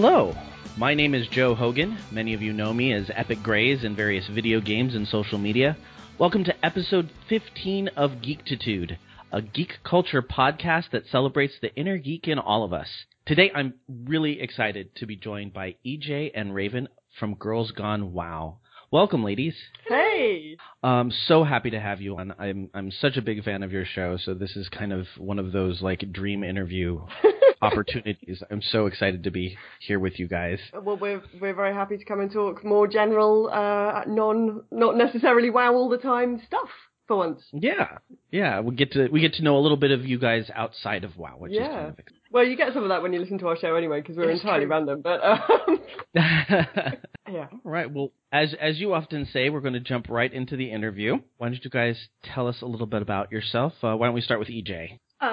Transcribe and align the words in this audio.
Hello, 0.00 0.32
my 0.76 0.94
name 0.94 1.12
is 1.12 1.26
Joe 1.26 1.56
Hogan. 1.56 1.98
Many 2.12 2.32
of 2.32 2.40
you 2.40 2.52
know 2.52 2.72
me 2.72 2.92
as 2.92 3.10
Epic 3.16 3.42
Grays 3.42 3.82
in 3.82 3.96
various 3.96 4.28
video 4.28 4.60
games 4.60 4.94
and 4.94 5.08
social 5.08 5.38
media. 5.38 5.76
Welcome 6.20 6.44
to 6.44 6.64
episode 6.64 7.10
15 7.28 7.88
of 7.96 8.22
Geektitude, 8.22 8.96
a 9.32 9.42
geek 9.42 9.78
culture 9.82 10.22
podcast 10.22 10.92
that 10.92 11.08
celebrates 11.10 11.54
the 11.60 11.74
inner 11.74 11.98
geek 11.98 12.28
in 12.28 12.38
all 12.38 12.62
of 12.62 12.72
us. 12.72 12.86
Today, 13.26 13.50
I'm 13.52 13.74
really 13.88 14.40
excited 14.40 14.94
to 14.98 15.06
be 15.06 15.16
joined 15.16 15.52
by 15.52 15.74
EJ 15.84 16.30
and 16.32 16.54
Raven 16.54 16.86
from 17.18 17.34
Girls 17.34 17.72
Gone 17.72 18.12
WoW. 18.12 18.58
Welcome, 18.92 19.24
ladies. 19.24 19.56
Hey. 19.88 20.58
Um, 20.84 21.10
so 21.26 21.42
happy 21.42 21.70
to 21.70 21.80
have 21.80 22.00
you 22.00 22.18
on. 22.18 22.32
I'm 22.38 22.70
I'm 22.72 22.92
such 22.92 23.16
a 23.16 23.22
big 23.22 23.42
fan 23.42 23.64
of 23.64 23.72
your 23.72 23.84
show, 23.84 24.16
so 24.16 24.34
this 24.34 24.54
is 24.54 24.68
kind 24.68 24.92
of 24.92 25.08
one 25.16 25.40
of 25.40 25.50
those 25.50 25.82
like 25.82 26.12
dream 26.12 26.44
interview 26.44 27.04
opportunities. 27.62 28.42
I'm 28.50 28.62
so 28.62 28.86
excited 28.86 29.24
to 29.24 29.30
be 29.30 29.56
here 29.80 29.98
with 29.98 30.18
you 30.18 30.28
guys. 30.28 30.58
Well, 30.72 30.96
we're 30.96 31.22
we're 31.40 31.54
very 31.54 31.74
happy 31.74 31.96
to 31.98 32.04
come 32.04 32.20
and 32.20 32.30
talk 32.32 32.64
more 32.64 32.86
general, 32.86 33.48
uh, 33.52 34.02
non 34.06 34.64
not 34.70 34.96
necessarily 34.96 35.50
wow 35.50 35.74
all 35.74 35.88
the 35.88 35.98
time 35.98 36.40
stuff 36.46 36.68
for 37.06 37.16
once. 37.16 37.42
Yeah, 37.52 37.98
yeah. 38.30 38.60
We 38.60 38.74
get 38.74 38.92
to 38.92 39.08
we 39.08 39.20
get 39.20 39.34
to 39.34 39.42
know 39.42 39.56
a 39.56 39.60
little 39.60 39.76
bit 39.76 39.90
of 39.90 40.04
you 40.04 40.18
guys 40.18 40.50
outside 40.54 41.04
of 41.04 41.16
WoW, 41.16 41.36
which 41.38 41.52
is 41.52 41.58
kind 41.58 41.86
of 41.88 41.98
exciting. 41.98 42.14
Well, 42.30 42.44
you 42.44 42.56
get 42.56 42.74
some 42.74 42.82
of 42.82 42.90
that 42.90 43.00
when 43.02 43.14
you 43.14 43.20
listen 43.20 43.38
to 43.38 43.48
our 43.48 43.56
show 43.56 43.74
anyway, 43.74 44.02
because 44.02 44.16
we're 44.16 44.30
It's 44.30 44.42
entirely 44.42 44.66
true. 44.66 44.70
random. 44.74 45.00
But 45.00 45.24
um, 45.24 45.80
yeah, 46.14 47.46
All 47.52 47.58
right. 47.64 47.90
Well, 47.92 48.12
as 48.30 48.54
as 48.60 48.78
you 48.78 48.92
often 48.92 49.26
say, 49.32 49.48
we're 49.48 49.60
going 49.62 49.72
to 49.74 49.80
jump 49.80 50.08
right 50.10 50.32
into 50.32 50.56
the 50.56 50.70
interview. 50.70 51.16
Why 51.38 51.48
don't 51.48 51.64
you 51.64 51.70
guys 51.70 51.96
tell 52.22 52.46
us 52.46 52.60
a 52.60 52.66
little 52.66 52.86
bit 52.86 53.00
about 53.02 53.32
yourself? 53.32 53.72
Uh, 53.82 53.94
why 53.96 54.06
don't 54.06 54.14
we 54.14 54.20
start 54.20 54.40
with 54.40 54.48
EJ? 54.48 54.98
Uh, 55.20 55.24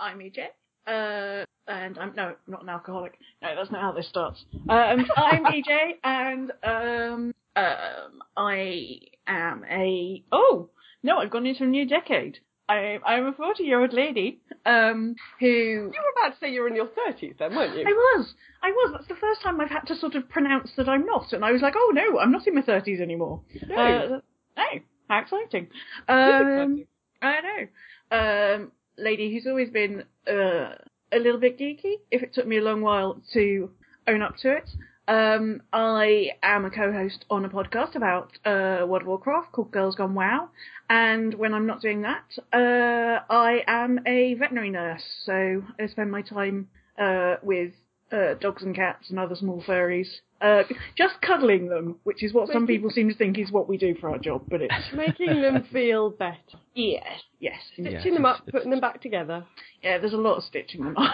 I'm 0.00 0.18
EJ. 0.18 0.46
Uh, 0.86 1.44
and 1.68 1.98
I'm 1.98 2.12
no, 2.16 2.34
not 2.46 2.62
an 2.62 2.68
alcoholic. 2.68 3.18
No, 3.40 3.54
that's 3.54 3.70
not 3.70 3.80
how 3.80 3.92
this 3.92 4.08
starts. 4.08 4.44
Um, 4.68 5.06
I'm 5.16 5.44
EJ, 5.44 5.92
and 6.02 6.50
um, 6.64 7.34
um, 7.56 8.22
I 8.36 8.98
am 9.26 9.64
a. 9.70 10.24
Oh 10.32 10.70
no, 11.02 11.18
I've 11.18 11.30
gone 11.30 11.46
into 11.46 11.64
a 11.64 11.66
new 11.66 11.86
decade. 11.86 12.38
I, 12.68 12.98
I'm 13.04 13.26
a 13.26 13.32
40 13.32 13.64
year 13.64 13.80
old 13.80 13.92
lady. 13.92 14.40
Um, 14.64 15.16
who 15.40 15.46
you 15.46 15.82
were 15.92 16.26
about 16.26 16.34
to 16.34 16.40
say 16.40 16.52
you're 16.52 16.68
in 16.68 16.76
your 16.76 16.88
thirties, 16.88 17.34
then, 17.38 17.54
weren't 17.54 17.76
you? 17.76 17.82
I 17.82 17.92
was. 17.92 18.34
I 18.62 18.70
was. 18.70 18.92
That's 18.92 19.08
the 19.08 19.16
first 19.16 19.42
time 19.42 19.60
I've 19.60 19.70
had 19.70 19.86
to 19.88 19.96
sort 19.96 20.14
of 20.14 20.28
pronounce 20.28 20.70
that 20.76 20.88
I'm 20.88 21.04
not. 21.04 21.32
And 21.32 21.44
I 21.44 21.52
was 21.52 21.60
like, 21.60 21.74
oh 21.76 21.92
no, 21.92 22.18
I'm 22.18 22.30
not 22.30 22.46
in 22.46 22.54
my 22.54 22.62
30s 22.62 23.00
anymore. 23.00 23.40
No. 23.66 23.74
Uh, 23.76 24.20
no, 24.56 24.80
how 25.08 25.20
exciting. 25.20 25.68
Um, 26.08 26.84
I 27.20 27.40
know. 27.40 28.56
Um, 28.56 28.72
lady 28.96 29.32
who's 29.32 29.46
always 29.46 29.70
been 29.70 30.04
uh, 30.28 30.74
a 31.12 31.18
little 31.18 31.40
bit 31.40 31.58
geeky, 31.58 31.94
if 32.10 32.22
it 32.22 32.32
took 32.34 32.46
me 32.46 32.58
a 32.58 32.62
long 32.62 32.80
while 32.80 33.20
to 33.32 33.70
own 34.06 34.22
up 34.22 34.36
to 34.38 34.56
it. 34.56 34.68
Um, 35.08 35.62
I 35.72 36.30
am 36.42 36.64
a 36.64 36.70
co-host 36.70 37.24
on 37.28 37.44
a 37.44 37.48
podcast 37.48 37.96
about 37.96 38.30
uh, 38.44 38.86
World 38.86 39.02
of 39.02 39.08
Warcraft 39.08 39.52
called 39.52 39.72
Girls 39.72 39.96
Gone 39.96 40.14
WoW, 40.14 40.48
and 40.88 41.34
when 41.34 41.54
I'm 41.54 41.66
not 41.66 41.82
doing 41.82 42.02
that, 42.02 42.24
uh, 42.52 43.24
I 43.28 43.62
am 43.66 43.98
a 44.06 44.34
veterinary 44.34 44.70
nurse. 44.70 45.02
So 45.24 45.64
I 45.78 45.86
spend 45.86 46.10
my 46.12 46.22
time 46.22 46.68
uh, 46.98 47.36
with 47.42 47.72
uh, 48.12 48.34
dogs 48.34 48.62
and 48.62 48.76
cats 48.76 49.10
and 49.10 49.18
other 49.18 49.34
small 49.34 49.62
furries, 49.62 50.08
uh, 50.42 50.62
just 50.96 51.14
cuddling 51.22 51.68
them, 51.68 51.96
which 52.04 52.22
is 52.22 52.32
what 52.34 52.48
some 52.48 52.66
people 52.66 52.90
seem 52.90 53.08
to 53.08 53.14
think 53.14 53.38
is 53.38 53.50
what 53.52 53.68
we 53.68 53.76
do 53.76 53.94
for 54.00 54.10
our 54.10 54.18
job, 54.18 54.42
but 54.48 54.60
it's 54.62 54.74
Making 54.96 55.40
them 55.42 55.64
feel 55.72 56.10
better, 56.10 56.36
yes, 56.74 57.02
yes, 57.40 57.54
Yeah, 57.76 57.88
stitching 58.00 58.14
them 58.14 58.24
it's- 58.24 58.40
up, 58.40 58.46
putting 58.52 58.70
them 58.70 58.80
back 58.80 59.00
together. 59.00 59.44
yeah. 59.82 59.98
There's 59.98 60.12
a 60.12 60.16
lot 60.18 60.36
of 60.36 60.42
stitching 60.44 60.84
them 60.84 60.96
up. 60.96 61.12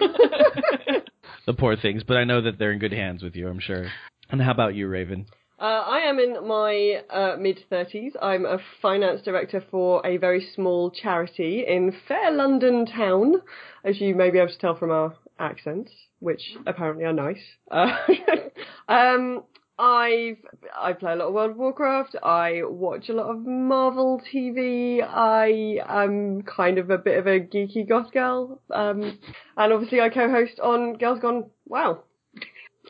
The 1.46 1.54
poor 1.54 1.74
things, 1.76 2.02
but 2.06 2.16
I 2.16 2.24
know 2.24 2.42
that 2.42 2.58
they're 2.58 2.70
in 2.70 2.78
good 2.78 2.92
hands 2.92 3.22
with 3.22 3.34
you. 3.34 3.48
I'm 3.48 3.60
sure. 3.60 3.86
And 4.30 4.40
how 4.42 4.50
about 4.52 4.74
you, 4.74 4.86
Raven? 4.88 5.26
Uh, 5.58 5.64
I 5.64 6.00
am 6.00 6.18
in 6.18 6.46
my 6.46 7.00
uh, 7.10 7.36
mid 7.38 7.60
30s. 7.72 8.10
I'm 8.20 8.44
a 8.44 8.58
finance 8.82 9.22
director 9.22 9.64
for 9.70 10.06
a 10.06 10.16
very 10.18 10.46
small 10.54 10.90
charity 10.90 11.64
in 11.66 11.94
fair 12.06 12.30
London 12.30 12.86
town, 12.86 13.36
as 13.84 14.00
you 14.00 14.14
may 14.14 14.30
be 14.30 14.38
able 14.38 14.52
to 14.52 14.58
tell 14.58 14.76
from 14.76 14.90
our 14.90 15.14
accents, 15.40 15.90
which 16.18 16.56
apparently 16.66 17.04
are 17.04 17.12
nice. 17.12 17.40
Uh, 17.70 17.96
um, 18.88 19.42
I've 19.78 20.36
I 20.78 20.92
play 20.92 21.12
a 21.12 21.16
lot 21.16 21.28
of 21.28 21.34
World 21.34 21.50
of 21.52 21.56
Warcraft. 21.56 22.16
I 22.22 22.60
watch 22.64 23.08
a 23.08 23.14
lot 23.14 23.30
of 23.30 23.46
Marvel 23.46 24.20
TV. 24.32 25.02
I 25.02 25.78
am 25.88 26.42
kind 26.42 26.76
of 26.76 26.90
a 26.90 26.98
bit 26.98 27.18
of 27.18 27.26
a 27.26 27.40
geeky 27.40 27.88
goth 27.88 28.12
girl. 28.12 28.60
Um, 28.70 29.18
and 29.56 29.72
obviously 29.72 30.00
I 30.00 30.10
co-host 30.10 30.60
on 30.60 30.98
Girls 30.98 31.20
Gone 31.20 31.50
Wow. 31.66 32.02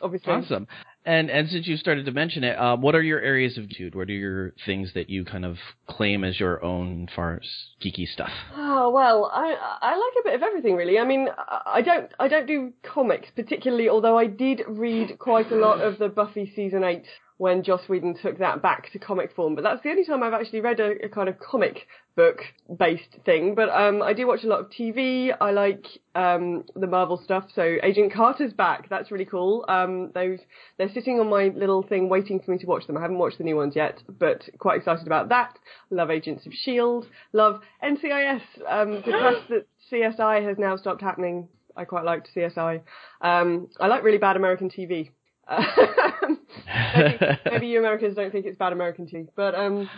Obviously. 0.01 0.33
Awesome. 0.33 0.67
And 1.03 1.31
and 1.31 1.49
since 1.49 1.67
you 1.67 1.77
started 1.77 2.05
to 2.05 2.11
mention 2.11 2.43
it, 2.43 2.59
um, 2.59 2.81
what 2.81 2.93
are 2.93 3.01
your 3.01 3.19
areas 3.19 3.57
of 3.57 3.67
dude? 3.69 3.95
What 3.95 4.07
are 4.09 4.13
your 4.13 4.53
things 4.65 4.91
that 4.93 5.09
you 5.09 5.25
kind 5.25 5.45
of 5.45 5.57
claim 5.87 6.23
as 6.23 6.39
your 6.39 6.63
own 6.63 7.07
far 7.15 7.39
as 7.41 7.49
geeky 7.83 8.07
stuff? 8.07 8.29
Oh 8.55 8.91
well, 8.91 9.31
I 9.33 9.55
I 9.81 9.95
like 9.95 10.13
a 10.19 10.23
bit 10.23 10.35
of 10.35 10.43
everything 10.43 10.75
really. 10.75 10.99
I 10.99 11.03
mean, 11.03 11.27
I 11.65 11.81
don't 11.81 12.11
I 12.19 12.27
don't 12.27 12.45
do 12.45 12.73
comics 12.83 13.29
particularly, 13.35 13.89
although 13.89 14.17
I 14.17 14.27
did 14.27 14.61
read 14.67 15.17
quite 15.17 15.51
a 15.51 15.55
lot 15.55 15.81
of 15.81 15.97
the 15.97 16.07
Buffy 16.07 16.51
season 16.55 16.83
eight 16.83 17.07
when 17.41 17.63
Joss 17.63 17.89
Whedon 17.89 18.15
took 18.21 18.37
that 18.37 18.61
back 18.61 18.91
to 18.91 18.99
comic 18.99 19.33
form. 19.35 19.55
But 19.55 19.63
that's 19.63 19.81
the 19.81 19.89
only 19.89 20.05
time 20.05 20.21
I've 20.21 20.31
actually 20.31 20.61
read 20.61 20.79
a, 20.79 21.05
a 21.05 21.09
kind 21.09 21.27
of 21.27 21.39
comic 21.39 21.87
book 22.15 22.37
based 22.77 23.17
thing. 23.25 23.55
But 23.55 23.69
um, 23.69 24.03
I 24.03 24.13
do 24.13 24.27
watch 24.27 24.43
a 24.43 24.47
lot 24.47 24.59
of 24.59 24.69
TV. 24.69 25.31
I 25.41 25.49
like 25.49 25.87
um 26.13 26.65
the 26.75 26.85
Marvel 26.85 27.19
stuff. 27.23 27.45
So 27.55 27.77
Agent 27.81 28.13
Carter's 28.13 28.53
back. 28.53 28.89
That's 28.89 29.09
really 29.09 29.25
cool. 29.25 29.65
Um, 29.67 30.11
those 30.13 30.37
they're 30.77 30.93
sitting 30.93 31.19
on 31.19 31.31
my 31.31 31.45
little 31.47 31.81
thing 31.81 32.09
waiting 32.09 32.39
for 32.41 32.51
me 32.51 32.59
to 32.59 32.67
watch 32.67 32.85
them. 32.85 32.95
I 32.95 33.01
haven't 33.01 33.17
watched 33.17 33.39
the 33.39 33.43
new 33.43 33.55
ones 33.55 33.75
yet, 33.75 34.03
but 34.19 34.47
quite 34.59 34.77
excited 34.77 35.07
about 35.07 35.29
that. 35.29 35.57
Love 35.89 36.11
Agents 36.11 36.45
of 36.45 36.53
Shield. 36.53 37.07
Love 37.33 37.61
NCIS. 37.83 38.43
Um, 38.69 39.01
depressed 39.01 39.47
that 39.49 39.65
CSI 39.91 40.47
has 40.47 40.59
now 40.59 40.77
stopped 40.77 41.01
happening. 41.01 41.47
I 41.75 41.85
quite 41.85 42.05
liked 42.05 42.29
CSI. 42.35 42.81
Um, 43.21 43.67
I 43.79 43.87
like 43.87 44.03
really 44.03 44.19
bad 44.19 44.35
American 44.35 44.69
TV. 44.69 45.09
maybe, 46.95 47.39
maybe 47.51 47.67
you 47.67 47.79
Americans 47.79 48.15
don't 48.15 48.31
think 48.31 48.45
it's 48.45 48.57
bad 48.57 48.73
American 48.73 49.05
TV, 49.07 49.27
but 49.35 49.55
um, 49.55 49.89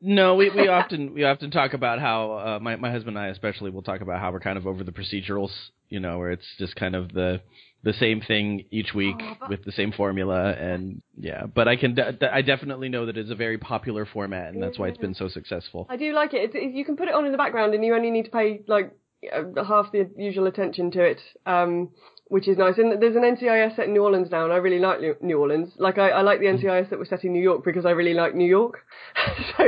No, 0.00 0.34
we, 0.34 0.50
we 0.50 0.68
often 0.68 1.14
we 1.14 1.24
often 1.24 1.50
talk 1.50 1.74
about 1.74 2.00
how 2.00 2.32
uh, 2.32 2.58
my 2.60 2.76
my 2.76 2.90
husband 2.90 3.16
and 3.16 3.26
I 3.26 3.28
especially 3.30 3.70
will 3.70 3.82
talk 3.82 4.00
about 4.00 4.20
how 4.20 4.32
we're 4.32 4.40
kind 4.40 4.58
of 4.58 4.66
over 4.66 4.82
the 4.84 4.92
procedurals, 4.92 5.52
you 5.88 6.00
know, 6.00 6.18
where 6.18 6.30
it's 6.32 6.46
just 6.58 6.74
kind 6.76 6.94
of 6.96 7.12
the 7.12 7.40
the 7.84 7.92
same 7.92 8.20
thing 8.20 8.64
each 8.70 8.94
week 8.94 9.16
Oh, 9.20 9.36
but- 9.40 9.50
with 9.50 9.64
the 9.64 9.72
same 9.72 9.92
formula, 9.92 10.52
and 10.52 11.02
yeah. 11.18 11.46
But 11.46 11.68
I 11.68 11.76
can 11.76 11.94
de- 11.94 12.34
I 12.34 12.42
definitely 12.42 12.88
know 12.88 13.06
that 13.06 13.16
it's 13.16 13.30
a 13.30 13.34
very 13.34 13.58
popular 13.58 14.04
format, 14.06 14.52
and 14.54 14.62
that's 14.62 14.78
why 14.78 14.88
it's 14.88 14.98
been 14.98 15.14
so 15.14 15.28
successful. 15.28 15.86
I 15.88 15.96
do 15.96 16.12
like 16.12 16.34
it. 16.34 16.42
It's, 16.44 16.54
it. 16.54 16.72
You 16.74 16.84
can 16.84 16.96
put 16.96 17.08
it 17.08 17.14
on 17.14 17.24
in 17.26 17.32
the 17.32 17.38
background, 17.38 17.74
and 17.74 17.84
you 17.84 17.94
only 17.94 18.10
need 18.10 18.24
to 18.26 18.30
pay 18.30 18.62
like 18.66 18.92
uh, 19.32 19.64
half 19.64 19.92
the 19.92 20.10
usual 20.16 20.46
attention 20.48 20.90
to 20.92 21.02
it, 21.04 21.20
um, 21.46 21.90
which 22.32 22.48
is 22.48 22.56
nice. 22.56 22.78
And 22.78 23.00
there's 23.02 23.14
an 23.14 23.24
NCIS 23.24 23.76
set 23.76 23.88
in 23.88 23.92
New 23.92 24.02
Orleans 24.02 24.28
now, 24.30 24.44
and 24.44 24.54
I 24.54 24.56
really 24.56 24.78
like 24.78 25.00
New- 25.20 25.38
Orleans. 25.38 25.70
Like 25.76 25.98
I, 25.98 26.08
I 26.08 26.22
like 26.22 26.40
the 26.40 26.46
NCIS 26.46 26.88
that 26.88 26.98
was 26.98 27.10
set 27.10 27.24
in 27.24 27.32
New 27.34 27.42
York 27.42 27.62
because 27.62 27.84
I 27.84 27.90
really 27.90 28.14
like 28.14 28.34
New 28.34 28.48
York. 28.48 28.78
so 29.58 29.64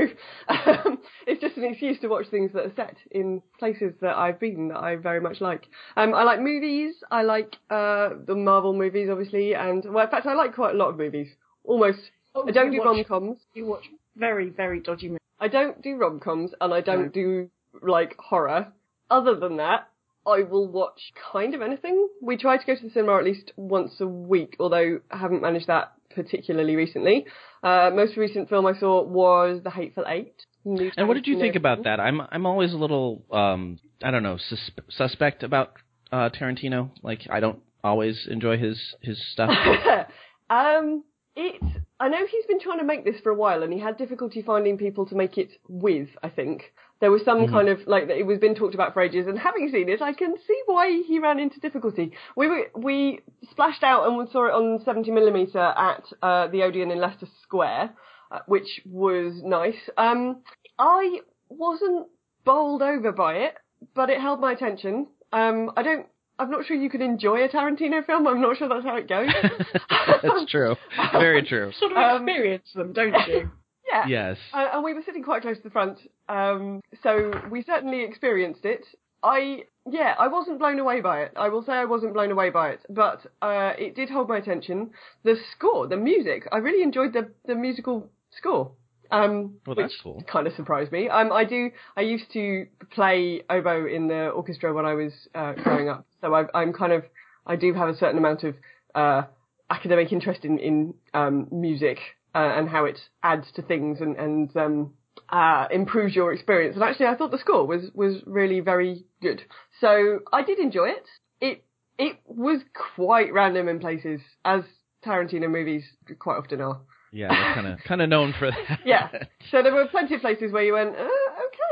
um, 0.48 0.98
it's 1.26 1.42
just 1.42 1.58
an 1.58 1.64
excuse 1.64 2.00
to 2.00 2.08
watch 2.08 2.28
things 2.30 2.52
that 2.54 2.64
are 2.64 2.72
set 2.74 2.96
in 3.10 3.42
places 3.58 3.92
that 4.00 4.16
I've 4.16 4.40
been 4.40 4.68
that 4.68 4.78
I 4.78 4.96
very 4.96 5.20
much 5.20 5.42
like. 5.42 5.68
Um, 5.94 6.14
I 6.14 6.22
like 6.24 6.40
movies. 6.40 6.94
I 7.10 7.20
like 7.20 7.54
uh, 7.68 8.08
the 8.26 8.34
Marvel 8.34 8.72
movies, 8.72 9.10
obviously, 9.12 9.54
and 9.54 9.84
well, 9.92 10.06
in 10.06 10.10
fact, 10.10 10.26
I 10.26 10.32
like 10.32 10.54
quite 10.54 10.74
a 10.74 10.78
lot 10.78 10.88
of 10.88 10.96
movies. 10.96 11.28
Almost. 11.64 11.98
Oh, 12.34 12.48
I 12.48 12.50
don't 12.50 12.70
do 12.72 12.82
rom 12.82 13.04
coms. 13.04 13.36
You 13.52 13.66
watch 13.66 13.84
very, 14.16 14.48
very 14.48 14.80
dodgy 14.80 15.08
movies. 15.08 15.20
I 15.38 15.48
don't 15.48 15.82
do 15.82 15.96
rom 15.96 16.18
coms 16.18 16.52
and 16.62 16.72
I 16.72 16.80
don't 16.80 17.02
No. 17.02 17.08
do 17.10 17.50
like 17.82 18.16
horror. 18.18 18.72
Other 19.10 19.34
than 19.34 19.58
that, 19.58 19.88
I 20.26 20.42
will 20.42 20.68
watch 20.68 21.12
kind 21.32 21.54
of 21.54 21.62
anything. 21.62 22.08
We 22.22 22.36
try 22.36 22.56
to 22.56 22.66
go 22.66 22.74
to 22.74 22.82
the 22.82 22.90
cinema 22.90 23.18
at 23.18 23.24
least 23.24 23.52
once 23.56 24.00
a 24.00 24.06
week, 24.06 24.56
although 24.58 25.00
I 25.10 25.16
haven't 25.16 25.42
managed 25.42 25.66
that 25.66 25.92
particularly 26.14 26.76
recently. 26.76 27.26
Uh, 27.62 27.90
most 27.92 28.16
recent 28.16 28.48
film 28.48 28.66
I 28.66 28.78
saw 28.78 29.02
was 29.02 29.60
The 29.62 29.70
Hateful 29.70 30.04
Eight. 30.06 30.34
New 30.64 30.90
And 30.96 31.08
what 31.08 31.14
did 31.14 31.26
you 31.26 31.38
think 31.38 31.56
about 31.56 31.84
that? 31.84 32.00
I'm 32.00 32.22
I'm 32.22 32.46
always 32.46 32.72
a 32.72 32.76
little 32.76 33.22
um 33.30 33.78
I 34.02 34.10
don't 34.10 34.22
know 34.22 34.38
sus- 34.38 34.70
suspect 34.88 35.42
about 35.42 35.72
uh 36.10 36.30
Tarantino. 36.30 36.90
Like 37.02 37.26
I 37.30 37.40
don't 37.40 37.60
always 37.82 38.26
enjoy 38.30 38.56
his 38.56 38.80
his 39.02 39.20
stuff. 39.32 39.50
um, 40.50 41.04
it. 41.36 41.62
I 42.00 42.08
know 42.08 42.26
he's 42.26 42.46
been 42.46 42.60
trying 42.60 42.78
to 42.78 42.84
make 42.84 43.04
this 43.04 43.20
for 43.22 43.30
a 43.30 43.34
while, 43.34 43.62
and 43.62 43.72
he 43.72 43.78
had 43.78 43.98
difficulty 43.98 44.42
finding 44.42 44.78
people 44.78 45.06
to 45.06 45.14
make 45.14 45.38
it 45.38 45.50
with. 45.68 46.08
I 46.22 46.30
think 46.30 46.72
there 47.04 47.10
was 47.10 47.22
some 47.24 47.40
Mhm. 47.46 47.50
kind 47.56 47.68
of 47.68 47.78
like 47.86 48.04
it 48.08 48.26
was 48.26 48.38
been 48.38 48.54
talked 48.54 48.74
about 48.74 48.94
for 48.94 49.00
ages, 49.02 49.26
and 49.28 49.38
having 49.38 49.68
seen 49.70 49.88
it, 49.88 50.00
I 50.02 50.12
can 50.14 50.32
see 50.46 50.60
why 50.66 51.02
he 51.08 51.18
ran 51.18 51.38
into 51.38 51.60
difficulty. 51.60 52.06
We 52.36 52.48
were 52.48 52.64
we 52.74 53.20
splashed 53.52 53.84
out 53.84 54.06
and 54.06 54.16
we 54.16 54.26
saw 54.32 54.46
it 54.46 54.54
on 54.60 54.80
70 54.84 55.10
millimeter 55.18 55.60
at 55.60 56.04
uh, 56.22 56.46
the 56.48 56.62
Odeon 56.62 56.90
in 56.90 56.98
Leicester 57.00 57.28
Square, 57.42 57.90
uh, 58.32 58.40
which 58.46 58.70
was 59.04 59.42
nice. 59.44 59.80
Um, 59.96 60.42
I 60.78 61.20
wasn't 61.50 62.08
bowled 62.44 62.82
over 62.82 63.12
by 63.12 63.32
it, 63.46 63.54
but 63.94 64.10
it 64.10 64.18
held 64.20 64.40
my 64.40 64.52
attention. 64.52 65.06
Um, 65.32 65.70
I 65.76 65.82
don't 65.82 66.06
I'm 66.36 66.50
not 66.50 66.64
sure 66.66 66.76
you 66.76 66.90
can 66.90 67.00
enjoy 67.02 67.44
a 67.44 67.48
Tarantino 67.48 68.04
film. 68.04 68.26
I'm 68.26 68.40
not 68.40 68.56
sure 68.56 68.68
that's 68.68 68.84
how 68.84 68.96
it 68.96 69.08
goes. 69.08 69.28
That's 70.22 70.50
true. 70.50 70.74
Very 71.12 71.42
true. 71.50 71.70
Sort 71.78 71.92
of 71.92 71.98
Um, 71.98 72.28
experience 72.28 72.72
them, 72.74 72.92
don't 72.92 73.14
you? 73.28 73.50
Yeah. 73.94 74.06
Yes. 74.06 74.38
Uh, 74.52 74.68
and 74.74 74.84
we 74.84 74.92
were 74.94 75.02
sitting 75.06 75.22
quite 75.22 75.42
close 75.42 75.56
to 75.58 75.62
the 75.62 75.70
front, 75.70 75.98
um, 76.28 76.80
so 77.02 77.32
we 77.50 77.62
certainly 77.62 78.02
experienced 78.04 78.64
it. 78.64 78.84
I, 79.22 79.64
yeah, 79.90 80.14
I 80.18 80.28
wasn't 80.28 80.58
blown 80.58 80.78
away 80.78 81.00
by 81.00 81.22
it. 81.22 81.32
I 81.36 81.48
will 81.48 81.62
say 81.62 81.72
I 81.72 81.86
wasn't 81.86 82.12
blown 82.12 82.30
away 82.30 82.50
by 82.50 82.70
it, 82.70 82.80
but 82.90 83.24
uh, 83.40 83.72
it 83.78 83.96
did 83.96 84.10
hold 84.10 84.28
my 84.28 84.36
attention. 84.36 84.90
The 85.22 85.36
score, 85.52 85.86
the 85.86 85.96
music, 85.96 86.46
I 86.52 86.58
really 86.58 86.82
enjoyed 86.82 87.12
the 87.14 87.30
the 87.46 87.54
musical 87.54 88.10
score. 88.30 88.72
Um, 89.10 89.56
Well, 89.66 89.76
which 89.76 89.92
cool. 90.02 90.22
kind 90.30 90.46
of 90.46 90.54
surprised 90.54 90.90
me. 90.92 91.08
Um, 91.08 91.32
I 91.32 91.44
do. 91.44 91.70
I 91.96 92.00
used 92.02 92.32
to 92.32 92.66
play 92.90 93.42
oboe 93.48 93.86
in 93.86 94.08
the 94.08 94.28
orchestra 94.28 94.72
when 94.74 94.86
I 94.86 94.94
was 94.94 95.12
uh, 95.34 95.52
growing 95.52 95.88
up, 95.88 96.06
so 96.20 96.34
I, 96.34 96.44
I'm 96.54 96.72
kind 96.72 96.92
of. 96.92 97.04
I 97.46 97.56
do 97.56 97.72
have 97.74 97.88
a 97.88 97.96
certain 97.96 98.18
amount 98.18 98.44
of 98.44 98.56
uh, 98.94 99.22
academic 99.70 100.12
interest 100.12 100.44
in 100.44 100.58
in 100.58 100.94
um, 101.14 101.48
music 101.50 101.98
uh, 102.34 102.38
and 102.56 102.68
how 102.68 102.84
it 102.84 102.98
adds 103.22 103.46
to 103.54 103.62
things 103.62 104.00
and 104.00 104.16
and 104.16 104.56
um, 104.56 104.92
uh, 105.28 105.66
improves 105.70 106.14
your 106.14 106.32
experience. 106.32 106.74
And 106.74 106.84
actually, 106.84 107.06
I 107.06 107.16
thought 107.16 107.30
the 107.30 107.38
score 107.38 107.66
was 107.66 107.90
was 107.94 108.22
really 108.26 108.60
very 108.60 109.04
good. 109.22 109.42
So 109.80 110.20
I 110.32 110.42
did 110.42 110.58
enjoy 110.58 110.88
it. 110.90 111.06
It 111.40 111.64
it 111.98 112.18
was 112.26 112.60
quite 112.96 113.32
random 113.32 113.68
in 113.68 113.78
places, 113.78 114.20
as 114.44 114.62
Tarantino 115.04 115.50
movies 115.50 115.84
quite 116.18 116.36
often 116.36 116.60
are. 116.60 116.80
Yeah, 117.12 117.28
they're 117.28 117.54
kind 117.54 117.66
of 117.68 117.78
kind 117.86 118.02
of 118.02 118.08
known 118.08 118.34
for 118.38 118.50
that. 118.50 118.80
Yeah. 118.84 119.08
So 119.50 119.62
there 119.62 119.74
were 119.74 119.86
plenty 119.86 120.14
of 120.16 120.20
places 120.20 120.52
where 120.52 120.64
you 120.64 120.72
went, 120.72 120.96
uh, 120.96 121.08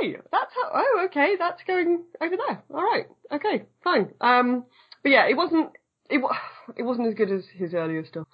okay, 0.00 0.16
that's 0.30 0.52
how. 0.54 0.70
Oh, 0.74 1.06
okay, 1.06 1.34
that's 1.38 1.62
going 1.66 2.04
over 2.20 2.36
there. 2.36 2.62
All 2.72 2.82
right, 2.82 3.06
okay, 3.32 3.64
fine. 3.82 4.10
Um, 4.20 4.64
but 5.02 5.10
yeah, 5.10 5.26
it 5.28 5.36
wasn't. 5.36 5.70
It 6.08 6.20
it 6.76 6.82
wasn't 6.84 7.08
as 7.08 7.14
good 7.14 7.32
as 7.32 7.44
his 7.56 7.74
earlier 7.74 8.04
stuff. 8.06 8.28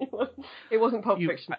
It, 0.00 0.08
wasn't, 0.12 0.46
it 0.70 0.76
wasn't 0.78 1.04
Pulp 1.04 1.20
You- 1.20 1.28
Fiction. 1.28 1.54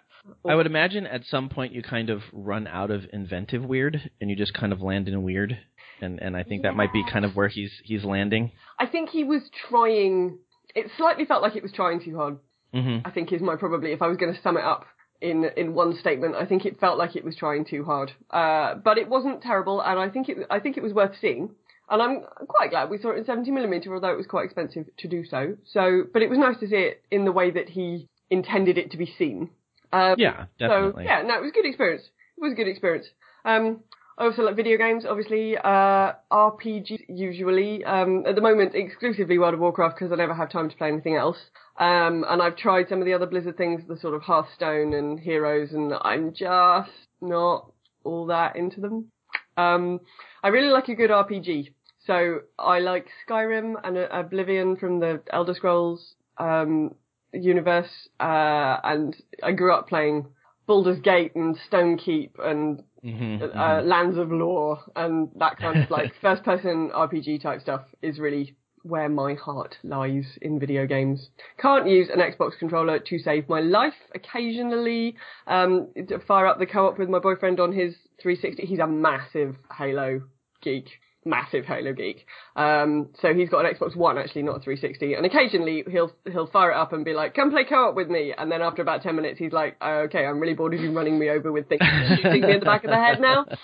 I 0.48 0.54
would 0.54 0.66
imagine 0.66 1.06
at 1.06 1.24
some 1.26 1.48
point 1.48 1.72
you 1.72 1.82
kind 1.82 2.10
of 2.10 2.20
run 2.32 2.66
out 2.66 2.90
of 2.90 3.02
inventive 3.12 3.64
weird, 3.64 4.10
and 4.20 4.28
you 4.30 4.36
just 4.36 4.54
kind 4.54 4.72
of 4.72 4.80
land 4.80 5.08
in 5.08 5.22
weird, 5.22 5.56
and 6.00 6.20
and 6.20 6.36
I 6.36 6.42
think 6.42 6.62
that 6.62 6.74
might 6.74 6.92
be 6.92 7.04
kind 7.10 7.24
of 7.24 7.36
where 7.36 7.48
he's 7.48 7.72
he's 7.84 8.04
landing. 8.04 8.52
I 8.78 8.86
think 8.86 9.10
he 9.10 9.24
was 9.24 9.42
trying. 9.68 10.38
It 10.74 10.90
slightly 10.96 11.24
felt 11.24 11.42
like 11.42 11.56
it 11.56 11.62
was 11.62 11.72
trying 11.72 12.02
too 12.02 12.16
hard. 12.16 12.38
hmm 12.74 12.98
I 13.04 13.10
think 13.10 13.32
is 13.32 13.40
my 13.40 13.56
probably 13.56 13.92
if 13.92 14.02
I 14.02 14.08
was 14.08 14.16
going 14.16 14.34
to 14.34 14.42
sum 14.42 14.56
it 14.56 14.64
up 14.64 14.84
in 15.20 15.44
in 15.56 15.74
one 15.74 15.96
statement. 15.98 16.34
I 16.34 16.44
think 16.46 16.66
it 16.66 16.80
felt 16.80 16.98
like 16.98 17.14
it 17.16 17.24
was 17.24 17.36
trying 17.36 17.64
too 17.64 17.84
hard, 17.84 18.12
uh, 18.30 18.74
but 18.74 18.98
it 18.98 19.08
wasn't 19.08 19.42
terrible, 19.42 19.80
and 19.80 19.98
I 19.98 20.08
think 20.08 20.28
it 20.28 20.38
I 20.50 20.58
think 20.60 20.76
it 20.76 20.82
was 20.82 20.92
worth 20.92 21.14
seeing. 21.20 21.50
And 21.88 22.02
I'm 22.02 22.22
quite 22.48 22.70
glad 22.70 22.90
we 22.90 22.98
saw 22.98 23.10
it 23.10 23.18
in 23.18 23.24
70 23.24 23.50
millimeter, 23.52 23.94
although 23.94 24.12
it 24.12 24.16
was 24.16 24.26
quite 24.26 24.44
expensive 24.44 24.86
to 24.98 25.08
do 25.08 25.24
so. 25.24 25.56
So, 25.72 26.02
but 26.12 26.22
it 26.22 26.30
was 26.30 26.38
nice 26.38 26.58
to 26.60 26.68
see 26.68 26.76
it 26.76 27.02
in 27.10 27.24
the 27.24 27.32
way 27.32 27.50
that 27.52 27.68
he 27.68 28.08
intended 28.30 28.76
it 28.76 28.90
to 28.90 28.96
be 28.96 29.06
seen. 29.18 29.50
Um, 29.92 30.16
Yeah, 30.18 30.46
definitely. 30.58 31.04
So 31.04 31.08
yeah, 31.08 31.22
no, 31.22 31.36
it 31.36 31.42
was 31.42 31.50
a 31.50 31.54
good 31.54 31.66
experience. 31.66 32.02
It 32.36 32.42
was 32.42 32.52
a 32.52 32.56
good 32.56 32.68
experience. 32.68 33.06
Um, 33.44 33.80
I 34.18 34.24
also 34.24 34.42
like 34.42 34.56
video 34.56 34.78
games, 34.78 35.04
obviously, 35.08 35.58
uh, 35.58 36.12
RPG 36.32 37.04
usually. 37.08 37.84
Um, 37.84 38.24
at 38.26 38.34
the 38.34 38.40
moment, 38.40 38.74
exclusively 38.74 39.38
World 39.38 39.54
of 39.54 39.60
Warcraft 39.60 39.96
because 39.98 40.10
I 40.10 40.16
never 40.16 40.34
have 40.34 40.50
time 40.50 40.70
to 40.70 40.76
play 40.76 40.88
anything 40.88 41.16
else. 41.16 41.36
Um, 41.78 42.24
and 42.26 42.40
I've 42.40 42.56
tried 42.56 42.88
some 42.88 43.00
of 43.00 43.04
the 43.04 43.12
other 43.12 43.26
Blizzard 43.26 43.58
things, 43.58 43.82
the 43.86 43.98
sort 43.98 44.14
of 44.14 44.22
Hearthstone 44.22 44.94
and 44.94 45.20
Heroes, 45.20 45.72
and 45.72 45.92
I'm 46.00 46.32
just 46.32 46.90
not 47.20 47.70
all 48.04 48.26
that 48.26 48.56
into 48.56 48.80
them. 48.80 49.12
Um, 49.58 50.00
I 50.42 50.48
really 50.48 50.68
like 50.68 50.88
a 50.88 50.94
good 50.94 51.10
RPG. 51.10 51.74
So 52.06 52.40
I 52.58 52.78
like 52.78 53.08
Skyrim 53.28 53.74
and 53.82 53.98
uh, 53.98 54.08
Oblivion 54.12 54.76
from 54.76 55.00
the 55.00 55.22
Elder 55.32 55.54
Scrolls 55.54 56.14
um, 56.38 56.94
universe, 57.32 57.90
uh, 58.20 58.76
and 58.84 59.16
I 59.42 59.52
grew 59.52 59.72
up 59.72 59.88
playing 59.88 60.26
Baldur's 60.66 61.00
Gate 61.00 61.34
and 61.34 61.58
Stonekeep 61.70 62.38
and 62.38 62.82
hmm 63.02 63.36
uh, 63.40 63.82
Lands 63.84 64.16
of 64.18 64.32
Lore 64.32 64.80
and 64.96 65.28
that 65.36 65.58
kind 65.58 65.82
of 65.82 65.90
like 65.90 66.10
first 66.22 66.42
person 66.42 66.90
RPG 66.94 67.42
type 67.42 67.60
stuff 67.60 67.82
is 68.02 68.18
really 68.18 68.56
where 68.82 69.08
my 69.08 69.34
heart 69.34 69.76
lies 69.82 70.38
in 70.40 70.58
video 70.60 70.86
games. 70.86 71.28
Can't 71.58 71.88
use 71.88 72.08
an 72.08 72.20
Xbox 72.20 72.56
controller 72.58 72.98
to 73.00 73.18
save 73.18 73.48
my 73.48 73.60
life. 73.60 73.94
Occasionally, 74.14 75.16
um, 75.46 75.88
to 76.08 76.18
fire 76.20 76.46
up 76.46 76.58
the 76.58 76.66
co-op 76.66 76.98
with 76.98 77.08
my 77.08 77.18
boyfriend 77.18 77.58
on 77.58 77.72
his 77.72 77.94
360. 78.22 78.64
He's 78.64 78.78
a 78.78 78.86
massive 78.86 79.56
Halo 79.76 80.22
geek. 80.62 80.86
Massive 81.26 81.64
Halo 81.64 81.92
geek. 81.92 82.24
Um, 82.54 83.08
so 83.20 83.34
he's 83.34 83.48
got 83.48 83.66
an 83.66 83.74
Xbox 83.74 83.96
One 83.96 84.16
actually, 84.16 84.42
not 84.42 84.56
a 84.56 84.60
360. 84.60 85.14
And 85.14 85.26
occasionally 85.26 85.84
he'll 85.90 86.12
he'll 86.30 86.46
fire 86.46 86.70
it 86.70 86.76
up 86.76 86.92
and 86.92 87.04
be 87.04 87.12
like, 87.12 87.34
"Come 87.34 87.50
play 87.50 87.64
co-op 87.64 87.94
with 87.94 88.08
me." 88.08 88.32
And 88.36 88.50
then 88.50 88.62
after 88.62 88.80
about 88.80 89.02
10 89.02 89.16
minutes, 89.16 89.38
he's 89.38 89.52
like, 89.52 89.76
oh, 89.80 90.04
"Okay, 90.04 90.24
I'm 90.24 90.38
really 90.40 90.54
bored 90.54 90.72
of 90.74 90.80
you 90.80 90.92
running 90.92 91.18
me 91.18 91.28
over 91.28 91.52
with 91.52 91.68
things 91.68 91.82
shooting 92.22 92.42
me 92.42 92.54
in 92.54 92.60
the 92.60 92.66
back 92.66 92.84
of 92.84 92.90
the 92.90 92.96
head 92.96 93.20
now." 93.20 93.44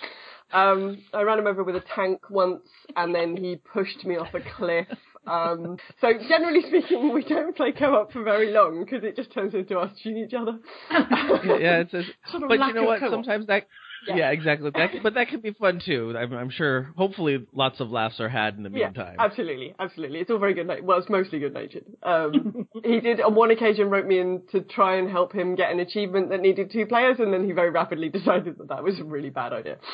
Um, 0.53 0.99
I 1.15 1.23
ran 1.23 1.39
him 1.39 1.47
over 1.47 1.65
with 1.65 1.77
a 1.77 1.85
tank 1.95 2.29
once, 2.29 2.69
and 2.95 3.15
then 3.15 3.37
he 3.37 3.57
pushed 3.57 4.05
me 4.05 4.17
off 4.17 4.35
a 4.35 4.41
cliff. 4.41 4.87
Um, 5.27 5.79
so 6.01 6.13
generally 6.29 6.63
speaking, 6.67 7.15
we 7.15 7.25
don't 7.25 7.57
play 7.57 7.73
co-op 7.73 8.13
for 8.13 8.23
very 8.23 8.53
long 8.53 8.85
because 8.85 9.05
it 9.05 9.17
just 9.17 9.33
turns 9.33 9.55
into 9.55 9.79
us 9.79 9.97
shooting 10.03 10.25
each 10.25 10.35
other. 10.35 10.59
yeah, 10.91 11.81
it's 11.81 11.95
a, 11.95 12.03
Sort 12.31 12.43
of 12.43 12.49
but 12.49 12.59
you 12.59 12.75
know 12.75 12.85
what? 12.85 13.01
co-op. 13.01 13.13
Sometimes 13.13 13.47
that. 13.47 13.67
Yeah. 14.09 14.17
Yeah, 14.17 14.31
exactly. 14.31 14.71
That, 14.75 14.91
but 15.03 15.15
that 15.15 15.29
can 15.29 15.41
be 15.41 15.53
fun 15.53 15.81
too. 15.85 16.15
I'm, 16.19 16.33
I'm 16.33 16.51
sure. 16.51 16.93
Hopefully, 16.97 17.47
lots 17.53 17.79
of 17.81 17.91
laughs 17.91 18.19
are 18.21 18.29
had 18.29 18.57
in 18.57 18.65
the 18.65 18.71
Yeah, 18.71 18.87
meantime. 18.87 19.17
absolutely, 19.19 19.75
absolutely. 19.79 20.19
It's 20.19 20.31
all 20.31 20.39
very 20.39 20.55
good. 20.55 20.69
Well, 20.83 20.99
it's 20.99 21.09
mostly 21.09 21.39
good 21.39 21.55
natured. 21.55 21.85
Um, 22.03 22.67
he 22.85 23.01
did 23.01 23.21
on 23.21 23.35
one 23.35 23.51
occasion 23.53 23.91
wrote 23.91 24.07
me 24.07 24.19
in 24.19 24.43
to 24.51 24.61
try 24.63 24.97
and 24.97 25.09
help 25.09 25.33
him 25.33 25.55
get 25.55 25.71
an 25.71 25.79
achievement 25.79 26.31
that 26.31 26.41
needed 26.41 26.73
two 26.73 26.87
players, 26.87 27.17
and 27.21 27.33
then 27.33 27.45
he 27.45 27.53
very 27.53 27.71
rapidly 27.71 28.09
decided 28.19 28.59
that 28.59 28.69
that 28.71 28.83
was 28.83 28.99
a 28.99 29.05
really 29.05 29.31
bad 29.31 29.53
idea. 29.53 29.79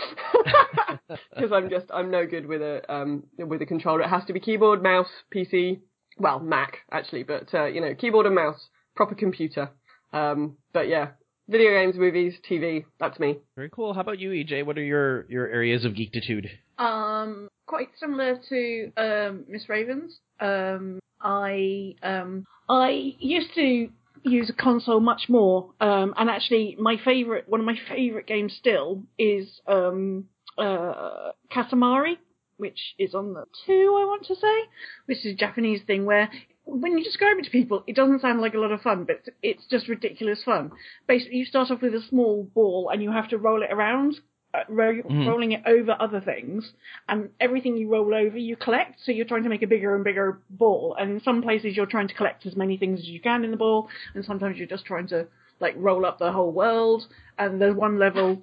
Because 1.34 1.52
I'm 1.52 1.70
just 1.70 1.86
I'm 1.92 2.10
no 2.10 2.26
good 2.26 2.46
with 2.46 2.60
a 2.62 2.82
um 2.92 3.24
with 3.38 3.62
a 3.62 3.66
controller. 3.66 4.02
It 4.02 4.08
has 4.08 4.24
to 4.26 4.32
be 4.32 4.40
keyboard, 4.40 4.82
mouse, 4.82 5.08
PC. 5.34 5.80
Well, 6.18 6.40
Mac 6.40 6.78
actually, 6.90 7.22
but 7.22 7.52
uh, 7.54 7.66
you 7.66 7.80
know, 7.80 7.94
keyboard 7.94 8.26
and 8.26 8.34
mouse, 8.34 8.68
proper 8.96 9.14
computer. 9.14 9.70
Um, 10.12 10.56
but 10.72 10.88
yeah, 10.88 11.10
video 11.48 11.70
games, 11.70 11.96
movies, 11.96 12.34
TV. 12.48 12.84
That's 13.00 13.18
me. 13.18 13.38
Very 13.56 13.70
cool. 13.70 13.94
How 13.94 14.02
about 14.02 14.18
you, 14.18 14.30
EJ? 14.30 14.64
What 14.64 14.78
are 14.78 14.84
your 14.84 15.26
your 15.28 15.46
areas 15.48 15.84
of 15.84 15.92
geektitude? 15.92 16.48
Um, 16.78 17.48
quite 17.66 17.88
similar 17.98 18.38
to 18.48 18.92
um, 18.96 19.44
Miss 19.48 19.68
Ravens. 19.68 20.18
Um, 20.40 21.00
I 21.20 21.94
um, 22.02 22.44
I 22.68 23.14
used 23.18 23.54
to 23.54 23.88
use 24.24 24.50
a 24.50 24.52
console 24.52 25.00
much 25.00 25.28
more, 25.28 25.70
um, 25.80 26.14
and 26.16 26.28
actually, 26.28 26.76
my 26.78 26.96
favorite, 27.04 27.48
one 27.48 27.60
of 27.60 27.66
my 27.66 27.78
favorite 27.88 28.26
games 28.26 28.54
still 28.58 29.02
is 29.18 29.60
um, 29.66 30.24
uh, 30.58 31.32
Katamari, 31.52 32.16
which 32.56 32.94
is 32.98 33.14
on 33.14 33.32
the 33.32 33.44
two, 33.66 33.96
I 33.98 34.04
want 34.04 34.26
to 34.26 34.34
say, 34.34 34.58
which 35.06 35.18
is 35.24 35.32
a 35.32 35.36
Japanese 35.36 35.80
thing 35.86 36.04
where. 36.04 36.30
When 36.70 36.98
you 36.98 37.02
describe 37.02 37.38
it 37.38 37.44
to 37.46 37.50
people, 37.50 37.82
it 37.86 37.96
doesn't 37.96 38.20
sound 38.20 38.42
like 38.42 38.52
a 38.52 38.58
lot 38.58 38.72
of 38.72 38.82
fun, 38.82 39.04
but 39.04 39.26
it's 39.42 39.64
just 39.66 39.88
ridiculous 39.88 40.42
fun. 40.44 40.70
Basically, 41.06 41.38
you 41.38 41.46
start 41.46 41.70
off 41.70 41.80
with 41.80 41.94
a 41.94 42.02
small 42.02 42.44
ball 42.54 42.90
and 42.92 43.02
you 43.02 43.10
have 43.10 43.28
to 43.30 43.38
roll 43.38 43.62
it 43.62 43.72
around, 43.72 44.20
uh, 44.52 44.64
ro- 44.68 45.02
Mhm. 45.02 45.26
rolling 45.26 45.52
it 45.52 45.62
over 45.64 45.96
other 45.98 46.20
things, 46.20 46.74
and 47.08 47.30
everything 47.40 47.78
you 47.78 47.88
roll 47.88 48.14
over 48.14 48.36
you 48.36 48.54
collect. 48.54 49.00
So 49.00 49.12
you're 49.12 49.24
trying 49.24 49.44
to 49.44 49.48
make 49.48 49.62
a 49.62 49.66
bigger 49.66 49.94
and 49.94 50.04
bigger 50.04 50.40
ball, 50.50 50.94
and 50.98 51.10
in 51.10 51.20
some 51.20 51.40
places 51.40 51.74
you're 51.74 51.86
trying 51.86 52.08
to 52.08 52.14
collect 52.14 52.44
as 52.44 52.54
many 52.54 52.76
things 52.76 53.00
as 53.00 53.08
you 53.08 53.20
can 53.20 53.44
in 53.44 53.50
the 53.50 53.56
ball, 53.56 53.88
and 54.14 54.22
sometimes 54.22 54.58
you're 54.58 54.66
just 54.66 54.84
trying 54.84 55.06
to 55.08 55.26
like 55.60 55.74
roll 55.78 56.04
up 56.04 56.18
the 56.18 56.32
whole 56.32 56.52
world. 56.52 57.06
And 57.38 57.62
there's 57.62 57.74
one 57.74 57.98
level 57.98 58.42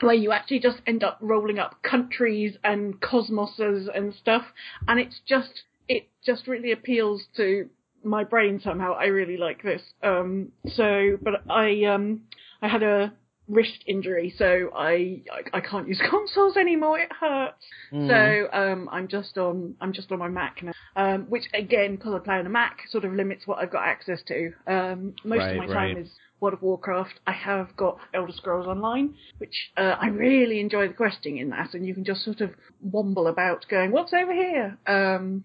where 0.00 0.14
you 0.14 0.32
actually 0.32 0.58
just 0.58 0.82
end 0.88 1.04
up 1.04 1.18
rolling 1.20 1.60
up 1.60 1.80
countries 1.82 2.56
and 2.64 3.00
cosmoses 3.00 3.88
and 3.94 4.12
stuff, 4.12 4.52
and 4.88 4.98
it's 4.98 5.20
just 5.20 5.62
it 5.90 6.08
just 6.24 6.46
really 6.46 6.70
appeals 6.70 7.20
to 7.36 7.68
my 8.04 8.22
brain 8.24 8.60
somehow. 8.62 8.92
I 8.94 9.06
really 9.06 9.36
like 9.36 9.62
this. 9.62 9.82
Um, 10.02 10.52
so, 10.74 11.18
but 11.20 11.42
I 11.50 11.84
um 11.84 12.22
I 12.62 12.68
had 12.68 12.82
a 12.82 13.12
wrist 13.48 13.82
injury, 13.86 14.32
so 14.38 14.70
I 14.74 15.22
I, 15.52 15.58
I 15.58 15.60
can't 15.60 15.88
use 15.88 16.00
consoles 16.10 16.56
anymore. 16.56 17.00
It 17.00 17.10
hurts. 17.12 17.64
Mm. 17.92 18.08
So 18.08 18.58
um, 18.58 18.88
I'm 18.92 19.08
just 19.08 19.36
on 19.36 19.74
I'm 19.80 19.92
just 19.92 20.12
on 20.12 20.20
my 20.20 20.28
Mac 20.28 20.62
now, 20.62 20.72
um, 20.94 21.22
which 21.28 21.44
again 21.52 21.96
because 21.96 22.14
I 22.14 22.20
play 22.20 22.36
on 22.36 22.46
a 22.46 22.50
Mac 22.50 22.82
sort 22.88 23.04
of 23.04 23.12
limits 23.12 23.46
what 23.48 23.58
I've 23.58 23.72
got 23.72 23.84
access 23.84 24.20
to. 24.28 24.52
Um, 24.68 25.14
most 25.24 25.40
Right, 25.40 25.50
of 25.50 25.56
my 25.56 25.66
right. 25.66 25.94
time 25.94 26.04
is 26.04 26.08
World 26.38 26.54
of 26.54 26.62
Warcraft. 26.62 27.18
I 27.26 27.32
have 27.32 27.76
got 27.76 27.98
Elder 28.14 28.32
Scrolls 28.32 28.68
Online, 28.68 29.14
which 29.38 29.72
uh, 29.76 29.96
I 30.00 30.06
really 30.06 30.60
enjoy 30.60 30.86
the 30.86 30.94
questing 30.94 31.38
in 31.38 31.50
that, 31.50 31.74
and 31.74 31.84
you 31.84 31.94
can 31.94 32.04
just 32.04 32.24
sort 32.24 32.40
of 32.40 32.50
womble 32.86 33.28
about 33.28 33.66
going, 33.68 33.90
"What's 33.90 34.14
over 34.14 34.32
here?" 34.32 34.78
Um, 34.86 35.44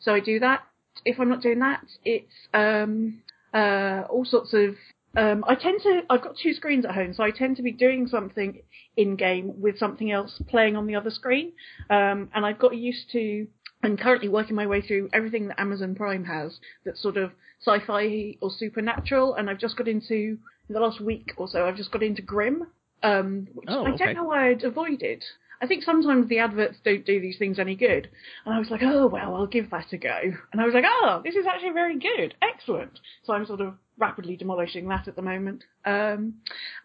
so 0.00 0.14
I 0.14 0.20
do 0.20 0.40
that. 0.40 0.62
If 1.04 1.20
I'm 1.20 1.28
not 1.28 1.42
doing 1.42 1.60
that, 1.60 1.84
it's 2.04 2.32
um, 2.52 3.22
uh, 3.54 4.02
all 4.10 4.24
sorts 4.24 4.52
of. 4.52 4.74
Um, 5.16 5.44
I 5.46 5.54
tend 5.54 5.80
to. 5.82 6.02
I've 6.10 6.22
got 6.22 6.36
two 6.36 6.52
screens 6.54 6.84
at 6.84 6.94
home, 6.94 7.14
so 7.14 7.22
I 7.24 7.30
tend 7.30 7.56
to 7.56 7.62
be 7.62 7.72
doing 7.72 8.06
something 8.06 8.62
in 8.96 9.16
game 9.16 9.60
with 9.60 9.78
something 9.78 10.10
else 10.10 10.40
playing 10.48 10.76
on 10.76 10.86
the 10.86 10.94
other 10.94 11.10
screen. 11.10 11.52
Um, 11.88 12.28
and 12.34 12.44
I've 12.44 12.58
got 12.58 12.76
used 12.76 13.10
to 13.12 13.46
I'm 13.82 13.96
currently 13.96 14.28
working 14.28 14.56
my 14.56 14.66
way 14.66 14.82
through 14.82 15.08
everything 15.12 15.48
that 15.48 15.60
Amazon 15.60 15.94
Prime 15.94 16.24
has 16.24 16.58
that's 16.84 17.00
sort 17.00 17.16
of 17.16 17.32
sci-fi 17.64 18.36
or 18.40 18.50
supernatural, 18.50 19.34
and 19.34 19.48
I've 19.48 19.58
just 19.58 19.76
got 19.76 19.88
into 19.88 20.14
in 20.68 20.74
the 20.74 20.80
last 20.80 21.00
week 21.00 21.32
or 21.36 21.48
so. 21.48 21.66
I've 21.66 21.76
just 21.76 21.90
got 21.90 22.02
into 22.02 22.22
Grimm, 22.22 22.66
um, 23.02 23.48
which 23.54 23.68
Oh, 23.70 23.84
I 23.86 23.90
okay. 23.92 24.06
don't 24.06 24.16
know 24.16 24.24
why 24.24 24.50
I'd 24.50 24.64
avoided. 24.64 25.24
I 25.62 25.66
think 25.66 25.82
sometimes 25.84 26.28
the 26.28 26.38
adverts 26.38 26.78
don't 26.84 27.04
do 27.04 27.20
these 27.20 27.38
things 27.38 27.58
any 27.58 27.76
good, 27.76 28.08
and 28.44 28.54
I 28.54 28.58
was 28.58 28.70
like, 28.70 28.82
oh 28.82 29.06
well, 29.06 29.34
I'll 29.36 29.46
give 29.46 29.70
that 29.70 29.92
a 29.92 29.98
go. 29.98 30.18
And 30.52 30.60
I 30.60 30.64
was 30.64 30.74
like, 30.74 30.84
oh, 30.86 31.20
this 31.24 31.34
is 31.34 31.46
actually 31.46 31.72
very 31.72 31.98
good, 31.98 32.34
excellent. 32.40 32.98
So 33.24 33.34
I'm 33.34 33.46
sort 33.46 33.60
of 33.60 33.74
rapidly 33.98 34.36
demolishing 34.36 34.88
that 34.88 35.06
at 35.06 35.16
the 35.16 35.22
moment. 35.22 35.64
Um, 35.84 36.36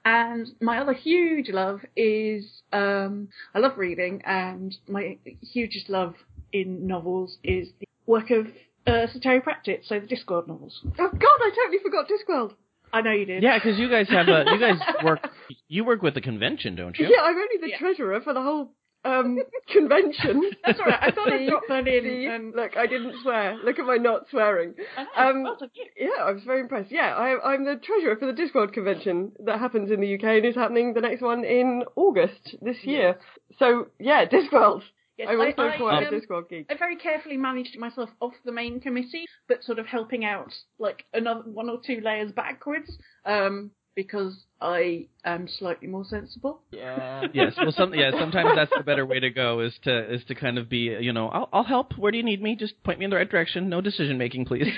and 0.03 0.47
my 0.59 0.79
other 0.79 0.93
huge 0.93 1.49
love 1.49 1.81
is 1.95 2.45
um, 2.73 3.29
I 3.53 3.59
love 3.59 3.77
reading, 3.77 4.21
and 4.25 4.75
my 4.87 5.17
hugest 5.41 5.89
love 5.89 6.15
in 6.51 6.85
novels 6.85 7.37
is 7.43 7.69
the 7.79 7.87
work 8.05 8.29
of 8.31 8.47
uh, 8.87 9.07
Sir 9.11 9.19
Terry 9.21 9.41
Pratchett, 9.41 9.83
so 9.85 9.99
the 9.99 10.07
Discworld 10.07 10.47
novels. 10.47 10.81
Oh 10.83 11.09
God, 11.09 11.39
I 11.41 11.51
totally 11.55 11.81
forgot 11.81 12.07
Discworld. 12.09 12.53
I 12.93 13.01
know 13.01 13.11
you 13.11 13.25
did. 13.25 13.43
Yeah, 13.43 13.57
because 13.57 13.77
you 13.77 13.89
guys 13.89 14.07
have 14.09 14.27
a 14.27 14.45
you 14.51 14.59
guys 14.59 14.79
work 15.03 15.19
you 15.67 15.83
work 15.85 16.01
with 16.01 16.13
the 16.13 16.21
convention, 16.21 16.75
don't 16.75 16.97
you? 16.97 17.07
Yeah, 17.09 17.21
I'm 17.23 17.35
only 17.35 17.57
the 17.61 17.69
Yeah. 17.69 17.77
treasurer 17.79 18.21
for 18.21 18.33
the 18.33 18.41
whole 18.41 18.71
um, 19.03 19.37
convention. 19.71 20.49
That's 20.65 20.79
all 20.79 20.85
right. 20.87 20.99
I 21.01 21.11
thought 21.11 21.31
I'd 21.31 21.39
See? 21.41 21.49
drop 21.49 21.63
that 21.69 21.87
in. 21.87 22.03
See? 22.03 22.25
And, 22.25 22.55
Look, 22.55 22.75
I 22.75 22.87
didn't 22.87 23.15
swear. 23.21 23.57
Look 23.63 23.77
at 23.77 23.85
my 23.85 23.97
not 23.97 24.27
swearing. 24.31 24.73
I 24.97 25.03
know, 25.03 25.09
Um, 25.29 25.43
well. 25.43 25.57
Yeah, 25.95 26.09
I 26.23 26.31
was 26.31 26.43
very 26.43 26.61
impressed. 26.61 26.91
Yeah, 26.91 27.13
I, 27.15 27.53
I'm 27.53 27.65
the 27.65 27.75
treasurer 27.75 28.15
for 28.15 28.25
the 28.25 28.33
Discworld 28.33 28.73
convention 28.73 29.33
that 29.45 29.59
happens 29.59 29.91
in 29.91 30.01
the 30.01 30.15
UK 30.15 30.23
and 30.23 30.45
is 30.45 30.55
happening 30.55 30.93
the 30.93 31.01
next 31.01 31.21
one 31.21 31.43
in 31.43 31.83
August 31.95 32.55
this 32.61 32.77
year. 32.83 33.19
So 33.59 33.87
yeah, 33.99 34.25
Discworld. 34.25 34.81
Yes, 35.17 35.29
I'm 35.31 35.39
also 35.39 35.61
I, 35.61 35.73
I, 35.73 35.77
quite 35.77 36.07
um, 36.07 36.13
a 36.13 36.17
Discworld 36.19 36.49
geek. 36.49 36.67
I 36.69 36.77
very 36.77 36.97
carefully 36.97 37.37
managed 37.37 37.77
myself 37.77 38.09
off 38.19 38.33
the 38.43 38.51
main 38.51 38.79
committee, 38.79 39.25
but 39.47 39.63
sort 39.63 39.79
of 39.79 39.85
helping 39.85 40.25
out 40.25 40.53
like 40.77 41.05
another 41.13 41.41
one 41.41 41.69
or 41.69 41.79
two 41.85 42.01
layers 42.01 42.31
backwards, 42.31 42.91
um, 43.25 43.71
because 43.95 44.43
I 44.59 45.07
am 45.23 45.47
slightly 45.47 45.87
more 45.87 46.03
sensible. 46.03 46.61
Yeah. 46.71 47.27
yes. 47.33 47.53
Well, 47.57 47.71
some 47.71 47.93
yeah. 47.93 48.11
Sometimes 48.11 48.49
that's 48.55 48.71
the 48.75 48.83
better 48.83 49.05
way 49.05 49.21
to 49.21 49.29
go 49.29 49.61
is 49.61 49.73
to 49.83 50.13
is 50.13 50.23
to 50.25 50.35
kind 50.35 50.57
of 50.57 50.67
be 50.69 50.97
you 50.99 51.13
know 51.13 51.29
I'll 51.29 51.49
I'll 51.53 51.63
help. 51.63 51.97
Where 51.97 52.11
do 52.11 52.17
you 52.17 52.23
need 52.23 52.41
me? 52.41 52.57
Just 52.57 52.83
point 52.83 52.99
me 52.99 53.05
in 53.05 53.11
the 53.11 53.17
right 53.17 53.29
direction. 53.29 53.69
No 53.69 53.79
decision 53.81 54.17
making, 54.17 54.45
please. 54.45 54.67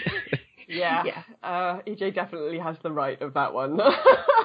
Yeah. 0.67 1.03
Yeah. 1.05 1.23
Uh, 1.41 1.79
EJ 1.87 2.13
definitely 2.13 2.59
has 2.59 2.75
the 2.83 2.91
right 2.91 3.21
of 3.21 3.33
that 3.35 3.53
one. 3.53 3.79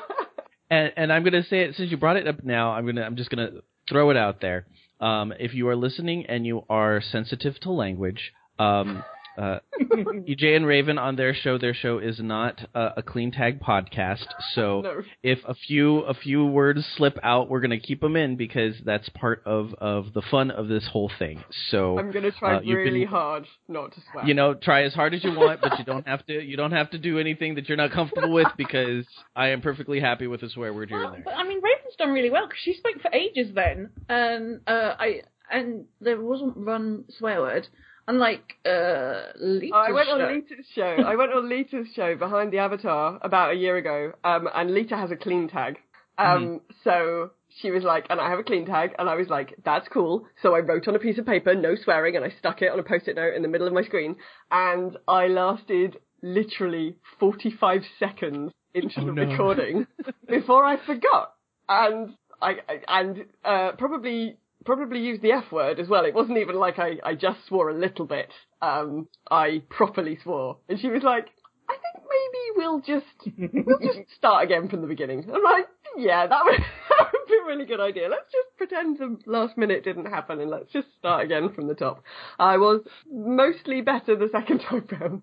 and 0.70 0.92
and 0.96 1.12
I'm 1.12 1.24
gonna 1.24 1.42
say 1.42 1.62
it 1.62 1.74
since 1.76 1.90
you 1.90 1.96
brought 1.96 2.16
it 2.16 2.28
up 2.28 2.44
now. 2.44 2.72
I'm 2.72 2.86
gonna 2.86 3.02
I'm 3.02 3.16
just 3.16 3.30
gonna 3.30 3.50
throw 3.88 4.10
it 4.10 4.16
out 4.16 4.40
there. 4.40 4.66
Um, 5.02 5.34
if 5.40 5.52
you 5.52 5.68
are 5.68 5.74
listening 5.76 6.26
and 6.26 6.46
you 6.46 6.64
are 6.70 7.00
sensitive 7.00 7.58
to 7.60 7.72
language, 7.72 8.32
um, 8.58 9.04
uh, 9.38 9.58
EJ 9.80 10.56
and 10.56 10.66
Raven 10.66 10.98
on 10.98 11.16
their 11.16 11.34
show, 11.34 11.58
their 11.58 11.74
show 11.74 11.98
is 11.98 12.20
not 12.20 12.60
uh, 12.74 12.90
a 12.96 13.02
clean 13.02 13.32
tag 13.32 13.60
podcast. 13.60 14.26
So 14.54 14.80
no. 14.84 15.02
if 15.22 15.38
a 15.46 15.54
few 15.54 16.00
a 16.00 16.14
few 16.14 16.46
words 16.46 16.84
slip 16.96 17.18
out, 17.22 17.48
we're 17.48 17.60
gonna 17.60 17.80
keep 17.80 18.00
them 18.00 18.16
in 18.16 18.36
because 18.36 18.74
that's 18.84 19.08
part 19.10 19.42
of 19.46 19.74
of 19.78 20.12
the 20.12 20.22
fun 20.30 20.50
of 20.50 20.68
this 20.68 20.86
whole 20.92 21.10
thing. 21.18 21.42
So 21.70 21.98
I'm 21.98 22.10
gonna 22.10 22.30
try 22.30 22.56
uh, 22.56 22.60
really 22.60 23.00
been- 23.00 23.08
hard 23.08 23.46
not 23.68 23.92
to 23.92 24.00
swear. 24.12 24.26
you 24.26 24.34
know, 24.34 24.54
try 24.54 24.82
as 24.84 24.94
hard 24.94 25.14
as 25.14 25.24
you 25.24 25.30
want, 25.36 25.60
but 25.60 25.78
you 25.78 25.84
don't 25.86 26.06
have 26.06 26.24
to. 26.26 26.32
You 26.42 26.56
don't 26.56 26.72
have 26.72 26.90
to 26.90 26.98
do 26.98 27.18
anything 27.18 27.54
that 27.56 27.68
you're 27.68 27.76
not 27.78 27.92
comfortable 27.92 28.32
with 28.32 28.48
because 28.56 29.06
I 29.34 29.48
am 29.48 29.60
perfectly 29.60 30.00
happy 30.00 30.26
with 30.26 30.42
a 30.42 30.50
swear 30.50 30.72
word 30.74 30.88
here 30.90 30.98
Well, 30.98 31.08
and 31.14 31.16
there. 31.16 31.24
but 31.24 31.34
I 31.34 31.44
mean, 31.44 31.60
Raven's 31.62 31.96
done 31.98 32.10
really 32.10 32.30
well 32.30 32.46
because 32.46 32.60
she 32.62 32.74
spoke 32.74 33.00
for 33.00 33.10
ages 33.14 33.48
then, 33.54 33.90
and 34.08 34.60
uh, 34.66 34.94
I 34.98 35.22
and 35.50 35.84
there 36.00 36.20
wasn't 36.20 36.56
one 36.56 37.04
swear 37.18 37.40
word. 37.40 37.66
Unlike 38.08 38.54
uh, 38.66 39.22
Lita's 39.40 39.70
I 39.74 39.92
went 39.92 40.08
on 40.08 40.18
show. 40.20 40.32
Lita's 40.34 40.66
show. 40.74 40.96
I 41.06 41.16
went 41.16 41.32
on 41.32 41.48
Lita's 41.48 41.86
show 41.94 42.16
behind 42.16 42.52
the 42.52 42.58
Avatar 42.58 43.18
about 43.22 43.52
a 43.52 43.54
year 43.54 43.76
ago, 43.76 44.12
um, 44.24 44.48
and 44.54 44.74
Lita 44.74 44.96
has 44.96 45.10
a 45.10 45.16
clean 45.16 45.48
tag. 45.48 45.78
Um, 46.18 46.60
so 46.84 47.30
she 47.60 47.70
was 47.70 47.84
like, 47.84 48.06
and 48.10 48.20
I 48.20 48.28
have 48.30 48.38
a 48.38 48.42
clean 48.44 48.66
tag, 48.66 48.90
and 48.98 49.08
I 49.08 49.14
was 49.14 49.28
like, 49.28 49.54
that's 49.64 49.88
cool. 49.88 50.26
So 50.42 50.54
I 50.54 50.60
wrote 50.60 50.86
on 50.88 50.94
a 50.94 50.98
piece 50.98 51.18
of 51.18 51.26
paper, 51.26 51.54
no 51.54 51.74
swearing, 51.74 52.16
and 52.16 52.24
I 52.24 52.30
stuck 52.38 52.60
it 52.62 52.70
on 52.72 52.78
a 52.78 52.82
post-it 52.82 53.16
note 53.16 53.34
in 53.34 53.42
the 53.42 53.48
middle 53.48 53.66
of 53.66 53.72
my 53.72 53.82
screen, 53.82 54.16
and 54.50 54.96
I 55.08 55.28
lasted 55.28 55.96
literally 56.22 56.96
45 57.18 57.82
seconds 57.98 58.52
into 58.74 59.00
Oh, 59.00 59.06
the 59.06 59.12
no. 59.12 59.22
recording 59.24 59.86
before 60.28 60.64
I 60.64 60.76
forgot, 60.84 61.34
and 61.68 62.14
I, 62.40 62.56
I 62.68 63.00
and 63.00 63.24
uh, 63.44 63.72
probably 63.78 64.36
probably 64.64 65.00
used 65.00 65.22
the 65.22 65.32
F 65.32 65.50
word 65.52 65.78
as 65.78 65.88
well. 65.88 66.04
It 66.04 66.14
wasn't 66.14 66.38
even 66.38 66.56
like 66.56 66.78
I, 66.78 66.98
I 67.04 67.14
just 67.14 67.46
swore 67.48 67.70
a 67.70 67.74
little 67.74 68.06
bit. 68.06 68.30
Um, 68.60 69.08
I 69.30 69.62
properly 69.68 70.18
swore. 70.22 70.58
And 70.68 70.80
she 70.80 70.88
was 70.88 71.02
like, 71.02 71.28
I 71.68 71.74
think 71.74 72.04
maybe 72.04 72.56
we'll 72.56 72.80
just, 72.80 73.66
we'll 73.66 73.78
just 73.78 74.10
start 74.16 74.44
again 74.44 74.68
from 74.68 74.82
the 74.82 74.86
beginning. 74.86 75.24
I'm 75.32 75.42
like, 75.42 75.66
yeah, 75.96 76.26
that 76.26 76.44
would, 76.44 76.60
that 76.98 77.06
would 77.12 77.28
be 77.28 77.34
a 77.42 77.46
really 77.46 77.64
good 77.64 77.80
idea. 77.80 78.08
Let's 78.08 78.30
just 78.32 78.48
pretend 78.56 78.98
the 78.98 79.18
last 79.30 79.56
minute 79.56 79.84
didn't 79.84 80.06
happen 80.06 80.40
and 80.40 80.50
let's 80.50 80.72
just 80.72 80.88
start 80.98 81.24
again 81.24 81.52
from 81.54 81.66
the 81.68 81.74
top. 81.74 82.02
I 82.38 82.58
was 82.58 82.82
mostly 83.10 83.80
better 83.80 84.16
the 84.16 84.28
second 84.30 84.58
time 84.68 84.86
round. 84.90 85.22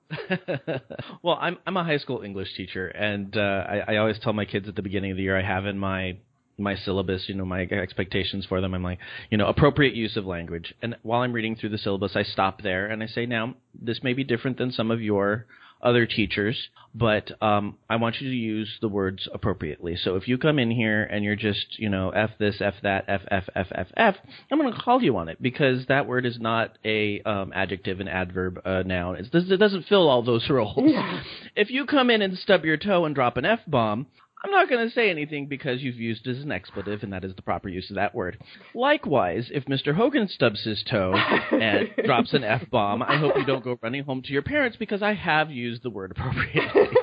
well, 1.21 1.37
I'm 1.39 1.57
I'm 1.65 1.77
a 1.77 1.83
high 1.83 1.97
school 1.97 2.21
English 2.23 2.55
teacher, 2.55 2.87
and 2.87 3.35
uh, 3.35 3.39
I, 3.39 3.93
I 3.93 3.97
always 3.97 4.19
tell 4.19 4.33
my 4.33 4.45
kids 4.45 4.67
at 4.67 4.75
the 4.75 4.81
beginning 4.81 5.11
of 5.11 5.17
the 5.17 5.23
year 5.23 5.37
I 5.37 5.43
have 5.43 5.65
in 5.65 5.77
my 5.77 6.17
my 6.59 6.75
syllabus, 6.75 7.25
you 7.27 7.35
know, 7.35 7.45
my 7.45 7.61
expectations 7.61 8.45
for 8.45 8.61
them. 8.61 8.73
I'm 8.73 8.83
like, 8.83 8.99
you 9.29 9.37
know, 9.37 9.47
appropriate 9.47 9.95
use 9.95 10.17
of 10.17 10.25
language. 10.25 10.73
And 10.81 10.95
while 11.03 11.21
I'm 11.21 11.33
reading 11.33 11.55
through 11.55 11.69
the 11.69 11.77
syllabus, 11.77 12.15
I 12.15 12.23
stop 12.23 12.61
there 12.61 12.87
and 12.87 13.01
I 13.01 13.07
say, 13.07 13.25
now 13.25 13.55
this 13.79 14.03
may 14.03 14.13
be 14.13 14.23
different 14.23 14.57
than 14.57 14.71
some 14.71 14.91
of 14.91 15.01
your 15.01 15.45
other 15.81 16.05
teachers, 16.05 16.57
but 16.93 17.31
um, 17.41 17.77
I 17.89 17.95
want 17.95 18.19
you 18.19 18.29
to 18.29 18.35
use 18.35 18.69
the 18.81 18.89
words 18.89 19.27
appropriately. 19.33 19.95
So 19.95 20.15
if 20.15 20.27
you 20.27 20.37
come 20.37 20.59
in 20.59 20.71
here 20.71 21.03
and 21.03 21.23
you're 21.23 21.35
just, 21.35 21.79
you 21.79 21.89
know, 21.89 22.09
f 22.09 22.31
this, 22.37 22.57
f 22.59 22.75
that, 22.83 23.05
f 23.07 23.21
f 23.31 23.45
f 23.55 23.67
f 23.71 23.87
f, 23.95 24.15
I'm 24.51 24.59
going 24.59 24.73
to 24.73 24.79
call 24.79 25.01
you 25.01 25.15
on 25.17 25.29
it 25.29 25.41
because 25.41 25.85
that 25.87 26.07
word 26.07 26.25
is 26.25 26.37
not 26.39 26.77
a 26.83 27.21
um, 27.21 27.53
adjective, 27.55 27.99
an 27.99 28.07
adverb, 28.07 28.59
a 28.65 28.83
noun. 28.83 29.15
It's, 29.15 29.29
it 29.33 29.57
doesn't 29.57 29.85
fill 29.85 30.09
all 30.09 30.21
those 30.21 30.45
roles. 30.49 30.77
Yeah. 30.77 31.21
If 31.55 31.69
you 31.69 31.85
come 31.85 32.09
in 32.09 32.21
and 32.21 32.37
stub 32.37 32.65
your 32.65 32.77
toe 32.77 33.05
and 33.05 33.15
drop 33.15 33.37
an 33.37 33.45
f 33.45 33.59
bomb, 33.65 34.07
I'm 34.43 34.51
not 34.51 34.69
going 34.69 34.87
to 34.87 34.93
say 34.93 35.09
anything 35.09 35.47
because 35.47 35.81
you've 35.81 35.99
used 35.99 36.25
it 36.25 36.37
as 36.37 36.43
an 36.43 36.51
expletive, 36.51 37.03
and 37.03 37.11
that 37.11 37.25
is 37.25 37.35
the 37.35 37.41
proper 37.41 37.67
use 37.67 37.89
of 37.89 37.97
that 37.97 38.15
word. 38.15 38.37
Likewise, 38.73 39.49
if 39.53 39.65
Mr. 39.65 39.93
Hogan 39.93 40.29
stubs 40.29 40.63
his 40.63 40.81
toe 40.89 41.13
and 41.13 41.89
drops 42.05 42.33
an 42.33 42.43
f 42.45 42.63
bomb, 42.71 43.03
I 43.03 43.17
hope 43.17 43.35
you 43.35 43.45
don't 43.45 43.63
go 43.63 43.77
running 43.81 44.03
home 44.05 44.21
to 44.23 44.31
your 44.31 44.41
parents 44.41 44.77
because 44.77 45.01
I 45.01 45.13
have 45.13 45.51
used 45.51 45.83
the 45.83 45.89
word 45.89 46.11
appropriately. 46.11 46.87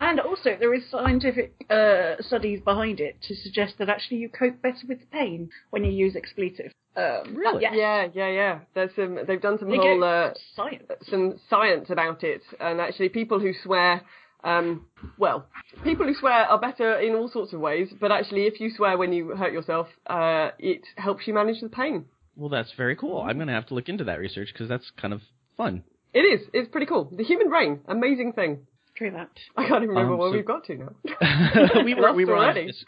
And 0.00 0.20
also, 0.20 0.56
there 0.58 0.72
is 0.72 0.88
scientific 0.90 1.52
uh, 1.68 2.14
studies 2.20 2.60
behind 2.64 2.98
it 3.00 3.20
to 3.28 3.34
suggest 3.34 3.74
that 3.78 3.88
actually 3.90 4.18
you 4.18 4.28
cope 4.30 4.62
better 4.62 4.86
with 4.88 5.00
the 5.00 5.06
pain 5.06 5.50
when 5.70 5.84
you 5.84 5.90
use 5.90 6.14
expletive. 6.16 6.72
Um, 6.96 7.34
Really? 7.34 7.62
Yes. 7.62 7.74
Yeah, 7.76 8.08
yeah, 8.14 8.28
yeah. 8.30 8.58
There's 8.74 8.90
some, 8.96 9.18
they've 9.26 9.40
done 9.42 9.58
some 9.58 9.68
They 9.68 9.76
whole, 9.76 10.02
uh, 10.02 10.30
science. 10.56 10.84
some 11.10 11.38
science 11.50 11.90
about 11.90 12.22
it, 12.24 12.42
and 12.60 12.80
actually, 12.80 13.08
people 13.10 13.38
who 13.40 13.52
swear, 13.62 14.00
um, 14.44 14.86
well, 15.18 15.46
people 15.84 16.06
who 16.06 16.14
swear 16.14 16.44
are 16.46 16.58
better 16.60 16.98
in 17.00 17.14
all 17.14 17.28
sorts 17.28 17.52
of 17.52 17.60
ways. 17.60 17.88
But 18.00 18.12
actually, 18.12 18.46
if 18.46 18.60
you 18.60 18.70
swear 18.74 18.96
when 18.98 19.12
you 19.12 19.30
hurt 19.36 19.52
yourself, 19.52 19.88
uh, 20.06 20.50
it 20.58 20.82
helps 20.96 21.26
you 21.26 21.34
manage 21.34 21.60
the 21.60 21.68
pain. 21.68 22.06
well, 22.36 22.48
that's 22.48 22.72
very 22.76 22.96
cool. 22.96 23.20
I'm 23.20 23.36
going 23.36 23.48
to 23.48 23.54
have 23.54 23.66
to 23.66 23.74
look 23.74 23.88
into 23.88 24.04
that 24.04 24.18
research 24.18 24.48
because 24.52 24.68
that's 24.68 24.90
kind 25.00 25.12
of 25.12 25.22
fun. 25.56 25.82
It 26.14 26.20
is. 26.20 26.46
It's 26.54 26.68
pretty 26.70 26.86
cool. 26.86 27.12
The 27.14 27.24
human 27.24 27.48
brain, 27.50 27.80
amazing 27.86 28.32
thing. 28.32 28.66
True 28.96 29.12
that. 29.12 29.30
I 29.56 29.62
can't 29.68 29.84
even 29.84 29.90
remember 29.90 30.14
Um, 30.14 30.18
where 30.18 30.30
so- 30.30 30.36
we've 30.36 30.44
got 30.46 30.64
to 30.64 30.74
now. 30.76 30.88
we 31.84 31.94
were 31.94 32.12
we 32.14 32.24
were 32.24 32.36
on 32.36 32.44
already. 32.44 32.66
Dis- 32.66 32.84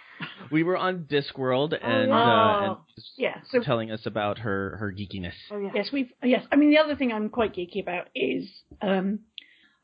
we 0.51 0.63
were 0.65 0.77
on 0.77 1.05
Discworld 1.05 1.73
and, 1.81 2.09
yeah. 2.09 2.15
uh, 2.17 2.59
and 2.63 2.71
Oh, 2.73 2.81
Yeah. 3.17 3.37
So 3.51 3.61
telling 3.61 3.93
us 3.93 4.07
about 4.07 4.39
her 4.39 4.77
her 4.79 4.91
geekiness. 4.93 5.35
oh 5.53 5.59
yeah. 5.59 5.71
Yes, 5.75 5.91
we've 5.93 6.11
yes. 6.25 6.45
I 6.51 6.57
mean, 6.57 6.71
the 6.71 6.79
other 6.79 6.97
thing 6.97 7.13
I'm 7.13 7.29
quite 7.29 7.55
geeky 7.55 7.81
about 7.81 8.09
is 8.15 8.49
um, 8.83 9.21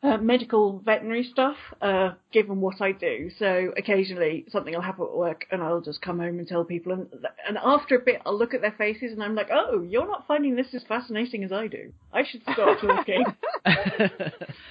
uh, 0.02 0.18
medical 0.18 0.78
veterinary 0.84 1.24
stuff. 1.24 1.56
Uh, 1.80 2.10
given 2.32 2.60
what 2.60 2.80
I 2.80 2.92
do, 2.92 3.30
so 3.38 3.72
occasionally 3.76 4.44
something 4.50 4.72
will 4.74 4.80
happen 4.82 5.06
at 5.06 5.16
work, 5.16 5.46
and 5.50 5.62
I'll 5.62 5.80
just 5.80 6.00
come 6.02 6.18
home 6.18 6.38
and 6.38 6.46
tell 6.46 6.64
people, 6.64 6.92
and 6.92 7.08
and 7.48 7.58
after 7.62 7.96
a 7.96 8.00
bit, 8.00 8.20
I'll 8.26 8.38
look 8.38 8.54
at 8.54 8.60
their 8.60 8.72
faces, 8.76 9.12
and 9.12 9.22
I'm 9.22 9.34
like, 9.34 9.48
oh, 9.52 9.82
you're 9.82 10.06
not 10.06 10.26
finding 10.28 10.54
this 10.56 10.68
as 10.74 10.82
fascinating 10.88 11.44
as 11.44 11.52
I 11.52 11.66
do. 11.66 11.92
I 12.12 12.22
should 12.24 12.42
stop 12.42 12.78
talking. 12.80 13.24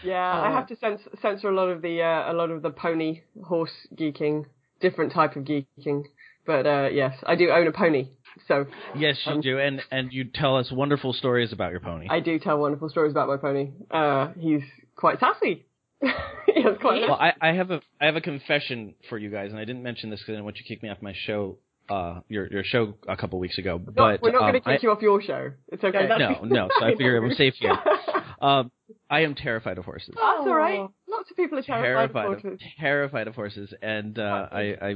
Yeah, 0.03 0.41
I 0.43 0.51
have 0.51 0.67
to 0.67 0.75
cens- 0.75 1.21
censor 1.21 1.49
a 1.49 1.55
lot 1.55 1.69
of 1.69 1.81
the 1.81 2.01
uh, 2.01 2.31
a 2.31 2.33
lot 2.33 2.51
of 2.51 2.61
the 2.61 2.69
pony 2.69 3.21
horse 3.43 3.71
geeking, 3.95 4.45
different 4.79 5.11
type 5.13 5.35
of 5.35 5.43
geeking. 5.43 6.03
But 6.45 6.67
uh, 6.67 6.89
yes, 6.91 7.15
I 7.25 7.35
do 7.35 7.49
own 7.49 7.65
a 7.67 7.71
pony, 7.71 8.09
so 8.47 8.67
yes, 8.95 9.17
you 9.25 9.31
Um, 9.33 9.41
do, 9.41 9.57
and 9.59 9.81
and 9.91 10.13
you 10.13 10.25
tell 10.25 10.57
us 10.57 10.71
wonderful 10.71 11.11
stories 11.13 11.51
about 11.51 11.71
your 11.71 11.79
pony. 11.79 12.07
I 12.09 12.19
do 12.19 12.37
tell 12.37 12.59
wonderful 12.59 12.89
stories 12.89 13.11
about 13.11 13.27
my 13.27 13.37
pony. 13.37 13.71
Uh, 13.89 14.27
he's 14.39 14.61
quite 14.95 15.19
sassy. 15.19 15.65
he 16.01 16.61
has 16.63 16.77
quite. 16.81 17.01
Well, 17.01 17.13
I, 17.19 17.33
I 17.41 17.53
have 17.53 17.71
a 17.71 17.81
I 18.01 18.05
have 18.05 18.15
a 18.15 18.21
confession 18.21 18.95
for 19.09 19.17
you 19.17 19.29
guys, 19.29 19.51
and 19.51 19.59
I 19.59 19.65
didn't 19.65 19.83
mention 19.83 20.09
this 20.09 20.19
because 20.19 20.33
I 20.33 20.33
didn't 20.33 20.45
want 20.45 20.57
you 20.57 20.63
to 20.63 20.67
kick 20.67 20.83
me 20.83 20.89
off 20.89 21.01
my 21.01 21.13
show, 21.25 21.57
uh, 21.89 22.19
your 22.27 22.47
your 22.51 22.63
show 22.63 22.95
a 23.07 23.15
couple 23.17 23.39
weeks 23.39 23.57
ago. 23.57 23.77
Not- 23.77 23.95
But 23.95 24.21
we're 24.21 24.31
not 24.31 24.43
um, 24.43 24.51
going 24.51 24.61
to 24.61 24.69
I- 24.69 24.73
kick 24.73 24.83
you 24.83 24.91
off 24.91 25.01
your 25.01 25.21
show. 25.21 25.51
It's 25.69 25.83
okay. 25.83 26.07
No, 26.07 26.17
No, 26.17 26.39
no. 26.43 26.69
So 26.79 26.85
I 26.85 26.91
figured 26.91 27.23
we're 27.23 27.33
safe 27.35 27.55
here. 27.59 27.77
Um, 28.41 28.69
I 29.09 29.21
am 29.21 29.33
terrified 29.33 29.77
of 29.77 29.85
horses. 29.85 30.09
That's 30.13 30.21
all 30.41 30.53
right. 30.53 30.77
Oh. 30.79 30.91
Lots 31.07 31.31
of 31.31 31.37
people 31.37 31.57
are 31.57 31.61
terrified, 31.61 32.11
Terrified 32.13 32.25
of 32.25 32.31
of, 32.35 32.41
horses. 32.43 32.59
terrified 32.79 33.27
of 33.29 33.35
horses, 33.35 33.73
and 33.81 34.19
uh, 34.19 34.47
I, 34.51 34.61
I 34.81 34.95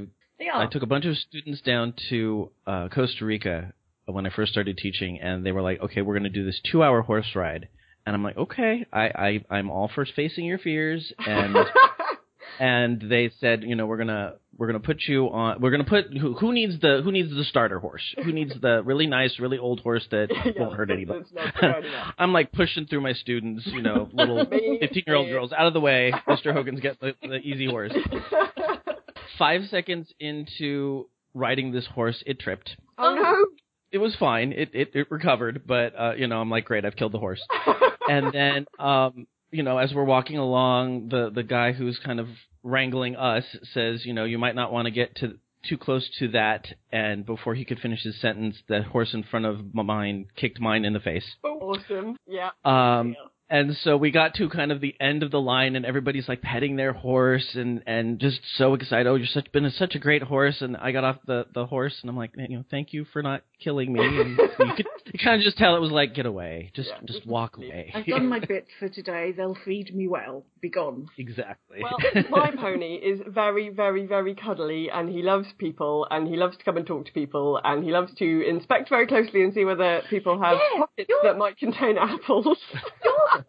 I 0.54 0.68
took 0.68 0.84
a 0.84 0.86
bunch 0.86 1.06
of 1.06 1.16
students 1.18 1.62
down 1.62 1.94
to 2.10 2.52
uh, 2.68 2.90
Costa 2.90 3.24
Rica 3.26 3.74
when 4.06 4.26
I 4.26 4.30
first 4.30 4.52
started 4.52 4.78
teaching, 4.78 5.20
and 5.22 5.46
they 5.46 5.54
were 5.54 5.62
like, 5.62 5.80
"Okay, 5.82 6.02
we're 6.02 6.16
going 6.20 6.32
to 6.32 6.38
do 6.38 6.46
this 6.46 6.60
two-hour 6.70 7.02
horse 7.04 7.34
ride," 7.34 7.70
and 8.10 8.16
I'm 8.16 8.24
like, 8.24 8.38
"Okay, 8.38 8.88
I, 8.92 9.04
I 9.04 9.46
I'm 9.58 9.70
all 9.70 9.88
for 9.94 10.04
facing 10.16 10.44
your 10.46 10.58
fears," 10.58 11.14
and 11.20 11.56
and 12.60 13.02
they 13.08 13.30
said, 13.40 13.62
you 13.64 13.76
know, 13.76 13.86
we're 13.86 13.98
gonna 13.98 14.34
we're 14.58 14.66
gonna 14.66 14.80
put 14.80 15.04
you 15.08 15.28
on. 15.30 15.62
We're 15.62 15.70
gonna 15.70 15.84
put 15.84 16.06
who, 16.18 16.34
who 16.34 16.52
needs 16.52 16.80
the 16.82 17.02
who 17.04 17.12
needs 17.12 17.30
the 17.30 17.44
starter 17.44 17.80
horse? 17.80 18.02
Who 18.24 18.32
needs 18.34 18.54
the 18.60 18.82
really 18.84 19.06
nice, 19.06 19.40
really 19.40 19.60
old 19.60 19.82
horse 19.82 20.08
that 20.10 20.30
Yeah, 20.46 20.52
won't 20.58 20.76
hurt 20.76 20.90
anybody? 20.90 21.20
that's 21.20 21.32
not 21.34 21.54
fair 21.60 21.80
enough. 21.80 22.16
I'm 22.18 22.34
like 22.34 22.52
pushing 22.52 22.88
through 22.88 23.02
my 23.02 23.14
students, 23.14 23.68
you 23.68 23.82
know, 23.84 24.10
little 24.12 24.44
15 24.46 25.04
year 25.06 25.16
old 25.16 25.30
girls 25.30 25.52
out 25.54 25.68
of 25.68 25.74
the 25.74 25.80
way. 25.80 26.12
Mr. 26.28 26.52
Hogan's 26.52 26.80
got 26.80 27.00
the, 27.00 27.14
the 27.22 27.38
easy 27.38 27.68
horse. 27.68 27.94
Five 29.38 29.62
seconds 29.70 30.12
into 30.20 31.08
riding 31.34 31.72
this 31.72 31.86
horse, 31.86 32.22
it 32.26 32.40
tripped. 32.40 32.76
oh 32.98 33.14
no. 33.16 33.46
It 33.92 33.98
was 33.98 34.16
fine. 34.16 34.52
It 34.52 34.70
it, 34.74 34.92
it 34.94 35.12
recovered, 35.12 35.64
but 35.66 35.94
uh, 35.98 36.14
you 36.16 36.28
know, 36.28 36.40
I'm 36.40 36.50
like, 36.50 36.66
great, 36.66 36.86
I've 36.86 36.96
killed 36.96 37.12
the 37.12 37.20
horse. 37.20 37.42
and 38.10 38.32
then, 38.34 38.66
um, 38.78 39.28
you 39.52 39.64
know, 39.64 39.78
as 39.78 39.94
we're 39.94 40.04
walking 40.04 40.38
along, 40.38 41.10
the 41.10 41.32
the 41.34 41.44
guy 41.44 41.72
who's 41.72 42.00
kind 42.04 42.20
of 42.20 42.28
wrangling 42.64 43.16
us 43.16 43.44
says, 43.74 44.06
you 44.06 44.14
know, 44.14 44.26
you 44.26 44.38
might 44.38 44.56
not 44.56 44.72
want 44.72 44.86
to 44.86 44.92
get 44.92 45.16
to 45.18 45.38
too 45.68 45.78
close 45.78 46.10
to 46.20 46.30
that. 46.30 46.68
And 46.92 47.26
before 47.26 47.56
he 47.56 47.66
could 47.66 47.80
finish 47.80 48.04
his 48.04 48.20
sentence, 48.22 48.58
the 48.68 48.84
horse 48.84 49.14
in 49.14 49.24
front 49.24 49.46
of 49.46 49.74
mine 49.74 50.28
kicked 50.36 50.60
mine 50.60 50.86
in 50.86 50.94
the 50.94 51.00
face. 51.00 51.26
awesome. 51.44 52.16
Yeah. 52.28 52.50
Um, 52.64 53.16
and 53.50 53.76
so 53.84 53.98
we 53.98 54.12
got 54.12 54.36
to 54.36 54.50
kind 54.50 54.72
of 54.72 54.82
the 54.82 54.96
end 55.00 55.24
of 55.24 55.32
the 55.32 55.40
line, 55.42 55.76
and 55.76 55.86
everybody's 55.86 56.28
like 56.28 56.42
petting 56.42 56.76
their 56.76 56.94
horse 56.94 57.56
and 57.56 57.84
and 57.88 58.20
just 58.20 58.40
so 58.58 58.74
excited. 58.74 59.08
Oh, 59.08 59.16
you're 59.16 59.28
such 59.28 59.52
been 59.52 59.66
a, 59.66 59.72
such 59.72 59.96
a 59.96 60.00
great 60.00 60.22
horse. 60.24 60.62
And 60.62 60.78
I 60.78 60.92
got 60.92 61.04
off 61.04 61.18
the 61.26 61.46
the 61.54 61.66
horse, 61.66 61.96
and 62.02 62.10
I'm 62.10 62.18
like, 62.18 62.32
you 62.36 62.58
know, 62.58 62.64
thank 62.70 62.94
you 62.94 63.06
for 63.12 63.22
not 63.24 63.42
killing 63.64 63.92
me. 63.94 64.00
And 64.02 64.38
you 64.38 64.72
could 64.76 64.86
you 65.14 65.20
kind 65.24 65.42
of 65.42 65.46
just 65.46 65.58
tell 65.58 65.76
it 65.76 65.80
was 65.80 65.92
like, 65.92 66.14
get 66.14 66.26
away, 66.26 66.72
just 66.76 66.90
Yeah. 66.90 67.00
just 67.06 67.26
walk 67.26 67.58
away. 67.58 67.92
I've 67.96 68.06
done 68.06 68.28
my 68.28 68.40
bit 68.40 68.68
for 68.80 68.90
today. 68.90 69.32
They'll 69.36 69.58
feed 69.66 69.94
me 69.96 70.08
well. 70.08 70.46
Be 70.62 70.70
gone. 70.70 71.08
exactly. 71.18 71.80
Well, 71.82 71.98
my 72.30 72.52
pony 72.52 72.96
is 72.96 73.22
very, 73.28 73.70
very, 73.70 74.06
very 74.06 74.36
cuddly, 74.36 74.90
and 74.94 75.10
he 75.10 75.22
loves 75.22 75.48
people, 75.58 76.06
and 76.12 76.28
he 76.28 76.36
loves 76.36 76.58
to 76.58 76.64
come 76.64 76.78
and 76.78 76.86
talk 76.86 77.06
to 77.06 77.12
people, 77.14 77.60
and 77.64 77.84
he 77.84 77.92
loves 77.92 78.14
to 78.16 78.42
inspect 78.48 78.90
very 78.90 79.08
closely 79.08 79.42
and 79.42 79.54
see 79.54 79.64
whether 79.66 80.02
people 80.10 80.40
have 80.42 80.58
Yeah, 80.58 80.80
pockets 80.80 81.12
that 81.24 81.38
might 81.38 81.58
contain 81.58 81.98
apples. 81.98 82.58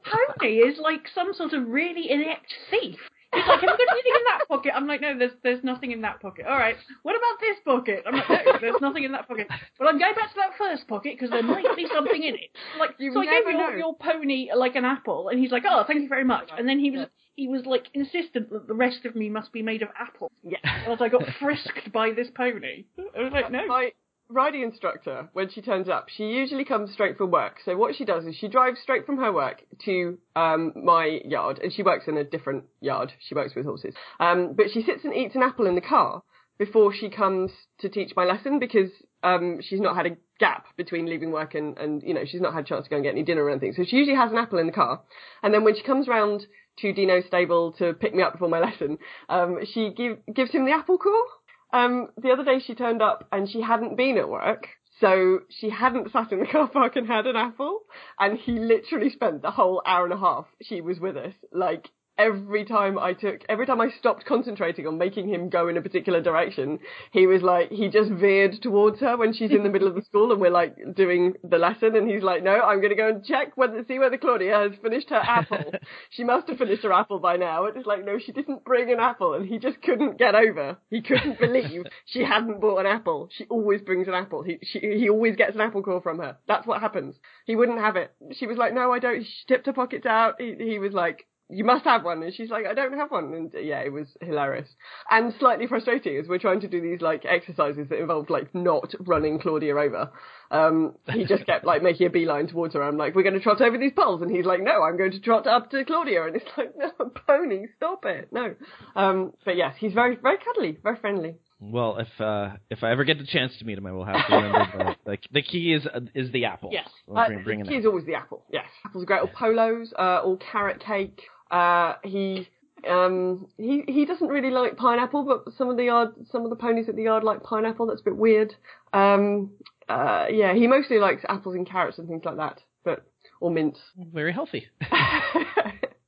Pony 0.05 0.57
is 0.59 0.79
like 0.79 1.03
some 1.15 1.33
sort 1.35 1.53
of 1.53 1.69
really 1.69 2.11
inept 2.11 2.53
thief. 2.71 2.99
He's 3.33 3.47
like, 3.47 3.61
have 3.61 3.63
you 3.63 3.87
got 3.87 3.93
anything 3.93 4.13
in 4.17 4.25
that 4.39 4.49
pocket? 4.49 4.73
I'm 4.75 4.89
like, 4.89 5.01
no, 5.01 5.17
there's 5.17 5.31
there's 5.45 5.63
nothing 5.63 5.93
in 5.93 6.01
that 6.03 6.21
pocket. 6.21 6.47
All 6.47 6.59
right, 6.59 6.75
what 7.05 7.15
about 7.15 7.39
this 7.41 7.57
pocket? 7.65 8.03
I'm 8.05 8.15
like, 8.17 8.29
no, 8.29 8.59
there's 8.61 8.81
nothing 8.81 9.05
in 9.05 9.13
that 9.13 9.29
pocket. 9.29 9.47
Well, 9.79 9.89
I'm 9.89 10.01
going 10.01 10.15
back 10.17 10.31
to 10.31 10.37
that 10.37 10.59
first 10.59 10.89
pocket 10.89 11.15
because 11.15 11.31
there 11.31 11.43
might 11.43 11.65
be 11.77 11.87
something 11.95 12.23
in 12.23 12.35
it. 12.35 12.51
Like, 12.79 12.91
You 12.99 13.13
so 13.13 13.21
I 13.21 13.27
gave 13.27 13.49
your, 13.53 13.79
your 13.79 13.95
pony 13.95 14.49
like 14.55 14.75
an 14.75 14.85
apple, 14.85 15.29
and 15.29 15.39
he's 15.39 15.53
like, 15.53 15.63
oh, 15.69 15.85
thank 15.87 16.03
you 16.03 16.09
very 16.09 16.25
much. 16.25 16.51
And 16.59 16.69
then 16.69 16.81
he 16.81 16.91
was 16.91 17.07
he 17.37 17.47
was 17.47 17.65
like 17.67 17.87
insistent 17.95 18.51
that 18.51 18.67
the 18.67 18.75
rest 18.75 19.05
of 19.05 19.15
me 19.15 19.29
must 19.31 19.53
be 19.53 19.63
made 19.63 19.83
of 19.83 19.91
apple. 19.97 20.33
yeah. 20.43 20.59
And 20.65 20.93
as 20.93 21.01
I 21.01 21.09
got 21.09 21.23
frisked 21.39 21.93
by 21.93 22.11
this 22.11 22.29
pony, 22.35 22.85
I 23.17 23.23
was 23.23 23.33
like, 23.33 23.53
no. 23.53 23.65
My 23.67 23.93
riding 24.31 24.63
instructor, 24.63 25.29
when 25.33 25.51
she 25.51 25.61
turns 25.61 25.89
up, 25.89 26.09
she 26.09 26.25
usually 26.25 26.65
comes 26.65 26.93
straight 26.93 27.17
from 27.17 27.31
work. 27.31 27.59
So 27.65 27.77
what 27.77 27.95
she 27.95 28.05
does 28.05 28.25
is 28.25 28.37
she 28.37 28.49
drives 28.49 28.81
straight 28.81 29.07
from 29.07 29.19
her 29.19 29.33
work 29.33 29.63
to 29.85 30.19
um, 30.37 30.73
my 30.77 31.21
yard, 31.25 31.61
and 31.63 31.73
she 31.73 31.83
works 31.83 32.05
in 32.09 32.17
a 32.17 32.25
different 32.25 32.65
yard. 32.81 33.13
She 33.29 33.35
works 33.35 33.55
with 33.55 33.67
horses. 33.67 33.95
Um, 34.19 34.55
but 34.57 34.67
she 34.73 34.83
sits 34.83 35.05
and 35.05 35.15
eats 35.15 35.35
an 35.35 35.43
apple 35.43 35.67
in 35.67 35.75
the 35.75 35.81
car 35.81 36.23
before 36.59 36.93
she 36.93 37.09
comes 37.09 37.51
to 37.79 37.89
teach 37.89 38.13
my 38.15 38.25
lesson 38.25 38.59
because 38.59 38.91
um, 39.23 39.59
she's 39.63 39.81
not 39.81 39.97
had 39.97 40.07
a 40.07 40.17
gap 40.39 40.67
between 40.77 41.07
leaving 41.07 41.31
work 41.31 41.55
and, 41.55 41.77
and 41.79 42.03
you 42.03 42.15
know 42.15 42.23
she's 42.27 42.41
not 42.41 42.55
had 42.55 42.65
a 42.65 42.67
chance 42.67 42.85
to 42.85 42.91
go 42.91 42.97
and 42.97 43.05
get 43.05 43.13
any 43.13 43.23
dinner 43.23 43.45
or 43.45 43.51
anything. 43.51 43.73
So 43.75 43.85
she 43.87 43.97
usually 43.97 44.17
has 44.17 44.31
an 44.31 44.39
apple 44.39 44.59
in 44.59 44.67
the 44.67 44.73
car, 44.73 45.03
and 45.43 45.53
then 45.53 45.65
when 45.65 45.75
she 45.75 45.83
comes 45.83 46.07
round 46.07 46.47
to 46.81 46.93
Dino's 46.93 47.25
stable 47.27 47.73
to 47.79 47.93
pick 47.93 48.15
me 48.15 48.23
up 48.23 48.33
before 48.33 48.49
my 48.49 48.61
lesson, 48.67 48.99
um, 49.29 49.59
she 49.73 49.93
give, 49.97 50.19
gives 50.33 50.51
him 50.51 50.65
the 50.65 50.73
apple 50.73 50.99
core. 50.99 51.27
Um, 51.73 52.09
the 52.21 52.31
other 52.31 52.45
day 52.45 52.59
she 52.65 52.75
turned 52.75 53.03
up 53.03 53.29
and 53.33 53.49
she 53.49 53.61
hadn't 53.61 53.97
been 53.97 54.19
at 54.19 54.29
work. 54.29 54.69
So 55.01 55.41
she 55.49 55.71
hadn't 55.71 56.13
sat 56.13 56.31
in 56.31 56.41
the 56.41 56.47
car 56.47 56.69
park 56.69 56.97
and 56.97 57.07
had 57.07 57.27
an 57.27 57.37
apple. 57.37 57.81
And 58.19 58.39
he 58.39 58.53
literally 58.59 59.11
spent 59.11 59.43
the 59.43 59.51
whole 59.51 59.83
hour 59.87 60.05
and 60.05 60.13
a 60.13 60.19
half 60.19 60.47
she 60.63 60.81
was 60.81 61.01
with 61.01 61.17
us. 61.17 61.35
Like 61.53 61.89
every 62.21 62.65
time 62.65 62.99
I 62.99 63.13
took, 63.13 63.41
every 63.49 63.67
time 63.67 63.81
I 63.81 63.89
stopped 63.99 64.25
concentrating 64.25 64.87
on 64.87 64.99
making 64.99 65.29
him 65.29 65.49
go 65.49 65.69
in 65.69 65.77
a 65.77 65.83
particular 65.83 66.21
direction, 66.21 66.79
he 67.13 67.27
was 67.27 67.43
like, 67.43 67.71
he 67.71 67.89
just 67.89 68.11
veered 68.11 68.61
towards 68.63 69.01
her 69.01 69.17
when 69.17 69.33
she's 69.33 69.51
in 69.51 69.63
the 69.63 69.71
middle 69.71 69.89
of 69.89 69.95
the 69.95 70.03
school 70.03 70.33
and 70.33 70.41
we're 70.41 70.51
like 70.51 70.77
doing 70.95 71.35
the 71.43 71.59
lesson. 71.59 71.97
And 71.97 72.09
he's 72.11 72.23
like, 72.23 72.43
no, 72.43 72.61
I'm 72.61 72.79
going 72.79 72.91
to 72.91 72.97
go 72.97 73.09
and 73.09 73.25
check 73.25 73.57
whether, 73.57 73.85
see 73.89 73.99
whether 73.99 74.19
Claudia 74.19 74.55
has 74.55 74.73
finished 74.83 75.11
her 75.11 75.17
apple. 75.17 75.73
she 76.11 76.25
must 76.25 76.49
have 76.49 76.59
finished 76.59 76.83
her 76.83 76.93
apple 76.93 77.19
by 77.19 77.37
now. 77.37 77.67
And 77.67 77.77
it's 77.77 77.87
like, 77.87 78.05
no, 78.05 78.19
she 78.19 78.33
didn't 78.33 78.65
bring 78.65 78.93
an 78.93 79.01
apple. 79.01 79.35
And 79.35 79.47
he 79.47 79.59
just 79.59 79.81
couldn't 79.83 80.19
get 80.19 80.35
over. 80.35 80.79
He 80.91 81.03
couldn't 81.03 81.39
believe 81.39 81.85
she 82.07 82.23
hadn't 82.23 82.61
bought 82.61 82.81
an 82.81 82.87
apple. 82.87 83.29
She 83.37 83.45
always 83.47 83.81
brings 83.81 84.09
an 84.09 84.15
apple. 84.15 84.43
He, 84.43 84.59
she, 84.63 84.81
he 84.81 85.09
always 85.09 85.37
gets 85.37 85.55
an 85.55 85.61
apple 85.61 85.83
core 85.83 86.03
from 86.03 86.19
her. 86.19 86.37
That's 86.47 86.67
what 86.67 86.81
happens. 86.81 87.17
He 87.47 87.57
wouldn't 87.57 87.79
have 87.79 87.97
it. 87.97 88.13
She 88.33 88.47
was 88.47 88.59
like, 88.59 88.75
no, 88.75 88.93
I 88.93 88.99
don't. 88.99 89.25
She 89.25 89.47
tipped 89.49 89.67
her 89.67 89.73
pockets 89.73 90.07
out. 90.07 90.35
He, 90.39 90.55
he 90.59 90.79
was 90.79 90.93
like, 90.93 91.27
you 91.51 91.65
must 91.65 91.85
have 91.85 92.05
one. 92.05 92.23
And 92.23 92.33
she's 92.35 92.51
like, 92.51 92.67
I 92.67 92.75
don't 92.75 92.95
have 92.95 93.11
one. 93.11 93.33
And 93.35 93.53
yeah, 93.55 93.81
it 93.81 93.93
was 93.93 94.07
hilarious. 94.21 94.69
And 95.11 95.33
slightly 95.39 95.67
frustrating 95.67 96.17
as 96.17 96.29
we're 96.29 96.39
trying 96.39 96.61
to 96.61 96.69
do 96.69 96.81
these 96.81 97.01
like 97.01 97.25
exercises 97.25 97.89
that 97.89 97.99
involved 97.99 98.31
like 98.31 98.55
not 98.55 98.93
running 99.01 99.39
Claudia 99.41 99.77
over. 99.77 100.11
Um, 100.51 100.95
he 101.13 101.25
just 101.25 101.47
kept 101.47 101.65
like 101.65 101.83
making 101.83 102.07
a 102.07 102.11
beeline 102.11 102.49
towards 102.49 102.75
her. 102.75 102.83
I'm 102.83 102.97
like, 102.97 103.15
we're 103.15 103.23
going 103.23 103.35
to 103.35 103.41
trot 103.41 103.61
over 103.61 103.79
these 103.79 103.93
poles. 103.95 104.23
And 104.23 104.31
he's 104.31 104.45
like, 104.47 104.61
no, 104.63 104.83
I'm 104.83 104.97
going 104.97 105.13
to 105.13 105.21
trot 105.21 105.47
up 105.47 105.71
to 105.71 105.85
Claudia. 105.85 106.27
And 106.27 106.37
it's 106.37 106.45
like, 106.57 106.73
no, 106.77 106.91
pony, 107.27 107.67
stop 107.77 108.05
it. 108.05 108.29
No. 108.33 108.55
Um, 108.97 109.33
but 109.45 109.57
yes, 109.57 109.75
he's 109.79 109.93
very, 109.93 110.17
very 110.17 110.39
cuddly, 110.39 110.79
very 110.83 110.97
friendly. 110.97 111.37
Well, 111.63 111.99
if 111.99 112.09
uh, 112.19 112.57
if 112.71 112.83
I 112.83 112.91
ever 112.91 113.05
get 113.05 113.19
the 113.19 113.27
chance 113.27 113.53
to 113.59 113.67
meet 113.67 113.77
him, 113.77 113.85
I 113.85 113.93
will 113.93 114.07
have 114.07 114.27
to 114.29 114.35
remember 114.35 114.97
the, 115.05 115.11
the, 115.11 115.19
the 115.35 115.43
key 115.43 115.75
is 115.75 115.87
uh, 115.87 116.01
is 116.15 116.33
the 116.33 116.47
apple. 116.47 116.71
Yes. 116.73 116.89
I'll 117.07 117.19
Uh, 117.19 117.27
bring, 117.27 117.45
bring 117.45 117.61
an 117.61 117.69
he 117.69 117.75
is 117.77 117.85
always 117.85 118.07
the 118.07 118.15
apple. 118.15 118.43
Yes, 118.51 118.65
apples 118.87 119.03
are 119.03 119.07
great. 119.07 119.21
Or 119.21 119.27
polos, 119.29 119.93
uh, 119.99 120.23
or 120.25 120.39
carrot 120.39 120.81
cake. 120.83 121.21
Uh, 121.51 121.95
he 122.05 122.49
um 122.89 123.47
he 123.59 123.83
he 123.87 124.07
doesn't 124.07 124.29
really 124.29 124.51
like 124.51 124.77
pineapple, 124.77 125.25
but 125.25 125.53
some 125.55 125.69
of 125.69 125.77
the 125.77 125.85
yard 125.85 126.11
some 126.31 126.45
of 126.45 126.51
the 126.51 126.57
ponies 126.57 126.89
at 126.89 126.97
the 126.97 127.05
yard 127.05 127.25
like 127.25 127.43
pineapple. 127.43 127.87
That's 127.87 128.01
a 128.01 128.05
bit 128.05 128.17
weird. 128.17 128.55
Um, 128.93 129.51
uh, 129.89 130.27
yeah, 130.31 130.55
he 130.55 130.67
mostly 130.67 130.99
likes 130.99 131.23
apples 131.29 131.55
and 131.55 131.69
carrots 131.69 131.99
and 131.99 132.09
things 132.09 132.25
like 132.25 132.37
that, 132.37 132.61
but 132.85 133.05
or 133.41 133.51
mince. 133.51 133.79
Very 134.13 134.33
healthy. 134.33 134.69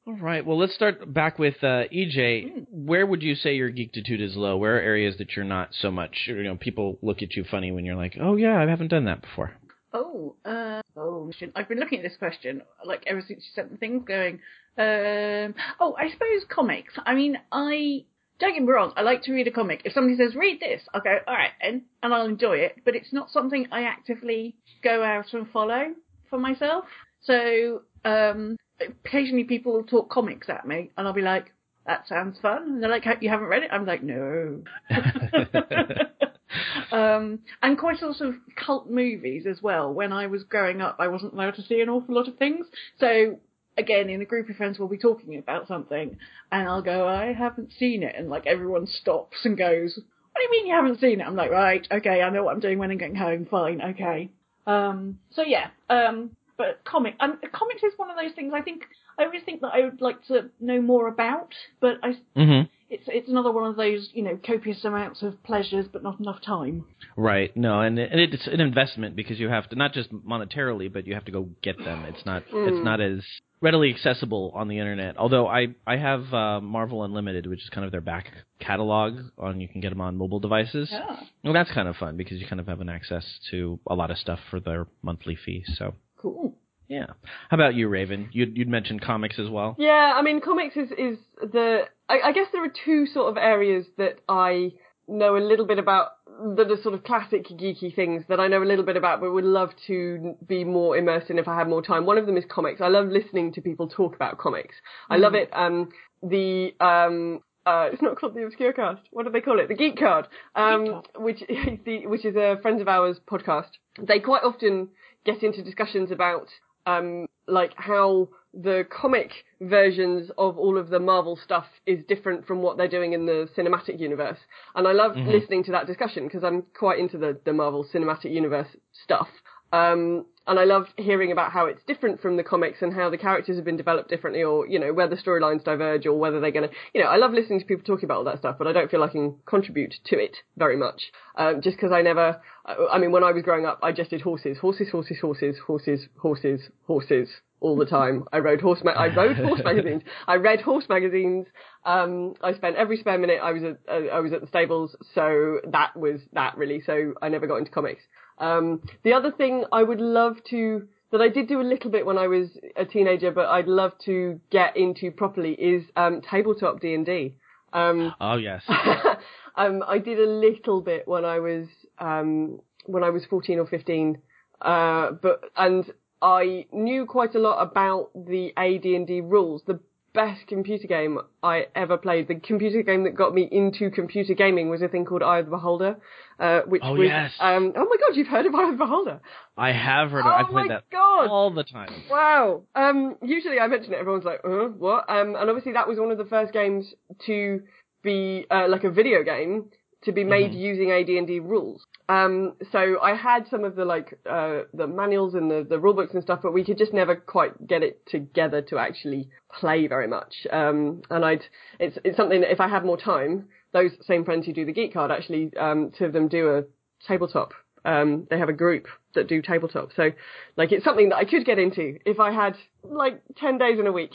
All 0.06 0.14
right. 0.14 0.44
Well, 0.44 0.58
let's 0.58 0.74
start 0.74 1.12
back 1.12 1.38
with 1.38 1.54
uh, 1.62 1.84
EJ. 1.94 2.66
Where 2.70 3.06
would 3.06 3.22
you 3.22 3.34
say 3.36 3.54
your 3.54 3.70
geektitude 3.70 4.20
is 4.20 4.36
low? 4.36 4.56
Where 4.56 4.76
are 4.76 4.80
areas 4.80 5.16
that 5.18 5.36
you're 5.36 5.44
not 5.44 5.70
so 5.72 5.90
much? 5.90 6.24
You 6.26 6.42
know, 6.42 6.56
people 6.56 6.98
look 7.02 7.22
at 7.22 7.34
you 7.36 7.44
funny 7.48 7.70
when 7.70 7.84
you're 7.84 7.96
like, 7.96 8.16
"Oh 8.20 8.36
yeah, 8.36 8.60
I 8.60 8.68
haven't 8.68 8.88
done 8.88 9.04
that 9.04 9.22
before." 9.22 9.52
Oh, 9.92 10.34
uh, 10.44 10.80
oh, 10.96 11.11
shit. 11.32 11.52
I've 11.54 11.68
been 11.68 11.78
looking 11.78 11.98
at 11.98 12.04
this 12.04 12.16
question 12.18 12.62
like 12.84 13.04
ever 13.06 13.20
since 13.20 13.44
you 13.44 13.50
sent 13.54 13.70
the 13.70 13.76
things 13.76 14.04
going. 14.06 14.40
Um, 14.78 15.54
oh, 15.80 15.94
I 15.98 16.10
suppose 16.10 16.44
comics. 16.48 16.94
I 17.04 17.14
mean, 17.14 17.38
I 17.50 18.04
don't 18.38 18.54
get 18.54 18.62
me 18.62 18.72
wrong. 18.72 18.92
I 18.96 19.02
like 19.02 19.22
to 19.24 19.32
read 19.32 19.46
a 19.46 19.50
comic. 19.50 19.82
If 19.84 19.92
somebody 19.92 20.16
says 20.16 20.34
read 20.34 20.60
this, 20.60 20.82
I'll 20.92 21.00
go 21.00 21.18
all 21.26 21.34
right, 21.34 21.52
and 21.60 21.82
and 22.02 22.14
I'll 22.14 22.26
enjoy 22.26 22.56
it. 22.56 22.76
But 22.84 22.96
it's 22.96 23.12
not 23.12 23.30
something 23.30 23.66
I 23.70 23.82
actively 23.82 24.56
go 24.82 25.02
out 25.02 25.32
and 25.32 25.48
follow 25.50 25.94
for 26.28 26.38
myself. 26.38 26.84
So 27.22 27.82
um, 28.04 28.56
occasionally 29.04 29.44
people 29.44 29.72
will 29.72 29.84
talk 29.84 30.10
comics 30.10 30.48
at 30.48 30.66
me, 30.66 30.90
and 30.96 31.06
I'll 31.06 31.12
be 31.12 31.22
like, 31.22 31.52
"That 31.86 32.08
sounds 32.08 32.38
fun." 32.40 32.62
And 32.64 32.82
they're 32.82 32.90
like, 32.90 33.04
"You 33.20 33.28
haven't 33.28 33.46
read 33.46 33.62
it?" 33.62 33.70
I'm 33.72 33.86
like, 33.86 34.02
"No." 34.02 34.62
um, 36.92 37.40
and 37.62 37.78
quite 37.78 38.02
a 38.02 38.06
lot 38.06 38.20
of 38.20 38.34
cult 38.56 38.90
movies 38.90 39.46
as 39.46 39.62
well. 39.62 39.92
When 39.92 40.12
I 40.12 40.26
was 40.26 40.44
growing 40.44 40.80
up, 40.80 40.96
I 40.98 41.08
wasn't 41.08 41.34
allowed 41.34 41.54
to 41.56 41.62
see 41.62 41.80
an 41.80 41.88
awful 41.88 42.14
lot 42.14 42.28
of 42.28 42.36
things. 42.36 42.66
So 42.98 43.38
again, 43.76 44.10
in 44.10 44.20
a 44.20 44.26
group 44.26 44.48
of 44.48 44.56
friends, 44.56 44.78
we'll 44.78 44.88
be 44.88 44.98
talking 44.98 45.38
about 45.38 45.68
something, 45.68 46.16
and 46.50 46.68
I'll 46.68 46.82
go, 46.82 47.06
"I 47.06 47.32
haven't 47.32 47.72
seen 47.72 48.02
it," 48.02 48.14
and 48.16 48.28
like 48.28 48.46
everyone 48.46 48.86
stops 48.86 49.44
and 49.44 49.56
goes, 49.56 49.96
"What 49.96 50.40
do 50.40 50.42
you 50.42 50.50
mean 50.50 50.66
you 50.66 50.74
haven't 50.74 51.00
seen 51.00 51.20
it?" 51.20 51.26
I'm 51.26 51.36
like, 51.36 51.50
"Right, 51.50 51.86
okay, 51.90 52.22
I 52.22 52.30
know 52.30 52.44
what 52.44 52.54
I'm 52.54 52.60
doing 52.60 52.78
when 52.78 52.90
I'm 52.90 52.98
getting 52.98 53.16
home. 53.16 53.46
Fine, 53.46 53.80
okay." 53.82 54.30
Um, 54.66 55.18
so 55.30 55.42
yeah, 55.42 55.70
um, 55.90 56.36
but 56.56 56.84
comic, 56.84 57.16
um, 57.20 57.40
comics 57.52 57.82
is 57.82 57.92
one 57.96 58.10
of 58.10 58.16
those 58.16 58.34
things. 58.34 58.52
I 58.54 58.62
think 58.62 58.84
I 59.18 59.24
always 59.24 59.42
think 59.42 59.60
that 59.62 59.72
I 59.74 59.84
would 59.84 60.00
like 60.00 60.24
to 60.26 60.50
know 60.60 60.80
more 60.80 61.08
about, 61.08 61.54
but 61.80 61.98
I 62.02 62.16
mm-hmm. 62.36 62.62
It's 62.92 63.04
it's 63.08 63.28
another 63.28 63.50
one 63.50 63.68
of 63.70 63.76
those 63.76 64.10
you 64.12 64.22
know 64.22 64.38
copious 64.46 64.84
amounts 64.84 65.22
of 65.22 65.42
pleasures 65.42 65.86
but 65.92 66.02
not 66.02 66.20
enough 66.20 66.40
time. 66.42 66.84
Right. 67.16 67.54
No, 67.56 67.80
and, 67.80 67.98
and 67.98 68.20
it's 68.20 68.46
an 68.46 68.60
investment 68.60 69.16
because 69.16 69.38
you 69.40 69.48
have 69.48 69.68
to 69.70 69.76
not 69.76 69.92
just 69.92 70.12
monetarily, 70.12 70.92
but 70.92 71.06
you 71.06 71.14
have 71.14 71.24
to 71.26 71.32
go 71.32 71.48
get 71.62 71.76
them. 71.78 72.04
It's 72.04 72.24
not 72.24 72.44
it's 72.52 72.84
not 72.84 73.00
as 73.00 73.20
readily 73.60 73.90
accessible 73.94 74.52
on 74.54 74.68
the 74.68 74.78
internet. 74.78 75.16
Although 75.16 75.46
I 75.46 75.68
I 75.86 75.96
have 75.96 76.32
uh, 76.34 76.60
Marvel 76.60 77.02
Unlimited, 77.04 77.46
which 77.46 77.62
is 77.62 77.68
kind 77.70 77.84
of 77.84 77.92
their 77.92 78.00
back 78.00 78.26
catalog 78.60 79.18
on 79.38 79.60
you 79.60 79.68
can 79.68 79.80
get 79.80 79.90
them 79.90 80.00
on 80.00 80.16
mobile 80.16 80.40
devices. 80.40 80.88
Yeah. 80.90 81.16
Well, 81.44 81.52
that's 81.52 81.72
kind 81.72 81.88
of 81.88 81.96
fun 81.96 82.16
because 82.16 82.38
you 82.40 82.46
kind 82.46 82.60
of 82.60 82.66
have 82.66 82.80
an 82.80 82.88
access 82.88 83.24
to 83.50 83.78
a 83.88 83.94
lot 83.94 84.10
of 84.10 84.18
stuff 84.18 84.38
for 84.50 84.60
their 84.60 84.86
monthly 85.02 85.36
fee. 85.36 85.64
So 85.78 85.94
Cool. 86.18 86.54
yeah. 86.88 87.06
How 87.50 87.54
about 87.56 87.74
you, 87.74 87.88
Raven? 87.88 88.28
You'd 88.32 88.56
you'd 88.56 88.68
mentioned 88.68 89.00
comics 89.02 89.38
as 89.38 89.48
well. 89.48 89.76
Yeah, 89.78 90.12
I 90.16 90.22
mean, 90.22 90.40
comics 90.40 90.76
is 90.76 90.90
is 90.92 91.18
the. 91.40 91.82
I, 92.12 92.28
I 92.28 92.32
guess 92.32 92.48
there 92.52 92.62
are 92.62 92.72
two 92.84 93.06
sort 93.06 93.30
of 93.30 93.38
areas 93.38 93.86
that 93.96 94.18
I 94.28 94.72
know 95.08 95.36
a 95.36 95.40
little 95.40 95.66
bit 95.66 95.78
about 95.78 96.08
that 96.56 96.70
are 96.70 96.82
sort 96.82 96.94
of 96.94 97.04
classic 97.04 97.46
geeky 97.48 97.94
things 97.94 98.24
that 98.28 98.38
I 98.38 98.48
know 98.48 98.62
a 98.62 98.64
little 98.64 98.84
bit 98.84 98.96
about, 98.96 99.20
but 99.20 99.32
would 99.32 99.44
love 99.44 99.70
to 99.86 100.36
be 100.46 100.64
more 100.64 100.96
immersed 100.96 101.30
in 101.30 101.38
if 101.38 101.48
I 101.48 101.56
had 101.56 101.68
more 101.68 101.82
time. 101.82 102.04
One 102.04 102.18
of 102.18 102.26
them 102.26 102.36
is 102.36 102.44
comics. 102.48 102.80
I 102.80 102.88
love 102.88 103.08
listening 103.08 103.52
to 103.54 103.62
people 103.62 103.88
talk 103.88 104.14
about 104.14 104.38
comics. 104.38 104.74
I 105.08 105.16
love 105.16 105.34
it. 105.34 105.48
Um, 105.52 105.88
the 106.22 106.74
um. 106.80 107.40
Uh, 107.64 107.88
it's 107.92 108.02
not 108.02 108.18
called 108.18 108.34
the 108.34 108.42
Obscure 108.42 108.72
Cast. 108.72 109.02
What 109.12 109.24
do 109.24 109.30
they 109.30 109.40
call 109.40 109.60
it? 109.60 109.68
The 109.68 109.76
Geek 109.76 109.96
Card, 109.96 110.26
um, 110.56 111.02
which 111.14 111.42
is 111.48 111.78
the 111.84 112.08
which 112.08 112.24
is 112.24 112.34
a 112.34 112.58
friends 112.60 112.80
of 112.80 112.88
ours 112.88 113.18
podcast. 113.30 113.70
They 114.00 114.18
quite 114.18 114.42
often 114.42 114.88
get 115.24 115.44
into 115.44 115.62
discussions 115.62 116.10
about 116.10 116.48
um, 116.86 117.28
like 117.46 117.72
how 117.76 118.28
the 118.54 118.84
comic 118.90 119.30
versions 119.60 120.30
of 120.36 120.58
all 120.58 120.76
of 120.76 120.90
the 120.90 120.98
Marvel 120.98 121.38
stuff 121.42 121.66
is 121.86 122.04
different 122.04 122.46
from 122.46 122.60
what 122.60 122.76
they're 122.76 122.88
doing 122.88 123.14
in 123.14 123.24
the 123.24 123.48
cinematic 123.56 123.98
universe. 123.98 124.38
And 124.74 124.86
I 124.86 124.92
love 124.92 125.12
mm-hmm. 125.12 125.30
listening 125.30 125.64
to 125.64 125.72
that 125.72 125.86
discussion 125.86 126.24
because 126.24 126.44
I'm 126.44 126.64
quite 126.78 126.98
into 126.98 127.16
the, 127.16 127.40
the 127.44 127.52
Marvel 127.52 127.86
cinematic 127.92 128.32
universe 128.32 128.68
stuff. 128.92 129.28
Um, 129.72 130.26
and 130.46 130.58
I 130.58 130.64
love 130.64 130.86
hearing 130.96 131.30
about 131.30 131.52
how 131.52 131.66
it's 131.66 131.82
different 131.86 132.20
from 132.20 132.36
the 132.36 132.42
comics 132.42 132.82
and 132.82 132.92
how 132.92 133.10
the 133.10 133.16
characters 133.16 133.56
have 133.56 133.64
been 133.64 133.76
developed 133.76 134.10
differently 134.10 134.42
or, 134.42 134.66
you 134.66 134.78
know, 134.78 134.92
where 134.92 135.08
the 135.08 135.16
storylines 135.16 135.62
diverge 135.62 136.04
or 136.04 136.18
whether 136.18 136.40
they're 136.40 136.50
going 136.50 136.68
to, 136.68 136.74
you 136.92 137.00
know, 137.00 137.06
I 137.08 137.16
love 137.16 137.32
listening 137.32 137.60
to 137.60 137.66
people 137.66 137.84
talking 137.84 138.06
about 138.06 138.18
all 138.18 138.24
that 138.24 138.38
stuff, 138.38 138.56
but 138.58 138.66
I 138.66 138.72
don't 138.72 138.90
feel 138.90 139.04
I 139.04 139.08
can 139.08 139.36
contribute 139.46 139.94
to 140.06 140.18
it 140.18 140.38
very 140.56 140.76
much. 140.76 141.12
Um, 141.36 141.62
just 141.62 141.76
because 141.76 141.92
I 141.92 142.02
never, 142.02 142.40
I 142.66 142.98
mean, 142.98 143.12
when 143.12 143.22
I 143.22 143.30
was 143.30 143.44
growing 143.44 143.66
up, 143.66 143.78
I 143.84 143.92
just 143.92 144.10
did 144.10 144.20
horses, 144.20 144.58
horses, 144.58 144.88
horses, 144.90 145.18
horses, 145.20 145.56
horses, 145.64 146.08
horses, 146.18 146.60
horses 146.86 147.28
all 147.60 147.76
the 147.76 147.86
time. 147.86 148.24
I 148.32 148.38
rode 148.38 148.60
horse, 148.60 148.80
ma- 148.82 148.90
I 148.90 149.14
rode 149.14 149.36
horse 149.36 149.60
magazines. 149.64 150.02
I 150.26 150.34
read 150.34 150.60
horse 150.60 150.86
magazines. 150.88 151.46
Um, 151.86 152.34
I 152.42 152.54
spent 152.54 152.74
every 152.74 152.96
spare 152.96 153.18
minute 153.18 153.38
I 153.40 153.52
was 153.52 153.62
at, 153.62 153.78
uh, 153.88 154.08
I 154.12 154.18
was 154.18 154.32
at 154.32 154.40
the 154.40 154.48
stables. 154.48 154.96
So 155.14 155.60
that 155.70 155.96
was 155.96 156.20
that 156.32 156.56
really. 156.58 156.82
So 156.84 157.14
I 157.22 157.28
never 157.28 157.46
got 157.46 157.58
into 157.58 157.70
comics. 157.70 158.02
Um, 158.42 158.82
the 159.04 159.12
other 159.14 159.30
thing 159.30 159.64
I 159.72 159.82
would 159.82 160.00
love 160.00 160.36
to, 160.50 160.88
that 161.12 161.20
I 161.20 161.28
did 161.28 161.46
do 161.48 161.60
a 161.60 161.68
little 161.72 161.90
bit 161.90 162.04
when 162.04 162.18
I 162.18 162.26
was 162.26 162.48
a 162.76 162.84
teenager, 162.84 163.30
but 163.30 163.46
I'd 163.46 163.68
love 163.68 163.92
to 164.06 164.40
get 164.50 164.76
into 164.76 165.10
properly 165.10 165.52
is, 165.52 165.84
um, 165.96 166.20
tabletop 166.20 166.80
D&D. 166.80 167.36
Um, 167.72 168.14
Oh 168.20 168.36
yes. 168.36 168.62
um, 169.56 169.82
I 169.86 169.98
did 169.98 170.18
a 170.18 170.26
little 170.26 170.80
bit 170.80 171.06
when 171.06 171.24
I 171.24 171.38
was 171.38 171.66
um, 171.98 172.60
when 172.84 173.04
I 173.04 173.10
was 173.10 173.24
fourteen 173.24 173.58
or 173.58 173.66
fifteen, 173.66 174.18
uh, 174.60 175.12
but 175.12 175.44
and 175.56 175.90
I 176.20 176.66
knew 176.72 177.06
quite 177.06 177.34
a 177.34 177.38
lot 177.38 177.62
about 177.62 178.10
the 178.14 178.52
AD&D 178.56 179.22
rules. 179.22 179.62
The 179.66 179.80
best 180.14 180.46
computer 180.46 180.86
game 180.86 181.18
I 181.42 181.66
ever 181.74 181.96
played, 181.96 182.28
the 182.28 182.34
computer 182.34 182.82
game 182.82 183.04
that 183.04 183.14
got 183.14 183.34
me 183.34 183.48
into 183.50 183.90
computer 183.90 184.34
gaming, 184.34 184.68
was 184.68 184.82
a 184.82 184.88
thing 184.88 185.04
called 185.04 185.22
Eye 185.22 185.38
of 185.38 185.46
the 185.46 185.50
Beholder, 185.52 185.96
uh, 186.38 186.60
which 186.66 186.82
Oh, 186.84 186.94
was 186.94 187.08
yes. 187.08 187.32
um, 187.40 187.72
oh 187.76 187.84
my 187.84 187.96
god, 188.00 188.16
you've 188.16 188.26
heard 188.28 188.46
of 188.46 188.54
Eye 188.54 188.64
of 188.64 188.78
the 188.78 188.84
Beholder? 188.84 189.20
I 189.56 189.72
have 189.72 190.10
heard. 190.10 190.20
Of, 190.20 190.26
Oh 190.26 190.30
I 190.30 190.42
played 190.44 190.70
that 190.70 190.84
God. 190.90 191.28
all 191.28 191.50
the 191.50 191.64
time. 191.64 191.92
Wow. 192.10 192.62
Um, 192.74 193.16
usually 193.22 193.58
I 193.58 193.66
mention 193.68 193.92
it, 193.94 193.98
everyone's 193.98 194.24
like, 194.24 194.40
uh, 194.44 194.68
what? 194.78 195.08
Um, 195.08 195.34
and 195.34 195.48
obviously 195.48 195.72
that 195.72 195.88
was 195.88 195.98
one 195.98 196.10
of 196.10 196.18
the 196.18 196.24
first 196.26 196.52
games 196.52 196.92
to 197.26 197.62
be, 198.02 198.44
uh, 198.50 198.66
like 198.68 198.84
a 198.84 198.90
video 198.90 199.22
game 199.22 199.66
to 200.04 200.12
be 200.12 200.24
made 200.24 200.50
Mm-hmm. 200.50 200.58
using 200.58 200.90
AD&D 200.90 201.40
rules. 201.40 201.86
Um, 202.08 202.54
so 202.72 202.98
I 203.00 203.14
had 203.14 203.46
some 203.48 203.64
of 203.64 203.76
the 203.76 203.84
like, 203.84 204.18
uh, 204.28 204.62
the 204.74 204.86
manuals 204.86 205.34
and 205.34 205.50
the, 205.50 205.64
the 205.68 205.78
rule 205.78 205.94
books 205.94 206.14
and 206.14 206.22
stuff, 206.22 206.40
but 206.42 206.52
we 206.52 206.64
could 206.64 206.78
just 206.78 206.92
never 206.92 207.16
quite 207.16 207.66
get 207.66 207.82
it 207.82 208.04
together 208.06 208.62
to 208.62 208.78
actually 208.78 209.28
play 209.60 209.86
very 209.86 210.08
much. 210.08 210.46
Um, 210.50 211.02
and 211.10 211.24
I'd, 211.24 211.44
it's, 211.78 211.98
it's 212.04 212.16
something 212.16 212.40
that 212.40 212.52
if 212.52 212.60
I 212.60 212.68
had 212.68 212.84
more 212.84 212.96
time, 212.96 213.48
those 213.72 213.92
same 214.02 214.24
friends 214.24 214.46
who 214.46 214.52
do 214.52 214.64
the 214.64 214.72
Geek 214.72 214.92
Card 214.92 215.10
actually, 215.10 215.52
um, 215.56 215.92
two 215.96 216.04
of 216.06 216.12
them 216.12 216.28
do 216.28 216.56
a 216.56 216.64
tabletop 217.06 217.52
um, 217.84 218.26
they 218.30 218.38
have 218.38 218.48
a 218.48 218.52
group 218.52 218.86
that 219.14 219.28
do 219.28 219.42
tabletop. 219.42 219.90
So, 219.96 220.10
like, 220.56 220.72
it's 220.72 220.84
something 220.84 221.08
that 221.10 221.16
I 221.16 221.24
could 221.24 221.44
get 221.44 221.58
into 221.58 221.98
if 222.06 222.20
I 222.20 222.32
had 222.32 222.56
like 222.84 223.20
ten 223.36 223.58
days 223.58 223.78
in 223.78 223.86
a 223.86 223.92
week. 223.92 224.12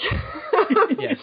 yes. 0.99 1.17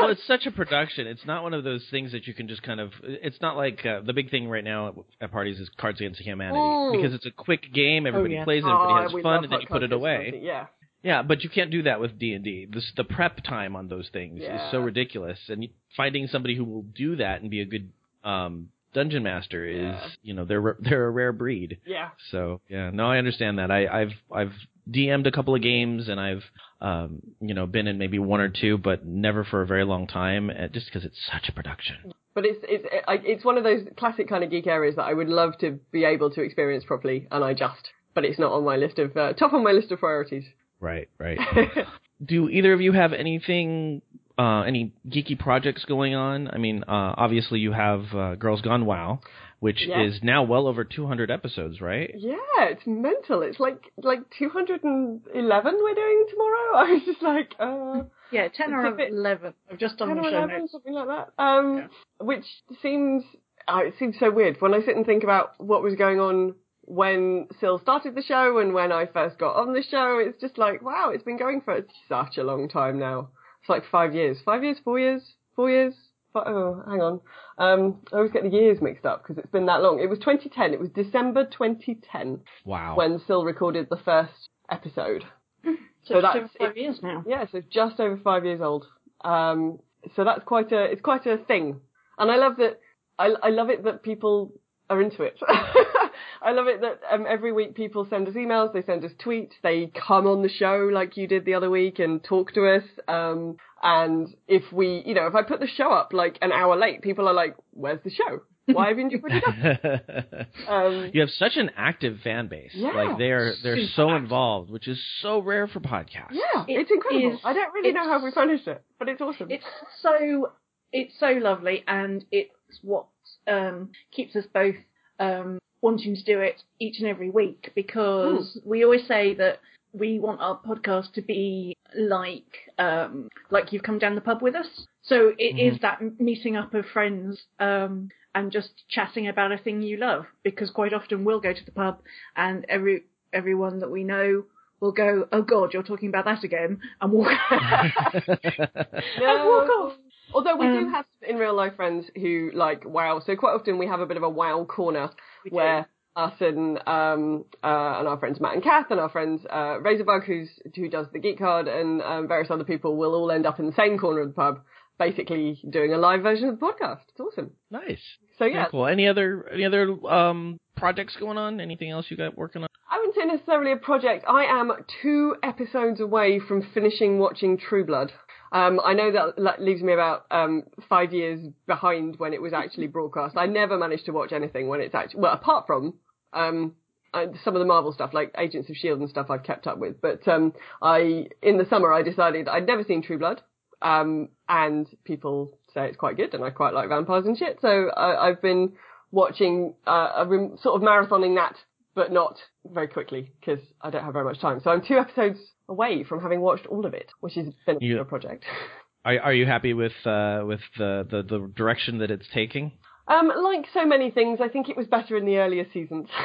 Well, 0.00 0.10
it's 0.10 0.26
such 0.26 0.46
a 0.46 0.50
production. 0.50 1.06
It's 1.06 1.24
not 1.26 1.42
one 1.42 1.54
of 1.54 1.64
those 1.64 1.84
things 1.90 2.12
that 2.12 2.26
you 2.26 2.34
can 2.34 2.48
just 2.48 2.62
kind 2.62 2.80
of. 2.80 2.92
It's 3.02 3.40
not 3.40 3.56
like 3.56 3.84
uh, 3.84 4.00
the 4.00 4.12
big 4.12 4.30
thing 4.30 4.48
right 4.48 4.64
now 4.64 4.88
at, 4.88 4.94
at 5.20 5.32
parties 5.32 5.58
is 5.58 5.68
Cards 5.78 6.00
Against 6.00 6.20
Humanity 6.20 6.96
because 6.96 7.14
it's 7.14 7.26
a 7.26 7.30
quick 7.30 7.72
game. 7.72 8.06
Everybody 8.06 8.34
yeah. 8.34 8.44
plays 8.44 8.64
it. 8.64 8.66
Oh, 8.66 8.82
Everybody 8.82 9.02
has 9.04 9.12
we 9.14 9.22
fun, 9.22 9.44
and 9.44 9.52
then 9.52 9.60
you 9.60 9.66
put 9.66 9.82
it 9.82 9.92
away. 9.92 10.40
Yeah. 10.42 10.66
Yeah, 11.02 11.22
but 11.22 11.42
you 11.42 11.48
can't 11.48 11.70
do 11.70 11.84
that 11.84 11.98
with 11.98 12.18
D 12.18 12.34
and 12.34 12.44
D. 12.44 12.68
The 12.96 13.04
prep 13.04 13.42
time 13.42 13.74
on 13.74 13.88
those 13.88 14.10
things 14.12 14.42
is 14.42 14.60
so 14.70 14.80
ridiculous, 14.80 15.38
and 15.48 15.66
finding 15.96 16.26
somebody 16.26 16.54
who 16.54 16.64
will 16.64 16.82
do 16.82 17.16
that 17.16 17.40
and 17.40 17.50
be 17.50 17.62
a 17.62 17.64
good 17.64 17.90
um, 18.22 18.68
dungeon 18.94 19.22
master 19.22 19.64
is, 19.66 19.76
Yeah. 19.82 20.06
you 20.22 20.34
know, 20.34 20.44
they're 20.44 20.76
they're 20.80 21.06
a 21.06 21.10
rare 21.10 21.32
breed. 21.32 21.78
Yeah. 21.86 22.10
So 22.30 22.60
yeah, 22.68 22.90
no, 22.90 23.06
I 23.10 23.18
understand 23.18 23.58
that. 23.58 23.70
I, 23.70 23.86
I've 23.86 24.12
I've 24.32 24.52
DM'd 24.90 25.26
a 25.26 25.32
couple 25.32 25.54
of 25.54 25.62
games 25.62 26.08
and 26.08 26.18
I've 26.18 26.42
um, 26.80 27.20
you 27.40 27.54
know 27.54 27.66
been 27.66 27.86
in 27.86 27.98
maybe 27.98 28.18
one 28.18 28.40
or 28.40 28.48
two, 28.48 28.78
but 28.78 29.04
never 29.06 29.44
for 29.44 29.62
a 29.62 29.66
very 29.66 29.84
long 29.84 30.06
time, 30.06 30.50
uh, 30.50 30.68
just 30.68 30.86
because 30.86 31.04
it's 31.04 31.18
such 31.30 31.48
a 31.48 31.52
production. 31.52 31.96
But 32.34 32.44
it's 32.46 32.58
it's 32.62 32.86
it's 33.24 33.44
one 33.44 33.58
of 33.58 33.64
those 33.64 33.80
classic 33.96 34.28
kind 34.28 34.44
of 34.44 34.50
geek 34.50 34.66
areas 34.66 34.96
that 34.96 35.02
I 35.04 35.12
would 35.14 35.28
love 35.28 35.58
to 35.58 35.78
be 35.92 36.04
able 36.04 36.30
to 36.30 36.42
experience 36.42 36.84
properly, 36.84 37.26
and 37.30 37.44
I 37.44 37.54
just. 37.54 37.90
But 38.14 38.24
it's 38.24 38.38
not 38.40 38.50
on 38.52 38.64
my 38.64 38.76
list 38.76 38.98
of 38.98 39.16
uh, 39.16 39.32
top 39.34 39.52
on 39.52 39.62
my 39.62 39.70
list 39.72 39.92
of 39.92 40.00
priorities. 40.00 40.44
Right, 40.80 41.08
right. 41.18 41.38
Do 42.24 42.48
either 42.48 42.72
of 42.72 42.80
you 42.80 42.92
have 42.92 43.12
anything, 43.12 44.02
uh, 44.42 44.62
any 44.62 44.82
geeky 45.14 45.36
projects 45.38 45.84
going 45.84 46.14
on? 46.14 46.48
I 46.54 46.58
mean, 46.58 46.82
uh, 46.88 47.12
obviously 47.24 47.58
you 47.66 47.72
have 47.72 48.02
uh, 48.14 48.34
Girls 48.36 48.60
Gone 48.62 48.84
WoW, 48.86 49.20
which 49.66 49.80
Yeah. 49.86 50.02
is 50.06 50.14
now 50.22 50.40
well 50.52 50.66
over 50.66 50.82
200 50.84 51.30
episodes, 51.30 51.80
right? 51.80 52.10
Yeah, 52.16 52.36
it's 52.72 52.86
mental. 52.86 53.42
It's 53.42 53.60
like 53.60 53.80
like 54.10 54.22
211 54.38 55.74
we're 55.82 55.94
doing 55.94 56.26
tomorrow. 56.30 56.74
I 56.76 56.92
was 56.92 57.02
just 57.04 57.22
like, 57.22 57.54
uh, 57.58 58.02
Yeah, 58.32 58.48
ten 58.48 58.72
or 58.72 58.90
bit- 58.92 59.12
eleven. 59.12 59.54
I've 59.70 59.78
just 59.78 59.96
done 59.98 60.08
10 60.08 60.16
the 60.16 60.22
or 60.22 60.30
show 60.30 60.36
11, 60.38 60.58
notes. 60.58 60.72
something 60.72 60.92
like 60.94 61.08
that. 61.08 61.26
Um, 61.42 61.88
which 62.20 62.44
seems 62.82 63.24
oh, 63.68 63.78
it 63.78 63.94
seems 63.98 64.16
so 64.18 64.30
weird 64.30 64.56
when 64.60 64.74
I 64.74 64.80
sit 64.80 64.96
and 64.96 65.06
think 65.06 65.22
about 65.24 65.52
what 65.58 65.82
was 65.82 65.94
going 65.94 66.20
on 66.20 66.54
when 66.82 67.46
Sil 67.60 67.78
started 67.78 68.14
the 68.16 68.22
show 68.22 68.58
and 68.58 68.74
when 68.74 68.90
I 68.90 69.06
first 69.06 69.38
got 69.38 69.56
on 69.56 69.72
the 69.74 69.82
show. 69.82 70.18
It's 70.18 70.40
just 70.40 70.58
like, 70.58 70.82
wow, 70.82 71.10
it's 71.14 71.22
been 71.24 71.36
going 71.38 71.60
for 71.60 71.80
such 72.08 72.36
a 72.38 72.42
long 72.42 72.68
time 72.68 72.98
now. 72.98 73.28
It's 73.60 73.68
like 73.68 73.82
five 73.90 74.14
years, 74.14 74.38
five 74.44 74.62
years, 74.64 74.78
four 74.84 74.98
years, 74.98 75.22
four 75.56 75.70
years. 75.70 75.94
Fi 76.32 76.42
oh, 76.46 76.82
hang 76.88 77.00
on. 77.00 77.20
Um, 77.58 77.98
I 78.12 78.16
always 78.16 78.30
get 78.30 78.44
the 78.44 78.48
years 78.50 78.80
mixed 78.80 79.04
up 79.04 79.22
because 79.22 79.36
it's 79.38 79.50
been 79.50 79.66
that 79.66 79.82
long. 79.82 79.98
It 80.00 80.08
was 80.08 80.18
2010. 80.20 80.72
It 80.72 80.78
was 80.80 80.88
December 80.90 81.44
2010 81.44 82.40
Wow. 82.64 82.94
when 82.96 83.18
Sil 83.26 83.42
recorded 83.44 83.88
the 83.90 83.96
first 84.04 84.48
episode. 84.70 85.24
So, 86.04 86.14
So 86.14 86.20
that's- 86.22 86.36
over 86.36 86.48
five 86.70 86.76
years 86.78 86.98
now. 87.02 87.22
Yeah, 87.26 87.44
so 87.52 87.60
just 87.68 88.00
over 88.00 88.16
five 88.16 88.46
years 88.46 88.62
old. 88.62 88.86
Um, 89.22 89.80
so 90.16 90.24
that's 90.24 90.42
quite 90.44 90.72
a 90.72 90.84
it's 90.84 91.02
quite 91.02 91.26
a 91.26 91.36
thing, 91.36 91.78
and 92.18 92.30
I 92.30 92.36
love 92.36 92.56
that. 92.56 92.80
I 93.18 93.34
I 93.42 93.50
love 93.50 93.68
it 93.68 93.84
that 93.84 94.02
people 94.02 94.50
are 94.88 95.02
into 95.02 95.22
it. 95.24 95.38
I 96.42 96.52
love 96.52 96.66
it 96.68 96.80
that 96.80 97.00
um, 97.12 97.26
every 97.28 97.52
week 97.52 97.74
people 97.74 98.06
send 98.08 98.26
us 98.28 98.34
emails, 98.34 98.72
they 98.72 98.82
send 98.82 99.04
us 99.04 99.12
tweets, 99.24 99.52
they 99.62 99.90
come 100.08 100.26
on 100.26 100.42
the 100.42 100.48
show 100.48 100.88
like 100.92 101.16
you 101.16 101.26
did 101.26 101.44
the 101.44 101.54
other 101.54 101.68
week 101.70 101.98
and 101.98 102.22
talk 102.22 102.54
to 102.54 102.66
us. 102.66 102.84
Um, 103.08 103.56
and 103.82 104.34
if 104.48 104.72
we, 104.72 105.02
you 105.06 105.14
know, 105.14 105.26
if 105.26 105.34
I 105.34 105.42
put 105.42 105.60
the 105.60 105.66
show 105.68 105.90
up 105.92 106.12
like 106.12 106.38
an 106.42 106.52
hour 106.52 106.76
late, 106.78 107.02
people 107.02 107.28
are 107.28 107.34
like, 107.34 107.56
"Where's 107.72 108.00
the 108.04 108.10
show? 108.10 108.40
Why 108.66 108.88
haven't 108.88 109.10
you 109.10 109.18
put 109.20 109.32
it 109.32 109.44
up?" 109.46 110.46
Um, 110.68 111.10
you 111.12 111.20
have 111.22 111.30
such 111.30 111.56
an 111.56 111.70
active 111.76 112.18
fan 112.22 112.48
base. 112.48 112.70
Yeah. 112.74 112.90
Like 112.92 113.18
they're 113.18 113.54
they're 113.62 113.86
so 113.96 114.08
active. 114.10 114.22
involved, 114.24 114.70
which 114.70 114.86
is 114.88 114.98
so 115.22 115.40
rare 115.40 115.66
for 115.66 115.80
podcasts. 115.80 116.32
yeah, 116.32 116.64
It 116.68 116.80
it's 116.82 116.90
incredible. 116.90 117.34
is- 117.34 117.40
I 117.44 117.52
don't 117.52 117.72
really 117.74 117.92
know 117.92 118.04
how 118.04 118.22
we 118.22 118.30
managed 118.34 118.68
it, 118.68 118.82
but 118.98 119.08
it's 119.08 119.20
awesome. 119.20 119.50
It's 119.50 119.64
so 120.02 120.52
it's 120.92 121.18
so 121.18 121.28
lovely, 121.32 121.84
and 121.86 122.24
it's 122.30 122.52
what 122.82 123.06
um, 123.48 123.90
keeps 124.12 124.36
us 124.36 124.44
both 124.52 124.76
um, 125.18 125.58
wanting 125.82 126.14
to 126.14 126.24
do 126.24 126.40
it 126.40 126.62
each 126.78 126.98
and 127.00 127.08
every 127.08 127.30
week 127.30 127.72
because 127.74 128.58
we 128.64 128.84
always 128.84 129.06
say 129.06 129.34
that 129.34 129.60
we 129.92 130.18
want 130.18 130.40
our 130.40 130.58
podcast 130.60 131.12
to 131.14 131.22
be 131.22 131.74
like 131.96 132.70
um, 132.78 133.28
like 133.50 133.72
you've 133.72 133.82
come 133.82 133.98
down 133.98 134.14
the 134.14 134.20
pub 134.20 134.42
with 134.42 134.54
us. 134.54 134.86
So 135.02 135.32
it 135.38 135.58
is 135.58 135.78
Mhm. 135.78 135.80
that 135.80 136.20
meeting 136.20 136.56
up 136.56 136.74
of 136.74 136.86
friends 136.86 137.42
um, 137.58 138.10
and 138.34 138.52
just 138.52 138.84
chatting 138.88 139.26
about 139.28 139.52
a 139.52 139.58
thing 139.58 139.82
you 139.82 139.96
love. 139.96 140.26
Because 140.44 140.70
quite 140.70 140.92
often 140.92 141.24
we'll 141.24 141.40
go 141.40 141.52
to 141.52 141.64
the 141.64 141.72
pub 141.72 142.00
and 142.36 142.64
every 142.68 143.04
everyone 143.32 143.78
that 143.80 143.90
we 143.90 144.04
know 144.04 144.44
will 144.80 144.92
go, 144.92 145.26
"Oh 145.32 145.42
God, 145.42 145.72
you're 145.74 145.82
talking 145.82 146.08
about 146.08 146.24
that 146.26 146.44
again," 146.44 146.80
and 147.00 147.12
walk 147.12 147.32
and 147.50 149.44
walk 149.44 149.68
off. 149.70 149.92
Although 150.32 150.56
we 150.56 150.66
do 150.68 150.86
Um, 150.86 150.92
have 150.92 151.04
in 151.26 151.36
real 151.36 151.54
life 151.54 151.74
friends 151.76 152.06
who 152.14 152.50
like 152.54 152.84
WoW, 152.84 153.20
so 153.24 153.34
quite 153.36 153.52
often 153.54 153.78
we 153.78 153.86
have 153.86 154.00
a 154.00 154.06
bit 154.06 154.16
of 154.16 154.22
a 154.22 154.28
WoW 154.30 154.64
corner 154.64 155.02
We 155.02 155.10
do. 155.10 155.12
Where 155.48 155.86
us 156.16 156.34
and 156.40 156.78
um 156.86 157.44
uh 157.62 157.98
and 157.98 158.08
our 158.08 158.18
friends 158.18 158.40
Matt 158.40 158.54
and 158.54 158.62
Kath 158.62 158.90
and 158.90 158.98
our 159.00 159.08
friends 159.08 159.42
uh 159.48 159.78
Razorbug 159.78 160.24
who's 160.24 160.48
who 160.74 160.88
does 160.88 161.06
the 161.12 161.18
geek 161.18 161.38
card 161.38 161.68
and 161.68 162.02
um, 162.02 162.28
various 162.28 162.50
other 162.50 162.64
people 162.64 162.96
will 162.96 163.14
all 163.14 163.30
end 163.30 163.46
up 163.46 163.60
in 163.60 163.66
the 163.66 163.72
same 163.72 163.96
corner 163.96 164.20
of 164.20 164.28
the 164.28 164.34
pub, 164.34 164.60
basically 164.98 165.60
doing 165.70 165.92
a 165.94 165.98
live 165.98 166.22
version 166.22 166.48
of 166.48 166.58
the 166.58 166.66
podcast. 166.66 167.00
It's 167.08 167.20
awesome. 167.20 167.52
nice. 167.70 168.00
So 168.38 168.44
Very 168.44 168.54
yeah, 168.54 168.66
cool. 168.70 168.86
Any 168.86 169.06
other 169.06 169.48
any 169.52 169.64
other 169.64 169.96
um 170.06 170.58
projects 170.76 171.16
going 171.16 171.38
on? 171.38 171.60
Anything 171.60 171.90
else 171.90 172.06
you 172.08 172.16
got 172.16 172.36
working 172.36 172.62
on? 172.62 172.68
I 172.90 172.98
wouldn't 172.98 173.14
say 173.14 173.24
necessarily 173.24 173.72
a 173.72 173.76
project. 173.76 174.24
I 174.28 174.46
am 174.46 174.72
two 175.00 175.36
episodes 175.44 176.00
away 176.00 176.40
from 176.40 176.66
finishing 176.74 177.18
watching 177.18 177.56
True 177.56 177.84
Blood. 177.84 178.12
Um, 178.52 178.80
I 178.84 178.94
know 178.94 179.12
that 179.12 179.38
le- 179.38 179.62
leaves 179.62 179.82
me 179.82 179.92
about 179.92 180.26
um, 180.30 180.64
five 180.88 181.12
years 181.12 181.40
behind 181.66 182.16
when 182.18 182.32
it 182.32 182.42
was 182.42 182.52
actually 182.52 182.88
broadcast. 182.88 183.36
I 183.36 183.46
never 183.46 183.78
managed 183.78 184.06
to 184.06 184.12
watch 184.12 184.32
anything 184.32 184.68
when 184.68 184.80
it's 184.80 184.94
actually 184.94 185.20
well, 185.20 185.32
apart 185.32 185.66
from 185.66 185.94
um, 186.32 186.74
uh, 187.14 187.26
some 187.44 187.54
of 187.54 187.60
the 187.60 187.66
Marvel 187.66 187.92
stuff, 187.92 188.12
like 188.12 188.34
Agents 188.36 188.68
of 188.68 188.76
Shield 188.76 189.00
and 189.00 189.08
stuff, 189.08 189.30
I've 189.30 189.42
kept 189.42 189.66
up 189.66 189.78
with. 189.78 190.00
But 190.00 190.26
um, 190.26 190.52
I, 190.82 191.26
in 191.42 191.58
the 191.58 191.66
summer, 191.68 191.92
I 191.92 192.02
decided 192.02 192.48
I'd 192.48 192.66
never 192.66 192.84
seen 192.84 193.02
True 193.02 193.18
Blood, 193.18 193.42
um, 193.82 194.28
and 194.48 194.88
people 195.04 195.56
say 195.72 195.86
it's 195.86 195.96
quite 195.96 196.16
good, 196.16 196.34
and 196.34 196.44
I 196.44 196.50
quite 196.50 196.74
like 196.74 196.88
vampires 196.88 197.26
and 197.26 197.38
shit. 197.38 197.58
So 197.60 197.90
I, 197.90 198.28
I've 198.28 198.42
been 198.42 198.72
watching 199.10 199.74
uh, 199.86 200.12
a 200.16 200.26
rem- 200.26 200.56
sort 200.60 200.80
of 200.80 200.86
marathoning 200.86 201.36
that, 201.36 201.56
but 201.94 202.12
not 202.12 202.38
very 202.64 202.88
quickly 202.88 203.32
because 203.40 203.60
I 203.80 203.90
don't 203.90 204.04
have 204.04 204.12
very 204.12 204.24
much 204.24 204.40
time. 204.40 204.60
So 204.62 204.70
I'm 204.70 204.82
two 204.82 204.98
episodes 204.98 205.38
away 205.70 206.04
from 206.04 206.20
having 206.20 206.40
watched 206.42 206.66
all 206.66 206.84
of 206.84 206.92
it, 206.92 207.08
which 207.20 207.34
has 207.34 207.46
been 207.66 207.76
a 207.76 207.84
You- 207.84 208.00
a 208.00 208.04
project. 208.04 208.44
Are 209.02 209.18
are 209.18 209.32
you 209.32 209.46
happy 209.46 209.72
with 209.72 209.94
uh 210.04 210.42
with 210.50 210.60
the, 210.76 211.06
the 211.10 211.22
the 211.22 211.38
direction 211.56 211.98
that 212.00 212.10
it's 212.10 212.28
taking? 212.34 212.72
Um, 213.08 213.28
like 213.50 213.64
so 213.72 213.86
many 213.86 214.10
things, 214.10 214.40
I 214.42 214.48
think 214.48 214.68
it 214.68 214.76
was 214.76 214.86
better 214.86 215.16
in 215.16 215.24
the 215.24 215.38
earlier 215.38 215.66
seasons. 215.72 216.08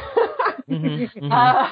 Mhm, 0.69 1.09
mhm. 1.15 1.31
Uh, 1.31 1.69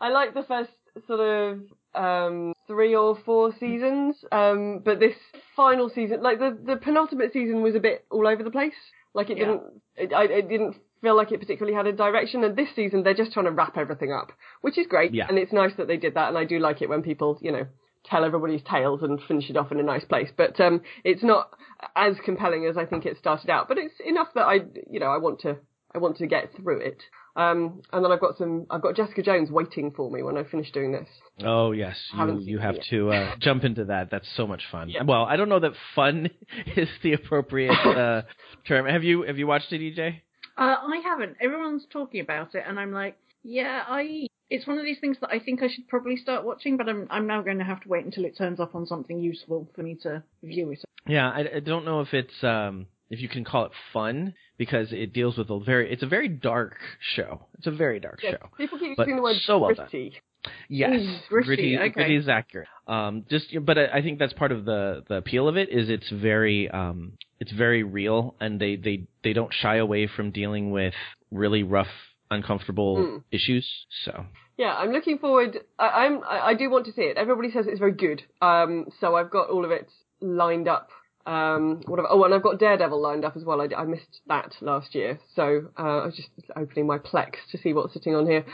I 0.00 0.08
like 0.10 0.34
the 0.34 0.42
first 0.42 0.70
sort 1.06 1.20
of 1.20 1.60
um, 1.94 2.52
three 2.66 2.94
or 2.94 3.16
four 3.24 3.52
seasons, 3.58 4.22
um, 4.32 4.82
but 4.84 5.00
this 5.00 5.16
final 5.56 5.88
season, 5.88 6.22
like 6.22 6.38
the, 6.38 6.50
the 6.70 6.76
penultimate 6.76 7.32
season, 7.32 7.62
was 7.62 7.74
a 7.74 7.80
bit 7.80 8.04
all 8.10 8.26
over 8.28 8.42
the 8.42 8.50
place. 8.50 8.74
Like 9.14 9.30
it 9.30 9.38
Yeah. 9.38 9.44
didn't, 9.46 9.62
it, 9.96 10.12
I, 10.12 10.24
it 10.24 10.48
didn't 10.48 10.76
feel 11.04 11.16
like 11.16 11.30
it 11.30 11.38
particularly 11.38 11.76
had 11.76 11.86
a 11.86 11.92
direction. 11.92 12.42
And 12.42 12.56
this 12.56 12.68
season, 12.74 13.04
they're 13.04 13.14
just 13.14 13.32
trying 13.32 13.44
to 13.44 13.52
wrap 13.52 13.76
everything 13.76 14.10
up, 14.10 14.32
which 14.62 14.78
is 14.78 14.86
great. 14.88 15.14
Yeah. 15.14 15.26
And 15.28 15.38
it's 15.38 15.52
nice 15.52 15.72
that 15.76 15.86
they 15.86 15.98
did 15.98 16.14
that. 16.14 16.28
And 16.30 16.38
I 16.38 16.44
do 16.44 16.58
like 16.58 16.82
it 16.82 16.88
when 16.88 17.02
people, 17.02 17.38
you 17.40 17.52
know, 17.52 17.66
tell 18.04 18.24
everybody's 18.24 18.62
tales 18.68 19.02
and 19.02 19.20
finish 19.28 19.48
it 19.50 19.56
off 19.56 19.70
in 19.70 19.78
a 19.78 19.82
nice 19.82 20.04
place. 20.04 20.30
But 20.36 20.58
um, 20.60 20.80
it's 21.04 21.22
not 21.22 21.50
as 21.94 22.16
compelling 22.24 22.66
as 22.66 22.76
I 22.76 22.86
think 22.86 23.06
it 23.06 23.18
started 23.18 23.50
out. 23.50 23.68
But 23.68 23.78
it's 23.78 23.94
enough 24.04 24.28
that 24.34 24.46
I, 24.46 24.60
you 24.90 24.98
know, 24.98 25.06
I 25.06 25.18
want 25.18 25.40
to, 25.40 25.58
I 25.94 25.98
want 25.98 26.16
to 26.16 26.26
get 26.26 26.50
through 26.56 26.80
it. 26.80 27.02
Um, 27.36 27.82
and 27.92 28.04
then 28.04 28.12
I've 28.12 28.20
got 28.20 28.38
some, 28.38 28.66
I've 28.70 28.80
got 28.80 28.94
Jessica 28.94 29.22
Jones 29.22 29.50
waiting 29.50 29.90
for 29.90 30.10
me 30.10 30.22
when 30.22 30.38
I 30.38 30.44
finish 30.44 30.70
doing 30.70 30.92
this. 30.92 31.08
Oh 31.44 31.72
yes, 31.72 31.96
you 32.16 32.38
you 32.38 32.58
have 32.60 32.76
to 32.90 33.10
uh, 33.10 33.34
jump 33.40 33.64
into 33.64 33.86
that. 33.86 34.08
That's 34.08 34.28
so 34.36 34.46
much 34.46 34.62
fun. 34.70 34.88
Yeah. 34.88 35.02
Well, 35.02 35.24
I 35.24 35.34
don't 35.34 35.48
know 35.48 35.58
that 35.58 35.72
fun 35.96 36.30
is 36.76 36.88
the 37.02 37.14
appropriate 37.14 37.72
uh, 37.72 38.22
term. 38.68 38.86
Have 38.86 39.02
you 39.02 39.22
have 39.22 39.36
you 39.36 39.48
watched 39.48 39.72
it, 39.72 39.80
EJ? 39.80 40.20
Uh, 40.56 40.76
I 40.86 41.00
haven't. 41.04 41.36
Everyone's 41.40 41.84
talking 41.90 42.20
about 42.20 42.54
it, 42.54 42.64
and 42.66 42.78
I'm 42.78 42.92
like, 42.92 43.16
yeah, 43.42 43.82
I. 43.88 44.26
It's 44.50 44.66
one 44.66 44.78
of 44.78 44.84
these 44.84 44.98
things 45.00 45.16
that 45.20 45.30
I 45.30 45.38
think 45.40 45.62
I 45.62 45.68
should 45.68 45.88
probably 45.88 46.16
start 46.16 46.44
watching, 46.44 46.76
but 46.76 46.88
I'm 46.88 47.08
I'm 47.10 47.26
now 47.26 47.42
going 47.42 47.58
to 47.58 47.64
have 47.64 47.80
to 47.80 47.88
wait 47.88 48.04
until 48.04 48.24
it 48.26 48.36
turns 48.36 48.60
up 48.60 48.74
on 48.74 48.86
something 48.86 49.18
useful 49.18 49.68
for 49.74 49.82
me 49.82 49.96
to 50.02 50.22
view 50.42 50.70
it. 50.70 50.84
Yeah, 51.06 51.30
I, 51.30 51.56
I 51.56 51.60
don't 51.60 51.84
know 51.84 52.00
if 52.02 52.12
it's 52.12 52.44
um 52.44 52.86
if 53.10 53.20
you 53.20 53.28
can 53.28 53.42
call 53.44 53.64
it 53.64 53.72
fun 53.92 54.34
because 54.58 54.92
it 54.92 55.12
deals 55.12 55.38
with 55.38 55.50
a 55.50 55.58
very 55.60 55.90
it's 55.90 56.02
a 56.02 56.06
very 56.06 56.28
dark 56.28 56.76
show. 57.00 57.46
It's 57.58 57.66
a 57.66 57.70
very 57.70 58.00
dark 58.00 58.20
Yes, 58.22 58.34
show. 58.38 58.50
people 58.58 58.78
keep 58.78 58.96
But 58.96 59.06
using 59.08 59.16
the 59.16 59.22
word 59.22 59.36
so 59.44 59.58
well 59.58 59.74
done. 59.74 59.86
gritty. 59.90 60.20
Yes, 60.68 61.00
Ooh, 61.00 61.18
gritty, 61.28 61.76
okay. 61.78 61.90
gritty 61.90 62.16
is 62.16 62.28
accurate. 62.28 62.68
Um, 62.86 63.24
just 63.30 63.46
but 63.64 63.78
I 63.78 63.86
I 63.98 64.02
think 64.02 64.18
that's 64.18 64.32
part 64.32 64.52
of 64.52 64.64
the 64.64 65.04
the 65.08 65.16
appeal 65.16 65.48
of 65.48 65.56
it 65.56 65.68
is 65.70 65.88
it's 65.88 66.10
very 66.10 66.70
um 66.70 67.12
it's 67.40 67.52
very 67.52 67.82
real 67.82 68.34
and 68.40 68.60
they 68.60 68.76
they 68.76 69.06
they 69.22 69.32
don't 69.32 69.52
shy 69.52 69.76
away 69.76 70.06
from 70.06 70.30
dealing 70.30 70.70
with 70.70 70.94
really 71.30 71.62
rough 71.62 71.88
uncomfortable 72.30 72.96
Mm. 72.96 73.22
issues. 73.30 73.66
So 74.04 74.26
Yeah, 74.56 74.74
I'm 74.74 74.92
looking 74.92 75.18
forward. 75.18 75.58
I, 75.78 75.88
I'm. 76.04 76.22
I, 76.24 76.38
I 76.50 76.54
do 76.54 76.70
want 76.70 76.86
to 76.86 76.92
see 76.92 77.02
it. 77.02 77.16
Everybody 77.16 77.50
says 77.50 77.66
it's 77.68 77.78
very 77.80 77.92
good. 77.92 78.22
Um, 78.40 78.86
so 79.00 79.16
I've 79.16 79.30
got 79.30 79.50
all 79.50 79.64
of 79.64 79.70
it 79.70 79.88
lined 80.20 80.68
up. 80.68 80.90
Um, 81.26 81.80
whatever. 81.86 82.08
Oh, 82.10 82.22
and 82.24 82.34
I've 82.34 82.42
got 82.42 82.58
Daredevil 82.58 83.00
lined 83.00 83.24
up 83.24 83.36
as 83.36 83.44
well. 83.44 83.60
I, 83.62 83.68
I 83.74 83.84
missed 83.84 84.20
that 84.26 84.54
last 84.60 84.94
year, 84.94 85.18
so 85.34 85.68
uh, 85.78 86.00
I 86.00 86.06
was 86.06 86.16
just 86.16 86.28
opening 86.54 86.86
my 86.86 86.98
Plex 86.98 87.36
to 87.52 87.58
see 87.58 87.72
what's 87.72 87.94
sitting 87.94 88.14
on 88.14 88.26
here. 88.26 88.44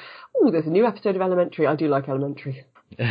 Oh, 0.41 0.51
there's 0.53 0.67
a 0.67 0.71
new 0.71 0.87
episode 0.87 1.17
of 1.17 1.23
Elementary. 1.23 1.67
I 1.67 1.75
do 1.75 1.89
like 1.89 2.09
Elementary. 2.09 2.65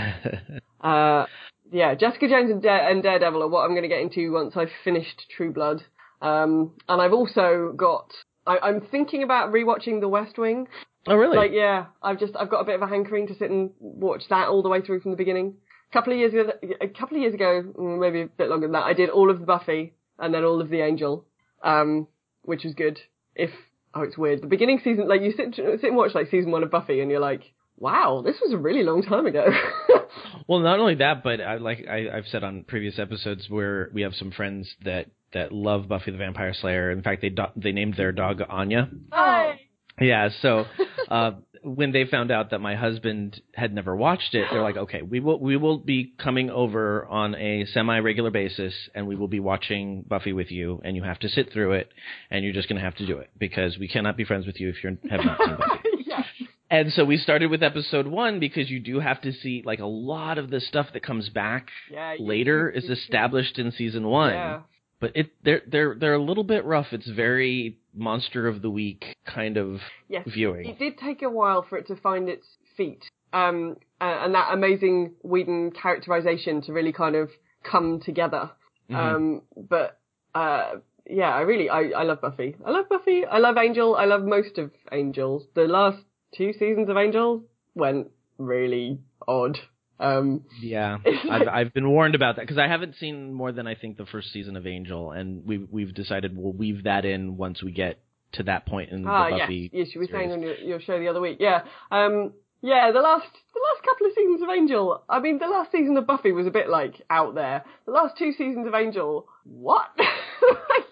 Uh, 0.82 1.26
yeah, 1.72 1.93
Jessica 1.93 2.30
Jones 2.30 2.50
and, 2.50 2.62
Dare- 2.62 2.89
and 2.89 3.04
Daredevil 3.04 3.43
are 3.43 3.50
what 3.50 3.63
I'm 3.65 3.72
going 3.72 3.84
to 3.84 3.89
get 3.89 4.00
into 4.00 4.32
once 4.32 4.54
I've 4.56 4.72
finished 4.84 5.26
True 5.36 5.52
Blood. 5.52 5.84
Um, 6.22 6.72
and 6.88 7.02
I've 7.02 7.13
also 7.13 7.74
got. 7.76 8.13
I, 8.48 8.60
I'm 8.60 8.82
thinking 8.89 9.24
about 9.24 9.52
rewatching 9.52 10.00
The 10.00 10.08
West 10.08 10.38
Wing. 10.38 10.67
oh 11.08 11.15
really? 11.15 11.36
Like, 11.38 11.52
yeah, 11.54 11.88
I've 12.02 12.17
just 12.19 12.34
I've 12.38 12.50
got 12.50 12.62
a 12.62 12.65
bit 12.65 12.76
of 12.76 12.82
a 12.82 12.88
hankering 12.88 13.28
to 13.28 13.36
sit 13.36 13.52
and 13.52 13.72
watch 13.80 14.24
that 14.30 14.48
all 14.48 14.63
the 14.63 14.69
way 14.69 14.82
through 14.82 15.02
from 15.02 15.12
the 15.12 15.17
beginning. 15.17 15.56
A 15.89 15.93
couple 15.93 16.13
of 16.13 16.19
years 16.19 16.34
ago, 16.34 16.52
a 16.82 16.88
couple 16.88 17.17
of 17.17 17.21
years 17.21 17.34
ago, 17.34 17.63
mm, 17.78 17.99
maybe 17.99 18.21
a 18.21 18.28
bit 18.28 18.49
longer 18.49 18.67
than 18.67 18.73
that, 18.73 18.84
I 18.84 18.93
did 18.93 19.10
all 19.10 19.32
of 19.32 19.39
the 19.39 19.45
Buffy 19.45 19.93
and 20.19 20.34
then 20.34 20.43
all 20.43 20.62
of 20.62 20.69
the 20.69 20.82
Angel, 20.82 21.25
um, 21.63 22.08
which 22.43 22.63
was 22.63 22.73
good. 22.73 22.99
If 23.36 23.49
oh, 23.93 24.02
it's 24.02 24.17
weird. 24.17 24.41
The 24.41 24.47
beginning 24.47 24.82
season, 24.84 25.08
like 25.08 25.21
you 25.21 25.32
sit 25.32 25.56
sit 25.56 25.84
and 25.84 25.95
watch 25.95 26.13
like 26.13 26.30
season 26.30 26.52
one 26.52 26.63
of 26.63 26.71
Buffy, 26.71 26.99
and 27.02 27.10
you're 27.10 27.19
like, 27.19 27.41
wow, 27.78 28.21
this 28.23 28.36
was 28.41 28.54
a 28.54 28.58
really 28.58 28.84
long 28.84 29.04
time 29.04 29.25
ago. 29.25 29.45
Well, 30.47 30.62
not 30.62 30.80
only 30.80 30.95
that, 30.95 31.23
but 31.23 31.39
I, 31.41 31.58
like 31.58 31.86
I, 31.88 32.10
I've 32.10 32.25
said 32.25 32.43
on 32.43 32.63
previous 32.63 32.97
episodes, 32.97 33.47
where 33.49 33.91
we 33.93 34.02
have 34.02 34.15
some 34.15 34.32
friends 34.32 34.67
that 34.84 35.06
that 35.32 35.52
love 35.52 35.88
Buffy 35.88 36.10
the 36.10 36.17
Vampire 36.17 36.56
Slayer. 36.56 36.89
In 36.89 37.04
fact, 37.04 37.21
they 37.21 37.30
do, 37.30 37.43
they 37.56 37.71
named 37.71 37.95
their 37.95 38.12
dog 38.12 38.41
Anya. 38.49 38.89
Hi. 39.12 39.60
Yeah, 40.02 40.30
so 40.41 40.65
uh, 41.10 41.34
when 41.63 41.91
they 41.91 42.06
found 42.06 42.32
out 42.32 42.52
that 42.52 42.60
my 42.60 42.76
husband 42.76 43.41
had 43.54 43.74
never 43.74 43.95
watched 43.95 44.34
it, 44.36 44.48
they're 44.52 44.62
like, 44.62 44.78
"Okay, 44.78 45.02
we 45.02 45.19
will 45.19 45.39
we 45.39 45.58
will 45.58 45.78
be 45.78 46.13
coming 46.17 46.50
over 46.50 47.06
on 47.06 47.36
a 47.36 47.65
semi 47.65 48.00
regular 48.00 48.32
basis, 48.32 48.74
and 48.95 49.08
we 49.08 49.15
will 49.15 49.28
be 49.28 49.39
watching 49.39 50.04
Buffy 50.08 50.34
with 50.34 50.52
you, 50.52 50.82
and 50.84 50.95
you 50.95 51.04
have 51.04 51.19
to 51.19 51.30
sit 51.30 51.52
through 51.54 51.74
it, 51.74 51.89
and 52.32 52.43
you're 52.43 52.54
just 52.54 52.67
going 52.69 52.78
to 52.80 52.86
have 52.86 52.95
to 52.95 53.06
do 53.06 53.17
it 53.17 53.30
because 53.38 53.78
we 53.78 53.88
cannot 53.88 54.17
be 54.17 54.24
friends 54.26 54.45
with 54.45 54.60
you 54.60 54.69
if 54.69 54.84
you 54.84 54.98
have 55.10 55.24
not 55.26 55.38
seen 55.39 55.56
Buffy." 55.58 55.89
And 56.72 56.93
so 56.93 57.04
we 57.04 57.17
started 57.17 57.48
with 57.50 57.63
episode 57.63 58.06
one 58.06 58.39
because 58.39 58.69
you 58.69 58.80
do 58.80 59.00
have 59.00 59.19
to 59.22 59.34
see 59.34 59.63
like 59.65 59.80
a 59.80 59.88
lot 59.88 60.38
of 60.38 60.52
the 60.52 60.60
stuff 60.60 60.86
that 60.93 61.02
comes 61.02 61.28
back 61.30 61.69
Yeah. 61.91 62.15
later 62.19 62.69
is 62.69 62.84
established 62.86 63.58
in 63.58 63.72
season 63.72 64.06
one. 64.06 64.34
Yeah. 64.34 64.60
But 65.00 65.12
it 65.16 65.32
they're 65.44 65.62
they're 65.68 65.96
they're 65.96 66.14
a 66.14 66.22
little 66.24 66.44
bit 66.44 66.66
rough. 66.66 66.88
It's 66.92 67.08
very 67.10 67.78
monster 67.94 68.48
of 68.48 68.62
the 68.62 68.70
week 68.70 69.16
kind 69.26 69.58
of 69.58 69.80
Yes. 70.10 70.28
viewing. 70.28 70.66
It 70.66 70.80
did 70.80 70.98
take 70.98 71.22
a 71.22 71.30
while 71.30 71.62
for 71.64 71.78
it 71.78 71.88
to 71.88 71.96
find 71.96 72.28
its 72.30 72.46
feet, 72.76 73.04
um, 73.34 73.78
uh, 74.02 74.22
and 74.24 74.34
that 74.36 74.54
amazing 74.54 75.14
Whedon 75.24 75.72
characterization 75.72 76.62
to 76.64 76.74
really 76.74 76.92
kind 76.92 77.16
of 77.16 77.30
come 77.64 78.00
together. 78.00 78.52
Mhm. 78.90 78.96
Um, 78.96 79.42
but 79.56 80.00
uh, 80.36 80.76
yeah, 81.10 81.34
I 81.34 81.42
really 81.42 81.70
I, 81.70 81.90
I 81.92 82.04
love 82.04 82.22
Buffy. 82.22 82.56
I 82.66 82.72
love 82.72 82.90
Buffy. 82.90 83.26
I 83.26 83.38
love 83.38 83.58
Angel. 83.58 83.96
I 83.96 84.06
love 84.06 84.24
most 84.24 84.58
of 84.58 84.72
Angel. 84.92 85.46
The 85.56 85.64
last 85.68 86.04
two 86.36 86.52
seasons 86.54 86.90
of 86.90 86.98
Angel 86.98 87.44
went 87.74 88.12
really 88.38 89.00
odd. 89.28 89.60
Um, 90.00 90.46
Yeah, 90.62 90.98
I've 91.30 91.48
I've 91.48 91.74
been 91.74 91.90
warned 91.90 92.16
about 92.16 92.38
that 92.38 92.44
because 92.44 92.58
I 92.58 92.68
haven't 92.68 92.96
seen 92.96 93.34
more 93.34 93.52
than 93.52 93.68
I 93.68 93.76
think 93.76 93.98
the 93.98 94.06
first 94.06 94.32
season 94.32 94.56
of 94.56 94.66
Angel, 94.66 95.12
and 95.12 95.46
we've 95.46 95.68
we've 95.70 95.94
decided 95.94 96.38
we'll 96.38 96.54
weave 96.54 96.84
that 96.84 97.06
in 97.06 97.38
once 97.38 97.62
we 97.62 97.72
get 97.72 98.00
to 98.34 98.44
that 98.44 98.66
point 98.66 98.92
in 98.92 99.06
ah, 99.08 99.26
the 99.26 99.36
yes, 99.36 99.42
Buffy. 99.42 99.70
yes, 99.74 99.88
you 99.94 100.02
were 100.02 100.08
saying 100.08 100.32
on 100.32 100.42
your, 100.42 100.56
your 100.56 100.80
show 100.80 101.00
the 101.00 101.08
other 101.08 101.22
week. 101.22 101.38
Yeah. 101.40 101.64
Um, 101.92 102.34
yeah, 102.62 102.92
the 102.92 103.00
last 103.00 103.28
the 103.54 103.62
last 103.74 103.84
couple 103.86 104.08
of 104.08 104.14
seasons 104.14 104.42
of 104.42 104.50
Angel. 104.50 105.04
I 105.10 105.20
mean, 105.20 105.40
the 105.40 105.48
last 105.48 105.72
season 105.72 105.96
of 105.98 106.06
Buffy 106.06 106.32
was 106.32 106.46
a 106.46 106.52
bit 106.52 106.70
like 106.70 107.02
out 107.10 107.36
there. 107.36 107.64
The 107.86 107.92
last 107.92 108.18
two 108.18 108.32
seasons 108.34 108.68
of 108.68 108.74
Angel, 108.74 109.28
what? 109.44 109.88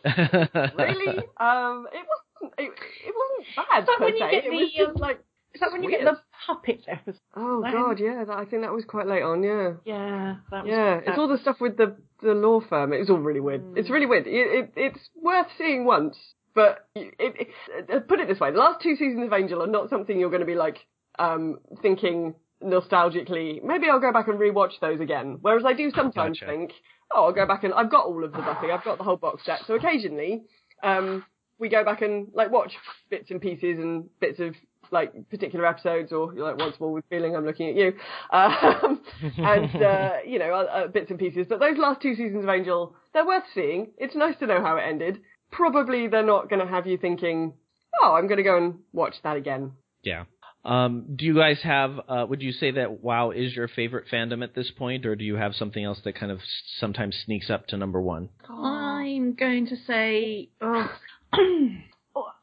really? 0.05 1.23
Um, 1.39 1.87
it 1.93 2.05
wasn't. 2.07 2.53
It, 2.57 2.71
it 3.05 3.13
wasn't 3.15 3.55
bad 3.55 3.85
But 3.85 3.97
per 3.97 4.05
when 4.05 4.13
you 4.15 4.19
se. 4.19 4.31
get 4.31 4.45
It 4.45 4.51
was 4.51 4.71
the, 4.71 4.77
just 4.77 4.95
um, 4.95 5.01
like 5.01 5.23
Is 5.57 5.61
that 5.61 5.71
when 5.71 5.81
you 5.81 5.89
Weird. 5.89 6.05
get 6.05 6.13
the 6.13 6.19
puppet 6.45 6.83
episode? 6.87 7.19
Oh 7.35 7.61
That 7.63 7.73
god, 7.73 7.99
yeah, 7.99 8.23
that, 8.25 8.37
I 8.37 8.45
think 8.45 8.61
that 8.61 8.71
was 8.71 8.85
quite 8.85 9.07
late 9.07 9.23
on. 9.23 9.41
Yeah. 9.41 9.71
Yeah, 9.85 10.35
that 10.51 10.63
was. 10.65 10.69
Yeah, 10.71 10.97
it's 10.97 11.05
that- 11.07 11.17
all 11.17 11.27
the 11.27 11.39
stuff 11.39 11.57
with 11.59 11.77
the 11.77 11.95
the 12.21 12.33
law 12.35 12.59
firm. 12.61 12.93
It 12.93 12.99
was 12.99 13.09
all 13.09 13.17
really 13.17 13.39
weird. 13.39 13.63
It's 13.75 13.89
really 13.89 14.05
weird. 14.05 14.27
It, 14.27 14.31
it, 14.31 14.73
it's 14.75 15.09
worth 15.19 15.47
seeing 15.57 15.83
once, 15.85 16.15
but 16.53 16.87
it, 16.93 17.13
it, 17.19 17.47
it, 17.89 18.07
put 18.07 18.19
it 18.19 18.27
this 18.27 18.39
way: 18.39 18.51
the 18.51 18.59
last 18.59 18.81
two 18.83 18.95
seasons 18.95 19.25
of 19.25 19.33
Angel 19.33 19.63
are 19.63 19.67
not 19.67 19.89
something 19.89 20.19
you're 20.19 20.29
going 20.29 20.41
to 20.41 20.45
be 20.45 20.53
like 20.55 20.77
um, 21.17 21.57
thinking 21.81 22.35
nostalgically. 22.63 23.63
Maybe 23.63 23.89
I'll 23.89 23.99
go 23.99 24.13
back 24.13 24.27
and 24.27 24.39
rewatch 24.39 24.79
those 24.81 24.99
again. 24.99 25.37
Whereas 25.41 25.63
I 25.65 25.73
do 25.73 25.91
sometimes 25.91 26.39
Gotcha. 26.39 26.51
think, 26.51 26.71
oh, 27.13 27.25
I'll 27.25 27.33
go 27.33 27.45
back 27.47 27.63
and 27.63 27.73
I've 27.73 27.89
got 27.91 28.05
all 28.05 28.23
of 28.23 28.31
the 28.31 28.37
Buffy. 28.39 28.71
I've 28.71 28.83
got 28.83 28.97
the 28.97 29.03
whole 29.03 29.17
box 29.17 29.43
set. 29.45 29.61
So 29.67 29.75
occasionally, 29.75 30.43
um, 30.83 31.23
we 31.59 31.69
go 31.69 31.83
back 31.83 32.01
and 32.01 32.27
like 32.33 32.51
watch 32.51 32.73
bits 33.09 33.29
and 33.31 33.41
pieces 33.41 33.79
and 33.79 34.09
bits 34.19 34.39
of 34.39 34.55
like 34.91 35.29
particular 35.29 35.65
episodes 35.65 36.11
or 36.11 36.33
like 36.33 36.57
once 36.57 36.79
more 36.79 36.93
with 36.93 37.05
feeling 37.09 37.35
I'm 37.35 37.45
looking 37.45 37.69
at 37.69 37.75
you 37.75 37.93
um, 38.31 39.01
and 39.37 39.83
uh, 39.83 40.11
you 40.25 40.39
know 40.39 40.53
uh, 40.53 40.77
uh, 40.77 40.87
bits 40.87 41.09
and 41.09 41.19
pieces 41.19 41.47
but 41.49 41.59
those 41.59 41.77
last 41.77 42.01
two 42.01 42.15
seasons 42.15 42.43
of 42.43 42.49
Angel 42.49 42.95
they're 43.13 43.25
worth 43.25 43.43
seeing 43.53 43.91
it's 43.97 44.15
nice 44.15 44.37
to 44.39 44.47
know 44.47 44.61
how 44.61 44.77
it 44.77 44.81
ended 44.81 45.19
probably 45.51 46.07
they're 46.07 46.25
not 46.25 46.49
going 46.49 46.65
to 46.65 46.71
have 46.71 46.87
you 46.87 46.97
thinking 46.97 47.53
oh 48.01 48.13
I'm 48.13 48.27
going 48.27 48.37
to 48.37 48.43
go 48.43 48.57
and 48.57 48.79
watch 48.93 49.15
that 49.23 49.37
again 49.37 49.71
Yeah. 50.03 50.25
Um, 50.65 51.15
do 51.15 51.23
you 51.25 51.33
guys 51.35 51.61
have? 51.63 51.97
Uh, 52.09 52.25
would 52.27 52.41
you 52.41 52.51
say 52.51 52.71
that 52.71 53.01
WoW 53.01 53.31
is 53.31 53.55
your 53.55 53.69
favorite 53.69 54.05
fandom 54.11 54.43
at 54.43 54.53
this 54.53 54.69
point, 54.69 55.05
or 55.05 55.15
do 55.15 55.23
you 55.23 55.35
have 55.35 55.55
something 55.55 55.81
else 55.81 56.01
that 56.03 56.19
kind 56.19 56.29
of 56.29 56.39
sometimes 56.79 57.15
sneaks 57.25 57.49
up 57.49 57.67
to 57.67 57.77
number 57.77 58.01
one? 58.01 58.27
I'm 58.49 59.33
going 59.35 59.67
to 59.67 59.77
say. 59.87 60.49
Oh, 60.59 60.89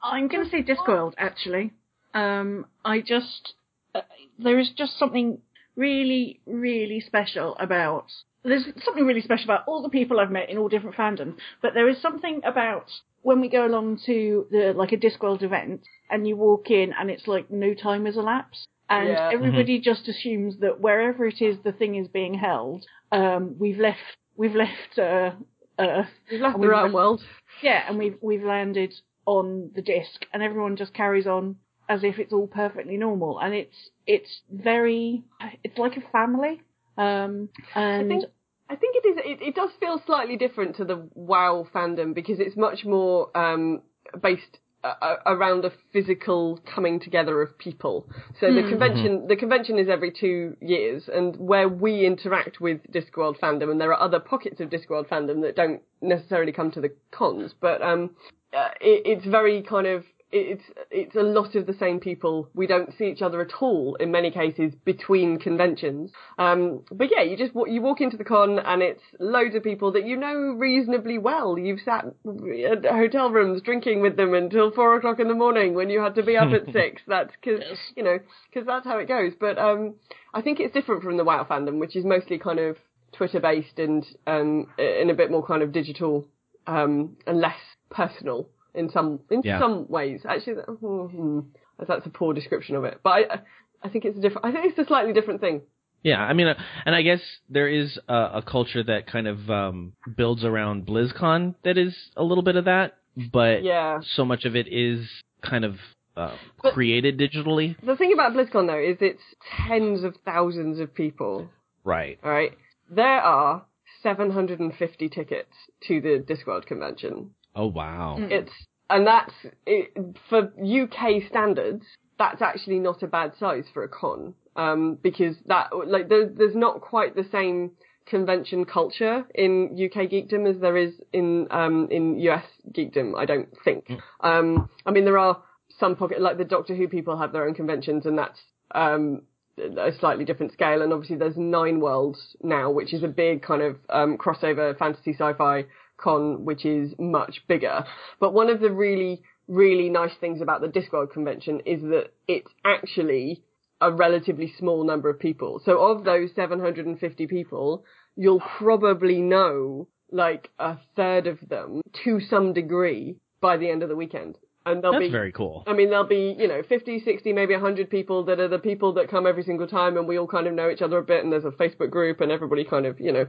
I'm 0.03 0.29
going 0.29 0.45
to 0.45 0.51
say 0.51 0.63
Discworld, 0.63 1.15
actually. 1.19 1.73
Um, 2.15 2.67
I 2.85 3.01
just. 3.01 3.55
Uh, 3.95 4.01
there 4.39 4.59
is 4.59 4.71
just 4.77 4.99
something 4.99 5.39
really, 5.77 6.41
really 6.47 7.01
special 7.01 7.57
about. 7.59 8.07
There's 8.43 8.65
something 8.85 9.07
really 9.07 9.23
special 9.23 9.45
about 9.45 9.65
all 9.67 9.83
the 9.83 9.89
people 9.89 10.21
I've 10.21 10.31
met 10.31 10.51
in 10.51 10.59
all 10.59 10.69
different 10.69 10.97
fandoms, 10.97 11.37
but 11.63 11.75
there 11.75 11.89
is 11.89 12.01
something 12.01 12.41
about 12.45 12.91
when 13.23 13.41
we 13.41 13.49
go 13.49 13.67
along 13.67 14.01
to 14.07 14.47
the 14.51 14.73
like 14.77 14.93
a 14.93 14.97
Discworld 14.99 15.43
event 15.43 15.81
and 16.11 16.29
you 16.29 16.37
walk 16.37 16.71
in 16.71 16.93
and 16.93 17.11
it's 17.11 17.27
like 17.27 17.51
no 17.51 17.73
time 17.73 18.05
has 18.05 18.17
elapsed 18.19 18.67
and 18.91 19.09
Yeah. 19.09 19.31
everybody 19.33 19.81
just 19.81 20.07
assumes 20.09 20.59
that 20.59 20.79
wherever 20.79 21.25
it 21.27 21.41
is 21.41 21.57
the 21.65 21.73
thing 21.73 21.95
is 21.95 22.07
being 22.09 22.35
held, 22.35 22.85
um, 23.13 23.57
we've 23.59 23.79
left 23.79 24.19
we've 24.37 24.55
left 24.55 24.99
uh, 24.99 25.31
Earth 25.79 26.09
we've 26.31 26.41
left 26.43 26.61
the 26.61 26.67
left- 26.67 26.93
world 26.93 27.23
yeah, 27.63 27.89
and 27.89 27.97
we've 27.99 28.19
we've 28.21 28.43
landed 28.45 28.93
on 29.25 29.71
the 29.75 29.81
disc, 29.83 30.27
and 30.35 30.43
everyone 30.43 30.77
just 30.77 30.93
carries 30.93 31.27
on 31.27 31.57
as 31.89 32.05
if 32.05 32.19
it's 32.19 32.33
all 32.33 32.47
perfectly 32.47 32.97
normal, 32.97 33.39
and 33.41 33.55
it's 33.55 33.77
it's 34.07 34.41
very 34.51 35.25
it's 35.63 35.79
like 35.79 35.97
a 35.97 36.11
family. 36.13 36.61
Um, 36.97 37.49
and 37.75 38.09
think- 38.09 38.25
I 38.69 38.77
think 38.77 38.97
it 38.97 39.07
is. 39.07 39.17
It, 39.19 39.43
it 39.49 39.55
does 39.55 39.71
feel 39.79 40.01
slightly 40.07 40.37
different 40.37 40.77
to 40.77 40.85
the 40.85 41.07
WoW 41.15 41.67
fandom 41.75 42.15
because 42.15 42.41
it's 42.41 42.57
much 42.57 42.85
more 42.87 43.37
um, 43.37 43.83
based 44.23 44.59
uh, 44.83 44.95
uh, 45.01 45.17
around 45.27 45.65
a 45.65 45.73
physical 45.93 46.61
coming 46.75 46.99
together 47.01 47.41
of 47.43 47.57
people. 47.59 48.07
So 48.41 48.53
the 48.53 48.63
convention, 48.69 49.27
the 49.29 49.37
convention 49.37 49.79
is 49.79 49.89
every 49.89 50.13
two 50.13 50.57
years, 50.61 51.09
and 51.13 51.37
where 51.37 51.69
we 51.69 52.07
interact 52.07 52.61
with 52.61 52.81
Discworld 52.93 53.39
fandom, 53.39 53.71
and 53.71 53.81
there 53.81 53.93
are 53.93 54.01
other 54.01 54.21
pockets 54.21 54.61
of 54.61 54.71
Discworld 54.71 55.09
fandom 55.09 55.43
that 55.43 55.57
don't 55.57 55.81
necessarily 56.01 56.53
come 56.53 56.71
to 56.73 56.81
the 56.81 56.93
cons, 57.11 57.55
but 57.61 57.81
um, 57.83 58.11
uh, 58.57 58.69
it, 58.81 59.03
it's 59.07 59.27
very 59.27 59.63
kind 59.63 59.87
of 59.87 60.05
it's 60.33 60.65
it's 60.91 61.15
a 61.15 61.23
lot 61.23 61.55
of 61.55 61.67
the 61.67 61.75
same 61.75 62.01
people. 62.01 62.49
We 62.55 62.67
don't 62.67 62.93
see 62.99 63.05
each 63.05 63.23
other 63.23 63.41
at 63.41 63.53
all 63.61 63.95
in 63.97 64.11
many 64.11 64.31
cases 64.31 64.75
between 64.85 65.39
conventions. 65.39 66.11
Um, 66.39 66.83
but 66.91 67.09
yeah, 67.11 67.23
you 67.23 67.37
just 67.37 67.53
you 67.55 67.81
walk 67.81 68.01
into 68.01 68.17
the 68.17 68.25
con 68.25 68.59
and 68.59 68.83
it's 68.83 69.03
loads 69.21 69.55
of 69.55 69.63
people 69.63 69.93
that 69.93 70.07
you 70.07 70.17
know 70.17 70.35
reasonably 70.35 71.19
well. 71.19 71.59
You've 71.59 71.81
sat 71.81 72.05
at 72.05 72.85
hotel 72.85 73.31
rooms 73.31 73.63
drinking 73.63 74.01
with 74.03 74.17
them 74.17 74.35
until 74.35 74.73
four 74.73 74.97
o'clock 74.97 75.21
in 75.21 75.29
the 75.29 75.35
morning 75.35 75.75
when 75.75 75.89
you 75.89 76.01
had 76.01 76.17
to 76.17 76.23
be 76.23 76.37
up 76.37 76.53
at 76.53 76.67
six. 76.73 77.03
That's 77.07 77.33
because 77.41 77.63
you 77.97 78.03
know 78.03 78.19
because 78.53 78.67
that's 78.67 78.87
how 78.87 78.99
it 78.99 79.07
goes. 79.07 79.33
But 79.39 79.59
um, 79.59 79.95
I 80.33 80.43
think 80.43 80.59
it's 80.59 80.75
different 80.75 81.03
from 81.03 81.17
the 81.17 81.25
WoW 81.25 81.47
fandom, 81.49 81.79
which 81.79 81.95
is 81.95 82.05
mostly 82.05 82.39
kind 82.39 82.59
of 82.59 82.77
Twitter 83.13 83.41
based 83.41 83.79
and 83.79 84.05
um, 84.27 84.67
in 84.79 85.11
a 85.11 85.15
bit 85.15 85.31
more 85.31 85.47
kind 85.47 85.63
of 85.63 85.71
digital 85.73 86.27
um, 86.67 87.17
and 87.27 87.41
less 87.41 87.59
personal 87.91 88.49
in 88.75 88.91
some 88.91 89.21
in 89.31 89.43
Yeah. 89.45 89.59
some 89.59 89.87
ways. 89.89 90.21
Actually, 90.29 90.55
that- 90.55 90.67
hmm, 90.69 91.41
that's 91.87 92.07
a 92.07 92.11
poor 92.11 92.35
description 92.35 92.77
of 92.77 92.85
it. 92.85 93.01
But 93.03 93.11
I, 93.11 93.41
I 93.83 93.89
think 93.89 94.05
it's 94.05 94.19
a 94.19 94.21
different. 94.21 94.47
I 94.47 94.53
think 94.53 94.67
it's 94.67 94.79
a 94.79 94.85
slightly 94.87 95.13
different 95.13 95.41
thing. 95.41 95.63
Yeah, 96.03 96.21
I 96.23 96.35
mean, 96.35 96.49
uh, 96.49 96.55
and 96.85 96.95
I 96.95 97.01
guess 97.03 97.21
there 97.49 97.67
is 97.69 97.99
a, 98.09 98.15
a 98.35 98.43
culture 98.47 98.83
that 98.83 99.07
kind 99.07 99.27
of 99.27 99.49
um, 99.51 99.95
builds 100.17 100.45
around 100.45 100.87
BlizzCon 100.87 101.55
that 101.65 101.79
is 101.79 101.95
a 102.17 102.23
little 102.23 102.45
bit 102.45 102.57
of 102.57 102.67
that, 102.67 102.99
but 103.33 103.63
Yeah. 103.65 104.01
so 104.15 104.25
much 104.27 104.45
of 104.45 104.55
it 104.55 104.69
is 104.71 105.09
kind 105.41 105.65
of 105.65 105.77
uh, 106.15 106.37
created 106.75 107.19
digitally. 107.19 107.75
The 107.83 107.97
thing 107.97 108.13
about 108.13 108.35
BlizzCon 108.35 108.67
though 108.67 108.79
is 108.79 108.99
it's 109.01 109.23
tens 109.67 110.05
of 110.05 110.15
thousands 110.27 110.79
of 110.79 110.95
people. 110.95 111.49
Right. 111.85 112.19
All 112.23 112.31
right, 112.31 112.53
there 112.91 113.21
are 113.23 113.65
750 114.03 115.09
tickets 115.09 115.53
to 115.89 116.01
the 116.03 116.23
Discworld 116.27 116.67
convention. 116.67 117.31
Oh 117.55 117.67
wow. 117.67 118.17
Mm. 118.19 118.31
It's 118.31 118.53
and 118.91 119.07
that's 119.07 119.33
it, 119.67 119.97
for 120.29 120.53
UK 120.59 121.29
standards. 121.29 121.85
That's 122.19 122.43
actually 122.43 122.79
not 122.79 123.03
a 123.03 123.07
bad 123.07 123.33
size 123.41 123.65
for 123.73 123.83
a 123.83 123.89
con, 123.89 124.35
um, 124.57 124.99
because 125.03 125.37
that 125.47 125.71
like 125.87 126.09
there, 126.09 126.29
there's 126.29 126.55
not 126.55 126.81
quite 126.81 127.17
the 127.17 127.27
same 127.33 127.73
convention 128.07 128.67
culture 128.67 129.25
in 129.35 129.71
UK 129.73 130.11
geekdom 130.11 130.49
as 130.49 130.61
there 130.61 130.77
is 130.77 130.93
in 131.13 131.49
um, 131.51 131.89
in 131.91 132.19
US 132.21 132.45
geekdom. 132.71 133.19
I 133.19 133.25
don't 133.25 133.49
think. 133.65 133.91
Um, 134.21 134.69
I 134.87 134.91
mean, 134.91 135.05
there 135.05 135.19
are 135.19 135.43
some 135.81 135.97
pocket 135.97 136.21
like 136.21 136.39
the 136.39 136.45
Doctor 136.45 136.75
Who 136.75 136.89
people 136.89 137.17
have 137.19 137.33
their 137.33 137.47
own 137.47 137.55
conventions, 137.55 138.07
and 138.07 138.19
that's 138.19 138.39
um, 138.75 139.23
a 139.59 139.91
slightly 139.99 140.25
different 140.25 140.53
scale. 140.53 140.83
And 140.83 140.93
obviously, 140.93 141.17
there's 141.17 141.37
Nine 141.37 141.81
Worlds 141.81 142.37
now, 142.43 142.71
which 142.71 142.93
is 142.93 143.03
a 143.03 143.09
big 143.09 143.43
kind 143.43 143.63
of 143.63 143.77
um, 143.89 144.19
crossover 144.19 144.77
fantasy 144.79 145.13
sci-fi 145.13 145.65
con, 145.97 146.45
which 146.45 146.65
is 146.65 146.95
much 146.99 147.43
bigger. 147.49 147.85
But 148.21 148.33
one 148.33 148.51
of 148.51 148.61
the 148.61 148.71
really, 148.71 149.23
really 149.49 149.91
nice 149.91 150.15
things 150.21 150.41
about 150.41 150.61
the 150.61 150.69
Discworld 150.69 151.13
convention 151.13 151.61
is 151.67 151.83
that 151.83 152.13
it's 152.27 152.51
actually 152.65 153.43
a 153.81 153.93
relatively 153.93 154.53
small 154.59 154.85
number 154.85 155.11
of 155.11 155.19
people. 155.19 155.61
So 155.65 155.79
of 155.79 156.05
those 156.05 156.31
750 156.35 157.27
people, 157.27 157.85
you'll 158.17 158.43
probably 158.59 159.21
know 159.21 159.89
like 160.11 160.51
a 160.59 160.77
third 160.97 161.27
of 161.27 161.39
them 161.49 161.83
to 162.05 162.21
some 162.21 162.53
degree 162.53 163.17
by 163.41 163.57
the 163.57 163.69
end 163.69 163.83
of 163.83 163.89
the 163.89 163.97
weekend. 163.97 164.39
And 164.67 164.83
there'll 164.83 164.95
That's 164.95 165.07
be 165.07 165.13
very 165.13 165.33
cool. 165.33 165.63
I 165.67 165.75
mean, 165.75 165.91
there'll 165.91 166.07
be, 166.07 166.35
you 166.39 166.49
know, 166.49 166.63
50, 166.67 167.01
60, 167.01 167.33
maybe 167.33 167.53
100 167.53 167.91
people 167.91 168.25
that 168.25 168.41
are 168.41 168.49
the 168.49 168.59
people 168.59 168.95
that 168.95 169.11
come 169.11 169.27
every 169.27 169.43
single 169.43 169.67
time 169.67 169.97
and 169.99 170.09
we 170.09 170.19
all 170.19 170.27
kind 170.27 170.47
of 170.47 170.55
know 170.55 170.71
each 170.71 170.81
other 170.81 170.99
a 170.99 171.03
bit 171.03 171.23
and 171.23 171.33
there's 171.33 171.45
a 171.45 171.51
Facebook 171.51 171.91
group 171.91 172.21
and 172.21 172.33
everybody 172.33 172.65
kind 172.65 172.87
of, 172.87 172.99
you 172.99 173.13
know, 173.13 173.27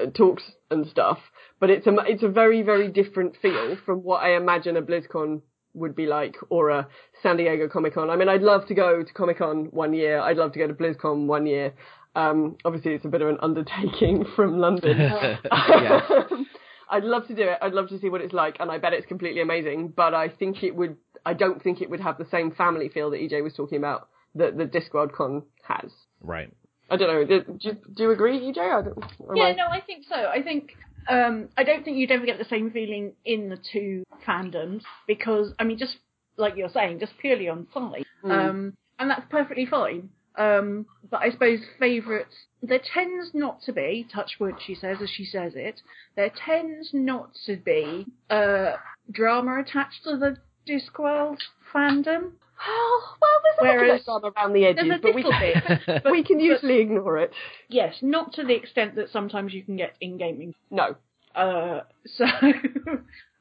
uh, 0.00 0.06
talks 0.16 0.42
and 0.70 0.86
stuff. 0.86 1.18
But 1.60 1.70
it's 1.70 1.86
a, 1.86 1.94
it's 2.06 2.22
a 2.22 2.28
very, 2.28 2.62
very 2.62 2.88
different 2.88 3.36
feel 3.42 3.76
from 3.84 3.98
what 3.98 4.22
I 4.22 4.36
imagine 4.36 4.76
a 4.76 4.82
BlizzCon 4.82 5.42
would 5.74 5.94
be 5.94 6.06
like 6.06 6.36
or 6.48 6.70
a 6.70 6.88
San 7.22 7.36
Diego 7.36 7.68
Comic 7.68 7.94
Con. 7.94 8.08
I 8.08 8.16
mean, 8.16 8.28
I'd 8.28 8.42
love 8.42 8.66
to 8.68 8.74
go 8.74 9.02
to 9.02 9.12
Comic 9.12 9.38
Con 9.38 9.66
one 9.70 9.92
year. 9.92 10.20
I'd 10.20 10.38
love 10.38 10.52
to 10.52 10.58
go 10.58 10.66
to 10.66 10.74
BlizzCon 10.74 11.26
one 11.26 11.46
year. 11.46 11.74
Um, 12.14 12.56
obviously 12.64 12.94
it's 12.94 13.04
a 13.04 13.08
bit 13.08 13.20
of 13.20 13.28
an 13.28 13.38
undertaking 13.42 14.24
from 14.36 14.58
London. 14.58 14.98
Yeah. 15.52 16.24
I'd 16.90 17.04
love 17.04 17.26
to 17.28 17.34
do 17.34 17.42
it. 17.42 17.58
I'd 17.60 17.72
love 17.72 17.88
to 17.90 17.98
see 17.98 18.08
what 18.08 18.20
it's 18.20 18.32
like, 18.32 18.56
and 18.60 18.70
I 18.70 18.78
bet 18.78 18.92
it's 18.92 19.06
completely 19.06 19.40
amazing. 19.40 19.88
But 19.96 20.14
I 20.14 20.28
think 20.28 20.62
it 20.62 20.74
would. 20.74 20.96
I 21.26 21.34
don't 21.34 21.62
think 21.62 21.80
it 21.82 21.90
would 21.90 22.00
have 22.00 22.18
the 22.18 22.26
same 22.30 22.50
family 22.52 22.88
feel 22.88 23.10
that 23.10 23.20
EJ 23.20 23.42
was 23.42 23.54
talking 23.54 23.78
about 23.78 24.08
that 24.34 24.56
the 24.56 24.64
Discworld 24.64 25.12
Con 25.12 25.42
has. 25.64 25.90
Right. 26.20 26.50
I 26.90 26.96
don't 26.96 27.08
know. 27.08 27.24
Do, 27.24 27.58
do, 27.58 27.76
do 27.94 28.02
you 28.04 28.10
agree, 28.12 28.40
EJ? 28.40 28.58
I 28.58 28.82
don't, 28.82 29.36
Yeah, 29.36 29.44
I- 29.44 29.52
no, 29.54 29.66
I 29.66 29.80
think 29.80 30.04
so. 30.08 30.14
I 30.14 30.42
think 30.42 30.74
um, 31.08 31.48
I 31.56 31.64
don't 31.64 31.84
think 31.84 31.98
you'd 31.98 32.10
ever 32.10 32.24
get 32.24 32.38
the 32.38 32.44
same 32.46 32.70
feeling 32.70 33.12
in 33.24 33.48
the 33.50 33.58
two 33.72 34.04
fandoms 34.26 34.82
because 35.06 35.52
I 35.58 35.64
mean, 35.64 35.78
just 35.78 35.96
like 36.36 36.56
you're 36.56 36.70
saying, 36.70 37.00
just 37.00 37.18
purely 37.18 37.48
on 37.48 37.66
size, 37.74 38.04
um, 38.24 38.74
and 38.98 39.10
that's 39.10 39.24
perfectly 39.30 39.66
fine. 39.66 40.10
Um, 40.38 40.86
but 41.10 41.20
I 41.20 41.30
suppose 41.30 41.58
favourites 41.78 42.34
there 42.62 42.80
tends 42.94 43.30
not 43.34 43.60
to 43.62 43.72
be 43.72 44.06
touchwood. 44.12 44.54
She 44.64 44.74
says 44.74 44.98
as 45.02 45.10
she 45.10 45.24
says 45.24 45.52
it. 45.54 45.80
There 46.16 46.30
tends 46.30 46.90
not 46.92 47.30
to 47.46 47.56
be 47.56 48.06
uh, 48.30 48.72
drama 49.10 49.60
attached 49.60 50.04
to 50.04 50.16
the 50.16 50.36
Discworld 50.68 51.38
fandom. 51.74 52.32
Oh, 52.66 53.14
well, 53.20 53.40
there's 53.62 54.06
a 54.06 54.12
little 54.12 54.20
bit 54.20 54.32
around 54.36 54.52
the 54.52 54.66
edges, 54.66 54.84
but 55.02 55.14
we 55.14 55.22
can, 55.22 55.80
bit. 55.86 56.02
we 56.10 56.24
can 56.24 56.40
usually 56.40 56.80
ignore 56.80 57.18
it. 57.18 57.32
Yes, 57.68 57.94
not 58.02 58.32
to 58.34 58.44
the 58.44 58.54
extent 58.54 58.96
that 58.96 59.10
sometimes 59.10 59.52
you 59.52 59.62
can 59.62 59.76
get 59.76 59.94
in 60.00 60.18
gaming. 60.18 60.54
No. 60.70 60.96
Uh, 61.34 61.82
so 62.06 62.24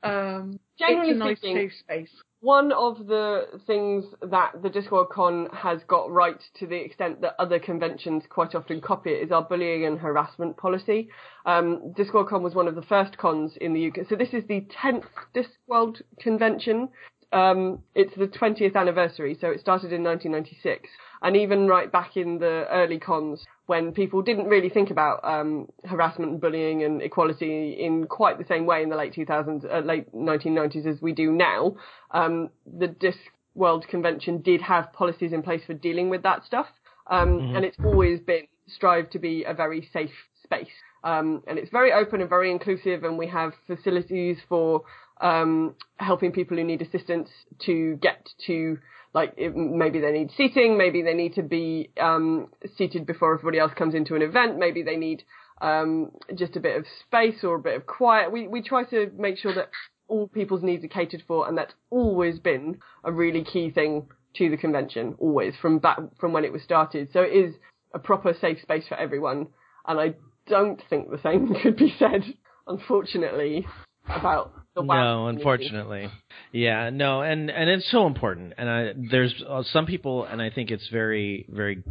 um, 0.04 0.60
Generally 0.78 1.10
it's 1.10 1.16
a 1.16 1.20
nice 1.20 1.38
speaking, 1.38 1.56
safe 1.56 1.74
space. 1.80 2.10
one 2.42 2.72
of 2.72 3.08
the 3.08 3.46
things 3.66 4.06
that 4.22 4.62
the 4.62 4.70
Discworld 4.70 5.10
Con 5.10 5.48
has 5.54 5.80
got 5.88 6.12
right 6.12 6.40
to 6.60 6.68
the 6.68 6.76
extent 6.76 7.22
that 7.22 7.36
other 7.40 7.60
conventions 7.60 8.24
quite 8.30 8.54
often 8.54 8.80
copy 8.80 9.12
it 9.12 9.24
is 9.24 9.32
our 9.32 9.42
bullying 9.42 9.86
and 9.86 9.98
harassment 10.00 10.56
policy. 10.58 11.10
Um, 11.46 11.94
Discworld 11.98 12.30
Con 12.30 12.44
was 12.44 12.54
one 12.54 12.68
of 12.68 12.76
the 12.76 12.84
first 12.84 13.18
cons 13.18 13.58
in 13.60 13.74
the 13.74 13.88
UK. 13.88 14.08
So 14.08 14.16
this 14.16 14.34
is 14.34 14.44
the 14.48 14.66
10th 14.84 15.06
Discworld 15.36 16.02
convention. 16.20 16.90
Um, 17.34 17.80
it's 17.96 18.16
the 18.16 18.28
20th 18.28 18.76
anniversary, 18.76 19.38
so 19.42 19.48
it 19.50 19.60
started 19.60 19.92
in 19.92 20.04
1996. 20.04 20.90
And 21.22 21.36
even 21.36 21.68
right 21.68 21.92
back 21.92 22.16
in 22.16 22.40
the 22.40 22.66
early 22.70 23.00
cons, 23.00 23.46
when 23.66 23.92
people 23.92 24.22
didn't 24.22 24.46
really 24.46 24.70
think 24.70 24.92
about 24.92 25.24
um, 25.24 25.68
harassment 25.84 26.32
and 26.32 26.42
bullying 26.42 26.84
and 26.84 27.02
equality 27.02 27.74
in 27.80 28.08
quite 28.08 28.38
the 28.38 28.46
same 28.46 28.66
way 28.66 28.84
in 28.84 28.90
the 28.90 28.96
late 28.96 29.14
2000s, 29.14 29.66
uh, 29.72 29.80
late 29.80 30.14
1990s 30.14 30.86
as 30.86 31.02
we 31.02 31.14
do 31.14 31.32
now, 31.32 31.76
um, 32.12 32.50
the 32.80 32.88
Disc 32.88 33.20
World 33.56 33.88
Convention 33.88 34.42
did 34.42 34.62
have 34.62 34.94
policies 34.94 35.34
in 35.34 35.42
place 35.42 35.62
for 35.66 35.74
dealing 35.74 36.10
with 36.10 36.24
that 36.24 36.46
stuff, 36.46 36.68
um, 37.08 37.40
mm-hmm. 37.40 37.56
and 37.56 37.66
it's 37.66 37.78
always 37.84 38.20
been 38.20 38.48
strived 38.68 39.12
to 39.14 39.20
be 39.20 39.44
a 39.44 39.54
very 39.54 39.90
safe 39.92 40.14
space. 40.44 40.68
Um, 41.04 41.44
and 41.48 41.58
it's 41.58 41.72
very 41.72 41.92
open 41.94 42.22
and 42.22 42.30
very 42.30 42.52
inclusive, 42.52 43.04
and 43.04 43.18
we 43.18 43.28
have 43.28 43.54
facilities 43.66 44.38
for 44.48 44.84
um, 45.22 45.76
helping 45.98 46.32
people 46.32 46.58
who 46.58 46.64
need 46.64 46.82
assistance 46.82 47.30
to 47.66 47.96
get 48.02 48.30
to 48.46 48.78
like 49.14 49.34
it, 49.38 49.56
maybe 49.56 50.00
they 50.00 50.12
need 50.12 50.32
seating, 50.38 50.78
maybe 50.78 51.02
they 51.02 51.14
need 51.14 51.34
to 51.36 51.44
be 51.44 51.90
um, 52.00 52.48
seated 52.78 53.06
before 53.06 53.34
everybody 53.34 53.58
else 53.58 53.72
comes 53.76 53.96
into 53.96 54.16
an 54.16 54.22
event, 54.22 54.58
maybe 54.60 54.84
they 54.84 54.98
need 54.98 55.24
um, 55.62 56.12
just 56.36 56.56
a 56.56 56.60
bit 56.60 56.78
of 56.78 56.86
space 57.06 57.44
or 57.44 57.56
a 57.56 57.60
bit 57.60 57.76
of 57.76 57.86
quiet. 57.86 58.32
We 58.32 58.48
we 58.48 58.62
try 58.62 58.84
to 58.86 59.12
make 59.18 59.38
sure 59.38 59.54
that 59.56 59.70
all 60.08 60.28
people's 60.28 60.64
needs 60.64 60.84
are 60.84 60.90
catered 60.90 61.24
for, 61.28 61.48
and 61.48 61.58
that's 61.58 61.74
always 61.90 62.40
been 62.40 62.80
a 63.04 63.12
really 63.12 63.44
key 63.44 63.72
thing 63.72 64.08
to 64.36 64.50
the 64.50 64.58
convention, 64.58 65.16
always 65.18 65.56
from 65.62 65.80
back 65.80 65.98
from 66.20 66.34
when 66.34 66.46
it 66.46 66.52
was 66.52 66.62
started. 66.62 67.10
So 67.12 67.22
it 67.22 67.34
is 67.34 67.56
a 67.94 68.00
proper 68.00 68.34
safe 68.40 68.62
space 68.62 68.88
for 68.88 68.96
everyone, 68.96 69.48
and 69.88 70.00
I 70.00 70.16
don't 70.48 70.82
think 70.90 71.10
the 71.10 71.20
same 71.24 71.54
could 71.62 71.76
be 71.76 71.94
said, 71.98 72.24
unfortunately, 72.68 73.66
about 74.08 74.54
no, 74.82 75.28
unfortunately, 75.28 76.10
yeah, 76.52 76.90
no, 76.90 77.22
and 77.22 77.50
and 77.50 77.70
it's 77.70 77.90
so 77.92 78.08
important. 78.08 78.54
And 78.58 78.70
I, 78.70 78.94
there's 79.12 79.44
uh, 79.48 79.64
some 79.64 79.86
people, 79.86 80.26
and 80.26 80.42
I 80.42 80.50
think 80.50 80.72
it's 80.72 80.88
very 80.90 81.46
very 81.50 81.84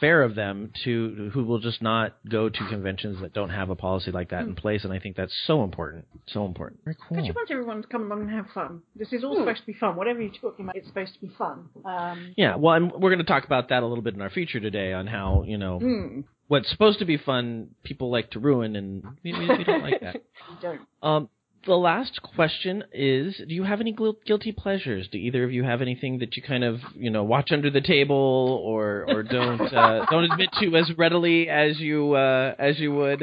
fair 0.00 0.22
of 0.22 0.34
them 0.34 0.70
to 0.84 1.30
who 1.32 1.44
will 1.44 1.58
just 1.58 1.80
not 1.80 2.14
go 2.28 2.48
to 2.48 2.68
conventions 2.68 3.20
that 3.20 3.32
don't 3.32 3.50
have 3.50 3.70
a 3.70 3.76
policy 3.76 4.10
like 4.10 4.30
that 4.30 4.40
mm. 4.40 4.48
in 4.48 4.50
hmm. 4.50 4.60
place. 4.60 4.84
And 4.84 4.92
I 4.92 4.98
think 4.98 5.16
that's 5.16 5.32
so 5.46 5.64
important, 5.64 6.06
so 6.26 6.44
important. 6.44 6.80
Very 6.84 6.96
cool. 6.96 7.16
Because 7.16 7.26
you 7.26 7.32
want 7.34 7.50
everyone 7.50 7.82
to 7.82 7.88
come 7.88 8.02
along 8.02 8.22
and 8.22 8.30
have 8.30 8.46
fun. 8.52 8.82
This 8.94 9.12
is 9.12 9.24
all 9.24 9.34
mm. 9.34 9.40
supposed 9.40 9.60
to 9.60 9.66
be 9.66 9.72
fun. 9.74 9.96
Whatever 9.96 10.20
you're 10.20 10.32
talking 10.32 10.66
about, 10.66 10.76
it's 10.76 10.88
supposed 10.88 11.14
to 11.14 11.20
be 11.20 11.32
fun. 11.38 11.68
Um, 11.84 12.34
yeah, 12.36 12.56
well, 12.56 12.74
and 12.74 12.92
we're 12.92 13.10
going 13.10 13.18
to 13.18 13.24
talk 13.24 13.44
about 13.44 13.70
that 13.70 13.82
a 13.82 13.86
little 13.86 14.02
bit 14.02 14.14
in 14.14 14.20
our 14.20 14.30
feature 14.30 14.60
today 14.60 14.92
on 14.92 15.06
how 15.06 15.44
you 15.46 15.58
know. 15.58 15.80
Mm. 15.80 16.24
What's 16.46 16.68
supposed 16.68 16.98
to 16.98 17.06
be 17.06 17.16
fun, 17.16 17.68
people 17.84 18.10
like 18.10 18.32
to 18.32 18.38
ruin, 18.38 18.76
and 18.76 19.02
we, 19.24 19.32
we, 19.32 19.48
we 19.48 19.64
don't 19.64 19.82
like 19.82 20.02
that. 20.02 20.16
we 20.50 20.56
don't. 20.60 20.80
Um, 21.02 21.30
the 21.66 21.74
last 21.74 22.20
question 22.22 22.84
is: 22.92 23.36
Do 23.36 23.54
you 23.54 23.64
have 23.64 23.80
any 23.80 23.96
guilty 24.26 24.52
pleasures? 24.52 25.08
Do 25.10 25.18
either 25.18 25.44
of 25.44 25.52
you 25.52 25.64
have 25.64 25.82
anything 25.82 26.18
that 26.18 26.36
you 26.36 26.42
kind 26.42 26.64
of 26.64 26.80
you 26.94 27.10
know 27.10 27.24
watch 27.24 27.50
under 27.52 27.70
the 27.70 27.80
table 27.80 28.60
or 28.64 29.04
or 29.08 29.22
don't 29.22 29.60
uh, 29.60 30.06
don't 30.10 30.24
admit 30.24 30.50
to 30.60 30.76
as 30.76 30.90
readily 30.96 31.48
as 31.48 31.78
you 31.78 32.14
uh, 32.14 32.54
as 32.58 32.78
you 32.78 32.94
would? 32.94 33.22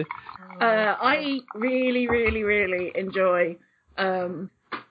Uh, 0.61 0.95
I 1.01 1.39
really, 1.55 2.07
really, 2.07 2.43
really 2.43 2.91
enjoy 2.95 3.57
um, 3.97 4.49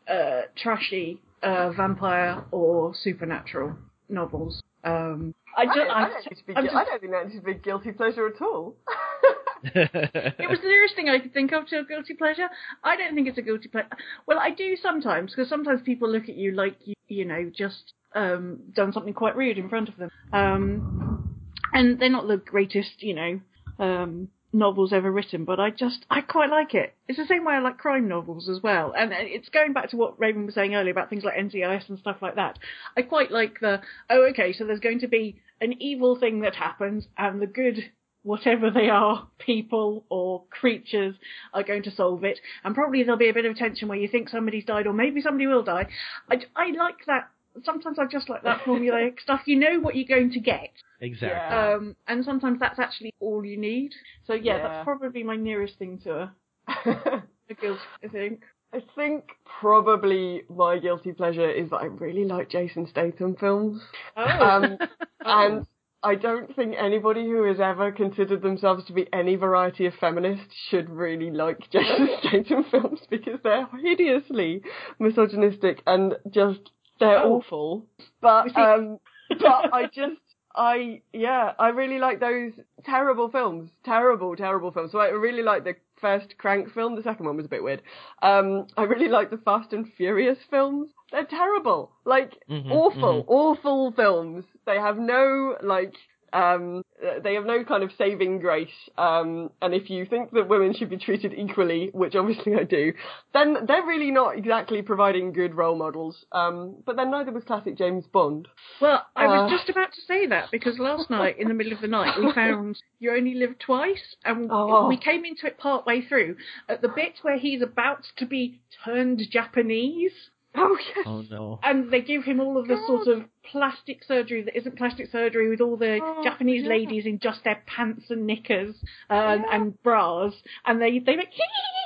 uh, 0.09 0.43
trashy 0.61 1.21
uh, 1.43 1.71
vampire 1.71 2.45
or 2.51 2.93
supernatural 2.95 3.77
novels. 4.09 4.63
Um, 4.83 5.35
I, 5.57 5.67
just, 5.67 5.79
I, 5.79 5.85
don't, 5.85 5.91
I, 5.91 6.01
don't 6.01 6.17
I, 6.17 6.63
just, 6.63 6.75
I 6.75 6.85
don't 6.85 7.01
think 7.01 7.13
that's 7.13 7.39
a 7.39 7.45
big 7.45 7.63
guilty 7.63 7.93
pleasure 7.93 8.27
at 8.27 8.41
all. 8.41 8.75
it 9.65 10.51
was 10.51 10.59
the 10.61 10.69
nearest 10.69 10.95
thing 10.95 11.09
I 11.09 11.19
could 11.19 11.33
think 11.33 11.53
of 11.53 11.67
to 11.69 11.81
a 11.81 11.85
guilty 11.85 12.15
pleasure. 12.15 12.49
I 12.83 12.97
don't 12.97 13.15
think 13.15 13.29
it's 13.29 13.39
a 13.39 13.43
guilty 13.43 13.69
pleasure. 13.69 13.89
Well, 14.27 14.39
I 14.39 14.51
do 14.51 14.77
sometimes 14.77 15.33
because 15.33 15.49
sometimes 15.49 15.83
people 15.83 16.11
look 16.11 16.29
at 16.29 16.37
you 16.37 16.53
like 16.53 16.77
you, 16.85 16.95
you 17.09 17.25
know, 17.25 17.51
just 17.55 17.93
um, 18.15 18.61
done 18.75 18.93
something 18.93 19.15
quite 19.15 19.37
rude 19.37 19.59
in 19.59 19.69
front 19.69 19.89
of 19.89 19.97
them, 19.97 20.11
um, 20.33 21.37
and 21.73 21.99
they're 21.99 22.11
not 22.11 22.27
the 22.27 22.37
greatest, 22.37 23.03
you 23.03 23.15
know, 23.15 23.41
um, 23.79 24.29
novels 24.53 24.93
ever 24.93 25.11
written. 25.11 25.45
But 25.45 25.61
I 25.61 25.71
just 25.71 26.07
I 26.11 26.21
quite 26.21 26.51
like 26.51 26.75
it. 26.75 26.95
It's 27.09 27.19
the 27.19 27.27
same 27.27 27.45
way 27.45 27.55
I 27.55 27.61
like 27.61 27.79
crime 27.79 28.09
novels 28.09 28.49
as 28.49 28.63
well, 28.63 28.93
and 28.97 29.13
it's 29.13 29.49
going 29.49 29.73
back 29.73 29.91
to 29.91 29.97
what 29.97 30.19
Raven 30.19 30.47
was 30.47 30.55
saying 30.55 30.75
earlier 30.75 30.93
about 30.93 31.11
things 31.11 31.25
like 31.25 31.37
NCIS 31.37 31.89
and 31.89 31.99
stuff 31.99 32.17
like 32.21 32.37
that. 32.37 32.59
I 32.97 33.03
quite 33.03 33.31
like 33.31 33.61
the 33.61 33.81
oh 34.09 34.29
okay, 34.31 34.53
so 34.53 34.65
there's 34.65 34.81
going 34.81 35.01
to 35.01 35.09
be 35.09 35.37
an 35.61 35.81
evil 35.81 36.19
thing 36.19 36.41
that 36.41 36.55
happens, 36.55 37.07
and 37.19 37.41
the 37.41 37.47
good 37.47 37.91
whatever 38.23 38.71
they 38.71 38.89
are, 38.89 39.29
people 39.39 40.05
or 40.09 40.45
creatures, 40.51 41.15
are 41.53 41.63
going 41.63 41.83
to 41.85 41.91
solve 41.91 42.25
it. 42.25 42.39
And 42.65 42.75
probably 42.75 43.03
there'll 43.03 43.19
be 43.19 43.29
a 43.29 43.35
bit 43.35 43.47
of 43.47 43.57
tension 43.57 43.89
where 43.89 43.99
you 43.99 44.09
think 44.09 44.29
somebody's 44.29 44.65
died 44.65 44.87
or 44.87 44.93
maybe 44.93 45.21
somebody 45.21 45.47
will 45.47 45.63
die. 45.63 45.89
I, 46.31 46.43
I 46.57 46.71
like 46.73 47.07
that. 47.07 47.29
Sometimes 47.65 47.99
I 47.99 48.07
just 48.07 48.29
like 48.29 48.43
that 48.45 48.61
formulaic 48.65 49.21
stuff. 49.21 49.43
You 49.47 49.59
know 49.59 49.81
what 49.81 49.97
you're 49.97 50.09
going 50.09 50.33
to 50.33 50.41
get. 50.41 50.71
Exactly. 51.01 51.29
Yeah. 51.29 51.75
Um, 51.75 51.97
and 52.07 52.25
sometimes 52.25 52.61
that's 52.61 52.79
actually 52.79 53.15
all 53.21 53.45
you 53.45 53.57
need. 53.57 53.93
So 54.27 54.35
yeah, 54.35 54.57
yeah. 54.57 54.69
that's 54.69 54.85
probably 54.85 55.23
my 55.23 55.37
nearest 55.37 55.79
thing 55.79 55.99
to 56.05 56.13
a, 56.13 56.35
a 57.49 57.55
guilt, 57.55 57.79
I 58.05 58.09
think. 58.09 58.43
I 58.73 58.83
think 58.95 59.25
probably 59.61 60.43
my 60.49 60.79
guilty 60.79 61.13
pleasure 61.13 61.51
is 61.51 61.71
that 61.71 61.79
I 61.79 61.87
really 61.87 62.25
like 62.25 62.51
Jason 62.51 62.87
Statham 62.89 63.35
films. 63.35 63.83
Oh. 64.17 64.23
Um, 64.23 64.79
and 65.25 65.67
I 66.03 66.15
don't 66.15 66.55
think 66.57 66.75
anybody 66.79 67.25
who 67.25 67.45
has 67.45 67.61
ever 67.61 67.93
considered 67.93 68.41
themselves 68.41 68.87
to 68.87 68.93
be 68.93 69.07
any 69.13 69.37
variety 69.37 69.87
of 69.87 69.95
feminist 70.01 70.43
should 70.71 70.89
really 70.89 71.31
like 71.31 71.59
Jason 71.73 72.09
Statham 72.21 72.65
films 72.71 73.01
because 73.11 73.39
they're 73.43 73.69
hideously 73.83 74.63
misogynistic 74.99 75.83
and 75.87 76.15
just 76.31 76.61
they're 76.99 77.19
oh. 77.19 77.37
awful. 77.37 77.87
But 78.21 78.57
um, 78.57 78.99
but 79.29 79.75
I 79.75 79.87
just 79.93 80.21
I 80.55 81.03
yeah 81.13 81.53
I 81.59 81.69
really 81.69 81.99
like 81.99 82.21
those 82.21 82.53
terrible 82.85 83.31
films, 83.31 83.71
terrible 83.85 84.37
terrible 84.37 84.73
films. 84.73 84.93
So 84.93 84.99
I 84.99 85.09
really 85.09 85.43
like 85.43 85.65
the 85.65 85.75
first 86.01 86.37
Crank 86.39 86.73
film. 86.73 86.97
The 86.97 87.03
second 87.03 87.27
one 87.27 87.37
was 87.37 87.47
a 87.47 87.51
bit 87.51 87.63
weird. 87.63 87.83
Um, 88.23 88.67
I 88.77 88.85
really 88.85 89.09
like 89.09 89.31
the 89.31 89.39
Fast 89.39 89.73
and 89.73 89.91
Furious 89.97 90.39
films. 90.51 90.91
They're 91.13 91.25
terrible. 91.25 91.93
Like, 92.05 92.35
mm-hmm, 92.49 92.71
awful, 92.71 93.23
mm-hmm. 93.23 93.31
awful 93.31 93.93
films. 93.93 94.45
They 94.67 94.77
have 94.77 94.99
no, 94.99 95.57
like, 95.63 95.95
um, 96.33 96.83
they 97.23 97.35
have 97.35 97.45
no 97.45 97.65
kind 97.65 97.83
of 97.83 97.91
saving 97.97 98.41
grace. 98.41 98.69
Um, 98.97 99.51
and 99.61 99.75
if 99.75 99.91
you 99.91 100.07
think 100.07 100.33
that 100.33 100.49
women 100.49 100.75
should 100.75 100.91
be 100.91 100.99
treated 100.99 101.35
equally, 101.35 101.91
which 101.93 102.15
obviously 102.15 102.55
I 102.55 102.65
do, 102.65 102.93
then 103.33 103.67
they're 103.67 103.85
really 103.85 104.11
not 104.11 104.37
exactly 104.37 104.83
providing 104.83 105.33
good 105.33 105.55
role 105.55 105.77
models. 105.77 106.25
Um, 106.33 106.77
but 106.85 106.97
then 106.97 107.11
neither 107.11 107.33
was 107.33 107.45
classic 107.45 107.77
James 107.77 108.05
Bond. 108.07 108.49
Well, 108.81 109.05
I 109.17 109.27
was 109.27 109.51
uh, 109.51 109.57
just 109.57 109.69
about 109.69 109.93
to 109.93 110.01
say 110.07 110.27
that 110.27 110.51
because 110.51 110.79
last 110.79 111.11
night, 111.11 111.39
in 111.39 111.49
the 111.49 111.55
middle 111.55 111.73
of 111.73 111.81
the 111.81 111.89
night, 111.89 112.19
we 112.19 112.33
found 112.33 112.81
You 112.99 113.13
Only 113.13 113.35
Live 113.35 113.59
Twice, 113.59 114.17
and 114.25 114.49
oh. 114.51 114.89
we 114.89 114.97
came 114.97 115.25
into 115.25 115.47
it 115.47 115.59
part 115.59 115.87
way 115.87 116.03
through 116.07 116.37
at 116.69 116.83
the 116.83 116.89
bit 116.89 117.15
where 117.23 117.39
he's 117.39 117.63
about 117.63 118.05
to 118.17 118.27
be 118.27 118.61
turned 118.85 119.23
Japanese. 119.31 120.13
Oh 120.57 120.77
yes. 120.97 121.07
Oh 121.07 121.25
no. 121.31 121.61
And 121.63 121.91
they 121.93 122.01
give 122.03 122.25
him 122.25 122.41
all 122.41 122.59
of 122.59 122.67
the 122.67 122.75
God. 122.75 122.87
sort 122.87 123.09
of 123.09 123.25
plastic 123.45 124.03
surgery 124.03 124.43
that 124.43 124.57
isn't 124.57 124.77
plastic 124.77 125.09
surgery 125.11 125.49
with 125.49 125.61
all 125.61 125.77
the 125.77 126.01
oh, 126.03 126.23
Japanese 126.25 126.65
yeah. 126.65 126.69
ladies 126.69 127.07
in 127.07 127.21
just 127.21 127.45
their 127.45 127.63
pants 127.67 128.07
and 128.11 128.27
knickers 128.27 128.75
uh, 129.09 129.39
yeah. 129.39 129.45
and 129.53 129.81
bras, 129.83 130.35
and 130.67 130.83
they 130.83 130.99
they 130.99 131.17
make 131.17 131.29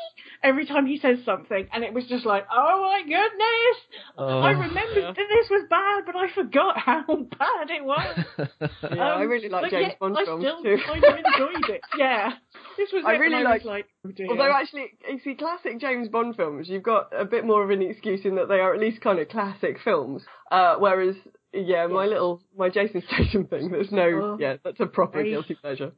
every 0.45 0.67
time 0.67 0.87
he 0.87 0.99
says 0.99 1.19
something, 1.25 1.67
and 1.73 1.83
it 1.83 1.93
was 1.93 2.05
just 2.07 2.27
like, 2.27 2.47
oh 2.53 2.83
my 2.83 3.01
goodness! 3.03 3.77
Uh, 4.17 4.41
I 4.41 4.51
remembered 4.51 5.03
yeah. 5.03 5.13
that 5.13 5.17
this 5.17 5.51
was 5.51 5.67
bad, 5.71 6.05
but 6.05 6.15
I 6.15 6.33
forgot 6.33 6.79
how 6.79 7.05
bad 7.39 7.71
it 7.71 7.85
was. 7.85 8.25
yeah, 8.83 9.15
um, 9.15 9.19
I 9.19 9.23
really 9.23 9.49
like 9.49 9.71
James 9.71 9.95
Bond 9.99 10.17
I 10.19 10.25
films 10.25 10.45
still 10.45 10.63
too. 10.63 10.77
kind 10.87 11.03
of 11.03 11.17
enjoyed 11.17 11.71
it. 11.71 11.81
Yeah. 11.97 12.33
This 12.77 12.91
was 12.93 13.05
I 13.07 13.13
really 13.13 13.45
like, 13.45 13.65
like 13.65 13.87
oh 14.05 14.11
although 14.31 14.53
actually, 14.53 14.87
you 15.09 15.21
see, 15.23 15.35
classic 15.35 15.81
James 15.81 16.09
Bond 16.09 16.37
films, 16.37 16.69
you've 16.69 16.83
got 16.83 17.09
a 17.17 17.25
bit 17.25 17.45
more 17.45 17.63
of 17.63 17.71
an 17.71 17.83
excuse 17.83 18.25
in 18.25 18.35
that 18.35 18.49
they 18.49 18.57
are 18.57 18.75
at 18.75 18.81
least 18.81 19.01
kind 19.01 19.21
of 19.21 19.29
classic 19.29 19.79
films. 19.83 20.23
Uh, 20.51 20.75
whereas, 20.79 21.15
yeah, 21.53 21.87
my 21.87 22.05
little 22.05 22.43
my 22.57 22.69
Jason 22.69 23.03
Statham 23.07 23.47
thing, 23.47 23.71
there's 23.71 23.93
no, 23.93 24.03
oh, 24.03 24.37
yeah, 24.41 24.57
that's 24.65 24.81
a 24.81 24.87
proper 24.87 25.23
guilty 25.23 25.55
pleasure. 25.55 25.93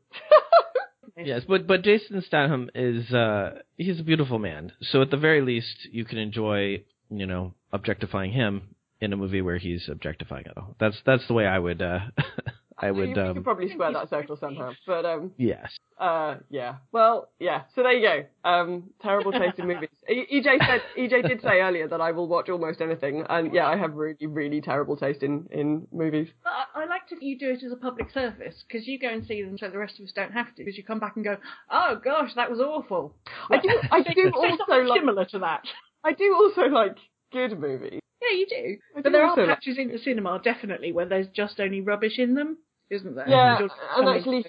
Yes, 1.17 1.43
but 1.47 1.67
but 1.67 1.83
Jason 1.83 2.23
Statham 2.27 2.71
is 2.75 3.13
uh 3.13 3.61
he's 3.77 4.01
a 4.01 4.05
beautiful 4.05 4.39
man. 4.39 4.73
So 4.83 5.03
at 5.03 5.11
the 5.11 5.17
very 5.17 5.41
least, 5.41 5.89
you 5.91 6.05
can 6.05 6.19
enjoy 6.19 6.85
you 7.11 7.27
know 7.27 7.55
objectifying 7.73 8.33
him 8.33 8.75
in 9.01 9.13
a 9.13 9.17
movie 9.17 9.43
where 9.43 9.59
he's 9.59 9.89
objectifying 9.89 10.47
it. 10.47 10.53
That's 10.79 10.97
that's 11.05 11.27
the 11.27 11.35
way 11.35 11.47
I 11.47 11.59
would 11.59 11.83
uh 11.83 12.01
I 12.79 12.91
would. 12.91 13.09
we, 13.09 13.15
we 13.15 13.21
Um, 13.21 13.35
could 13.35 13.45
probably 13.45 13.71
square 13.73 13.93
that 13.93 14.11
circle 14.11 14.37
somehow. 14.37 14.73
But 14.87 15.07
um, 15.07 15.33
yes. 15.39 15.79
uh, 15.99 16.37
yeah. 16.51 16.77
Well, 16.93 17.29
yeah. 17.39 17.63
So 17.75 17.83
there 17.83 17.93
you 17.93 18.07
go. 18.07 18.49
Um, 18.51 18.91
terrible 19.01 19.33
taste 19.41 19.59
in 19.59 19.67
movies. 19.67 19.89
E- 20.09 20.27
EJ 20.41 20.59
said 20.67 20.83
EJ 20.99 21.27
did 21.27 21.41
say 21.43 21.61
earlier 21.61 21.89
that 21.89 22.01
I 22.03 22.13
will 22.13 22.29
watch 22.29 22.49
almost 22.51 22.81
anything, 22.83 23.25
and 23.31 23.55
yeah, 23.55 23.67
I 23.67 23.77
have 23.79 23.95
really, 23.95 24.27
really 24.27 24.61
terrible 24.61 24.97
taste 24.97 25.23
in 25.23 25.47
in 25.51 25.87
movies. 25.93 26.29
But 26.45 26.53
I, 26.75 26.83
I 26.83 26.87
like 26.87 27.07
to 27.09 27.17
you 27.25 27.39
do 27.39 27.51
it 27.51 27.63
as 27.65 27.73
a 27.73 27.77
public 27.77 28.11
service 28.11 28.63
because 28.69 28.87
you 28.87 28.99
go 28.99 29.09
and 29.09 29.27
see 29.27 29.43
them, 29.43 29.57
so 29.59 29.71
the 29.71 29.79
rest 29.79 29.99
of 29.99 30.05
us 30.05 30.13
don't 30.15 30.33
have 30.33 30.49
to. 30.57 30.65
Because 30.65 30.77
you 30.77 30.85
come 30.85 31.01
back 31.01 31.17
and 31.17 31.25
go, 31.25 31.37
"Oh 31.71 31.99
gosh, 32.05 32.35
that 32.35 32.51
was 32.51 32.61
awful." 32.61 33.15
I 33.51 33.59
do. 33.59 33.71
I 33.91 34.03
do 34.03 34.31
also 34.37 34.65
like. 34.85 35.01
similar 35.01 35.25
to 35.27 35.39
that. 35.39 35.63
I 36.05 36.13
do 36.13 36.35
also 36.35 36.63
like 36.73 36.97
good 37.33 37.59
movies. 37.59 38.01
Yeah, 38.23 38.37
you 38.39 38.47
do. 38.49 38.77
I 38.97 39.03
But 39.03 39.05
do 39.05 39.11
there 39.13 39.23
are 39.25 39.29
also 39.31 39.43
like- 39.47 39.57
patches 39.59 39.79
in 39.79 39.89
the 39.93 39.99
cinema 39.99 40.41
definitely 40.43 40.93
where 40.93 41.07
there's 41.07 41.29
just 41.29 41.59
only 41.61 41.81
rubbish 41.81 42.19
in 42.19 42.35
them, 42.35 42.59
isn't 42.91 43.15
there? 43.15 43.29
Yeah, 43.29 43.59
You're 43.61 43.71
and 43.97 44.09
actually, 44.09 44.47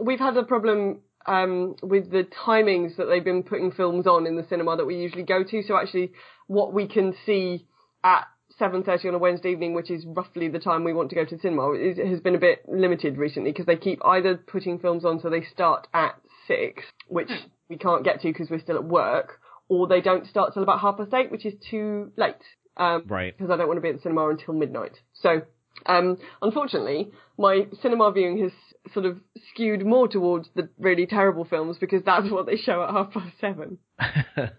we've 0.00 0.18
had 0.18 0.36
a 0.36 0.42
problem 0.42 1.00
um, 1.26 1.76
with 1.82 2.10
the 2.10 2.24
timings 2.46 2.96
that 2.96 3.06
they've 3.06 3.24
been 3.24 3.42
putting 3.42 3.72
films 3.72 4.06
on 4.06 4.26
in 4.26 4.36
the 4.36 4.46
cinema 4.48 4.76
that 4.76 4.86
we 4.86 4.96
usually 4.96 5.22
go 5.22 5.44
to. 5.44 5.62
So 5.62 5.76
actually, 5.76 6.12
what 6.46 6.72
we 6.72 6.86
can 6.88 7.14
see 7.24 7.66
at 8.02 8.26
7.30 8.60 9.06
on 9.06 9.14
a 9.14 9.18
Wednesday 9.18 9.52
evening, 9.52 9.74
which 9.74 9.90
is 9.90 10.04
roughly 10.06 10.48
the 10.48 10.58
time 10.58 10.84
we 10.84 10.92
want 10.92 11.10
to 11.10 11.16
go 11.16 11.24
to 11.24 11.36
the 11.36 11.40
cinema, 11.40 11.72
is, 11.72 11.98
has 11.98 12.20
been 12.20 12.34
a 12.34 12.38
bit 12.38 12.64
limited 12.68 13.16
recently 13.16 13.50
because 13.52 13.66
they 13.66 13.76
keep 13.76 14.00
either 14.04 14.36
putting 14.36 14.78
films 14.78 15.04
on 15.04 15.20
so 15.20 15.30
they 15.30 15.42
start 15.42 15.86
at 15.94 16.20
6, 16.48 16.82
which 17.08 17.30
we 17.68 17.78
can't 17.78 18.04
get 18.04 18.20
to 18.20 18.28
because 18.28 18.50
we're 18.50 18.60
still 18.60 18.76
at 18.76 18.84
work, 18.84 19.40
or 19.68 19.86
they 19.86 20.00
don't 20.00 20.26
start 20.26 20.52
till 20.54 20.62
about 20.62 20.80
half 20.80 20.98
past 20.98 21.14
8, 21.14 21.30
which 21.30 21.46
is 21.46 21.54
too 21.70 22.12
late. 22.16 22.34
Um, 22.76 23.04
Right. 23.06 23.36
because 23.36 23.50
I 23.50 23.56
don't 23.56 23.68
want 23.68 23.76
to 23.76 23.82
be 23.82 23.90
at 23.90 23.96
the 23.96 24.02
cinema 24.02 24.28
until 24.30 24.54
midnight. 24.54 24.98
So, 25.12 25.42
um, 25.86 26.18
unfortunately, 26.40 27.10
my 27.38 27.66
cinema 27.80 28.12
viewing 28.12 28.42
has 28.42 28.52
sort 28.92 29.06
of 29.06 29.18
skewed 29.50 29.84
more 29.86 30.08
towards 30.08 30.48
the 30.54 30.68
really 30.78 31.06
terrible 31.06 31.44
films 31.44 31.76
because 31.78 32.02
that's 32.04 32.30
what 32.30 32.46
they 32.46 32.56
show 32.56 32.82
at 32.82 32.90
half 32.90 33.12
past 33.12 33.32
seven. 33.40 33.78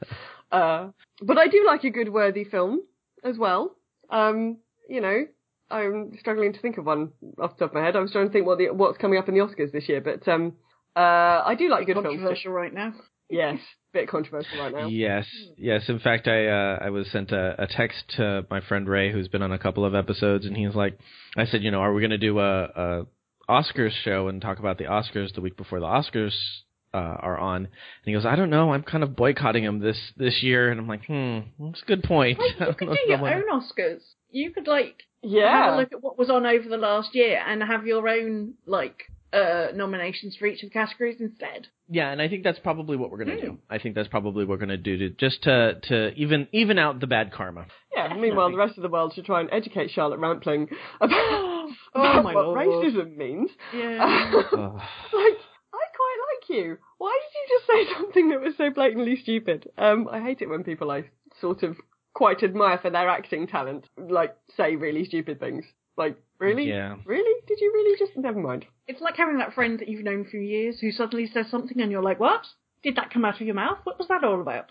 Uh, 0.53 0.89
but 1.19 1.39
I 1.39 1.47
do 1.47 1.65
like 1.65 1.83
a 1.83 1.89
good 1.89 2.13
worthy 2.13 2.43
film 2.43 2.81
as 3.23 3.39
well. 3.39 3.75
Um, 4.11 4.57
you 4.87 5.01
know, 5.01 5.25
I'm 5.71 6.11
struggling 6.19 6.53
to 6.53 6.59
think 6.61 6.77
of 6.77 6.85
one 6.85 7.11
off 7.41 7.57
the 7.57 7.65
top 7.65 7.71
of 7.71 7.73
my 7.73 7.83
head. 7.83 7.95
I 7.95 7.99
was 8.01 8.11
trying 8.11 8.27
to 8.27 8.31
think 8.31 8.45
what 8.45 8.59
the 8.59 8.69
what's 8.69 8.99
coming 8.99 9.17
up 9.17 9.27
in 9.27 9.33
the 9.33 9.39
Oscars 9.39 9.71
this 9.71 9.89
year, 9.89 9.99
but 9.99 10.27
um, 10.27 10.53
uh, 10.95 10.99
I 11.43 11.55
do 11.57 11.69
like 11.69 11.87
good 11.87 11.95
films. 11.95 12.07
controversial 12.07 12.51
right 12.51 12.71
now. 12.71 12.93
Yes, 13.33 13.57
bit 13.93 14.07
controversial 14.07 14.59
right 14.59 14.71
now. 14.73 14.87
Yes, 14.87 15.25
yes. 15.57 15.81
In 15.89 15.99
fact, 15.99 16.27
I 16.27 16.45
uh, 16.47 16.77
I 16.81 16.89
was 16.91 17.09
sent 17.11 17.31
a, 17.31 17.63
a 17.63 17.67
text 17.67 18.03
to 18.17 18.45
my 18.51 18.61
friend 18.61 18.87
Ray, 18.87 19.11
who's 19.11 19.27
been 19.27 19.41
on 19.41 19.51
a 19.51 19.57
couple 19.57 19.85
of 19.85 19.95
episodes, 19.95 20.45
and 20.45 20.55
he's 20.55 20.75
like, 20.75 20.97
I 21.35 21.45
said, 21.45 21.63
you 21.63 21.71
know, 21.71 21.79
are 21.79 21.93
we 21.93 22.01
going 22.01 22.11
to 22.11 22.17
do 22.19 22.39
a, 22.39 22.63
a 22.63 23.05
Oscars 23.49 23.91
show 24.03 24.27
and 24.27 24.39
talk 24.39 24.59
about 24.59 24.77
the 24.77 24.83
Oscars 24.85 25.33
the 25.33 25.41
week 25.41 25.57
before 25.57 25.79
the 25.79 25.87
Oscars 25.87 26.35
uh, 26.93 26.97
are 26.97 27.39
on? 27.39 27.57
And 27.65 27.69
he 28.05 28.13
goes, 28.13 28.25
I 28.25 28.35
don't 28.35 28.51
know, 28.51 28.71
I'm 28.71 28.83
kind 28.83 29.03
of 29.03 29.15
boycotting 29.15 29.63
them 29.63 29.79
this 29.79 29.97
this 30.15 30.43
year, 30.43 30.69
and 30.69 30.79
I'm 30.79 30.87
like, 30.87 31.05
hmm, 31.05 31.39
that's 31.59 31.81
a 31.81 31.85
good 31.85 32.03
point. 32.03 32.37
Well, 32.37 32.49
you 32.69 32.75
could 32.75 32.89
do 32.89 32.97
your 33.07 33.19
wanna- 33.19 33.37
own 33.37 33.61
Oscars. 33.61 34.03
You 34.29 34.51
could 34.51 34.67
like 34.67 35.01
yeah, 35.23 35.65
have 35.65 35.73
a 35.73 35.77
look 35.77 35.93
at 35.93 36.03
what 36.03 36.19
was 36.19 36.29
on 36.29 36.45
over 36.45 36.67
the 36.69 36.77
last 36.77 37.15
year 37.15 37.41
and 37.47 37.63
have 37.63 37.87
your 37.87 38.07
own 38.07 38.53
like 38.65 39.03
uh 39.33 39.67
nominations 39.75 40.35
for 40.37 40.45
each 40.45 40.61
of 40.63 40.69
the 40.69 40.73
categories 40.73 41.17
instead. 41.19 41.67
Yeah, 41.89 42.11
and 42.11 42.21
I 42.21 42.27
think 42.29 42.43
that's 42.43 42.59
probably 42.59 42.95
what 42.97 43.11
we're 43.11 43.17
gonna 43.17 43.35
Hmm. 43.35 43.45
do. 43.45 43.57
I 43.69 43.79
think 43.79 43.95
that's 43.95 44.07
probably 44.07 44.45
what 44.45 44.49
we're 44.59 44.65
gonna 44.65 44.77
do 44.77 44.97
to 44.97 45.09
just 45.09 45.43
to 45.43 45.79
to 45.89 46.13
even 46.15 46.47
even 46.51 46.77
out 46.79 46.99
the 46.99 47.07
bad 47.07 47.31
karma. 47.31 47.65
yeah. 47.95 48.13
Meanwhile, 48.15 48.51
the 48.51 48.57
rest 48.57 48.77
of 48.77 48.83
the 48.83 48.89
world 48.89 49.13
should 49.13 49.25
try 49.25 49.39
and 49.41 49.49
educate 49.51 49.89
Charlotte 49.91 50.19
Rampling 50.19 50.69
about, 51.01 51.11
Oh 51.95 52.01
about 52.01 52.23
my 52.23 52.33
what 52.35 52.45
lord. 52.45 52.67
racism 52.67 53.17
means. 53.17 53.49
Yeah. 53.73 54.31
Ugh. 54.35 54.53
like, 54.53 55.37
I 55.73 55.83
quite 55.99 56.19
like 56.29 56.49
you. 56.49 56.77
Why 56.99 57.19
did 57.21 57.33
you 57.39 57.57
just 57.57 57.67
say 57.67 57.93
something 57.97 58.29
that 58.29 58.41
was 58.41 58.55
so 58.57 58.69
blatantly 58.69 59.15
stupid? 59.21 59.69
Um, 59.77 60.07
I 60.11 60.21
hate 60.21 60.41
it 60.41 60.49
when 60.49 60.63
people 60.63 60.91
I 60.91 61.05
sort 61.41 61.63
of 61.63 61.77
quite 62.13 62.43
admire 62.43 62.77
for 62.77 62.89
their 62.91 63.09
acting 63.09 63.47
talent, 63.47 63.89
like, 63.97 64.35
say 64.55 64.75
really 64.75 65.03
stupid 65.05 65.39
things. 65.39 65.65
Like, 65.97 66.15
really? 66.43 66.69
Yeah. 66.69 66.95
Really? 67.05 67.41
Did 67.47 67.59
you 67.61 67.71
really 67.73 67.97
just, 67.97 68.17
never 68.17 68.39
mind. 68.39 68.65
it's 68.87 69.01
like 69.01 69.15
having 69.17 69.37
that 69.37 69.53
friend 69.53 69.79
that 69.79 69.87
you've 69.87 70.03
known 70.03 70.25
for 70.29 70.37
years 70.37 70.79
who 70.79 70.91
suddenly 70.91 71.27
says 71.27 71.47
something 71.49 71.79
and 71.81 71.91
you're 71.91 72.03
like, 72.03 72.19
What? 72.19 72.41
Did 72.83 72.95
that 72.97 73.11
come 73.13 73.23
out 73.25 73.35
of 73.39 73.47
your 73.47 73.55
mouth? 73.55 73.77
What 73.83 73.97
was 73.97 74.07
that 74.09 74.23
all 74.23 74.41
about? 74.41 74.65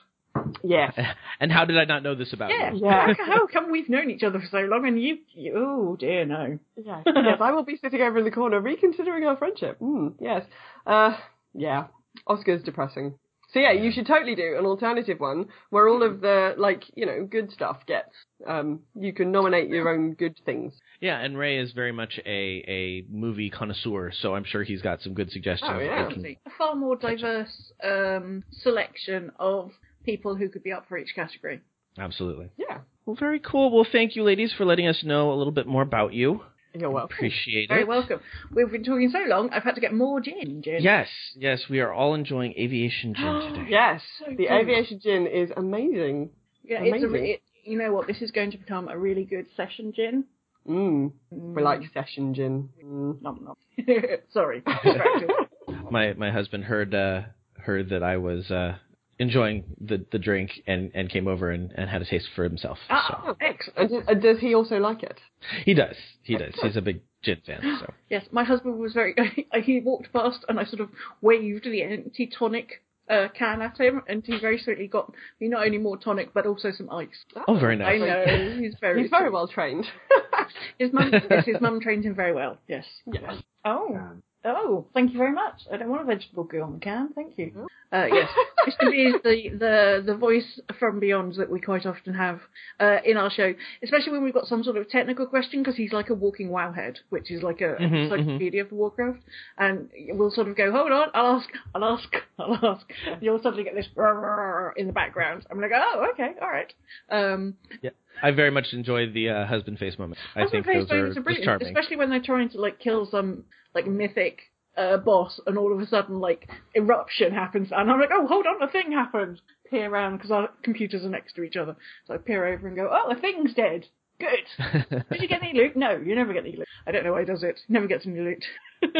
Yes. 0.63 0.93
And 1.41 1.51
how 1.51 1.65
did 1.65 1.77
I 1.77 1.85
not 1.85 2.03
know 2.03 2.15
this 2.15 2.33
about 2.33 2.51
Yeah. 2.51 2.73
you? 2.73 2.81
Yeah. 2.85 3.07
How, 3.19 3.25
how 3.27 3.47
come 3.49 3.71
we've 3.73 3.89
known 3.89 4.11
each 4.11 4.23
other 4.23 4.39
for 4.39 4.47
so 4.51 4.59
long 4.61 4.87
and 4.87 5.03
you, 5.03 5.19
you 5.35 5.53
oh 5.57 5.97
dear 5.99 6.25
no. 6.25 6.59
yes. 6.77 7.03
Yes, 7.07 7.39
I 7.41 7.51
will 7.53 7.65
be 7.65 7.77
sitting 7.83 8.01
over 8.01 8.19
in 8.19 8.25
the 8.25 8.31
corner 8.31 8.61
reconsidering 8.61 9.25
our 9.25 9.37
friendship. 9.37 9.79
Mm, 9.81 10.15
yes. 10.21 10.45
Uh, 10.87 11.17
yeah. 11.55 11.87
Oscar's 12.27 12.63
depressing. 12.63 13.15
So 13.53 13.61
yeah, 13.61 13.73
you 13.73 13.93
should 13.93 14.07
totally 14.07 14.35
do 14.35 14.57
an 14.59 14.65
alternative 14.65 15.21
one 15.21 15.47
where 15.71 15.87
all 15.87 16.03
of 16.03 16.23
the, 16.23 16.55
like, 16.57 16.85
you 16.95 17.05
know, 17.05 17.27
good 17.31 17.53
stuff 17.53 17.85
gets, 17.87 18.09
um, 18.47 18.81
you 18.95 19.13
can 19.13 19.31
nominate 19.31 19.69
your 19.69 19.89
own 19.91 20.15
good 20.15 20.41
things. 20.47 20.73
Yeah, 21.01 21.19
and 21.19 21.37
Ray 21.37 21.59
is 21.59 21.73
very 21.73 21.93
much 21.93 22.19
a 22.25 22.65
a 22.67 23.05
movie 23.11 23.51
connoisseur, 23.51 24.11
so 24.13 24.35
I'm 24.35 24.45
sure 24.45 24.63
he's 24.63 24.81
got 24.81 25.03
some 25.03 25.13
good 25.15 25.31
suggestions. 25.31 25.71
Oh, 25.75 25.81
yeah. 25.81 26.09
A 26.47 26.51
far 26.57 26.75
more 26.75 26.97
diverse 26.97 27.73
um, 27.85 28.43
selection 28.63 29.31
of 29.39 29.73
people 30.05 30.35
who 30.35 30.49
could 30.49 30.63
be 30.63 30.73
up 30.73 30.89
for 30.89 30.97
each 30.97 31.15
category. 31.15 31.61
Absolutely. 31.99 32.49
Yeah. 32.57 32.79
Well, 33.05 33.17
very 33.17 33.41
cool. 33.41 33.71
Well, 33.75 33.87
thank 33.91 34.17
you, 34.17 34.23
ladies, 34.23 34.55
for 34.57 34.65
letting 34.65 34.87
us 34.87 35.03
know 35.05 35.33
a 35.33 35.35
little 35.35 35.53
bit 35.53 35.67
more 35.67 35.83
about 35.83 36.15
you. 36.15 36.43
You're 36.75 36.91
welcome. 36.91 37.15
Appreciate 37.17 37.69
Very 37.69 37.83
it. 37.83 37.89
welcome. 37.89 38.21
We've 38.51 38.71
been 38.71 38.83
talking 38.85 39.11
so 39.11 39.19
long, 39.29 39.51
I've 39.53 39.63
had 39.63 39.75
to 39.75 39.81
get 39.81 39.93
more 39.93 40.21
gin. 40.21 40.63
gin. 40.63 40.79
Yes, 40.81 41.09
yes, 41.37 41.65
we 41.69 41.81
are 41.81 41.93
all 41.93 42.15
enjoying 42.15 42.55
aviation 42.59 43.15
gin 43.15 43.25
today. 43.55 43.67
Yes, 43.69 44.01
So 44.19 44.31
the 44.31 44.37
good. 44.37 44.51
aviation 44.53 45.01
gin 45.01 45.27
is 45.27 45.51
amazing. 45.57 46.31
Yeah, 46.65 46.79
it's 46.83 47.05
a, 47.05 47.09
re- 47.09 47.31
it, 47.33 47.43
you 47.65 47.77
know 47.79 47.93
what? 47.93 48.07
This 48.07 48.23
is 48.23 48.31
going 48.31 48.51
to 48.53 48.59
become 48.59 48.89
a 48.89 48.97
really 48.97 49.25
good 49.25 49.47
session 49.57 49.93
gin. 49.95 50.25
Mm. 50.69 51.13
We 51.31 51.61
like 51.63 51.81
session 51.93 52.35
gin. 52.35 52.69
Mm. 52.85 53.21
Nom 53.21 53.45
nom. 53.45 53.57
Sorry. 54.33 54.63
My 55.91 56.13
my 56.15 56.31
husband 56.31 56.65
heard 56.65 56.95
uh, 56.95 57.23
heard 57.59 57.89
that 57.91 58.03
I 58.03 58.17
was 58.17 58.51
uh, 58.51 58.77
enjoying 59.23 59.65
the, 59.81 60.05
the 60.11 60.19
drink 60.19 60.51
and, 60.67 60.91
and 60.95 61.09
came 61.09 61.29
over 61.29 61.51
and, 61.51 61.73
and 61.77 61.89
had 61.89 62.03
a 62.03 62.05
taste 62.05 62.29
for 62.35 62.43
himself. 62.43 62.79
So 62.89 62.95
ah, 62.95 63.25
And, 63.29 63.37
excellent. 63.41 63.91
does, 63.91 64.03
and 64.09 64.23
does 64.23 64.39
he 64.41 64.55
also 64.55 64.79
like 64.79 65.03
it? 65.03 65.19
he 65.65 65.75
does. 65.75 65.97
He 66.23 66.37
does. 66.37 66.55
He's 66.61 66.77
a 66.77 66.83
big 66.83 67.01
gin 67.23 67.39
fan. 67.47 67.79
So 67.81 67.93
Yes, 68.11 68.27
my 68.33 68.45
husband 68.45 68.79
was 68.79 68.93
very. 68.93 69.15
he 69.63 69.81
walked 69.81 70.13
past 70.13 70.45
and 70.49 70.59
I 70.59 70.65
sort 70.65 70.81
of 70.81 70.91
waved 71.21 71.65
the 71.65 71.83
empty 71.83 72.27
tonic 72.39 72.83
uh, 73.09 73.29
can 73.37 73.63
at 73.63 73.79
him, 73.79 74.03
and 74.09 74.25
he 74.25 74.39
very 74.39 74.59
sweetly 74.59 74.89
got 74.89 75.13
me 75.41 75.49
not 75.49 75.65
only 75.65 75.79
more 75.79 75.97
tonic 75.97 76.33
but 76.35 76.47
also 76.47 76.71
some 76.71 76.91
ice. 76.91 77.25
oh, 77.49 77.59
very 77.59 77.77
nice. 77.77 78.01
I 78.03 78.07
know 78.07 78.59
he's 78.59 78.75
very. 78.81 79.03
He's 79.03 79.11
very 79.11 79.31
well 79.31 79.49
trained. 79.49 79.87
His 80.79 80.93
mum, 80.93 81.11
yes, 81.31 81.47
his 81.47 81.57
mum 81.61 81.81
trained 81.81 82.05
him 82.05 82.15
very 82.15 82.33
well. 82.33 82.59
Yes. 82.69 82.85
yes. 83.07 83.37
Oh. 83.65 83.99
Oh, 84.45 84.87
thank 84.93 85.13
you 85.13 85.19
very 85.19 85.33
much. 85.33 85.61
I 85.73 85.77
don't 85.77 85.89
want 85.89 86.03
a 86.03 86.05
vegetable 86.05 86.45
goo 86.45 86.63
on 86.63 86.73
the 86.75 86.79
can, 86.81 87.13
thank 87.15 87.39
you. 87.39 87.67
Uh, 87.93 88.07
yes, 88.07 88.29
Mr. 88.67 88.91
B 88.91 88.97
is 89.03 89.23
the, 89.23 89.51
the, 89.59 90.03
the 90.07 90.17
voice 90.17 90.59
from 90.81 90.99
beyond 90.99 91.35
that 91.35 91.51
we 91.51 91.61
quite 91.61 91.85
often 91.87 92.15
have 92.15 92.41
uh, 92.81 92.97
in 93.05 93.17
our 93.19 93.31
show, 93.31 93.53
especially 93.85 94.13
when 94.13 94.25
we've 94.25 94.33
got 94.35 94.47
some 94.47 94.65
sort 94.65 94.77
of 94.79 94.89
technical 94.89 95.27
question, 95.27 95.61
because 95.63 95.77
he's 95.77 95.93
like 95.93 96.09
a 96.09 96.15
walking 96.15 96.49
wowhead, 96.49 96.97
which 97.11 97.31
is 97.31 97.43
like 97.43 97.61
a 97.61 97.75
Mhm, 97.79 98.05
encyclopedia 98.11 98.65
for 98.65 98.75
Warcraft, 98.77 99.21
and 99.59 99.91
we'll 100.09 100.31
sort 100.31 100.49
of 100.49 100.57
go, 100.57 100.73
hold 100.73 100.91
on, 100.91 101.09
I'll 101.15 101.37
ask, 101.37 101.49
I'll 101.75 101.85
ask, 101.85 102.09
I'll 102.39 102.59
ask. 102.77 102.87
You'll 103.21 103.43
suddenly 103.43 103.65
get 103.65 103.75
this 103.75 103.87
in 104.77 104.87
the 104.87 104.93
background. 104.93 105.47
I'm 105.51 105.61
like, 105.61 105.71
oh, 105.75 106.07
okay, 106.15 106.31
all 106.41 106.49
right. 106.51 106.73
Um, 107.11 107.55
Yeah, 107.83 107.91
I 108.23 108.31
very 108.31 108.51
much 108.51 108.69
enjoyed 108.73 109.13
the 109.13 109.29
uh, 109.29 109.47
husband 109.47 109.79
face 109.79 109.99
moment. 109.99 110.19
I 110.35 110.41
Husband 110.41 110.65
think 110.65 110.77
face 110.77 110.89
those 110.89 110.91
are 110.93 110.97
moments 110.97 111.17
are 111.19 111.23
brilliant, 111.23 111.45
charming. 111.45 111.69
especially 111.69 111.97
when 111.97 112.11
they're 112.11 112.23
trying 112.23 112.49
to 112.51 112.61
like 112.61 112.79
kill 112.79 113.07
some 113.11 113.45
like 113.75 113.87
mythic 113.87 114.41
uh, 114.77 114.97
boss, 114.99 115.41
and 115.47 115.59
all 115.59 115.73
of 115.73 115.81
a 115.81 115.87
sudden 115.87 116.21
like 116.21 116.49
eruption 116.75 117.33
happens, 117.33 117.69
and 117.71 117.91
I'm 117.91 118.01
like, 118.01 118.11
oh, 118.13 118.27
hold 118.27 118.47
on, 118.47 118.63
a 118.63 118.71
thing 118.71 118.93
happened. 118.93 119.41
Peer 119.71 119.91
around 119.91 120.17
because 120.19 120.31
our 120.31 120.51
computers 120.63 121.05
are 121.05 121.09
next 121.09 121.35
to 121.35 121.43
each 121.43 121.57
other, 121.57 121.77
so 122.07 122.15
I 122.15 122.19
peer 122.19 122.47
over 122.47 122.67
and 122.67 122.77
go, 122.77 122.91
oh, 122.93 123.15
the 123.15 123.21
thing's 123.21 123.55
dead. 123.55 123.87
Good. 124.21 125.05
Did 125.11 125.23
you 125.23 125.29
get 125.29 125.43
any 125.43 125.59
loot? 125.59 125.77
No, 125.77 125.97
you 125.97 126.15
never 126.15 126.33
get 126.33 126.45
any 126.45 126.57
loot. 126.57 126.69
I 126.87 126.93
don't 126.93 127.05
know 127.05 127.13
why 127.13 127.21
he 127.21 127.27
does 127.27 127.43
it. 127.43 127.59
He 127.67 127.73
never 127.73 127.87
gets 127.87 128.07
any 128.07 128.21
loot. 128.21 128.45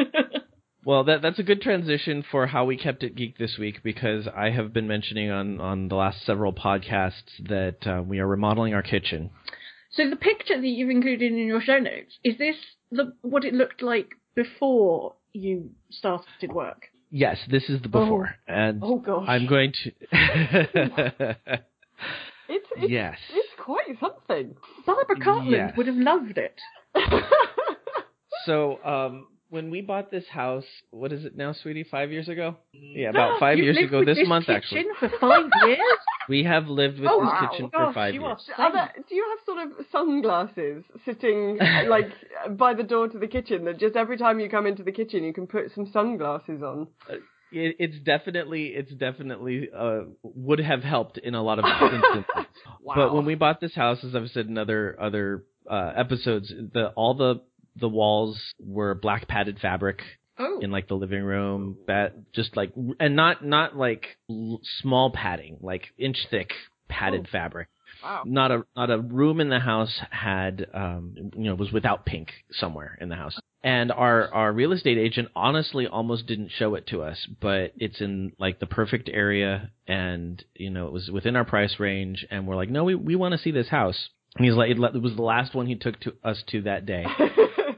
Well, 0.85 1.05
that 1.05 1.23
that's 1.23 1.39
a 1.39 1.45
good 1.45 1.63
transition 1.63 2.25
for 2.29 2.49
how 2.49 2.65
we 2.65 2.77
kept 2.77 3.05
it 3.05 3.15
geek 3.15 3.39
this 3.39 3.57
week 3.57 3.85
because 3.85 4.27
I 4.27 4.51
have 4.51 4.73
been 4.73 4.89
mentioning 4.89 5.31
on 5.31 5.61
on 5.61 5.87
the 5.89 5.95
last 5.95 6.25
several 6.27 6.53
podcasts 6.53 7.39
that 7.49 7.87
uh, 7.87 8.03
we 8.03 8.19
are 8.19 8.27
remodeling 8.27 8.75
our 8.75 8.83
kitchen. 8.83 9.31
so 9.93 10.11
the 10.11 10.17
picture 10.17 10.61
that 10.61 10.67
you've 10.67 10.91
included 10.91 11.31
in 11.31 11.47
your 11.47 11.61
show 11.61 11.79
notes 11.79 12.19
is 12.25 12.37
this 12.39 12.57
the 12.91 13.13
what 13.23 13.45
it 13.45 13.55
looked 13.55 13.81
like 13.81 14.09
before 14.35 15.15
you 15.33 15.71
started 15.91 16.53
work? 16.53 16.89
Yes, 17.11 17.39
this 17.51 17.69
is 17.69 17.83
the 17.83 17.89
before, 17.89 18.35
and 18.49 18.81
Oh 18.83 18.99
gosh. 18.99 19.27
I'm 19.29 19.47
going 19.47 19.73
to. 19.85 21.37
It's, 22.49 22.69
it's, 22.77 22.91
yes. 22.91 23.17
it's 23.33 23.49
quite 23.59 23.99
something. 23.99 24.55
Barbara 24.85 25.17
Cartland 25.17 25.51
Yes. 25.51 25.73
would 25.77 25.87
have 25.87 25.97
loved 25.97 26.37
it. 26.37 26.61
So, 28.45 28.83
um, 28.85 29.29
when 29.51 29.71
we 29.71 29.83
bought 29.83 30.11
this 30.11 30.27
house, 30.27 30.65
what 30.91 31.13
is 31.13 31.25
it 31.25 31.37
now, 31.37 31.53
sweetie? 31.53 31.85
Five 31.85 32.11
years 32.11 32.29
ago? 32.29 32.57
Yeah, 32.73 33.11
about 33.11 33.39
five 33.39 33.59
years 33.59 33.77
ago 33.79 34.05
this, 34.05 34.17
this 34.19 34.27
month, 34.27 34.47
kitchen 34.47 34.57
actually. 34.57 34.85
for 34.99 35.11
five 35.21 35.45
years. 35.65 35.79
We 36.29 36.45
have 36.45 36.69
lived 36.69 37.01
with 37.01 37.11
Oh, 37.11 37.21
this 37.21 37.29
wow. 37.29 37.51
kitchen 37.51 37.71
Gosh, 37.73 37.89
for 37.89 37.93
five 37.95 38.15
years. 38.15 38.51
are 38.57 38.65
Are 38.65 38.73
there, 38.73 38.93
do 39.09 39.15
you 39.15 39.27
have 39.31 39.39
sort 39.45 39.59
of 39.81 39.87
sunglasses 39.91 40.85
sitting 41.05 41.59
like 41.89 42.11
by 42.57 42.75
the 42.75 42.83
door 42.83 43.09
to 43.09 43.19
the 43.19 43.27
kitchen 43.27 43.65
that 43.65 43.79
just 43.79 43.97
every 43.97 44.17
time 44.17 44.41
you 44.41 44.49
come 44.49 44.67
into 44.67 44.83
the 44.83 44.93
kitchen 44.93 45.25
you 45.25 45.33
can 45.33 45.47
put 45.47 45.73
some 45.75 45.91
sunglasses 45.93 46.63
on? 46.63 46.89
It, 47.51 47.77
it's 47.79 47.99
definitely, 48.05 48.69
it's 48.69 48.93
definitely 48.93 49.69
uh, 49.77 50.03
would 50.23 50.61
have 50.61 50.83
helped 50.83 51.19
in 51.19 51.35
a 51.35 51.43
lot 51.43 51.59
of 51.59 51.65
instances. 51.83 52.25
Wow. 52.83 52.95
But 52.95 53.15
when 53.15 53.25
we 53.27 53.35
bought 53.35 53.61
this 53.61 53.75
house, 53.75 54.03
as 54.05 54.15
I've 54.15 54.31
said 54.31 54.47
in 54.47 54.57
other 54.57 54.97
other 55.01 55.45
uh, 55.71 55.93
episodes, 55.97 56.53
the 56.73 56.89
all 56.97 57.15
the 57.15 57.43
the 57.77 57.89
walls 57.89 58.41
were 58.59 58.95
black 58.95 59.29
padded 59.29 59.59
fabric 59.61 60.03
Oh, 60.39 60.61
in 60.61 60.71
like 60.71 60.89
the 60.89 60.95
living 60.95 61.23
room, 61.23 61.77
that 61.87 62.33
just 62.33 62.57
like 62.57 62.73
and 62.99 63.15
not 63.17 63.45
not 63.45 63.77
like 63.77 64.17
l- 64.31 64.61
small 64.81 65.11
padding, 65.11 65.59
like 65.61 65.89
inch 65.99 66.17
thick 66.31 66.51
padded 66.89 67.29
fabric. 67.31 67.69
wow. 68.03 68.23
Not 68.25 68.51
a 68.51 68.65
not 68.75 68.91
a 68.91 68.99
room 68.99 69.41
in 69.41 69.51
the 69.51 69.61
house 69.61 70.01
had 70.11 70.67
um 70.73 71.15
you 71.37 71.45
know 71.45 71.55
was 71.55 71.71
without 71.71 72.07
pink 72.07 72.31
somewhere 72.51 72.97
in 73.01 73.09
the 73.11 73.17
house. 73.17 73.39
And 73.63 73.93
our 73.93 74.33
our 74.33 74.53
real 74.53 74.73
estate 74.73 74.99
agent 74.99 75.29
honestly 75.37 75.87
almost 75.87 76.27
didn't 76.27 76.51
show 76.51 76.75
it 76.75 76.87
to 76.89 77.03
us, 77.03 77.27
but 77.41 77.73
it's 77.77 78.01
in 78.01 78.33
like 78.39 78.59
the 78.59 78.67
perfect 78.67 79.11
area 79.13 79.71
and 79.87 80.43
you 80.55 80.71
know 80.71 80.87
it 80.87 80.93
was 80.93 81.11
within 81.11 81.37
our 81.37 81.45
price 81.45 81.79
range 81.79 82.27
and 82.31 82.47
we're 82.47 82.57
like 82.57 82.71
no 82.71 82.85
we 82.85 82.95
we 82.95 83.17
want 83.17 83.33
to 83.33 83.39
see 83.39 83.51
this 83.51 83.69
house. 83.69 84.09
And 84.37 84.47
he's 84.47 84.55
like 84.55 84.71
it 84.71 84.79
it 84.79 85.03
was 85.03 85.15
the 85.15 85.23
last 85.23 85.55
one 85.55 85.67
he 85.67 85.75
took 85.77 86.01
to 86.01 86.15
us 86.25 86.43
to 86.49 86.63
that 86.63 86.87
day. 86.87 87.05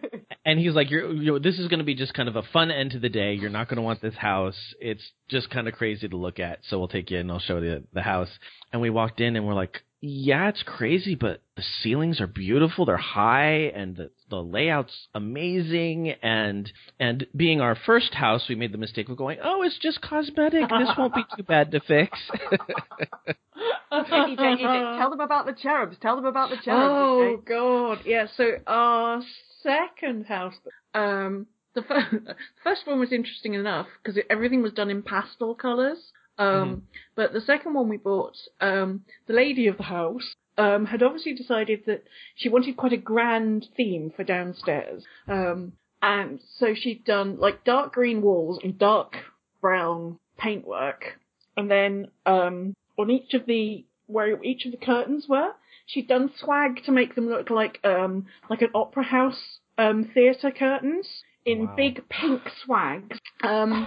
And 0.44 0.58
he's 0.58 0.74
like, 0.74 0.90
"You're, 0.90 1.12
you 1.12 1.32
know, 1.32 1.38
this 1.38 1.58
is 1.58 1.68
going 1.68 1.78
to 1.78 1.84
be 1.84 1.94
just 1.94 2.12
kind 2.14 2.28
of 2.28 2.36
a 2.36 2.42
fun 2.42 2.70
end 2.70 2.90
to 2.92 2.98
the 2.98 3.08
day. 3.08 3.34
You're 3.34 3.50
not 3.50 3.68
going 3.68 3.76
to 3.76 3.82
want 3.82 4.02
this 4.02 4.14
house. 4.14 4.58
It's 4.80 5.02
just 5.28 5.48
kind 5.50 5.68
of 5.68 5.74
crazy 5.74 6.08
to 6.08 6.16
look 6.16 6.38
at. 6.38 6.60
So 6.68 6.78
we'll 6.78 6.88
take 6.88 7.10
you 7.10 7.16
in 7.16 7.22
and 7.22 7.32
I'll 7.32 7.40
show 7.40 7.58
you 7.58 7.84
the 7.92 8.02
house." 8.02 8.28
And 8.72 8.82
we 8.82 8.90
walked 8.90 9.20
in 9.20 9.36
and 9.36 9.46
we're 9.46 9.54
like, 9.54 9.82
"Yeah, 10.00 10.48
it's 10.48 10.62
crazy, 10.62 11.14
but 11.14 11.40
the 11.56 11.62
ceilings 11.82 12.20
are 12.20 12.26
beautiful. 12.26 12.84
They're 12.84 12.96
high, 12.96 13.72
and 13.74 13.96
the 13.96 14.10
the 14.28 14.42
layout's 14.42 15.08
amazing. 15.14 16.10
And 16.22 16.70
and 17.00 17.26
being 17.34 17.60
our 17.60 17.76
first 17.86 18.12
house, 18.12 18.46
we 18.48 18.54
made 18.54 18.72
the 18.72 18.78
mistake 18.78 19.08
of 19.08 19.16
going, 19.16 19.38
"Oh, 19.42 19.62
it's 19.62 19.78
just 19.78 20.02
cosmetic. 20.02 20.68
This 20.68 20.90
won't 20.98 21.14
be 21.14 21.24
too 21.36 21.42
bad 21.44 21.70
to 21.70 21.80
fix." 21.80 22.18
EJ, 23.92 24.36
EJ, 24.38 24.98
tell 24.98 25.10
them 25.10 25.20
about 25.20 25.46
the 25.46 25.52
cherubs. 25.52 25.96
Tell 26.02 26.16
them 26.16 26.26
about 26.26 26.50
the 26.50 26.56
cherubs. 26.56 26.92
Oh 26.92 27.38
EJ. 27.38 27.44
God, 27.46 27.98
yeah. 28.04 28.26
So 28.36 28.58
our 28.66 29.22
second 29.64 30.26
house, 30.26 30.54
um, 30.94 31.46
the 31.74 31.82
fir- 31.82 32.36
first 32.62 32.86
one 32.86 33.00
was 33.00 33.12
interesting 33.12 33.54
enough 33.54 33.88
because 34.02 34.20
everything 34.30 34.62
was 34.62 34.72
done 34.72 34.90
in 34.90 35.02
pastel 35.02 35.54
colours. 35.54 36.12
Um, 36.38 36.48
Mhm. 36.48 36.82
but 37.14 37.32
the 37.32 37.40
second 37.40 37.74
one 37.74 37.88
we 37.88 37.96
bought, 37.96 38.36
um, 38.60 39.04
the 39.26 39.34
lady 39.34 39.66
of 39.66 39.76
the 39.76 39.84
house. 39.84 40.34
Um, 40.56 40.86
had 40.86 41.02
obviously 41.02 41.34
decided 41.34 41.80
that 41.86 42.04
she 42.36 42.48
wanted 42.48 42.76
quite 42.76 42.92
a 42.92 42.96
grand 43.12 43.66
theme 43.76 44.12
for 44.14 44.22
downstairs. 44.22 45.02
Um, 45.26 45.72
and 46.00 46.38
so 46.58 46.74
she'd 46.74 47.04
done 47.04 47.38
like 47.40 47.64
dark 47.64 47.92
green 47.94 48.22
walls 48.22 48.60
and 48.62 48.78
dark 48.78 49.16
brown 49.60 50.20
paintwork. 50.38 51.18
And 51.56 51.68
then, 51.68 52.06
um, 52.24 52.74
on 52.96 53.10
each 53.10 53.34
of 53.34 53.46
the, 53.46 53.84
where 54.14 54.42
each 54.42 54.64
of 54.66 54.72
the 54.72 54.78
curtains 54.92 55.26
were, 55.28 55.50
she'd 55.86 56.08
done 56.08 56.30
swag 56.40 56.82
to 56.84 56.92
make 56.92 57.14
them 57.14 57.28
look 57.28 57.50
like 57.50 57.78
um 57.84 58.26
like 58.48 58.62
an 58.62 58.70
opera 58.74 59.02
house 59.04 59.42
um 59.76 59.98
theatre 60.14 60.50
curtains 60.50 61.06
in 61.44 61.58
Wow. 61.66 61.74
big 61.76 62.08
pink 62.08 62.42
swags. 62.64 63.18
Um 63.42 63.86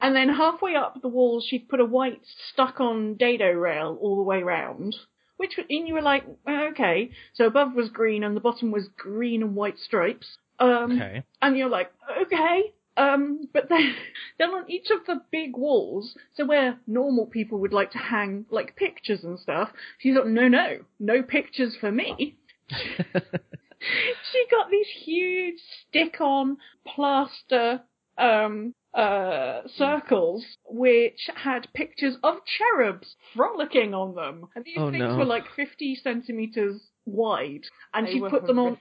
and 0.00 0.14
then 0.14 0.28
halfway 0.28 0.76
up 0.76 1.00
the 1.02 1.08
walls 1.08 1.44
she'd 1.48 1.68
put 1.68 1.80
a 1.80 1.84
white 1.96 2.20
stuck 2.52 2.78
on 2.80 3.16
dado 3.16 3.50
rail 3.50 3.98
all 4.00 4.16
the 4.16 4.22
way 4.22 4.42
round. 4.42 4.94
Which 5.36 5.58
and 5.58 5.88
you 5.88 5.94
were 5.94 6.02
like, 6.12 6.24
"Oh, 6.46 6.68
okay. 6.70 7.10
So 7.36 7.46
above 7.46 7.74
was 7.74 7.88
green 7.88 8.22
and 8.22 8.36
the 8.36 8.40
bottom 8.48 8.70
was 8.70 8.86
green 8.96 9.42
and 9.42 9.56
white 9.56 9.78
stripes. 9.78 10.28
Um 10.60 10.92
okay. 10.92 11.24
and 11.42 11.56
you're 11.56 11.70
like, 11.78 11.90
okay. 12.22 12.73
Um, 12.96 13.48
but 13.52 13.68
then, 13.68 13.94
then 14.38 14.50
on 14.50 14.70
each 14.70 14.90
of 14.90 15.06
the 15.06 15.20
big 15.30 15.56
walls, 15.56 16.16
so 16.34 16.44
where 16.46 16.78
normal 16.86 17.26
people 17.26 17.58
would 17.60 17.72
like 17.72 17.90
to 17.92 17.98
hang 17.98 18.46
like 18.50 18.76
pictures 18.76 19.24
and 19.24 19.38
stuff, 19.38 19.70
she's 19.98 20.14
like, 20.14 20.26
no, 20.26 20.48
no, 20.48 20.78
no 20.98 21.22
pictures 21.22 21.76
for 21.80 21.90
me. 21.90 22.36
she 22.70 24.46
got 24.50 24.70
these 24.70 24.86
huge 25.04 25.58
stick-on 25.88 26.56
plaster 26.86 27.82
um 28.16 28.72
uh 28.94 29.62
circles 29.76 30.44
which 30.66 31.28
had 31.34 31.66
pictures 31.74 32.16
of 32.22 32.36
cherubs 32.46 33.16
frolicking 33.34 33.92
on 33.92 34.14
them, 34.14 34.46
and 34.54 34.64
these 34.64 34.76
Oh, 34.78 34.90
things 34.90 35.10
no. 35.10 35.16
were 35.16 35.24
like 35.24 35.44
50 35.56 35.96
centimeters 35.96 36.80
wide, 37.06 37.64
and 37.92 38.06
They 38.06 38.12
she 38.12 38.20
were 38.20 38.30
put 38.30 38.46
them 38.46 38.58
on 38.58 38.78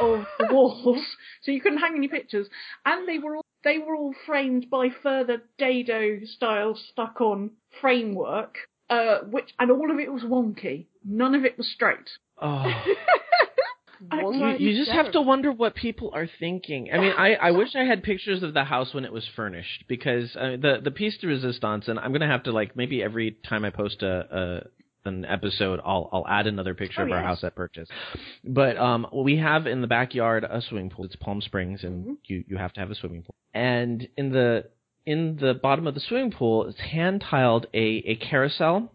of 0.00 0.26
the 0.38 0.48
walls, 0.50 1.04
so 1.42 1.50
you 1.50 1.60
couldn't 1.60 1.78
hang 1.78 1.94
any 1.96 2.08
pictures. 2.08 2.48
And 2.84 3.08
they 3.08 3.18
were 3.18 3.36
all 3.36 3.46
they 3.64 3.78
were 3.78 3.96
all 3.96 4.14
framed 4.26 4.68
by 4.70 4.90
further 5.02 5.42
dado 5.58 6.24
style 6.24 6.74
stuck 6.74 7.20
on 7.20 7.52
framework, 7.80 8.56
uh, 8.90 9.20
which 9.30 9.54
and 9.58 9.70
all 9.70 9.90
of 9.90 9.98
it 9.98 10.12
was 10.12 10.22
wonky. 10.22 10.86
None 11.04 11.34
of 11.34 11.44
it 11.44 11.56
was 11.58 11.68
straight. 11.68 12.10
Oh. 12.40 12.64
You, 14.12 14.56
you 14.58 14.76
just 14.76 14.90
have 14.90 15.12
to 15.12 15.22
wonder 15.22 15.50
what 15.50 15.74
people 15.74 16.10
are 16.12 16.28
thinking. 16.38 16.90
I 16.92 16.98
mean, 16.98 17.12
I, 17.16 17.34
I 17.34 17.50
wish 17.52 17.74
I 17.74 17.84
had 17.84 18.02
pictures 18.02 18.42
of 18.42 18.52
the 18.52 18.64
house 18.64 18.92
when 18.92 19.04
it 19.04 19.12
was 19.12 19.26
furnished 19.34 19.84
because 19.88 20.34
uh, 20.36 20.56
the 20.60 20.80
the 20.82 20.90
piece 20.90 21.16
de 21.18 21.26
resistance, 21.26 21.88
and 21.88 21.98
I'm 21.98 22.12
gonna 22.12 22.26
have 22.26 22.42
to 22.44 22.52
like 22.52 22.76
maybe 22.76 23.02
every 23.02 23.36
time 23.48 23.64
I 23.64 23.70
post 23.70 24.02
a, 24.02 24.26
a 24.30 24.73
an 25.06 25.24
episode, 25.24 25.80
I'll 25.84 26.08
I'll 26.12 26.26
add 26.28 26.46
another 26.46 26.74
picture 26.74 27.02
Oh, 27.02 27.04
of 27.06 27.10
our 27.12 27.18
yes. 27.18 27.26
house 27.26 27.44
at 27.44 27.54
purchase. 27.54 27.88
But 28.44 28.76
um, 28.76 29.06
we 29.12 29.36
have 29.38 29.66
in 29.66 29.80
the 29.80 29.86
backyard 29.86 30.44
a 30.48 30.60
swimming 30.62 30.90
pool. 30.90 31.04
It's 31.04 31.16
Palm 31.16 31.40
Springs, 31.40 31.84
and 31.84 32.04
Mhm. 32.06 32.16
you 32.24 32.44
you 32.48 32.56
have 32.56 32.72
to 32.74 32.80
have 32.80 32.90
a 32.90 32.94
swimming 32.94 33.22
pool. 33.22 33.34
And 33.52 34.08
in 34.16 34.30
the 34.32 34.66
in 35.06 35.36
the 35.36 35.54
bottom 35.54 35.86
of 35.86 35.94
the 35.94 36.00
swimming 36.00 36.30
pool, 36.30 36.66
it's 36.68 36.80
hand 36.80 37.20
tiled 37.20 37.66
a 37.74 37.78
a 38.06 38.16
carousel 38.16 38.92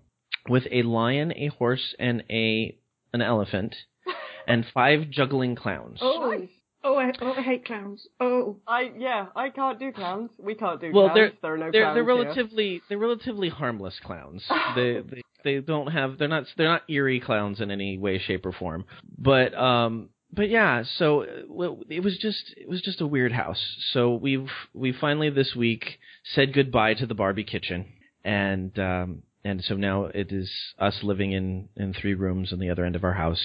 with 0.47 0.65
a 0.71 0.81
lion, 0.83 1.33
a 1.35 1.47
horse, 1.47 1.95
and 1.99 2.23
a 2.29 2.75
an 3.13 3.21
elephant, 3.21 3.75
and 4.47 4.65
five 4.73 5.09
juggling 5.09 5.55
clowns. 5.55 5.99
Oh. 6.01 6.47
Oh, 6.83 6.95
I, 6.97 7.11
oh, 7.21 7.33
I 7.37 7.41
hate 7.41 7.65
clowns. 7.65 8.07
Oh, 8.19 8.57
I 8.67 8.91
yeah, 8.97 9.27
I 9.35 9.49
can't 9.49 9.79
do 9.79 9.91
clowns. 9.91 10.31
We 10.37 10.55
can't 10.55 10.79
do 10.79 10.91
Well, 10.93 11.05
clowns. 11.09 11.15
they're- 11.15 11.33
there 11.41 11.53
are 11.53 11.57
no 11.57 11.71
they're 11.71 11.83
clowns 11.83 11.95
they're 11.95 12.03
here. 12.03 12.15
relatively 12.23 12.81
they're 12.89 12.97
relatively 12.97 13.49
harmless 13.49 13.99
clowns. 14.03 14.43
they, 14.75 15.01
they 15.11 15.21
they 15.43 15.59
don't 15.59 15.87
have 15.91 16.17
they're 16.17 16.27
not 16.27 16.45
they're 16.57 16.67
not 16.67 16.83
eerie 16.89 17.19
clowns 17.19 17.61
in 17.61 17.71
any 17.71 17.97
way, 17.97 18.19
shape, 18.19 18.45
or 18.45 18.51
form. 18.51 18.85
But 19.17 19.53
um 19.55 20.09
but 20.31 20.49
yeah, 20.49 20.83
so 20.97 21.23
uh, 21.23 21.75
it 21.89 22.03
was 22.03 22.17
just 22.17 22.53
it 22.55 22.69
was 22.69 22.81
just 22.81 23.01
a 23.01 23.07
weird 23.07 23.31
house. 23.31 23.61
So 23.93 24.13
we've 24.15 24.49
we 24.73 24.91
finally 24.91 25.29
this 25.29 25.55
week 25.55 25.99
said 26.35 26.53
goodbye 26.53 26.93
to 26.95 27.05
the 27.07 27.15
Barbie 27.15 27.43
kitchen, 27.45 27.85
and 28.23 28.77
um 28.79 29.23
and 29.43 29.63
so 29.63 29.75
now 29.75 30.05
it 30.05 30.31
is 30.31 30.51
us 30.77 30.99
living 31.01 31.31
in 31.31 31.69
in 31.77 31.93
three 31.93 32.13
rooms 32.13 32.51
on 32.53 32.59
the 32.59 32.69
other 32.69 32.85
end 32.85 32.95
of 32.95 33.03
our 33.03 33.13
house. 33.13 33.41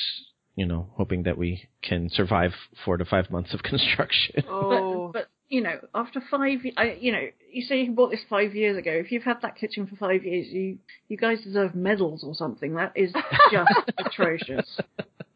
You 0.56 0.66
know, 0.66 0.86
hoping 0.94 1.24
that 1.24 1.36
we 1.36 1.68
can 1.82 2.08
survive 2.10 2.52
four 2.84 2.96
to 2.96 3.04
five 3.04 3.30
months 3.30 3.52
of 3.54 3.62
construction. 3.70 4.44
Oh, 4.48 5.10
but 5.12 5.20
but 5.20 5.28
you 5.48 5.60
know, 5.62 5.78
after 5.94 6.20
five, 6.30 6.60
y- 6.64 6.72
I, 6.76 6.96
you 7.00 7.12
know, 7.12 7.26
you 7.52 7.62
say 7.62 7.82
you 7.82 7.92
bought 7.92 8.10
this 8.10 8.20
five 8.30 8.54
years 8.54 8.76
ago. 8.78 8.90
If 8.92 9.12
you've 9.12 9.22
had 9.24 9.42
that 9.42 9.56
kitchen 9.56 9.86
for 9.86 9.96
five 9.96 10.24
years, 10.24 10.46
you 10.48 10.78
you 11.08 11.16
guys 11.16 11.42
deserve 11.42 11.74
medals 11.74 12.22
or 12.24 12.34
something. 12.34 12.74
That 12.74 12.92
is 12.96 13.12
just 13.52 13.70
atrocious. 13.98 14.80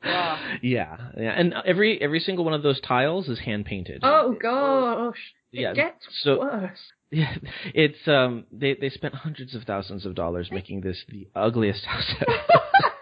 yeah. 0.05 0.39
Yeah, 0.63 0.97
yeah, 1.17 1.33
and 1.37 1.53
every 1.67 2.01
every 2.01 2.21
single 2.21 2.45
one 2.45 2.55
of 2.55 2.63
those 2.63 2.81
tiles 2.81 3.29
is 3.29 3.41
hand 3.41 3.65
painted. 3.67 4.01
Oh 4.05 4.35
gosh, 4.41 5.19
it 5.53 5.61
Yeah, 5.61 5.75
gets 5.75 6.05
so- 6.23 6.39
worse. 6.41 6.79
Yeah, 7.11 7.35
it's 7.75 8.07
um 8.07 8.45
they 8.53 8.75
they 8.75 8.91
spent 8.91 9.15
hundreds 9.15 9.55
of 9.55 9.63
thousands 9.65 10.05
of 10.07 10.15
dollars 10.15 10.49
making 10.53 10.83
this 10.83 11.05
the 11.09 11.27
ugliest 11.35 11.85
house 11.87 12.05
ever. 12.21 12.93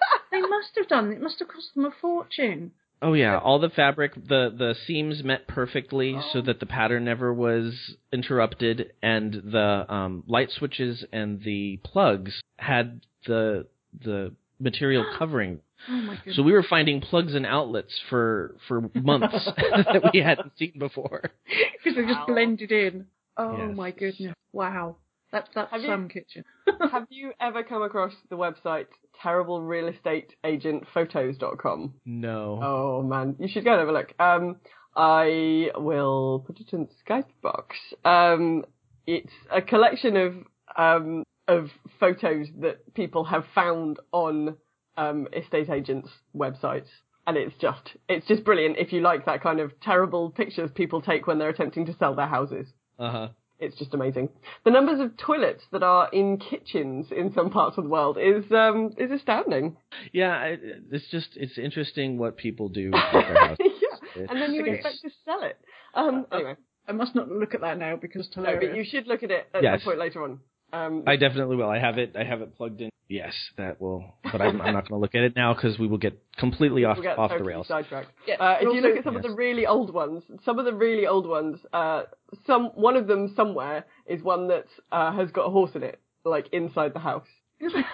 They 0.42 0.48
must 0.48 0.76
have 0.76 0.88
done. 0.88 1.12
It 1.12 1.20
must 1.22 1.38
have 1.38 1.48
cost 1.48 1.74
them 1.74 1.84
a 1.86 1.90
fortune. 1.90 2.72
oh 3.02 3.14
yeah, 3.14 3.38
all 3.38 3.58
the 3.58 3.70
fabric, 3.70 4.14
the 4.14 4.52
the 4.56 4.74
seams 4.86 5.22
met 5.24 5.46
perfectly 5.48 6.16
so 6.32 6.38
Oh. 6.40 6.42
that 6.42 6.60
the 6.60 6.66
pattern 6.66 7.04
never 7.04 7.32
was 7.32 7.96
interrupted, 8.12 8.92
and 9.02 9.32
the 9.32 9.86
um 9.92 10.24
light 10.26 10.50
switches 10.50 11.04
and 11.12 11.42
the 11.42 11.78
plugs 11.84 12.40
had 12.58 13.00
the 13.26 13.66
the 14.04 14.34
material 14.60 15.04
covering. 15.18 15.60
Oh 15.88 15.92
my 15.92 16.16
goodness. 16.16 16.36
So 16.36 16.42
we 16.42 16.52
were 16.52 16.62
finding 16.68 17.00
plugs 17.00 17.34
and 17.34 17.46
outlets 17.46 17.94
for 18.10 18.56
for 18.68 18.90
months 18.94 19.34
that 19.92 20.10
we 20.12 20.20
hadn't 20.20 20.52
seen 20.58 20.72
before. 20.78 21.22
because 21.84 21.96
they 21.96 22.02
just 22.06 22.20
Wow. 22.20 22.26
blended 22.28 22.72
in. 22.72 23.06
Oh 23.38 23.56
Yes. 23.68 23.76
my 23.76 23.90
goodness! 23.90 24.34
Wow, 24.52 24.96
that's 25.36 25.48
that's 25.54 25.70
Have 25.72 25.80
you- 25.82 25.88
some 25.88 26.08
kitchen. 26.08 26.44
Have 26.92 27.06
you 27.10 27.32
ever 27.40 27.62
come 27.62 27.82
across 27.82 28.12
the 28.30 28.36
website 28.36 28.86
terriblerealestateagentphotos.com? 29.24 31.94
No. 32.04 32.60
Oh 32.62 33.02
man, 33.02 33.36
you 33.38 33.48
should 33.48 33.64
go 33.64 33.72
and 33.72 33.80
have 33.80 33.88
a 33.88 33.92
look. 33.92 34.12
Um, 34.20 34.56
I 34.94 35.70
will 35.76 36.44
put 36.46 36.60
it 36.60 36.72
in 36.72 36.88
the 36.88 36.94
Skype 37.12 37.24
box. 37.42 37.76
Um, 38.04 38.64
it's 39.06 39.32
a 39.52 39.62
collection 39.62 40.16
of 40.16 40.34
um, 40.76 41.24
of 41.48 41.68
photos 42.00 42.48
that 42.60 42.94
people 42.94 43.24
have 43.24 43.44
found 43.54 43.98
on 44.12 44.56
um, 44.96 45.28
estate 45.32 45.70
agents' 45.70 46.08
websites, 46.34 46.88
and 47.26 47.36
it's 47.36 47.54
just 47.60 47.90
it's 48.08 48.26
just 48.26 48.44
brilliant. 48.44 48.76
If 48.78 48.92
you 48.92 49.00
like 49.00 49.26
that 49.26 49.42
kind 49.42 49.60
of 49.60 49.78
terrible 49.80 50.30
pictures 50.30 50.70
people 50.74 51.02
take 51.02 51.26
when 51.26 51.38
they're 51.38 51.50
attempting 51.50 51.86
to 51.86 51.96
sell 51.98 52.14
their 52.14 52.26
houses, 52.26 52.66
Uh 52.98 53.10
huh. 53.10 53.28
It's 53.58 53.76
just 53.78 53.94
amazing. 53.94 54.28
The 54.64 54.70
numbers 54.70 55.00
of 55.00 55.16
toilets 55.16 55.62
that 55.72 55.82
are 55.82 56.08
in 56.12 56.38
kitchens 56.38 57.06
in 57.16 57.32
some 57.34 57.50
parts 57.50 57.78
of 57.78 57.84
the 57.84 57.90
world 57.90 58.18
is 58.18 58.44
um, 58.52 58.92
is 58.98 59.10
astounding. 59.10 59.76
Yeah, 60.12 60.54
it's 60.92 61.08
just 61.10 61.28
it's 61.36 61.56
interesting 61.58 62.18
what 62.18 62.36
people 62.36 62.68
do 62.68 62.90
with 62.92 63.00
their 63.12 63.34
house. 63.48 63.56
yeah, 63.60 64.26
and 64.28 64.40
then 64.40 64.52
you 64.54 64.62
It's- 64.62 64.76
expect 64.76 64.96
to 65.02 65.10
sell 65.24 65.42
it. 65.42 65.58
Um, 65.94 66.26
anyway, 66.32 66.54
I 66.86 66.92
must 66.92 67.14
not 67.14 67.30
look 67.30 67.54
at 67.54 67.62
that 67.62 67.78
now 67.78 67.96
because 67.96 68.26
it's 68.26 68.36
no, 68.36 68.44
but 68.60 68.76
you 68.76 68.84
should 68.84 69.06
look 69.06 69.22
at 69.22 69.30
it 69.30 69.48
at 69.54 69.62
Yes. 69.62 69.80
some 69.80 69.90
point 69.92 69.98
later 70.00 70.22
on. 70.24 70.40
Um, 70.72 71.04
I 71.06 71.16
definitely 71.16 71.56
will. 71.56 71.68
I 71.70 71.78
have 71.78 71.96
it. 71.98 72.16
I 72.18 72.24
have 72.24 72.42
it 72.42 72.54
plugged 72.56 72.80
in. 72.80 72.90
Yes, 73.08 73.34
that 73.56 73.80
will. 73.80 74.04
But 74.24 74.40
I'm, 74.40 74.60
I'm 74.60 74.72
not 74.74 74.88
going 74.88 74.98
to 74.98 75.02
look 75.02 75.14
at 75.14 75.22
it 75.22 75.36
now 75.36 75.54
because 75.54 75.78
we 75.78 75.86
will 75.86 75.98
get 75.98 76.20
completely 76.36 76.84
off 76.84 76.96
we'll 76.96 77.04
get 77.04 77.18
off 77.18 77.30
the 77.36 77.44
rails. 77.44 77.68
Sidetracked. 77.68 78.10
Yeah, 78.26 78.34
Uh, 78.34 78.56
if 78.60 78.64
but 78.66 78.74
you 78.74 78.80
look 78.80 78.96
at 78.96 79.04
some 79.04 79.16
of 79.16 79.22
the 79.22 79.30
really 79.30 79.64
old 79.64 79.92
ones, 79.92 80.24
some 80.44 80.58
of 80.58 80.64
the 80.64 80.74
really 80.74 81.06
old 81.06 81.26
ones, 81.26 81.58
uh, 81.72 82.02
some 82.46 82.66
one 82.74 82.96
of 82.96 83.06
them 83.06 83.32
somewhere 83.36 83.84
is 84.06 84.22
one 84.22 84.48
that 84.48 84.66
uh, 84.90 85.12
has 85.12 85.30
got 85.30 85.42
a 85.42 85.50
horse 85.50 85.70
in 85.74 85.84
it, 85.84 86.00
like 86.24 86.48
inside 86.52 86.94
the 86.94 87.00
house. 87.00 87.26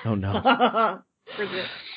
Oh 0.04 0.14
no. 0.14 0.32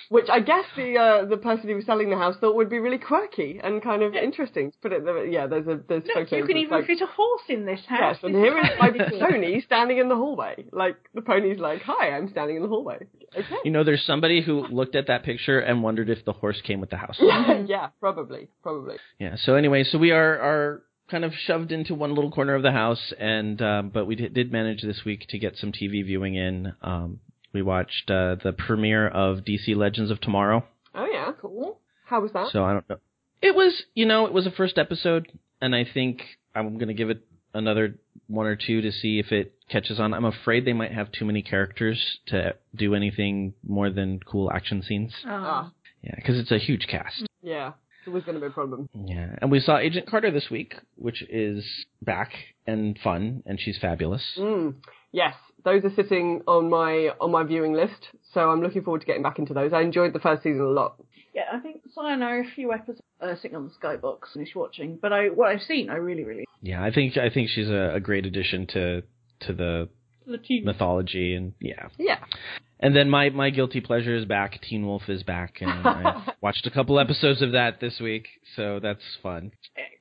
Brilliant. 0.09 0.27
Which 0.27 0.29
I 0.29 0.39
guess 0.39 0.65
the 0.75 0.97
uh, 0.97 1.25
the 1.25 1.37
person 1.37 1.69
who 1.69 1.75
was 1.75 1.85
selling 1.85 2.09
the 2.09 2.17
house 2.17 2.35
thought 2.39 2.55
would 2.55 2.69
be 2.69 2.79
really 2.79 2.97
quirky 2.97 3.59
and 3.63 3.81
kind 3.81 4.03
of 4.03 4.13
interesting. 4.13 4.71
to 4.71 4.77
Put 4.81 4.93
it 4.93 5.05
there, 5.05 5.25
yeah. 5.25 5.47
There's 5.47 5.67
a 5.67 5.79
there's 5.87 6.03
Look, 6.05 6.13
photos. 6.15 6.31
you 6.31 6.45
can 6.45 6.57
even 6.57 6.77
like, 6.77 6.87
fit 6.87 7.01
a 7.01 7.05
horse 7.05 7.41
in 7.49 7.65
this 7.65 7.81
house. 7.87 8.17
Yes, 8.21 8.23
and 8.23 8.35
here 8.35 8.57
is 8.57 8.69
my 8.79 8.91
pony 9.19 9.61
standing 9.61 9.97
in 9.97 10.09
the 10.09 10.15
hallway. 10.15 10.65
Like 10.71 10.97
the 11.13 11.21
pony's 11.21 11.59
like, 11.59 11.81
"Hi, 11.83 12.11
I'm 12.11 12.29
standing 12.29 12.57
in 12.57 12.61
the 12.61 12.69
hallway." 12.69 13.07
Okay. 13.35 13.55
You 13.63 13.71
know, 13.71 13.83
there's 13.83 14.03
somebody 14.05 14.41
who 14.41 14.65
looked 14.67 14.95
at 14.95 15.07
that 15.07 15.23
picture 15.23 15.59
and 15.59 15.83
wondered 15.83 16.09
if 16.09 16.23
the 16.25 16.33
horse 16.33 16.61
came 16.61 16.79
with 16.79 16.89
the 16.89 16.97
house. 16.97 17.17
Yeah, 17.19 17.63
yeah, 17.67 17.87
probably, 17.99 18.47
probably. 18.63 18.95
Yeah. 19.19 19.35
So 19.37 19.55
anyway, 19.55 19.83
so 19.83 19.97
we 19.97 20.11
are 20.11 20.39
are 20.39 20.83
kind 21.09 21.23
of 21.23 21.33
shoved 21.33 21.71
into 21.71 21.93
one 21.93 22.15
little 22.15 22.31
corner 22.31 22.55
of 22.55 22.63
the 22.63 22.71
house, 22.71 23.13
and 23.19 23.61
um, 23.61 23.89
but 23.89 24.05
we 24.05 24.15
did, 24.15 24.33
did 24.33 24.51
manage 24.51 24.81
this 24.81 25.01
week 25.05 25.25
to 25.29 25.39
get 25.39 25.57
some 25.57 25.71
TV 25.71 26.03
viewing 26.05 26.35
in. 26.35 26.73
Um, 26.81 27.19
we 27.55 27.61
watched 27.63 28.11
uh, 28.11 28.35
the 28.43 28.53
premiere 28.53 29.07
of 29.07 29.39
DC 29.39 29.75
Legends 29.75 30.11
of 30.11 30.19
Tomorrow. 30.21 30.63
Oh 30.93 31.07
yeah, 31.11 31.31
Cool. 31.41 31.79
How 32.05 32.21
was 32.21 32.31
that? 32.33 32.51
So 32.51 32.63
I 32.63 32.73
don't 32.73 32.87
know. 32.89 32.97
It 33.41 33.55
was, 33.55 33.83
you 33.95 34.05
know, 34.05 34.27
it 34.27 34.33
was 34.33 34.45
a 34.45 34.51
first 34.51 34.77
episode, 34.77 35.27
and 35.61 35.73
I 35.75 35.85
think 35.91 36.21
I'm 36.53 36.77
going 36.77 36.89
to 36.89 36.93
give 36.93 37.09
it 37.09 37.25
another 37.53 37.95
one 38.27 38.45
or 38.45 38.55
two 38.55 38.81
to 38.81 38.91
see 38.91 39.17
if 39.19 39.31
it 39.31 39.53
catches 39.69 39.99
on. 39.99 40.13
I'm 40.13 40.25
afraid 40.25 40.65
they 40.65 40.73
might 40.73 40.91
have 40.91 41.11
too 41.11 41.25
many 41.25 41.41
characters 41.41 42.19
to 42.27 42.55
do 42.75 42.93
anything 42.93 43.53
more 43.65 43.89
than 43.89 44.19
cool 44.19 44.51
action 44.51 44.83
scenes. 44.83 45.13
Ah, 45.25 45.71
Yeah, 46.03 46.13
because 46.15 46.37
it's 46.39 46.51
a 46.51 46.57
huge 46.59 46.87
cast. 46.87 47.25
yeah, 47.41 47.71
it 48.05 48.09
was 48.09 48.23
going 48.23 48.35
to 48.35 48.41
be 48.41 48.47
a 48.47 48.51
problem. 48.51 48.87
Yeah, 48.93 49.35
and 49.41 49.49
we 49.49 49.59
saw 49.59 49.77
Agent 49.77 50.07
Carter 50.07 50.31
this 50.31 50.49
week, 50.51 50.75
which 50.95 51.23
is 51.29 51.63
back 52.01 52.31
and 52.67 52.97
fun, 53.03 53.41
and 53.45 53.59
she's 53.59 53.77
fabulous. 53.79 54.23
Mm. 54.37 54.75
Yes, 55.11 55.33
those 55.65 55.83
are 55.83 55.93
sitting 55.95 56.41
on 56.47 56.69
my 56.69 57.09
on 57.19 57.31
my 57.31 57.43
viewing 57.43 57.73
list, 57.73 58.09
so 58.33 58.49
I'm 58.49 58.61
looking 58.61 58.83
forward 58.83 59.01
to 59.01 59.07
getting 59.07 59.23
back 59.23 59.39
into 59.39 59.53
those. 59.53 59.73
I 59.73 59.81
enjoyed 59.81 60.13
the 60.13 60.19
first 60.19 60.43
season 60.43 60.61
a 60.61 60.69
lot. 60.69 60.95
Yeah, 61.33 61.43
I 61.51 61.59
think 61.59 61.81
Si 61.83 61.91
and 61.97 62.07
I 62.07 62.15
know 62.15 62.41
a 62.47 62.55
few 62.55 62.71
episodes 62.71 63.01
uh, 63.19 63.35
sitting 63.41 63.57
on 63.57 63.65
the 63.67 63.73
Skybox 63.87 64.31
finished 64.33 64.55
watching, 64.55 64.97
but 65.01 65.11
I 65.11 65.27
what 65.27 65.49
I've 65.49 65.61
seen, 65.61 65.89
I 65.89 65.95
really, 65.95 66.23
really 66.23 66.45
Yeah, 66.61 66.81
I 66.81 66.91
think 66.91 67.17
I 67.17 67.29
think 67.29 67.49
she's 67.49 67.67
a, 67.69 67.95
a 67.95 67.99
great 67.99 68.25
addition 68.25 68.67
to 68.67 69.01
to 69.41 69.53
the 69.53 69.89
the 70.25 70.37
team. 70.37 70.63
mythology, 70.65 71.35
and 71.35 71.53
yeah. 71.59 71.89
Yeah. 71.99 72.19
And 72.79 72.95
then 72.95 73.09
my 73.09 73.29
my 73.29 73.49
guilty 73.49 73.81
pleasure 73.81 74.15
is 74.15 74.25
back. 74.25 74.59
Teen 74.61 74.85
Wolf 74.85 75.03
is 75.09 75.23
back, 75.23 75.55
and 75.61 75.71
I 75.87 76.27
watched 76.41 76.67
a 76.67 76.71
couple 76.71 76.99
episodes 76.99 77.41
of 77.41 77.51
that 77.53 77.79
this 77.79 77.99
week, 77.99 78.27
so 78.55 78.79
that's 78.81 79.03
fun. 79.23 79.51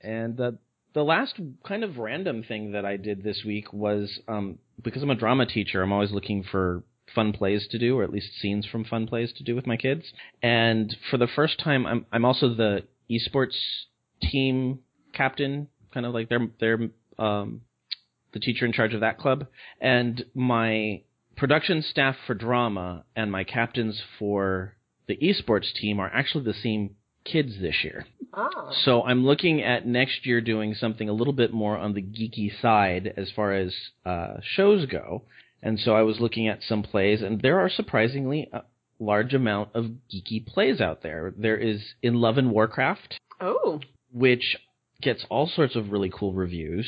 And 0.03 0.39
uh, 0.41 0.53
the 0.93 1.03
last 1.03 1.35
kind 1.67 1.83
of 1.85 1.99
random 1.99 2.43
thing 2.43 2.73
that 2.73 2.85
I 2.85 2.97
did 2.97 3.23
this 3.23 3.43
week 3.45 3.73
was 3.73 4.21
um, 4.29 4.59
because 4.83 5.03
I'm 5.03 5.11
a 5.11 5.15
drama 5.15 5.47
teacher, 5.47 5.83
I'm 5.83 5.93
always 5.93 6.13
looking 6.13 6.43
for 6.43 6.83
fun 7.15 7.33
plays 7.33 7.67
to 7.71 7.79
do, 7.79 7.99
or 7.99 8.03
at 8.03 8.13
least 8.13 8.39
scenes 8.41 8.67
from 8.67 8.85
fun 8.85 9.07
plays 9.07 9.33
to 9.35 9.45
do 9.45 9.55
with 9.55 9.67
my 9.67 9.77
kids. 9.77 10.13
And 10.43 10.97
for 11.11 11.17
the 11.17 11.27
first 11.27 11.59
time, 11.59 11.87
I'm 11.87 12.07
I'm 12.13 12.25
also 12.25 12.55
the 12.55 12.83
esports 13.11 13.57
team 14.23 14.81
captain, 15.13 15.69
kind 15.93 16.07
of 16.07 16.15
like 16.15 16.29
they're 16.29 16.49
they're 16.61 16.89
um, 17.19 17.63
the 18.33 18.41
teacher 18.41 18.67
in 18.67 18.73
charge 18.73 18.95
of 18.95 19.01
that 19.01 19.19
club, 19.19 19.47
and 19.81 20.25
my 20.35 21.03
production 21.37 21.83
staff 21.83 22.17
for 22.27 22.35
drama 22.35 23.05
and 23.17 23.31
my 23.31 23.45
captains 23.45 24.01
for 24.19 24.77
the 25.07 25.17
esports 25.17 25.73
team 25.73 26.01
are 26.01 26.11
actually 26.13 26.45
the 26.45 26.55
same 26.55 26.95
kids 27.25 27.55
this 27.61 27.77
year. 27.83 28.07
Ah. 28.33 28.71
So 28.85 29.03
I'm 29.03 29.25
looking 29.25 29.63
at 29.63 29.87
next 29.87 30.27
year 30.27 30.41
doing 30.41 30.75
something 30.75 31.09
a 31.09 31.13
little 31.13 31.33
bit 31.33 31.53
more 31.53 31.77
on 31.79 31.95
the 31.95 32.03
geeky 32.03 32.51
side 32.61 33.13
as 33.17 33.31
far 33.35 33.53
as 33.55 33.75
uh, 34.05 34.35
shows 34.43 34.87
go. 34.87 35.23
And 35.63 35.79
so 35.81 35.95
I 35.95 36.03
was 36.03 36.21
looking 36.21 36.49
at 36.49 36.63
some 36.63 36.83
plays, 36.83 37.23
and 37.23 37.41
there 37.41 37.59
are 37.61 37.71
surprisingly 37.71 38.49
a 38.53 38.63
large 38.99 39.33
amount 39.33 39.71
of 39.75 39.87
geeky 40.13 40.45
plays 40.45 40.81
out 40.81 41.03
there. 41.03 41.33
There 41.39 41.57
is 41.57 41.81
In 42.03 42.15
Love 42.15 42.37
and 42.39 42.51
Warcraft, 42.51 43.19
Oh. 43.41 43.81
which 44.13 44.57
gets 45.01 45.25
all 45.31 45.47
sorts 45.47 45.75
of 45.75 45.91
really 45.91 46.11
cool 46.15 46.35
reviews, 46.35 46.87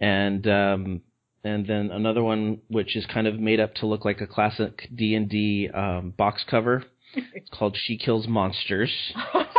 and 0.00 0.46
um, 0.46 1.00
and 1.42 1.66
then 1.66 1.90
another 1.90 2.22
one 2.22 2.60
which 2.68 2.94
is 2.94 3.06
kind 3.06 3.26
of 3.26 3.40
made 3.40 3.60
up 3.60 3.74
to 3.76 3.86
look 3.86 4.04
like 4.04 4.20
a 4.20 4.26
classic 4.26 4.88
D 4.94 5.14
and 5.14 5.28
D 5.28 5.70
um, 5.72 6.12
box 6.16 6.44
cover. 6.48 6.84
It's 7.14 7.48
called 7.50 7.76
She 7.80 7.96
Kills 7.98 8.26
Monsters. 8.28 8.92
That's 9.34 9.54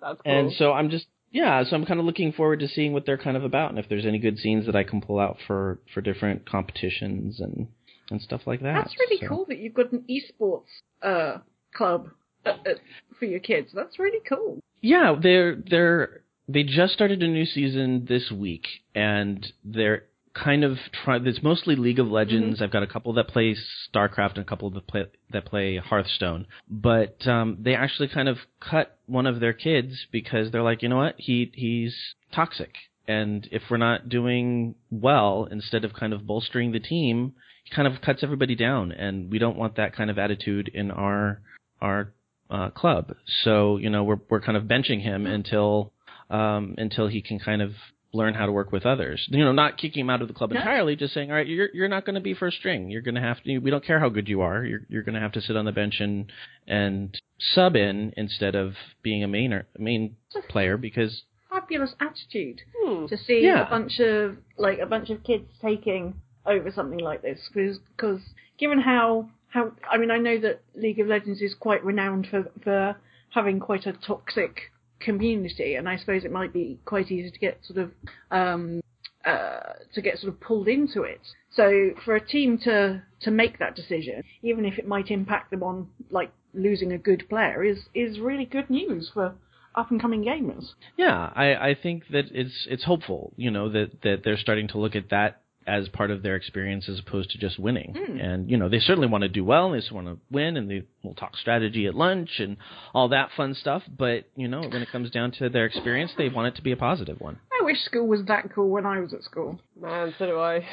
cool. 0.00 0.16
And 0.24 0.52
so 0.52 0.72
I'm 0.72 0.90
just 0.90 1.06
yeah, 1.32 1.62
so 1.64 1.76
I'm 1.76 1.84
kind 1.84 2.00
of 2.00 2.06
looking 2.06 2.32
forward 2.32 2.60
to 2.60 2.68
seeing 2.68 2.92
what 2.92 3.04
they're 3.04 3.18
kind 3.18 3.36
of 3.36 3.44
about 3.44 3.70
and 3.70 3.78
if 3.78 3.88
there's 3.88 4.06
any 4.06 4.18
good 4.18 4.38
scenes 4.38 4.66
that 4.66 4.76
I 4.76 4.84
can 4.84 5.00
pull 5.00 5.18
out 5.18 5.36
for 5.46 5.80
for 5.92 6.00
different 6.00 6.48
competitions 6.48 7.40
and 7.40 7.68
and 8.10 8.22
stuff 8.22 8.42
like 8.46 8.60
that. 8.62 8.74
That's 8.74 8.96
really 8.98 9.18
So- 9.20 9.28
cool 9.28 9.44
that 9.48 9.58
you've 9.58 9.74
got 9.74 9.92
an 9.92 10.04
esports 10.08 10.62
uh, 11.02 11.38
club 11.74 12.08
uh, 12.44 12.50
uh, 12.50 12.74
for 13.18 13.24
your 13.24 13.40
kids. 13.40 13.70
That's 13.74 13.98
really 13.98 14.20
cool. 14.28 14.60
Yeah, 14.80 15.16
they're 15.20 15.56
they're 15.56 16.22
they 16.48 16.62
just 16.62 16.92
started 16.92 17.22
a 17.22 17.28
new 17.28 17.44
season 17.44 18.06
this 18.08 18.30
week 18.30 18.66
and 18.94 19.44
they're 19.64 20.04
kind 20.44 20.64
of 20.64 20.76
try 21.04 21.18
it's 21.22 21.42
mostly 21.42 21.76
League 21.76 21.98
of 21.98 22.08
Legends. 22.08 22.60
I've 22.60 22.70
got 22.70 22.82
a 22.82 22.86
couple 22.86 23.12
that 23.14 23.28
play 23.28 23.56
StarCraft 23.92 24.34
and 24.34 24.38
a 24.38 24.44
couple 24.44 24.70
that 24.70 24.86
play 24.86 25.06
that 25.32 25.46
play 25.46 25.76
Hearthstone. 25.78 26.46
But 26.68 27.26
um 27.26 27.58
they 27.60 27.74
actually 27.74 28.08
kind 28.08 28.28
of 28.28 28.38
cut 28.60 28.98
one 29.06 29.26
of 29.26 29.40
their 29.40 29.52
kids 29.52 30.06
because 30.12 30.50
they're 30.50 30.62
like, 30.62 30.82
"You 30.82 30.88
know 30.88 30.96
what? 30.96 31.14
He 31.18 31.50
he's 31.54 31.94
toxic." 32.32 32.74
And 33.08 33.48
if 33.52 33.62
we're 33.70 33.76
not 33.76 34.08
doing 34.08 34.74
well, 34.90 35.46
instead 35.50 35.84
of 35.84 35.94
kind 35.94 36.12
of 36.12 36.26
bolstering 36.26 36.72
the 36.72 36.80
team, 36.80 37.34
he 37.62 37.74
kind 37.74 37.86
of 37.86 38.02
cuts 38.02 38.24
everybody 38.24 38.56
down, 38.56 38.90
and 38.90 39.30
we 39.30 39.38
don't 39.38 39.56
want 39.56 39.76
that 39.76 39.94
kind 39.94 40.10
of 40.10 40.18
attitude 40.18 40.68
in 40.72 40.90
our 40.90 41.40
our 41.80 42.12
uh, 42.50 42.70
club. 42.70 43.14
So 43.44 43.76
you 43.76 43.90
know 43.90 44.04
we're 44.04 44.20
we're 44.28 44.40
kind 44.40 44.56
of 44.56 44.64
benching 44.64 45.02
him 45.02 45.26
until 45.26 45.92
um, 46.30 46.74
until 46.78 47.06
he 47.06 47.22
can 47.22 47.38
kind 47.38 47.62
of 47.62 47.72
learn 48.16 48.34
how 48.34 48.46
to 48.46 48.52
work 48.52 48.72
with 48.72 48.84
others. 48.86 49.26
You 49.30 49.44
know, 49.44 49.52
not 49.52 49.76
kicking 49.78 50.00
him 50.00 50.10
out 50.10 50.22
of 50.22 50.28
the 50.28 50.34
club 50.34 50.52
Yeah. 50.52 50.58
entirely, 50.60 50.96
just 50.96 51.14
saying, 51.14 51.30
all 51.30 51.36
right, 51.36 51.46
you're 51.46 51.68
you're 51.74 51.88
not 51.88 52.04
going 52.04 52.14
to 52.16 52.20
be 52.20 52.34
first 52.34 52.56
string. 52.58 52.90
You're 52.90 53.02
going 53.02 53.14
to 53.16 53.20
have 53.20 53.42
to. 53.44 53.58
We 53.58 53.70
don't 53.70 53.84
care 53.84 54.00
how 54.00 54.08
good 54.08 54.28
you 54.28 54.40
are. 54.42 54.64
You're 54.64 54.80
you're 54.88 55.02
going 55.02 55.14
to 55.14 55.20
have 55.20 55.32
to 55.32 55.40
sit 55.40 55.56
on 55.56 55.64
the 55.64 55.72
bench 55.72 56.00
and 56.00 56.32
and 56.66 57.16
sub 57.38 57.76
in 57.76 58.12
instead 58.16 58.54
of 58.54 58.74
being 59.02 59.22
a 59.22 59.28
main 59.28 59.52
or, 59.52 59.66
main 59.78 60.16
player 60.48 60.76
because 60.76 61.22
Fabulous 61.50 61.94
attitude 62.00 62.60
Hmm. 62.82 63.06
to 63.06 63.16
see 63.16 63.40
Yeah. 63.44 63.66
a 63.66 63.70
bunch 63.70 63.98
of 64.00 64.36
like 64.58 64.78
a 64.78 64.86
bunch 64.86 65.10
of 65.10 65.22
kids 65.22 65.44
taking 65.62 66.14
over 66.44 66.70
something 66.70 66.98
like 66.98 67.22
this 67.22 67.40
because 67.52 68.20
given 68.58 68.78
how 68.80 69.28
how 69.48 69.72
I 69.90 69.96
mean 69.96 70.10
I 70.10 70.18
know 70.18 70.38
that 70.40 70.60
League 70.74 71.00
of 71.00 71.06
Legends 71.06 71.40
is 71.40 71.54
quite 71.54 71.84
renowned 71.84 72.26
for 72.28 72.50
for 72.62 72.96
having 73.30 73.58
quite 73.60 73.86
a 73.86 73.92
toxic 73.92 74.70
community 75.00 75.74
and 75.74 75.88
I 75.88 75.96
suppose 75.96 76.24
it 76.24 76.32
might 76.32 76.52
be 76.52 76.78
quite 76.84 77.10
easy 77.10 77.30
to 77.30 77.38
get 77.38 77.60
sort 77.64 77.78
of 77.78 77.90
um 78.30 78.80
uh, 79.26 79.72
to 79.92 80.00
get 80.00 80.18
sort 80.18 80.32
of 80.32 80.40
pulled 80.40 80.68
into 80.68 81.02
it. 81.02 81.20
So 81.50 81.90
for 82.04 82.14
a 82.14 82.24
team 82.24 82.58
to 82.58 83.02
to 83.22 83.30
make 83.30 83.58
that 83.58 83.74
decision, 83.74 84.22
even 84.42 84.64
if 84.64 84.78
it 84.78 84.86
might 84.86 85.10
impact 85.10 85.50
them 85.50 85.64
on 85.64 85.88
like 86.10 86.30
losing 86.54 86.92
a 86.92 86.98
good 86.98 87.28
player, 87.28 87.64
is 87.64 87.78
is 87.92 88.20
really 88.20 88.44
good 88.44 88.70
news 88.70 89.10
for 89.12 89.34
up 89.74 89.90
and 89.90 90.00
coming 90.00 90.24
gamers. 90.24 90.66
Yeah, 90.96 91.30
I, 91.34 91.70
I 91.70 91.76
think 91.80 92.04
that 92.10 92.26
it's 92.30 92.66
it's 92.70 92.84
hopeful, 92.84 93.32
you 93.36 93.50
know, 93.50 93.68
that, 93.70 94.02
that 94.02 94.22
they're 94.24 94.38
starting 94.38 94.68
to 94.68 94.78
look 94.78 94.94
at 94.94 95.10
that 95.10 95.42
as 95.66 95.88
part 95.88 96.10
of 96.10 96.22
their 96.22 96.36
experience 96.36 96.88
as 96.88 96.98
opposed 97.00 97.30
to 97.30 97.38
just 97.38 97.58
winning. 97.58 97.94
Mm. 97.96 98.24
And 98.24 98.50
you 98.50 98.56
know, 98.56 98.68
they 98.68 98.78
certainly 98.78 99.08
want 99.08 99.22
to 99.22 99.28
do 99.28 99.44
well 99.44 99.66
and 99.66 99.74
they 99.74 99.80
just 99.80 99.92
want 99.92 100.06
to 100.06 100.18
win 100.30 100.56
and 100.56 100.70
they 100.70 100.84
will 101.02 101.14
talk 101.14 101.36
strategy 101.36 101.86
at 101.86 101.94
lunch 101.94 102.38
and 102.38 102.56
all 102.94 103.08
that 103.08 103.30
fun 103.36 103.54
stuff, 103.54 103.82
but 103.98 104.24
you 104.36 104.48
know, 104.48 104.60
when 104.60 104.82
it 104.82 104.88
comes 104.90 105.10
down 105.10 105.32
to 105.32 105.48
their 105.48 105.66
experience, 105.66 106.12
they 106.16 106.28
want 106.28 106.48
it 106.48 106.56
to 106.56 106.62
be 106.62 106.72
a 106.72 106.76
positive 106.76 107.20
one. 107.20 107.38
I 107.60 107.64
wish 107.64 107.78
school 107.84 108.06
was 108.06 108.24
that 108.26 108.52
cool 108.54 108.68
when 108.68 108.86
I 108.86 109.00
was 109.00 109.12
at 109.12 109.22
school. 109.24 109.58
Man, 109.80 110.14
so 110.18 110.26
do 110.26 110.38
I. 110.38 110.64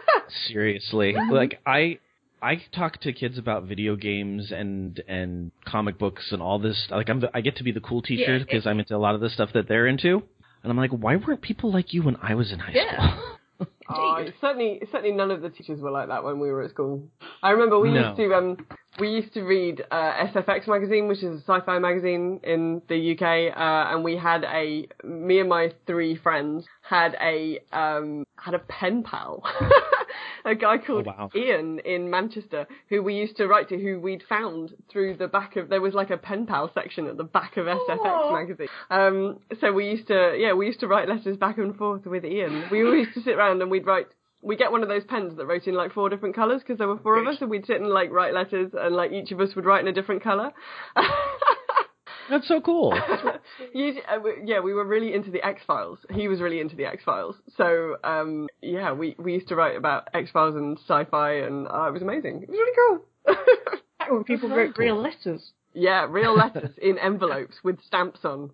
Seriously. 0.48 1.14
like 1.30 1.60
I 1.66 1.98
I 2.42 2.62
talk 2.74 3.00
to 3.02 3.12
kids 3.12 3.36
about 3.38 3.64
video 3.64 3.96
games 3.96 4.50
and 4.50 5.00
and 5.08 5.52
comic 5.66 5.98
books 5.98 6.28
and 6.32 6.40
all 6.42 6.58
this. 6.58 6.86
Like 6.90 7.08
I'm, 7.08 7.20
the, 7.20 7.30
I 7.34 7.40
get 7.40 7.56
to 7.56 7.64
be 7.64 7.72
the 7.72 7.80
cool 7.80 8.02
teacher 8.02 8.36
Yeah, 8.36 8.44
because 8.44 8.66
I'm 8.66 8.78
into 8.80 8.96
a 8.96 8.98
lot 8.98 9.14
of 9.14 9.20
the 9.20 9.28
stuff 9.30 9.50
that 9.54 9.68
they're 9.68 9.86
into. 9.86 10.22
And 10.62 10.70
I'm 10.70 10.76
like, 10.76 10.90
why 10.90 11.16
weren't 11.16 11.40
people 11.42 11.72
like 11.72 11.94
you 11.94 12.02
when 12.02 12.16
I 12.16 12.34
was 12.34 12.52
in 12.52 12.58
high 12.58 12.72
Yeah. 12.74 13.14
school? 13.14 13.36
Oh, 13.92 14.24
certainly, 14.40 14.80
certainly 14.92 15.10
none 15.10 15.32
of 15.32 15.42
the 15.42 15.50
teachers 15.50 15.80
were 15.80 15.90
like 15.90 16.06
that 16.08 16.22
when 16.22 16.38
we 16.38 16.48
were 16.52 16.62
at 16.62 16.70
school. 16.70 17.08
I 17.42 17.50
remember 17.50 17.80
we 17.80 17.90
No. 17.90 18.04
used 18.06 18.16
to 18.18 18.34
um 18.34 18.56
we 19.00 19.08
used 19.08 19.34
to 19.34 19.42
read 19.42 19.82
uh, 19.90 20.26
SFX 20.26 20.68
magazine, 20.68 21.08
which 21.08 21.24
is 21.24 21.40
a 21.40 21.42
sci-fi 21.42 21.78
magazine 21.80 22.38
in 22.44 22.82
the 22.88 23.12
UK, 23.12 23.56
uh, 23.56 23.92
and 23.94 24.04
we 24.04 24.16
had 24.16 24.44
a 24.44 24.86
me 25.04 25.40
and 25.40 25.48
my 25.48 25.72
three 25.88 26.14
friends 26.14 26.66
had 26.82 27.16
a 27.20 27.58
um 27.72 28.24
had 28.38 28.54
a 28.54 28.60
pen 28.60 29.02
pal. 29.02 29.42
A 30.44 30.54
guy 30.54 30.78
called 30.78 31.06
Oh, 31.08 31.10
wow. 31.16 31.30
Ian 31.34 31.78
in 31.80 32.10
Manchester, 32.10 32.66
who 32.88 33.02
we 33.02 33.14
used 33.14 33.36
to 33.38 33.46
write 33.46 33.68
to, 33.70 33.78
who 33.78 34.00
we'd 34.00 34.22
found 34.28 34.74
through 34.90 35.16
the 35.16 35.28
back 35.28 35.56
of. 35.56 35.68
There 35.68 35.80
was 35.80 35.94
like 35.94 36.10
a 36.10 36.16
pen 36.16 36.46
pal 36.46 36.70
section 36.74 37.06
at 37.06 37.16
the 37.16 37.24
back 37.24 37.56
of 37.56 37.66
SFX 37.66 37.98
Aw. 38.04 38.32
magazine. 38.32 38.68
Um, 38.90 39.38
so 39.60 39.72
we 39.72 39.88
used 39.90 40.08
to, 40.08 40.34
yeah, 40.38 40.52
we 40.54 40.66
used 40.66 40.80
to 40.80 40.88
write 40.88 41.08
letters 41.08 41.36
back 41.36 41.58
and 41.58 41.76
forth 41.76 42.06
with 42.06 42.24
Ian. 42.24 42.64
We 42.70 42.84
always 42.84 43.06
used 43.06 43.14
to 43.14 43.22
sit 43.22 43.34
around 43.36 43.62
and 43.62 43.70
we'd 43.70 43.86
write. 43.86 44.06
We 44.42 44.56
get 44.56 44.72
one 44.72 44.82
of 44.82 44.88
those 44.88 45.04
pens 45.04 45.36
that 45.36 45.44
wrote 45.44 45.66
in 45.66 45.74
like 45.74 45.92
four 45.92 46.08
different 46.08 46.34
colours 46.34 46.62
because 46.62 46.78
there 46.78 46.88
were 46.88 46.96
four 46.96 47.18
of 47.18 47.26
us, 47.26 47.36
and 47.42 47.50
we'd 47.50 47.66
sit 47.66 47.78
and 47.78 47.90
like 47.90 48.10
write 48.10 48.32
letters, 48.32 48.70
and 48.72 48.96
like 48.96 49.12
each 49.12 49.32
of 49.32 49.40
us 49.40 49.54
would 49.54 49.66
write 49.66 49.82
in 49.82 49.88
a 49.88 49.92
different 49.92 50.22
colour. 50.22 50.50
That's 52.30 52.46
so 52.48 52.60
cool. 52.60 52.94
You- 53.74 54.00
uh, 54.08 54.18
we- 54.22 54.42
yeah, 54.44 54.60
we 54.60 54.72
were 54.72 54.84
really 54.84 55.12
into 55.14 55.30
the 55.30 55.44
X 55.44 55.60
Files. 55.66 55.98
He 56.14 56.28
was 56.28 56.40
really 56.40 56.60
into 56.60 56.76
the 56.76 56.84
X 56.86 57.02
Files. 57.04 57.36
So 57.56 57.96
um, 58.04 58.48
yeah, 58.62 58.92
we 58.92 59.16
we 59.18 59.34
used 59.34 59.48
to 59.48 59.56
write 59.56 59.76
about 59.76 60.08
X 60.14 60.30
Files 60.30 60.54
and 60.54 60.78
sci-fi, 60.78 61.32
and 61.32 61.66
uh, 61.68 61.84
it 61.88 61.92
was 61.92 62.02
amazing. 62.02 62.42
It 62.42 62.48
was 62.48 62.58
really 62.58 62.76
cool. 62.76 63.36
Back 63.98 64.10
when 64.10 64.24
people 64.24 64.48
That's 64.48 64.56
very 64.56 64.66
wrote 64.68 64.78
real 64.78 64.96
letters. 65.00 65.52
yeah, 65.74 66.06
real 66.08 66.34
letters 66.42 66.70
in 66.80 66.98
envelopes 66.98 67.56
with 67.62 67.78
stamps 67.86 68.20
on. 68.24 68.50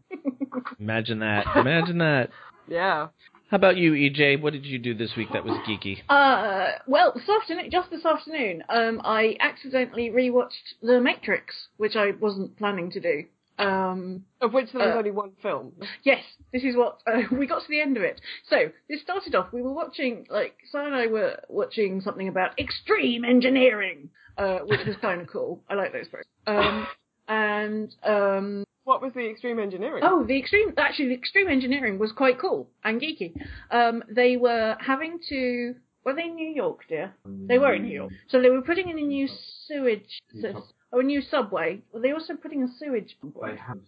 Imagine 0.80 1.20
that. 1.20 1.46
Imagine 1.56 1.98
that. 1.98 2.30
Yeah. 2.68 3.08
How 3.48 3.56
about 3.58 3.76
you, 3.76 3.92
EJ? 3.92 4.42
What 4.42 4.52
did 4.54 4.66
you 4.66 4.76
do 4.78 4.92
this 4.92 5.14
week 5.16 5.28
that 5.32 5.44
was 5.44 5.56
geeky? 5.68 5.98
Uh, 6.08 6.72
well, 6.88 7.12
this 7.14 7.28
afternoon, 7.28 7.70
just 7.70 7.90
this 7.90 8.04
afternoon, 8.04 8.64
um, 8.68 9.00
I 9.04 9.36
accidentally 9.38 10.10
rewatched 10.10 10.74
The 10.82 11.00
Matrix, 11.00 11.68
which 11.76 11.94
I 11.94 12.10
wasn't 12.18 12.58
planning 12.58 12.90
to 12.90 13.00
do. 13.00 13.24
Um, 13.58 14.24
Of 14.40 14.52
which 14.52 14.72
there 14.72 14.86
was 14.86 14.94
Uh, 14.94 14.98
only 14.98 15.10
one 15.10 15.32
film. 15.42 15.72
yes, 16.02 16.22
this 16.52 16.62
is 16.62 16.76
what 16.76 16.98
uh, 17.06 17.22
we 17.32 17.46
got 17.46 17.62
to 17.62 17.68
the 17.68 17.80
end 17.80 17.96
of 17.96 18.02
it. 18.02 18.20
So 18.48 18.70
this 18.88 19.00
started 19.02 19.34
off. 19.34 19.52
We 19.52 19.62
were 19.62 19.72
watching, 19.72 20.26
like, 20.30 20.54
Sarah 20.70 20.86
and 20.86 20.94
I 20.94 21.06
were 21.06 21.40
watching 21.48 22.00
something 22.02 22.28
about 22.28 22.58
extreme 22.58 23.24
engineering, 23.24 24.10
uh, 24.36 24.58
which 24.60 24.84
was 24.86 24.96
kind 25.00 25.20
of 25.22 25.28
cool. 25.28 25.62
I 25.70 25.74
like 25.74 25.92
those 25.92 26.08
books. 26.08 26.26
Um, 26.46 26.86
and 27.28 27.94
um, 28.04 28.64
What 28.84 29.00
was 29.02 29.12
the 29.14 29.26
extreme 29.28 29.58
engineering? 29.58 30.02
Oh, 30.04 30.24
the 30.24 30.38
extreme 30.38 30.74
actually 30.76 31.08
the 31.08 31.14
extreme 31.14 31.48
engineering 31.48 31.98
was 31.98 32.12
quite 32.12 32.38
cool 32.38 32.68
and 32.84 33.00
geeky. 33.00 33.32
Um, 33.70 34.04
they 34.08 34.36
were 34.36 34.76
having 34.80 35.18
to 35.30 35.74
were 36.04 36.14
they 36.14 36.22
in 36.26 36.36
New 36.36 36.50
York, 36.50 36.82
dear? 36.88 37.14
They 37.24 37.58
were 37.58 37.74
in 37.74 37.82
New 37.82 37.92
York. 37.92 38.12
So 38.28 38.40
they 38.40 38.48
were 38.50 38.62
putting 38.62 38.88
in 38.90 38.96
a 38.96 39.02
new 39.02 39.26
sewage 39.66 40.20
system. 40.32 40.62
Oh, 40.92 41.00
a 41.00 41.02
new 41.02 41.20
subway. 41.20 41.80
Were 41.92 42.00
they 42.00 42.12
also 42.12 42.34
putting 42.34 42.62
a 42.62 42.68
sewage? 42.78 43.16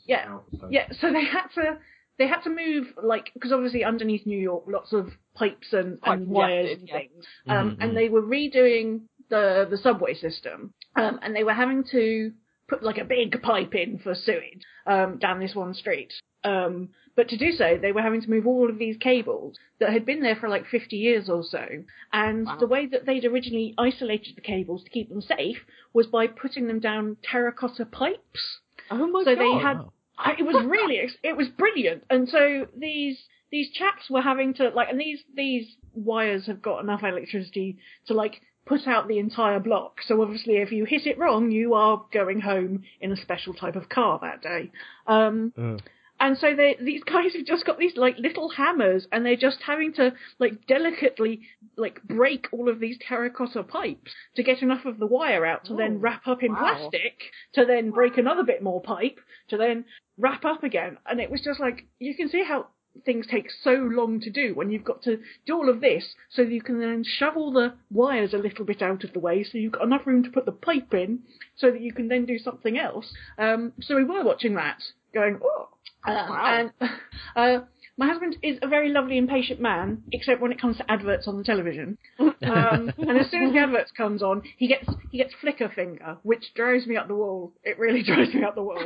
Yeah. 0.06 0.38
Yeah, 0.70 0.88
so 1.00 1.12
they 1.12 1.24
had 1.24 1.46
to 1.54 1.78
they 2.18 2.26
had 2.26 2.40
to 2.42 2.50
move 2.50 2.86
like 3.02 3.30
because 3.34 3.52
obviously 3.52 3.84
underneath 3.84 4.26
New 4.26 4.38
York, 4.38 4.64
lots 4.66 4.92
of 4.92 5.08
pipes 5.34 5.72
and, 5.72 6.00
Pipes, 6.00 6.20
and 6.22 6.28
wires 6.28 6.70
it- 6.70 6.78
and 6.80 6.88
yeah. 6.88 6.98
things. 6.98 7.26
Um, 7.46 7.70
Mhm. 7.70 7.76
And 7.80 7.96
they 7.96 8.08
were 8.08 8.22
redoing 8.22 9.02
the 9.28 9.66
the 9.70 9.76
subway 9.76 10.14
system, 10.14 10.72
um, 10.96 11.20
and 11.22 11.34
they 11.36 11.44
were 11.44 11.52
having 11.54 11.84
to 11.92 12.32
put 12.68 12.82
like 12.82 12.98
a 12.98 13.04
big 13.04 13.40
pipe 13.42 13.74
in 13.74 13.98
for 13.98 14.14
sewage 14.14 14.62
um, 14.86 15.18
down 15.18 15.40
this 15.40 15.54
one 15.54 15.74
street. 15.74 16.12
Um, 16.44 16.90
but 17.16 17.28
to 17.30 17.36
do 17.36 17.50
so, 17.52 17.78
they 17.80 17.90
were 17.92 18.02
having 18.02 18.22
to 18.22 18.30
move 18.30 18.46
all 18.46 18.70
of 18.70 18.78
these 18.78 18.96
cables 18.98 19.56
that 19.80 19.90
had 19.92 20.06
been 20.06 20.22
there 20.22 20.36
for 20.36 20.48
like 20.48 20.66
50 20.66 20.96
years 20.96 21.28
or 21.28 21.42
so. 21.42 21.64
And 22.12 22.46
Wow. 22.46 22.58
the 22.60 22.66
way 22.68 22.86
that 22.86 23.06
they'd 23.06 23.24
originally 23.24 23.74
isolated 23.76 24.36
the 24.36 24.40
cables 24.40 24.84
to 24.84 24.90
keep 24.90 25.08
them 25.08 25.20
safe 25.20 25.58
was 25.92 26.06
by 26.06 26.28
putting 26.28 26.68
them 26.68 26.78
down 26.78 27.16
terracotta 27.28 27.86
pipes. 27.86 28.60
Oh 28.90 29.06
my 29.08 29.24
so 29.24 29.34
god. 29.34 29.38
they 29.42 29.52
had 29.58 29.76
Wow. 29.78 29.92
It 30.38 30.44
was 30.44 30.64
really 30.66 31.00
it 31.22 31.36
was 31.36 31.48
brilliant 31.48 32.02
and 32.10 32.28
so 32.28 32.66
these 32.76 33.18
these 33.52 33.70
chaps 33.70 34.10
were 34.10 34.20
having 34.20 34.52
to 34.54 34.68
like 34.70 34.88
and 34.90 34.98
these 35.00 35.20
these 35.34 35.76
wires 35.94 36.46
have 36.46 36.60
got 36.60 36.80
enough 36.82 37.02
electricity 37.04 37.78
to 38.06 38.14
like 38.14 38.40
put 38.68 38.86
out 38.86 39.08
the 39.08 39.18
entire 39.18 39.58
block 39.60 39.98
so 40.06 40.20
obviously 40.22 40.56
if 40.56 40.70
you 40.70 40.84
hit 40.84 41.06
it 41.06 41.18
wrong 41.18 41.50
you 41.50 41.74
are 41.74 42.04
going 42.12 42.40
home 42.40 42.82
in 43.00 43.10
a 43.12 43.16
special 43.16 43.54
type 43.54 43.76
of 43.76 43.88
car 43.88 44.18
that 44.20 44.42
day 44.42 44.70
um 45.06 45.52
Ugh. 45.58 45.80
and 46.20 46.36
so 46.36 46.54
they 46.54 46.76
these 46.80 47.02
guys 47.04 47.32
have 47.36 47.46
just 47.46 47.64
got 47.64 47.78
these 47.78 47.96
like 47.96 48.16
little 48.18 48.48
hammers 48.50 49.06
and 49.10 49.24
they're 49.24 49.36
just 49.36 49.58
having 49.66 49.92
to 49.94 50.12
like 50.38 50.66
delicately 50.66 51.40
like 51.76 52.02
break 52.02 52.46
all 52.52 52.68
of 52.68 52.78
these 52.80 52.98
terracotta 53.08 53.62
pipes 53.62 54.12
to 54.36 54.42
get 54.42 54.62
enough 54.62 54.84
of 54.84 54.98
the 54.98 55.06
wire 55.06 55.46
out 55.46 55.64
to 55.64 55.72
Oh, 55.74 55.76
then 55.76 56.00
wrap 56.00 56.26
up 56.26 56.42
in 56.42 56.52
wow. 56.52 56.58
plastic 56.58 57.14
to 57.54 57.64
then 57.64 57.90
break 57.90 58.18
another 58.18 58.42
bit 58.44 58.62
more 58.62 58.82
pipe 58.82 59.18
to 59.50 59.56
then 59.56 59.84
wrap 60.18 60.44
up 60.44 60.64
again. 60.64 60.98
And 61.06 61.20
it 61.20 61.30
was 61.30 61.40
just 61.40 61.60
like 61.60 61.86
you 62.00 62.14
can 62.16 62.28
see 62.28 62.42
how 62.42 62.66
things 63.04 63.26
take 63.26 63.48
so 63.62 63.72
long 63.72 64.20
to 64.20 64.30
do 64.30 64.54
when 64.54 64.70
you've 64.70 64.84
got 64.84 65.02
to 65.02 65.18
do 65.46 65.56
all 65.56 65.68
of 65.68 65.80
this 65.80 66.14
so 66.30 66.44
that 66.44 66.52
you 66.52 66.62
can 66.62 66.80
then 66.80 67.04
shove 67.04 67.36
all 67.36 67.52
the 67.52 67.74
wires 67.90 68.34
a 68.34 68.38
little 68.38 68.64
bit 68.64 68.82
out 68.82 69.04
of 69.04 69.12
the 69.12 69.18
way 69.18 69.44
so 69.44 69.58
you've 69.58 69.72
got 69.72 69.82
enough 69.82 70.06
room 70.06 70.22
to 70.22 70.30
put 70.30 70.44
the 70.44 70.52
pipe 70.52 70.92
in 70.94 71.20
so 71.56 71.70
that 71.70 71.80
you 71.80 71.92
can 71.92 72.08
then 72.08 72.24
do 72.26 72.38
something 72.38 72.78
else. 72.78 73.12
Um, 73.38 73.72
so 73.80 73.96
we 73.96 74.04
were 74.04 74.24
watching 74.24 74.54
that 74.54 74.82
going, 75.12 75.40
oh. 75.42 75.68
Um, 76.04 76.14
Wow. 76.14 76.70
And 76.80 76.90
uh, 77.36 77.64
my 77.98 78.06
husband 78.06 78.36
is 78.42 78.58
a 78.62 78.68
very 78.68 78.90
lovely 78.90 79.18
and 79.18 79.28
patient 79.28 79.60
man, 79.60 80.04
except 80.12 80.40
when 80.40 80.52
it 80.52 80.60
comes 80.60 80.76
to 80.76 80.90
adverts 80.90 81.26
on 81.26 81.36
the 81.36 81.42
television. 81.42 81.98
Um, 82.20 82.32
and 82.42 83.18
as 83.18 83.28
soon 83.28 83.42
as 83.42 83.52
the 83.52 83.58
adverts 83.58 83.90
comes 83.90 84.22
on, 84.22 84.42
he 84.56 84.68
gets 84.68 84.88
he 85.10 85.18
gets 85.18 85.34
flicker 85.40 85.68
finger, 85.68 86.16
which 86.22 86.54
drives 86.54 86.86
me 86.86 86.96
up 86.96 87.08
the 87.08 87.16
wall. 87.16 87.52
It 87.64 87.76
really 87.76 88.02
drives 88.06 88.32
me 88.32 88.44
up 88.44 88.54
the 88.54 88.62
wall. 88.62 88.80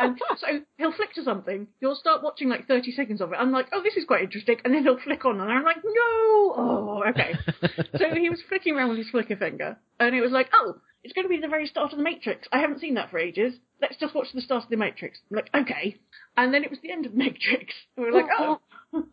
and 0.00 0.18
so 0.36 0.46
he'll 0.76 0.92
flick 0.92 1.14
to 1.14 1.22
something. 1.22 1.68
You'll 1.80 1.94
start 1.94 2.24
watching 2.24 2.48
like 2.48 2.66
30 2.66 2.90
seconds 2.92 3.20
of 3.20 3.32
it. 3.32 3.36
I'm 3.36 3.52
like, 3.52 3.68
oh, 3.72 3.82
this 3.82 3.96
is 3.96 4.04
quite 4.04 4.24
interesting. 4.24 4.56
And 4.64 4.74
then 4.74 4.82
he'll 4.82 4.98
flick 4.98 5.24
on, 5.24 5.40
and 5.40 5.50
I'm 5.50 5.64
like, 5.64 5.84
no. 5.84 6.54
Oh, 6.56 7.04
okay. 7.10 7.34
so 7.96 8.14
he 8.14 8.28
was 8.28 8.42
flicking 8.48 8.74
around 8.74 8.88
with 8.88 8.98
his 8.98 9.10
flicker 9.10 9.36
finger, 9.36 9.78
and 10.00 10.16
it 10.16 10.20
was 10.20 10.32
like, 10.32 10.48
oh, 10.52 10.74
it's 11.04 11.12
going 11.14 11.24
to 11.24 11.28
be 11.28 11.40
the 11.40 11.48
very 11.48 11.66
start 11.66 11.92
of 11.92 11.98
the 11.98 12.04
Matrix. 12.04 12.48
I 12.52 12.58
haven't 12.58 12.80
seen 12.80 12.94
that 12.94 13.10
for 13.10 13.18
ages. 13.18 13.54
Let's 13.80 13.96
just 13.98 14.14
watch 14.14 14.28
the 14.34 14.40
start 14.40 14.64
of 14.64 14.70
the 14.70 14.76
Matrix. 14.76 15.18
I'm 15.30 15.36
like, 15.36 15.50
okay. 15.54 15.96
And 16.36 16.52
then 16.52 16.64
it 16.64 16.70
was 16.70 16.80
the 16.82 16.90
end 16.92 17.06
of 17.06 17.14
Matrix. 17.14 17.72
And 17.96 18.04
we 18.06 18.10
were 18.10 18.18
like, 18.18 18.30
oh. 18.38 18.60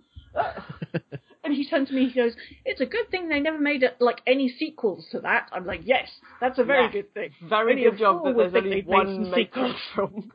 and 1.44 1.54
he 1.54 1.68
turned 1.70 1.88
to 1.88 1.94
me. 1.94 2.08
He 2.10 2.14
goes, 2.14 2.34
"It's 2.66 2.82
a 2.82 2.86
good 2.86 3.10
thing 3.12 3.30
they 3.30 3.40
never 3.40 3.60
made 3.60 3.84
like 4.00 4.20
any 4.28 4.50
sequels 4.50 5.06
to 5.12 5.20
that." 5.22 5.50
I'm 5.54 5.66
like, 5.66 5.82
"Yes, 5.86 6.10
that's 6.42 6.60
a 6.60 6.64
very 6.64 6.86
Yeah. 6.86 6.92
good 6.92 7.14
thing." 7.14 7.30
Very 7.42 7.72
Only 7.74 7.84
good 7.84 8.00
job 8.00 8.24
that 8.26 8.36
there's 8.36 8.54
only 8.56 8.70
they'd 8.82 8.88
made 8.88 9.08
some 9.08 9.32
one 9.32 9.34
sequels. 9.34 9.76
film. 9.96 10.32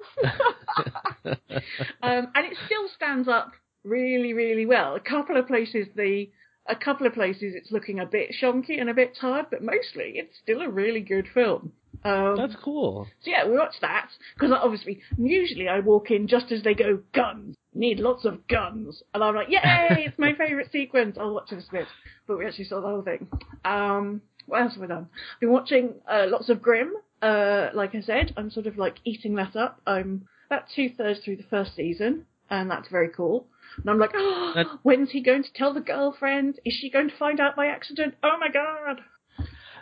Um, 2.03 2.29
and 2.35 2.47
it 2.47 2.57
still 2.67 2.89
stands 2.95 3.29
up 3.29 3.53
really, 3.85 4.33
really 4.33 4.67
well. 4.67 4.95
A 4.95 5.01
couple 5.01 5.37
of 5.37 5.47
places 5.47 5.87
the 5.97 6.31
a 6.71 6.77
couple 6.77 7.07
of 7.07 7.15
places 7.15 7.55
it's 7.55 7.73
looking 7.73 7.99
a 7.99 8.07
bit 8.07 8.31
shonky 8.41 8.81
and 8.81 8.89
a 8.89 8.95
bit 8.95 9.17
tired, 9.21 9.47
but 9.51 9.63
mostly 9.63 10.13
it's 10.15 10.37
still 10.43 10.63
a 10.63 10.69
really 10.69 11.01
good 11.01 11.27
film. 11.33 11.73
Um, 12.03 12.37
That's 12.37 12.57
cool. 12.63 13.07
so 13.23 13.31
yeah, 13.31 13.47
we 13.47 13.59
watched 13.59 13.83
that 13.83 14.09
because 14.35 14.53
obviously 14.53 15.01
usually 15.19 15.69
I 15.69 15.81
walk 15.81 16.11
in 16.11 16.29
just 16.29 16.51
as 16.51 16.63
they 16.63 16.75
go 16.75 17.01
guns. 17.15 17.57
Need 17.73 18.01
lots 18.01 18.25
of 18.25 18.49
guns, 18.49 19.01
and 19.15 19.23
I'm 19.23 19.37
like, 19.37 19.49
yay! 19.49 20.07
It's 20.07 20.19
my 20.19 20.33
favourite 20.39 20.73
sequence. 20.73 21.17
I'll 21.21 21.35
watch 21.35 21.51
this 21.51 21.67
bit, 21.71 21.87
but 22.27 22.37
we 22.37 22.45
actually 22.47 22.65
saw 22.65 22.81
the 22.81 22.89
whole 22.89 23.03
thing. 23.03 23.29
Um, 23.65 24.23
what 24.47 24.63
else 24.63 24.73
have 24.73 24.81
we 24.81 24.89
done? 24.89 25.07
I've 25.35 25.41
been 25.41 25.53
watching 25.53 25.95
uh, 26.11 26.27
lots 26.27 26.49
of 26.49 26.61
Grimm. 26.61 26.95
Uh, 27.23 27.69
like 27.73 27.95
I 27.95 28.01
said, 28.01 28.33
I'm 28.37 28.51
sort 28.51 28.67
of 28.67 28.77
like 28.77 28.97
eating 29.05 29.37
that 29.37 29.55
up. 29.55 29.81
I'm 29.87 30.27
about 30.51 30.65
two 30.75 30.89
thirds 30.99 31.21
through 31.21 31.37
the 31.37 31.45
first 31.45 31.77
season, 31.77 32.27
and 32.49 32.69
that's 32.69 32.89
very 32.89 33.09
cool. 33.09 33.47
And 33.83 33.91
I'm 33.91 33.99
like, 33.99 34.13
oh, 34.15 34.53
That- 34.55 34.67
when's 34.83 35.11
he 35.11 35.23
going 35.23 35.43
to 35.43 35.53
tell 35.55 35.73
the 35.75 35.81
girlfriend? 35.81 36.59
Is 36.65 36.75
she 36.75 36.91
going 36.91 37.09
to 37.09 37.17
find 37.17 37.41
out 37.41 37.57
by 37.57 37.67
accident? 37.67 38.15
Oh 38.23 38.37
my 38.39 38.49
god! 38.49 39.01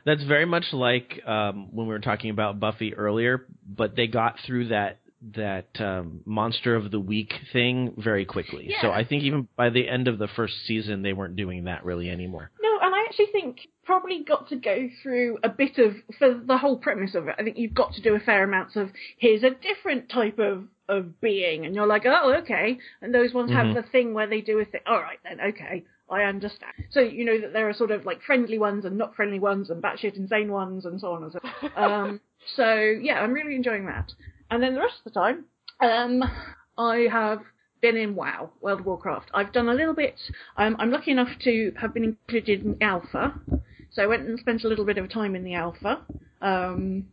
That's 0.05 0.22
very 0.24 0.46
much 0.46 0.72
like 0.72 1.20
um, 1.26 1.68
when 1.74 1.86
we 1.86 1.92
were 1.92 1.99
talking 1.99 2.30
about 2.30 2.61
Buffy 2.61 2.94
earlier, 2.94 3.46
but 3.66 3.96
they 3.96 4.07
got 4.07 4.36
through 4.46 4.68
that 4.68 5.01
that 5.34 5.68
um, 5.80 6.20
monster 6.24 6.76
of 6.76 6.90
the 6.90 7.01
week 7.01 7.34
thing 7.53 7.92
very 7.99 8.24
quickly. 8.24 8.72
So 8.80 8.90
I 8.92 9.05
think 9.05 9.24
even 9.24 9.49
by 9.57 9.70
the 9.70 9.88
end 9.88 10.07
of 10.07 10.18
the 10.18 10.28
first 10.28 10.55
season, 10.64 11.03
they 11.03 11.12
weren't 11.12 11.34
doing 11.34 11.64
that 11.64 11.84
really 11.84 12.09
anymore. 12.09 12.51
No, 12.62 12.78
and 12.80 12.94
I 12.94 13.05
actually 13.09 13.26
think 13.32 13.59
probably 13.84 14.22
got 14.22 14.49
to 14.51 14.57
go 14.57 14.88
through 15.03 15.38
a 15.42 15.49
bit 15.49 15.78
of 15.78 15.94
for 16.18 16.34
the 16.34 16.57
whole 16.57 16.78
premise 16.78 17.14
of 17.14 17.26
it. 17.26 17.34
I 17.38 17.42
think 17.42 17.59
you've 17.59 17.74
got 17.74 17.94
to 17.94 18.01
do 18.03 18.14
a 18.14 18.20
fair 18.20 18.44
amount 18.44 18.76
of 18.76 18.90
here's 19.18 19.42
a 19.42 19.51
different 19.51 20.09
type 20.09 20.38
of 20.38 20.64
of 20.89 21.20
being, 21.20 21.66
and 21.66 21.74
you're 21.74 21.86
like, 21.86 22.05
oh, 22.07 22.34
okay. 22.43 22.78
And 23.03 23.14
those 23.14 23.34
ones 23.34 23.51
Mhm. 23.51 23.55
have 23.55 23.74
the 23.74 23.82
thing 23.91 24.14
where 24.14 24.26
they 24.26 24.41
do 24.41 24.59
a 24.59 24.64
thing. 24.64 24.80
All 24.86 25.01
right, 25.01 25.18
then, 25.24 25.41
okay. 25.41 25.84
I 26.11 26.22
understand. 26.22 26.72
So 26.89 27.01
you 27.01 27.24
know 27.26 27.39
that 27.43 27.53
there 27.53 27.68
are 27.68 27.74
sort 27.74 27.91
of 27.91 28.07
like 28.07 28.22
friendly 28.22 28.59
ones 28.59 28.86
and 28.86 28.97
not 28.97 29.14
friendly 29.14 29.39
ones 29.39 29.68
and 29.68 29.82
batshit 29.82 30.16
insane 30.16 30.51
ones 30.51 30.86
and 30.86 30.99
so 30.99 31.12
on 31.12 31.24
and 31.24 31.32
so 31.32 31.41
on. 31.43 31.70
Um, 31.76 32.20
so 32.57 32.74
yeah, 32.80 33.20
I'm 33.20 33.34
really 33.34 33.55
enjoying 33.55 33.84
that. 33.86 34.12
And 34.51 34.62
then 34.62 34.72
the 34.74 34.80
rest 34.80 34.95
of 35.05 35.12
the 35.12 35.20
time, 35.20 35.45
um, 35.80 36.24
I 36.78 37.09
have 37.11 37.43
been 37.82 37.99
in 37.99 38.14
WoW, 38.14 38.51
World 38.62 38.80
of 38.80 38.86
Warcraft. 38.86 39.30
I've 39.34 39.53
done 39.53 39.68
a 39.68 39.74
little 39.74 39.93
bit. 39.95 40.18
Um, 40.57 40.76
I'm 40.78 40.91
lucky 40.91 41.11
enough 41.11 41.28
to 41.41 41.72
have 41.78 41.93
been 41.93 42.05
included 42.05 42.64
in 42.64 42.78
Alpha, 42.80 43.39
so 43.91 44.03
I 44.03 44.07
went 44.07 44.26
and 44.26 44.39
spent 44.41 44.64
a 44.64 44.68
little 44.68 44.86
bit 44.86 44.97
of 44.97 45.11
time 45.11 45.36
in 45.36 45.45
the 45.45 45.55
Alpha. 45.55 46.01
Um, 46.41 47.09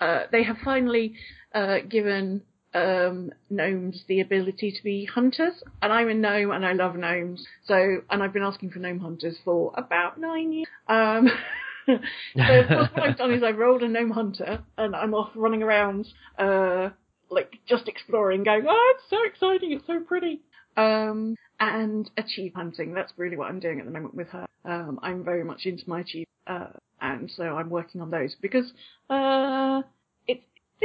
uh, 0.00 0.22
they 0.32 0.42
have 0.44 0.56
finally 0.64 1.14
uh, 1.54 1.80
given 1.88 2.40
um, 2.74 3.30
gnomes 3.48 4.02
the 4.08 4.20
ability 4.20 4.72
to 4.72 4.82
be 4.82 5.04
hunters, 5.04 5.54
and 5.80 5.92
I'm 5.92 6.08
a 6.08 6.14
gnome 6.14 6.50
and 6.50 6.66
I 6.66 6.72
love 6.72 6.96
gnomes. 6.96 7.46
So, 7.66 8.02
and 8.10 8.22
I've 8.22 8.32
been 8.32 8.42
asking 8.42 8.70
for 8.70 8.80
gnome 8.80 8.98
hunters 8.98 9.36
for 9.44 9.72
about 9.76 10.18
nine 10.18 10.52
years. 10.52 10.68
Um, 10.88 11.30
so 11.86 11.94
what 12.34 12.98
I've 12.98 13.16
done 13.16 13.32
is 13.32 13.42
I've 13.42 13.58
rolled 13.58 13.82
a 13.82 13.88
gnome 13.88 14.10
hunter, 14.10 14.62
and 14.76 14.96
I'm 14.96 15.14
off 15.14 15.30
running 15.34 15.62
around, 15.62 16.06
uh, 16.38 16.90
like 17.30 17.52
just 17.68 17.88
exploring, 17.88 18.42
going, 18.42 18.66
oh, 18.68 18.94
it's 18.96 19.08
so 19.08 19.24
exciting, 19.24 19.72
it's 19.72 19.86
so 19.86 20.00
pretty. 20.00 20.40
Um, 20.76 21.36
and 21.60 22.10
achieve 22.16 22.52
hunting. 22.56 22.94
That's 22.94 23.12
really 23.16 23.36
what 23.36 23.48
I'm 23.48 23.60
doing 23.60 23.78
at 23.78 23.84
the 23.84 23.92
moment 23.92 24.14
with 24.14 24.28
her. 24.28 24.46
Um, 24.64 24.98
I'm 25.02 25.22
very 25.22 25.44
much 25.44 25.66
into 25.66 25.88
my 25.88 26.00
achieve, 26.00 26.26
uh, 26.48 26.66
and 27.00 27.30
so 27.30 27.44
I'm 27.44 27.70
working 27.70 28.00
on 28.00 28.10
those 28.10 28.34
because, 28.40 28.72
uh, 29.08 29.82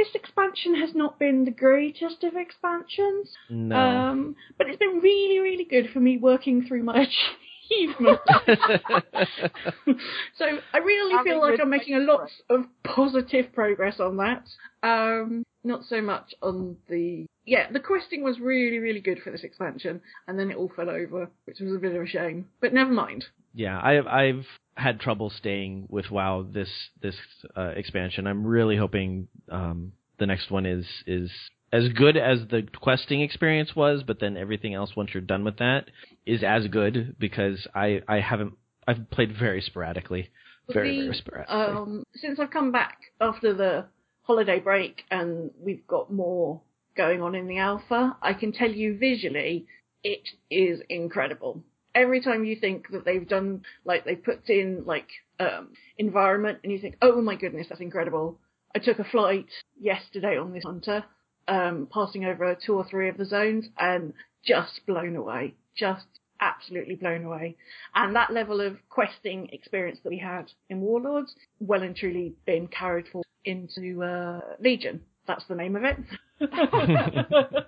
this 0.00 0.14
expansion 0.14 0.80
has 0.80 0.94
not 0.94 1.18
been 1.18 1.44
the 1.44 1.50
greatest 1.50 2.24
of 2.24 2.34
expansions. 2.34 3.28
No. 3.50 3.76
Um, 3.76 4.36
but 4.56 4.68
it's 4.68 4.78
been 4.78 5.00
really, 5.02 5.38
really 5.40 5.64
good 5.64 5.90
for 5.92 6.00
me 6.00 6.16
working 6.16 6.64
through 6.66 6.82
my 6.84 7.06
achievements. 7.70 8.22
so 10.38 10.44
I 10.72 10.78
really 10.78 11.16
Having 11.16 11.32
feel 11.32 11.40
like 11.40 11.60
I'm 11.60 11.70
making 11.70 11.96
a 11.96 12.00
lot 12.00 12.30
of 12.48 12.64
positive 12.82 13.52
progress 13.52 14.00
on 14.00 14.16
that. 14.16 14.44
Um, 14.82 15.44
not 15.64 15.84
so 15.84 16.00
much 16.00 16.34
on 16.42 16.78
the 16.88 17.26
yeah, 17.44 17.70
the 17.70 17.80
questing 17.80 18.22
was 18.22 18.38
really, 18.38 18.78
really 18.78 19.00
good 19.00 19.20
for 19.22 19.30
this 19.30 19.44
expansion, 19.44 20.00
and 20.28 20.38
then 20.38 20.50
it 20.50 20.56
all 20.56 20.70
fell 20.74 20.88
over, 20.88 21.28
which 21.44 21.58
was 21.60 21.74
a 21.74 21.78
bit 21.78 21.94
of 21.94 22.02
a 22.02 22.06
shame. 22.06 22.46
But 22.60 22.72
never 22.72 22.92
mind. 22.92 23.26
yeah, 23.54 23.80
I've 23.82 24.06
I've 24.06 24.46
had 24.80 25.00
trouble 25.00 25.30
staying 25.30 25.86
with 25.88 26.10
WoW 26.10 26.46
this 26.50 26.70
this 27.02 27.16
uh, 27.56 27.72
expansion. 27.76 28.26
I'm 28.26 28.46
really 28.46 28.76
hoping 28.76 29.28
um, 29.50 29.92
the 30.18 30.26
next 30.26 30.50
one 30.50 30.66
is 30.66 30.86
is 31.06 31.30
as 31.72 31.88
good 31.88 32.16
as 32.16 32.40
the 32.50 32.66
questing 32.80 33.20
experience 33.20 33.76
was, 33.76 34.02
but 34.04 34.18
then 34.20 34.36
everything 34.36 34.74
else 34.74 34.96
once 34.96 35.10
you're 35.14 35.20
done 35.20 35.44
with 35.44 35.58
that 35.58 35.84
is 36.26 36.42
as 36.42 36.66
good 36.68 37.16
because 37.18 37.66
I 37.74 38.00
I 38.08 38.20
haven't 38.20 38.54
I've 38.88 39.10
played 39.10 39.36
very 39.38 39.60
sporadically, 39.60 40.30
very 40.72 40.96
The, 40.96 41.02
very 41.04 41.16
sporadically. 41.16 41.56
Um, 41.56 42.04
since 42.14 42.40
I've 42.40 42.50
come 42.50 42.72
back 42.72 42.98
after 43.20 43.54
the 43.54 43.86
holiday 44.22 44.60
break 44.60 45.04
and 45.10 45.50
we've 45.58 45.86
got 45.86 46.12
more 46.12 46.60
going 46.96 47.22
on 47.22 47.34
in 47.34 47.46
the 47.46 47.58
alpha, 47.58 48.16
I 48.22 48.34
can 48.34 48.52
tell 48.52 48.70
you 48.70 48.98
visually 48.98 49.66
it 50.02 50.28
is 50.50 50.80
incredible. 50.88 51.62
Every 51.94 52.20
time 52.20 52.44
you 52.44 52.56
think 52.56 52.90
that 52.90 53.04
they've 53.04 53.26
done, 53.26 53.62
like 53.84 54.04
they 54.04 54.14
put 54.14 54.48
in 54.48 54.84
like 54.86 55.08
um, 55.38 55.70
environment 55.98 56.58
and 56.62 56.72
you 56.72 56.78
think, 56.78 56.96
oh 57.02 57.20
my 57.20 57.34
goodness, 57.34 57.66
that's 57.68 57.80
incredible. 57.80 58.38
I 58.74 58.78
took 58.78 58.98
a 58.98 59.04
flight 59.04 59.48
yesterday 59.80 60.38
on 60.38 60.52
this 60.52 60.64
hunter, 60.64 61.04
um, 61.48 61.88
passing 61.92 62.24
over 62.24 62.56
two 62.64 62.74
or 62.74 62.84
three 62.84 63.08
of 63.08 63.16
the 63.16 63.24
zones 63.24 63.66
and 63.78 64.12
just 64.44 64.80
blown 64.86 65.16
away. 65.16 65.54
Just 65.76 66.06
absolutely 66.40 66.94
blown 66.94 67.24
away. 67.24 67.56
And 67.94 68.14
that 68.16 68.32
level 68.32 68.60
of 68.60 68.76
questing 68.88 69.48
experience 69.52 69.98
that 70.02 70.10
we 70.10 70.18
had 70.18 70.50
in 70.68 70.80
Warlords, 70.80 71.34
well 71.58 71.82
and 71.82 71.94
truly 71.94 72.34
been 72.46 72.68
carried 72.68 73.08
forward 73.08 73.26
into 73.44 74.02
uh, 74.02 74.40
Legion. 74.60 75.02
That's 75.26 75.44
the 75.48 75.54
name 75.54 75.76
of 75.76 75.84
it. 75.84 75.96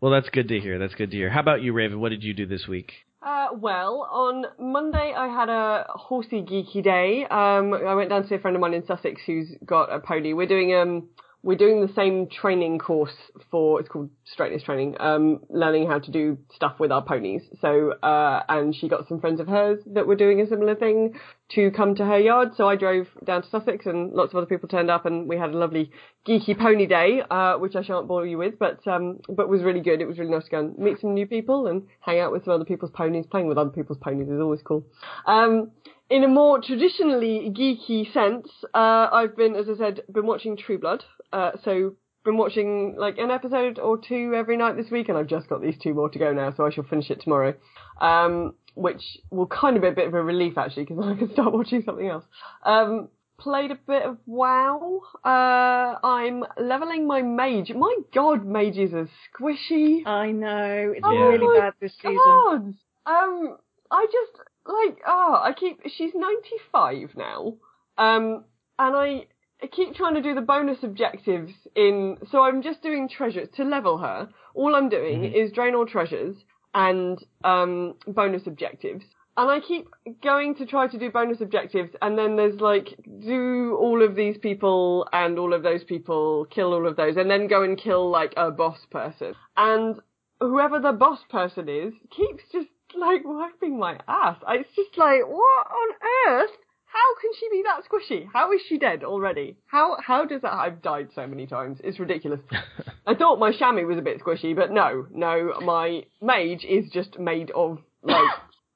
well, 0.00 0.12
that's 0.12 0.28
good 0.30 0.48
to 0.48 0.60
hear. 0.60 0.78
That's 0.78 0.94
good 0.94 1.10
to 1.10 1.16
hear. 1.16 1.30
How 1.30 1.40
about 1.40 1.62
you, 1.62 1.72
Raven? 1.72 2.00
What 2.00 2.10
did 2.10 2.22
you 2.22 2.34
do 2.34 2.46
this 2.46 2.66
week? 2.68 2.92
Uh, 3.24 3.48
well, 3.54 4.08
on 4.10 4.46
Monday 4.58 5.14
I 5.16 5.28
had 5.28 5.48
a 5.48 5.86
horsey 5.90 6.42
geeky 6.42 6.82
day. 6.82 7.24
Um, 7.24 7.72
I 7.72 7.94
went 7.94 8.10
down 8.10 8.22
to 8.22 8.28
see 8.28 8.34
a 8.34 8.38
friend 8.40 8.56
of 8.56 8.60
mine 8.60 8.74
in 8.74 8.84
Sussex 8.84 9.20
who's 9.24 9.46
got 9.64 9.92
a 9.92 10.00
pony. 10.00 10.32
We're 10.32 10.48
doing 10.48 10.74
um, 10.74 11.08
we're 11.44 11.56
doing 11.56 11.84
the 11.84 11.92
same 11.94 12.28
training 12.28 12.78
course 12.78 13.14
for 13.50 13.80
it's 13.80 13.88
called 13.88 14.10
straightness 14.24 14.62
training. 14.62 14.96
Um, 15.00 15.40
learning 15.50 15.88
how 15.88 15.98
to 15.98 16.10
do 16.10 16.38
stuff 16.54 16.78
with 16.78 16.92
our 16.92 17.02
ponies. 17.02 17.42
So, 17.60 17.92
uh, 18.02 18.42
and 18.48 18.74
she 18.74 18.88
got 18.88 19.08
some 19.08 19.20
friends 19.20 19.40
of 19.40 19.48
hers 19.48 19.80
that 19.86 20.06
were 20.06 20.14
doing 20.14 20.40
a 20.40 20.46
similar 20.46 20.76
thing 20.76 21.14
to 21.54 21.72
come 21.72 21.96
to 21.96 22.04
her 22.04 22.18
yard. 22.18 22.50
So 22.56 22.68
I 22.68 22.76
drove 22.76 23.08
down 23.24 23.42
to 23.42 23.48
Sussex, 23.50 23.86
and 23.86 24.12
lots 24.12 24.32
of 24.32 24.36
other 24.36 24.46
people 24.46 24.68
turned 24.68 24.90
up, 24.90 25.04
and 25.04 25.28
we 25.28 25.36
had 25.36 25.50
a 25.50 25.58
lovely 25.58 25.90
geeky 26.26 26.56
pony 26.56 26.86
day, 26.86 27.22
uh, 27.28 27.58
which 27.58 27.74
I 27.74 27.82
shan't 27.82 28.06
bore 28.06 28.24
you 28.24 28.38
with, 28.38 28.58
but 28.58 28.86
um, 28.86 29.18
but 29.28 29.48
was 29.48 29.62
really 29.62 29.80
good. 29.80 30.00
It 30.00 30.06
was 30.06 30.18
really 30.18 30.30
nice 30.30 30.44
to 30.44 30.50
go 30.50 30.60
and 30.60 30.78
meet 30.78 31.00
some 31.00 31.14
new 31.14 31.26
people 31.26 31.66
and 31.66 31.82
hang 32.00 32.20
out 32.20 32.30
with 32.30 32.44
some 32.44 32.54
other 32.54 32.64
people's 32.64 32.92
ponies. 32.92 33.26
Playing 33.28 33.48
with 33.48 33.58
other 33.58 33.70
people's 33.70 33.98
ponies 33.98 34.28
is 34.28 34.40
always 34.40 34.62
cool. 34.62 34.86
Um, 35.26 35.72
in 36.12 36.24
a 36.24 36.28
more 36.28 36.60
traditionally 36.60 37.50
geeky 37.56 38.12
sense, 38.12 38.46
uh, 38.74 39.08
I've 39.10 39.34
been, 39.34 39.56
as 39.56 39.66
I 39.70 39.76
said, 39.78 40.02
been 40.12 40.26
watching 40.26 40.58
True 40.58 40.78
Blood. 40.78 41.04
Uh, 41.32 41.52
so 41.64 41.94
been 42.22 42.36
watching 42.36 42.96
like 42.98 43.16
an 43.16 43.30
episode 43.30 43.78
or 43.78 43.96
two 43.96 44.34
every 44.36 44.58
night 44.58 44.76
this 44.76 44.90
week, 44.90 45.08
and 45.08 45.16
I've 45.16 45.26
just 45.26 45.48
got 45.48 45.62
these 45.62 45.78
two 45.82 45.94
more 45.94 46.10
to 46.10 46.18
go 46.18 46.32
now, 46.34 46.52
so 46.54 46.66
I 46.66 46.70
shall 46.70 46.84
finish 46.84 47.10
it 47.10 47.22
tomorrow. 47.22 47.54
Um, 47.98 48.54
which 48.74 49.02
will 49.30 49.46
kind 49.46 49.76
of 49.76 49.82
be 49.82 49.88
a 49.88 49.92
bit 49.92 50.06
of 50.06 50.12
a 50.12 50.22
relief 50.22 50.58
actually, 50.58 50.84
because 50.84 50.98
I 51.02 51.14
can 51.14 51.32
start 51.32 51.54
watching 51.54 51.82
something 51.82 52.06
else. 52.06 52.24
Um, 52.62 53.08
played 53.38 53.70
a 53.70 53.78
bit 53.86 54.02
of 54.02 54.18
WoW. 54.26 55.00
Uh, 55.24 55.96
I'm 56.06 56.44
leveling 56.58 57.06
my 57.06 57.22
mage. 57.22 57.72
My 57.74 57.96
God, 58.14 58.44
mages 58.44 58.92
are 58.92 59.08
squishy. 59.32 60.06
I 60.06 60.30
know, 60.30 60.92
it's 60.94 61.00
Oh 61.02 61.16
really 61.16 61.58
bad 61.58 61.72
this 61.80 61.94
season. 61.96 62.18
God. 62.22 62.74
Um, 63.06 63.56
I 63.90 64.06
just 64.12 64.42
like 64.66 64.98
oh, 65.06 65.40
I 65.42 65.52
keep. 65.52 65.80
She's 65.96 66.12
95 66.14 67.16
now. 67.16 67.54
Um, 67.98 68.44
and 68.78 68.96
I. 68.96 69.26
I 69.64 69.68
keep 69.68 69.94
trying 69.94 70.14
to 70.16 70.22
do 70.22 70.34
the 70.34 70.40
bonus 70.40 70.78
objectives 70.82 71.52
in, 71.76 72.16
so 72.32 72.42
I'm 72.42 72.62
just 72.62 72.82
doing 72.82 73.08
treasures 73.08 73.48
to 73.54 73.62
level 73.62 73.98
her. 73.98 74.28
All 74.54 74.74
I'm 74.74 74.88
doing 74.88 75.20
Mhm. 75.20 75.32
is 75.32 75.52
drain 75.52 75.76
all 75.76 75.86
treasures 75.86 76.34
and 76.74 77.16
um, 77.44 77.94
bonus 78.08 78.44
objectives. 78.48 79.04
And 79.36 79.48
I 79.48 79.60
keep 79.60 79.86
going 80.20 80.56
to 80.56 80.66
try 80.66 80.88
to 80.88 80.98
do 80.98 81.12
bonus 81.12 81.40
objectives, 81.40 81.94
and 82.02 82.18
then 82.18 82.34
there's 82.34 82.60
like, 82.60 82.88
do 83.20 83.76
all 83.80 84.02
of 84.02 84.16
these 84.16 84.36
people 84.36 85.06
and 85.12 85.38
all 85.38 85.54
of 85.54 85.62
those 85.62 85.84
people, 85.84 86.44
kill 86.50 86.74
all 86.74 86.86
of 86.88 86.96
those, 86.96 87.16
and 87.16 87.30
then 87.30 87.46
go 87.46 87.62
and 87.62 87.78
kill 87.78 88.10
like 88.10 88.34
a 88.36 88.50
boss 88.50 88.84
person. 88.90 89.32
And 89.56 90.00
whoever 90.40 90.80
the 90.80 90.92
boss 90.92 91.20
person 91.30 91.68
is 91.68 91.94
keeps 92.10 92.42
just 92.50 92.68
like 92.98 93.22
wiping 93.24 93.78
my 93.78 93.98
ass. 94.08 94.36
It's 94.48 94.68
just 94.76 94.96
like, 94.98 95.20
what 95.26 95.66
on 95.66 95.94
earth? 96.28 96.50
How 96.86 97.20
can 97.22 97.30
she 97.40 97.48
be 97.50 97.62
that 97.64 97.82
squishy? 97.88 98.26
How 98.32 98.52
is 98.52 98.60
she 98.68 98.76
dead 98.78 99.02
already? 99.02 99.56
How 99.66 99.96
how 100.06 100.26
does 100.26 100.42
that? 100.42 100.52
I've 100.52 100.82
died 100.82 101.08
so 101.14 101.26
many 101.26 101.46
times. 101.46 101.78
It's 101.82 101.98
ridiculous. 101.98 102.40
I 103.06 103.14
thought 103.14 103.38
my 103.38 103.50
shammy 103.52 103.86
was 103.86 103.96
a 103.96 104.02
bit 104.02 104.20
squishy, 104.22 104.54
but 104.54 104.70
no, 104.70 105.06
no, 105.10 105.54
my 105.62 106.02
mage 106.20 106.64
is 106.64 106.90
just 106.92 107.18
made 107.18 107.50
of 107.52 107.78
like 108.02 108.30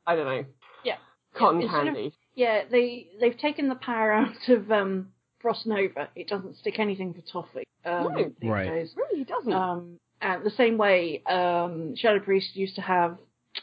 I 0.07 0.17
don't 0.17 0.25
know, 0.25 0.45
Yeah. 0.83 0.97
cotton 1.35 1.61
it's 1.61 1.71
sort 1.71 1.89
of- 1.89 1.95
candy. 1.95 2.15
Yeah, 2.35 2.63
they 2.71 3.09
they've 3.21 3.37
taken 3.39 3.69
the 3.69 3.75
power 3.75 4.13
out 4.13 4.49
of 4.49 4.71
um, 4.73 5.09
Frost 5.41 5.67
Nova. 5.67 6.09
It 6.15 6.29
doesn't 6.29 6.57
stick 6.57 6.79
anything 6.79 7.13
for 7.15 7.21
Toffee 7.21 7.65
um, 7.85 8.15
No. 8.43 8.51
Right. 8.51 8.67
days. 8.69 8.95
really 8.97 9.25
doesn't. 9.25 9.53
Um, 9.53 9.99
and 10.23 10.43
the 10.45 10.51
same 10.51 10.79
way 10.79 11.23
um, 11.27 11.95
Shadow 11.97 12.21
Priest 12.21 12.57
used 12.57 12.77
to 12.77 12.81
have 12.83 13.19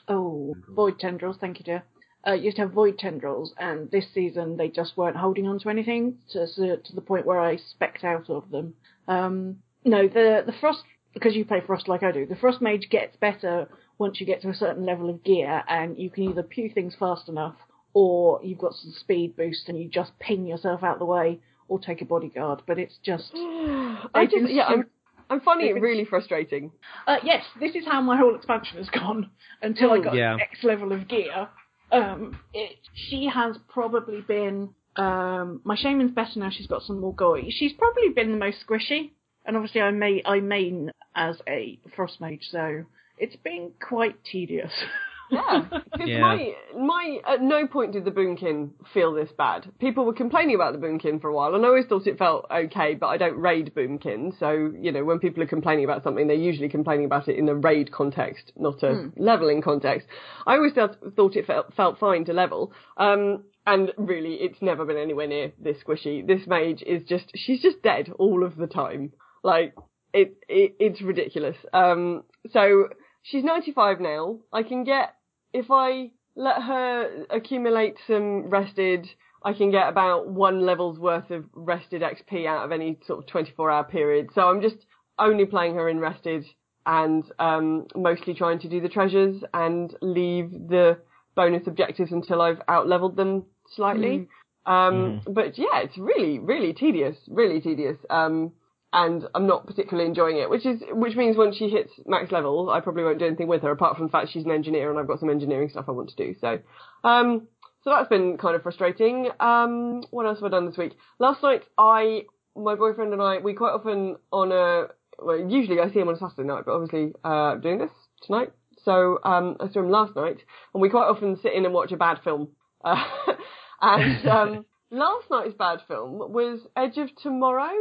oh 0.07 0.55
void 0.69 0.99
tendrils. 0.99 1.37
Thank 1.39 1.59
you, 1.59 1.65
dear. 1.65 1.83
Uh, 2.25 2.33
used 2.33 2.55
to 2.55 2.63
have 2.63 2.71
void 2.71 2.97
tendrils, 2.97 3.53
and 3.59 3.91
this 3.91 4.05
season 4.13 4.55
they 4.57 4.69
just 4.69 4.95
weren't 4.95 5.17
holding 5.17 5.47
on 5.47 5.59
to 5.59 5.69
anything 5.69 6.17
to 6.31 6.47
to 6.47 6.95
the 6.95 7.01
point 7.01 7.25
where 7.25 7.39
I 7.39 7.57
specked 7.57 8.03
out 8.03 8.29
of 8.29 8.49
them. 8.49 8.75
Um, 9.07 9.57
no, 9.83 10.07
the 10.07 10.43
the 10.45 10.53
frost 10.59 10.83
because 11.13 11.35
you 11.35 11.45
play 11.45 11.61
frost 11.65 11.87
like 11.87 12.03
I 12.03 12.11
do. 12.11 12.25
The 12.25 12.35
frost 12.35 12.61
mage 12.61 12.87
gets 12.89 13.15
better 13.17 13.67
once 13.97 14.19
you 14.19 14.25
get 14.25 14.41
to 14.41 14.49
a 14.49 14.53
certain 14.53 14.85
level 14.85 15.09
of 15.09 15.23
gear, 15.23 15.63
and 15.67 15.97
you 15.97 16.09
can 16.09 16.23
either 16.23 16.43
pew 16.43 16.69
things 16.73 16.95
fast 16.97 17.29
enough, 17.29 17.55
or 17.93 18.39
you've 18.43 18.57
got 18.57 18.73
some 18.73 18.93
speed 18.99 19.35
boost 19.35 19.69
and 19.69 19.77
you 19.77 19.87
just 19.89 20.17
ping 20.19 20.45
yourself 20.47 20.83
out 20.83 20.99
the 20.99 21.05
way, 21.05 21.39
or 21.67 21.79
take 21.79 22.01
a 22.01 22.05
bodyguard. 22.05 22.61
But 22.65 22.79
it's 22.79 22.97
just 23.03 23.31
I 23.35 24.25
just 24.25 24.45
been 24.45 24.55
yeah, 24.55 24.65
I'm 24.65 24.83
su- 24.83 24.89
I'm 25.29 25.41
finding 25.41 25.67
it 25.75 25.79
really 25.81 26.05
frustrating. 26.05 26.71
Uh, 27.07 27.17
yes, 27.23 27.43
this 27.59 27.75
is 27.75 27.85
how 27.85 28.01
my 28.01 28.17
whole 28.17 28.35
expansion 28.35 28.77
has 28.77 28.89
gone 28.89 29.29
until 29.61 29.91
I 29.91 29.99
got 29.99 30.15
Yeah. 30.15 30.37
X 30.39 30.63
level 30.63 30.91
of 30.91 31.07
gear. 31.07 31.47
Um, 31.91 32.39
it, 32.53 32.77
she 32.93 33.29
has 33.33 33.57
probably 33.69 34.21
been. 34.21 34.69
Um, 34.95 35.61
my 35.63 35.75
shaman's 35.75 36.11
better 36.11 36.37
now. 36.39 36.49
She's 36.51 36.67
got 36.67 36.83
some 36.83 36.99
more 36.99 37.13
goy. 37.15 37.45
She's 37.49 37.73
probably 37.73 38.09
been 38.09 38.31
the 38.31 38.37
most 38.37 38.57
squishy, 38.67 39.11
and 39.45 39.55
obviously 39.55 39.81
I 39.81 39.91
may 39.91 40.21
I 40.25 40.39
main 40.39 40.91
as 41.15 41.37
a 41.47 41.79
frost 41.95 42.19
mage, 42.21 42.47
so 42.51 42.85
it's 43.17 43.35
been 43.37 43.71
quite 43.79 44.23
tedious. 44.23 44.71
Yeah, 45.29 45.65
because 45.91 46.09
Yeah. 46.09 46.19
my 46.19 46.53
my 46.77 47.19
at 47.27 47.41
no 47.41 47.67
point 47.67 47.93
did 47.93 48.05
the 48.05 48.11
boomkin 48.11 48.71
feel 48.93 49.13
this 49.13 49.31
bad. 49.37 49.71
People 49.79 50.05
were 50.05 50.13
complaining 50.13 50.55
about 50.55 50.73
the 50.73 50.85
boomkin 50.85 51.21
for 51.21 51.29
a 51.29 51.33
while, 51.33 51.55
and 51.55 51.65
I 51.65 51.69
always 51.69 51.85
thought 51.85 52.07
it 52.07 52.17
felt 52.17 52.45
okay. 52.51 52.95
But 52.95 53.07
I 53.07 53.17
don't 53.17 53.37
raid 53.37 53.73
boomkin, 53.75 54.37
so 54.39 54.71
you 54.79 54.91
know 54.91 55.03
when 55.03 55.19
people 55.19 55.41
are 55.43 55.47
complaining 55.47 55.85
about 55.85 56.03
something, 56.03 56.27
they're 56.27 56.35
usually 56.35 56.69
complaining 56.69 57.05
about 57.05 57.27
it 57.27 57.37
in 57.37 57.47
a 57.49 57.55
raid 57.55 57.91
context, 57.91 58.51
not 58.57 58.83
a 58.83 59.11
leveling 59.17 59.61
context. 59.61 60.07
I 60.45 60.55
always 60.55 60.73
thought 60.73 61.35
it 61.35 61.45
felt 61.47 61.73
felt 61.73 61.99
fine 61.99 62.25
to 62.25 62.33
level. 62.33 62.73
Um, 62.97 63.43
and 63.65 63.93
really, 63.97 64.35
it's 64.35 64.61
never 64.61 64.83
been 64.85 64.97
anywhere 64.97 65.27
near 65.27 65.53
this 65.57 65.77
squishy. 65.83 66.25
This 66.25 66.45
mage 66.47 66.83
is 66.85 67.03
just 67.07 67.31
she's 67.35 67.61
just 67.61 67.81
dead 67.81 68.11
all 68.19 68.43
of 68.43 68.57
the 68.57 68.67
time. 68.67 69.13
Like 69.41 69.73
it, 70.13 70.35
it 70.49 70.75
it's 70.79 71.01
ridiculous. 71.01 71.55
Um, 71.71 72.23
so 72.51 72.89
she's 73.23 73.43
95 73.43 73.99
now. 73.99 74.39
I 74.51 74.63
can 74.63 74.83
get 74.83 75.15
if 75.53 75.71
I 75.71 76.11
let 76.35 76.61
her 76.61 77.25
accumulate 77.29 77.95
some 78.07 78.49
rested. 78.49 79.07
I 79.45 79.53
can 79.53 79.71
get 79.71 79.89
about 79.89 80.29
one 80.29 80.65
level's 80.65 80.97
worth 80.99 81.29
of 81.31 81.45
rested 81.53 82.01
XP 82.01 82.45
out 82.45 82.63
of 82.63 82.71
any 82.71 82.97
sort 83.05 83.19
of 83.19 83.27
24 83.27 83.71
hour 83.71 83.83
period. 83.83 84.29
So 84.33 84.41
I'm 84.41 84.61
just 84.61 84.77
only 85.19 85.45
playing 85.45 85.75
her 85.75 85.89
in 85.89 85.99
rested 85.99 86.45
and 86.85 87.23
um, 87.39 87.87
mostly 87.95 88.33
trying 88.33 88.59
to 88.59 88.69
do 88.69 88.81
the 88.81 88.89
treasures 88.89 89.43
and 89.53 89.93
leave 90.01 90.51
the 90.51 90.97
bonus 91.35 91.67
objectives 91.67 92.11
until 92.11 92.41
I've 92.41 92.61
out 92.67 92.87
leveled 92.87 93.15
them 93.15 93.45
slightly. 93.75 94.27
Um, 94.65 95.21
but 95.27 95.57
yeah, 95.57 95.81
it's 95.83 95.97
really, 95.97 96.39
really 96.39 96.73
tedious, 96.73 97.17
really 97.27 97.59
tedious. 97.59 97.97
Um, 98.09 98.53
and 98.93 99.27
I'm 99.33 99.47
not 99.47 99.65
particularly 99.65 100.07
enjoying 100.07 100.37
it, 100.37 100.49
which 100.49 100.67
is, 100.67 100.81
which 100.91 101.15
means 101.15 101.35
once 101.35 101.57
she 101.57 101.67
hits 101.67 101.91
max 102.05 102.31
level, 102.31 102.69
I 102.69 102.79
probably 102.79 103.03
won't 103.03 103.17
do 103.17 103.25
anything 103.25 103.47
with 103.47 103.63
her 103.63 103.71
apart 103.71 103.97
from 103.97 104.05
the 104.05 104.11
fact 104.11 104.29
she's 104.31 104.45
an 104.45 104.51
engineer 104.51 104.91
and 104.91 104.99
I've 104.99 105.07
got 105.07 105.19
some 105.19 105.31
engineering 105.31 105.69
stuff 105.69 105.85
I 105.87 105.91
want 105.91 106.09
to 106.09 106.15
do. 106.15 106.35
So, 106.39 106.59
um, 107.03 107.47
so 107.83 107.89
that's 107.89 108.07
been 108.07 108.37
kind 108.37 108.55
of 108.55 108.61
frustrating. 108.61 109.29
Um, 109.39 110.03
what 110.11 110.27
else 110.27 110.37
have 110.39 110.45
I 110.45 110.49
done 110.49 110.67
this 110.67 110.77
week? 110.77 110.93
Last 111.17 111.41
night, 111.41 111.63
I, 111.75 112.25
my 112.55 112.75
boyfriend 112.75 113.13
and 113.13 113.21
I, 113.21 113.39
we 113.39 113.55
quite 113.55 113.71
often 113.71 114.17
on 114.31 114.51
a, 114.51 114.89
well, 115.17 115.39
usually 115.39 115.79
I 115.79 115.91
see 115.91 115.99
him 115.99 116.07
on 116.07 116.13
a 116.13 116.19
Saturday 116.19 116.47
night, 116.47 116.63
but 116.67 116.73
obviously, 116.73 117.13
uh, 117.23 117.55
doing 117.55 117.79
this 117.79 117.91
tonight. 118.21 118.51
So, 118.85 119.17
um, 119.23 119.57
I 119.59 119.69
saw 119.69 119.79
him 119.79 119.89
last 119.89 120.15
night 120.15 120.37
and 120.73 120.81
we 120.81 120.89
quite 120.89 121.07
often 121.07 121.39
sit 121.41 121.53
in 121.53 121.65
and 121.65 121.73
watch 121.73 121.91
a 121.91 121.97
bad 121.97 122.19
film. 122.23 122.49
Uh, 122.85 123.03
and, 123.81 124.27
um, 124.29 124.65
last 124.91 125.31
night's 125.31 125.55
bad 125.55 125.79
film 125.87 126.19
was 126.31 126.59
Edge 126.77 126.99
of 126.99 127.09
Tomorrow 127.23 127.73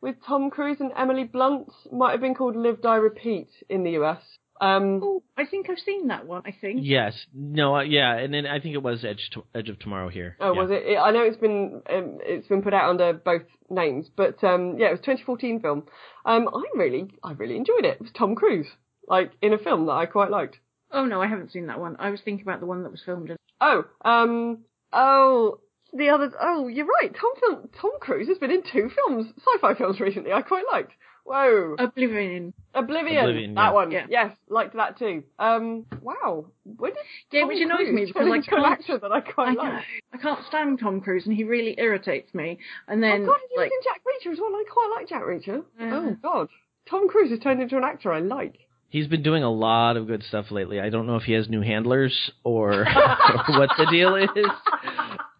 with 0.00 0.16
Tom 0.26 0.50
Cruise 0.50 0.78
and 0.80 0.92
Emily 0.96 1.24
Blunt. 1.24 1.68
Might 1.92 2.12
have 2.12 2.20
been 2.20 2.34
called 2.34 2.56
Live, 2.56 2.82
Die, 2.82 2.96
Repeat 2.96 3.48
in 3.68 3.84
the 3.84 3.92
US. 4.02 4.20
Um, 4.58 5.00
oh, 5.04 5.22
I 5.36 5.44
think 5.44 5.68
I've 5.68 5.78
seen 5.78 6.08
that 6.08 6.26
one. 6.26 6.42
I 6.46 6.54
think. 6.58 6.80
Yes. 6.82 7.14
No. 7.34 7.76
Uh, 7.76 7.82
yeah. 7.82 8.16
And 8.16 8.32
then 8.32 8.46
I 8.46 8.58
think 8.58 8.74
it 8.74 8.82
was 8.82 9.04
Edge 9.04 9.28
to, 9.34 9.44
Edge 9.54 9.68
of 9.68 9.78
Tomorrow 9.78 10.08
here. 10.08 10.36
Oh, 10.40 10.54
Yeah. 10.54 10.62
was 10.62 10.70
it? 10.70 10.82
it? 10.86 10.96
I 10.96 11.10
know 11.10 11.22
it's 11.24 11.36
been 11.36 11.82
um, 11.90 12.18
it's 12.22 12.48
been 12.48 12.62
put 12.62 12.72
out 12.72 12.88
under 12.88 13.12
both 13.12 13.42
names, 13.68 14.08
but 14.16 14.42
um, 14.42 14.78
yeah, 14.78 14.88
it 14.88 14.92
was 14.92 15.00
a 15.00 15.04
2014 15.04 15.60
film. 15.60 15.86
Um, 16.24 16.48
I 16.54 16.62
really 16.74 17.08
I 17.22 17.32
really 17.32 17.56
enjoyed 17.56 17.84
it. 17.84 17.96
It 17.96 18.00
was 18.00 18.10
Tom 18.16 18.34
Cruise, 18.34 18.68
like 19.06 19.32
in 19.42 19.52
a 19.52 19.58
film 19.58 19.86
that 19.86 19.92
I 19.92 20.06
quite 20.06 20.30
liked. 20.30 20.58
Oh 20.90 21.04
no, 21.04 21.20
I 21.20 21.26
haven't 21.26 21.52
seen 21.52 21.66
that 21.66 21.78
one. 21.80 21.96
I 21.98 22.08
was 22.08 22.20
thinking 22.24 22.46
about 22.46 22.60
the 22.60 22.66
one 22.66 22.82
that 22.84 22.90
was 22.92 23.02
filmed 23.04 23.28
in. 23.28 23.36
Oh, 23.60 23.84
um, 24.04 24.64
oh, 24.92 25.58
the 25.92 26.08
others. 26.10 26.32
Oh, 26.40 26.68
you're 26.68 26.86
right. 26.86 27.14
Tom 27.14 27.32
film, 27.40 27.68
Tom 27.80 27.92
Cruise 28.00 28.28
has 28.28 28.38
been 28.38 28.50
in 28.50 28.62
two 28.62 28.90
films, 28.94 29.26
sci-fi 29.38 29.74
films 29.74 30.00
recently. 30.00 30.32
I 30.32 30.42
quite 30.42 30.64
liked. 30.70 30.92
Whoa, 31.24 31.74
Oblivion. 31.80 32.54
Oblivion, 32.72 33.18
Oblivion, 33.18 33.54
that 33.54 33.60
yeah. 33.62 33.72
one. 33.72 33.90
Yeah. 33.90 34.06
Yes, 34.08 34.36
liked 34.48 34.76
that 34.76 34.96
too. 34.96 35.24
Um, 35.40 35.84
wow, 36.00 36.46
when 36.64 36.92
did 36.92 37.00
Yeah, 37.32 37.40
Tom 37.40 37.48
which 37.48 37.60
annoys 37.62 37.76
Cruise 37.78 37.94
me 37.94 38.04
because 38.04 38.20
turn 38.22 38.32
I 38.32 38.36
an 38.36 38.42
can't- 38.44 38.64
actor 38.64 38.98
that 39.00 39.10
I 39.10 39.16
I 39.16 39.20
quite 39.22 39.54
know. 39.56 39.62
like? 39.64 39.84
I 40.12 40.18
can't 40.18 40.44
stand 40.46 40.78
Tom 40.78 41.00
Cruise, 41.00 41.26
and 41.26 41.34
he 41.34 41.42
really 41.42 41.74
irritates 41.78 42.32
me. 42.32 42.60
And 42.86 43.02
then, 43.02 43.22
Oh 43.22 43.26
God, 43.26 43.38
he 43.50 43.56
like, 43.58 43.70
was 43.70 43.72
in 43.76 43.92
Jack 43.92 44.02
Reacher 44.06 44.32
as 44.34 44.38
well. 44.40 44.50
I 44.54 44.64
quite 44.72 44.94
like 44.96 45.08
Jack 45.08 45.22
Reacher. 45.22 45.64
Yeah. 45.80 45.90
Oh 46.00 46.16
God, 46.22 46.48
Tom 46.88 47.08
Cruise 47.08 47.30
has 47.30 47.40
turned 47.40 47.60
into 47.60 47.76
an 47.76 47.82
actor 47.82 48.12
I 48.12 48.20
like. 48.20 48.58
He's 48.88 49.08
been 49.08 49.24
doing 49.24 49.42
a 49.42 49.50
lot 49.50 49.96
of 49.96 50.06
good 50.06 50.22
stuff 50.22 50.52
lately. 50.52 50.78
I 50.78 50.90
don't 50.90 51.08
know 51.08 51.16
if 51.16 51.24
he 51.24 51.32
has 51.32 51.48
new 51.48 51.60
handlers 51.60 52.30
or, 52.44 52.82
or 52.82 52.84
what 53.48 53.70
the 53.76 53.88
deal 53.90 54.14
is, 54.14 54.28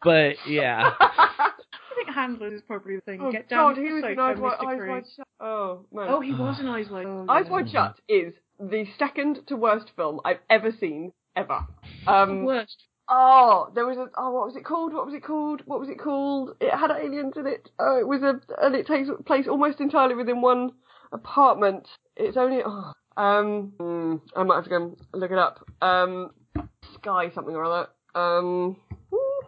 but 0.07 0.37
yeah. 0.49 0.93
I 1.01 1.51
think 1.97 2.15
handlers 2.15 2.53
is 2.53 2.63
probably 2.67 2.97
the 2.97 3.03
thing. 3.03 3.21
Oh 3.21 3.33
Get 3.33 3.49
down 3.49 3.75
God, 3.75 3.83
he 3.83 3.93
was 3.93 4.03
sofa, 4.03 4.13
in 4.13 4.19
Eyes 4.21 4.39
Wide, 4.39 4.57
Eyes 4.61 4.81
Wide 4.89 5.05
Shut. 5.17 5.27
Oh 5.41 5.87
man. 5.93 6.07
Oh, 6.09 6.21
he 6.21 6.33
was 6.33 6.61
in 6.61 6.69
Eyes 6.69 6.87
Wide. 6.89 7.07
Eyes 7.29 7.51
Wide 7.51 7.71
Shut 7.71 8.01
is 8.09 8.33
the 8.61 8.85
second 8.99 9.41
to 9.49 9.57
worst 9.57 9.91
film 9.97 10.21
I've 10.25 10.39
ever 10.49 10.71
seen 10.79 11.13
ever. 11.35 11.67
Um, 12.07 12.45
Worst. 12.45 12.85
oh, 13.11 13.71
there 13.75 13.85
was 13.85 13.99
a 13.99 14.07
oh, 14.17 14.31
what 14.31 14.47
was 14.47 14.57
it 14.57 14.65
called? 14.65 14.95
What 14.95 15.07
was 15.07 15.15
it 15.15 15.25
called? 15.25 15.63
What 15.67 15.81
was 15.81 15.89
it 15.89 15.99
called? 15.99 16.57
It 16.61 16.71
had 16.73 16.91
aliens 16.91 17.35
in 17.37 17.47
it. 17.47 17.69
Oh, 17.79 17.99
it 17.99 18.07
was 18.07 18.23
a 18.23 18.41
and 18.65 18.75
it 18.75 18.87
takes 18.87 19.09
place 19.27 19.47
almost 19.49 19.81
entirely 19.81 20.15
within 20.15 20.41
one 20.41 20.71
apartment. 21.13 21.89
It's 22.17 22.37
only 22.37 22.61
oh, 22.65 22.93
um, 23.17 23.73
hmm, 23.79 24.39
I 24.39 24.45
might 24.45 24.57
have 24.57 24.65
to 24.65 24.71
go 24.71 24.77
and 24.77 24.97
look 25.13 25.33
it 25.33 25.39
up. 25.39 25.65
Um, 25.83 26.31
Sky 26.95 27.31
something 27.35 27.55
or 27.55 27.65
other. 27.65 27.89
Um, 28.15 28.77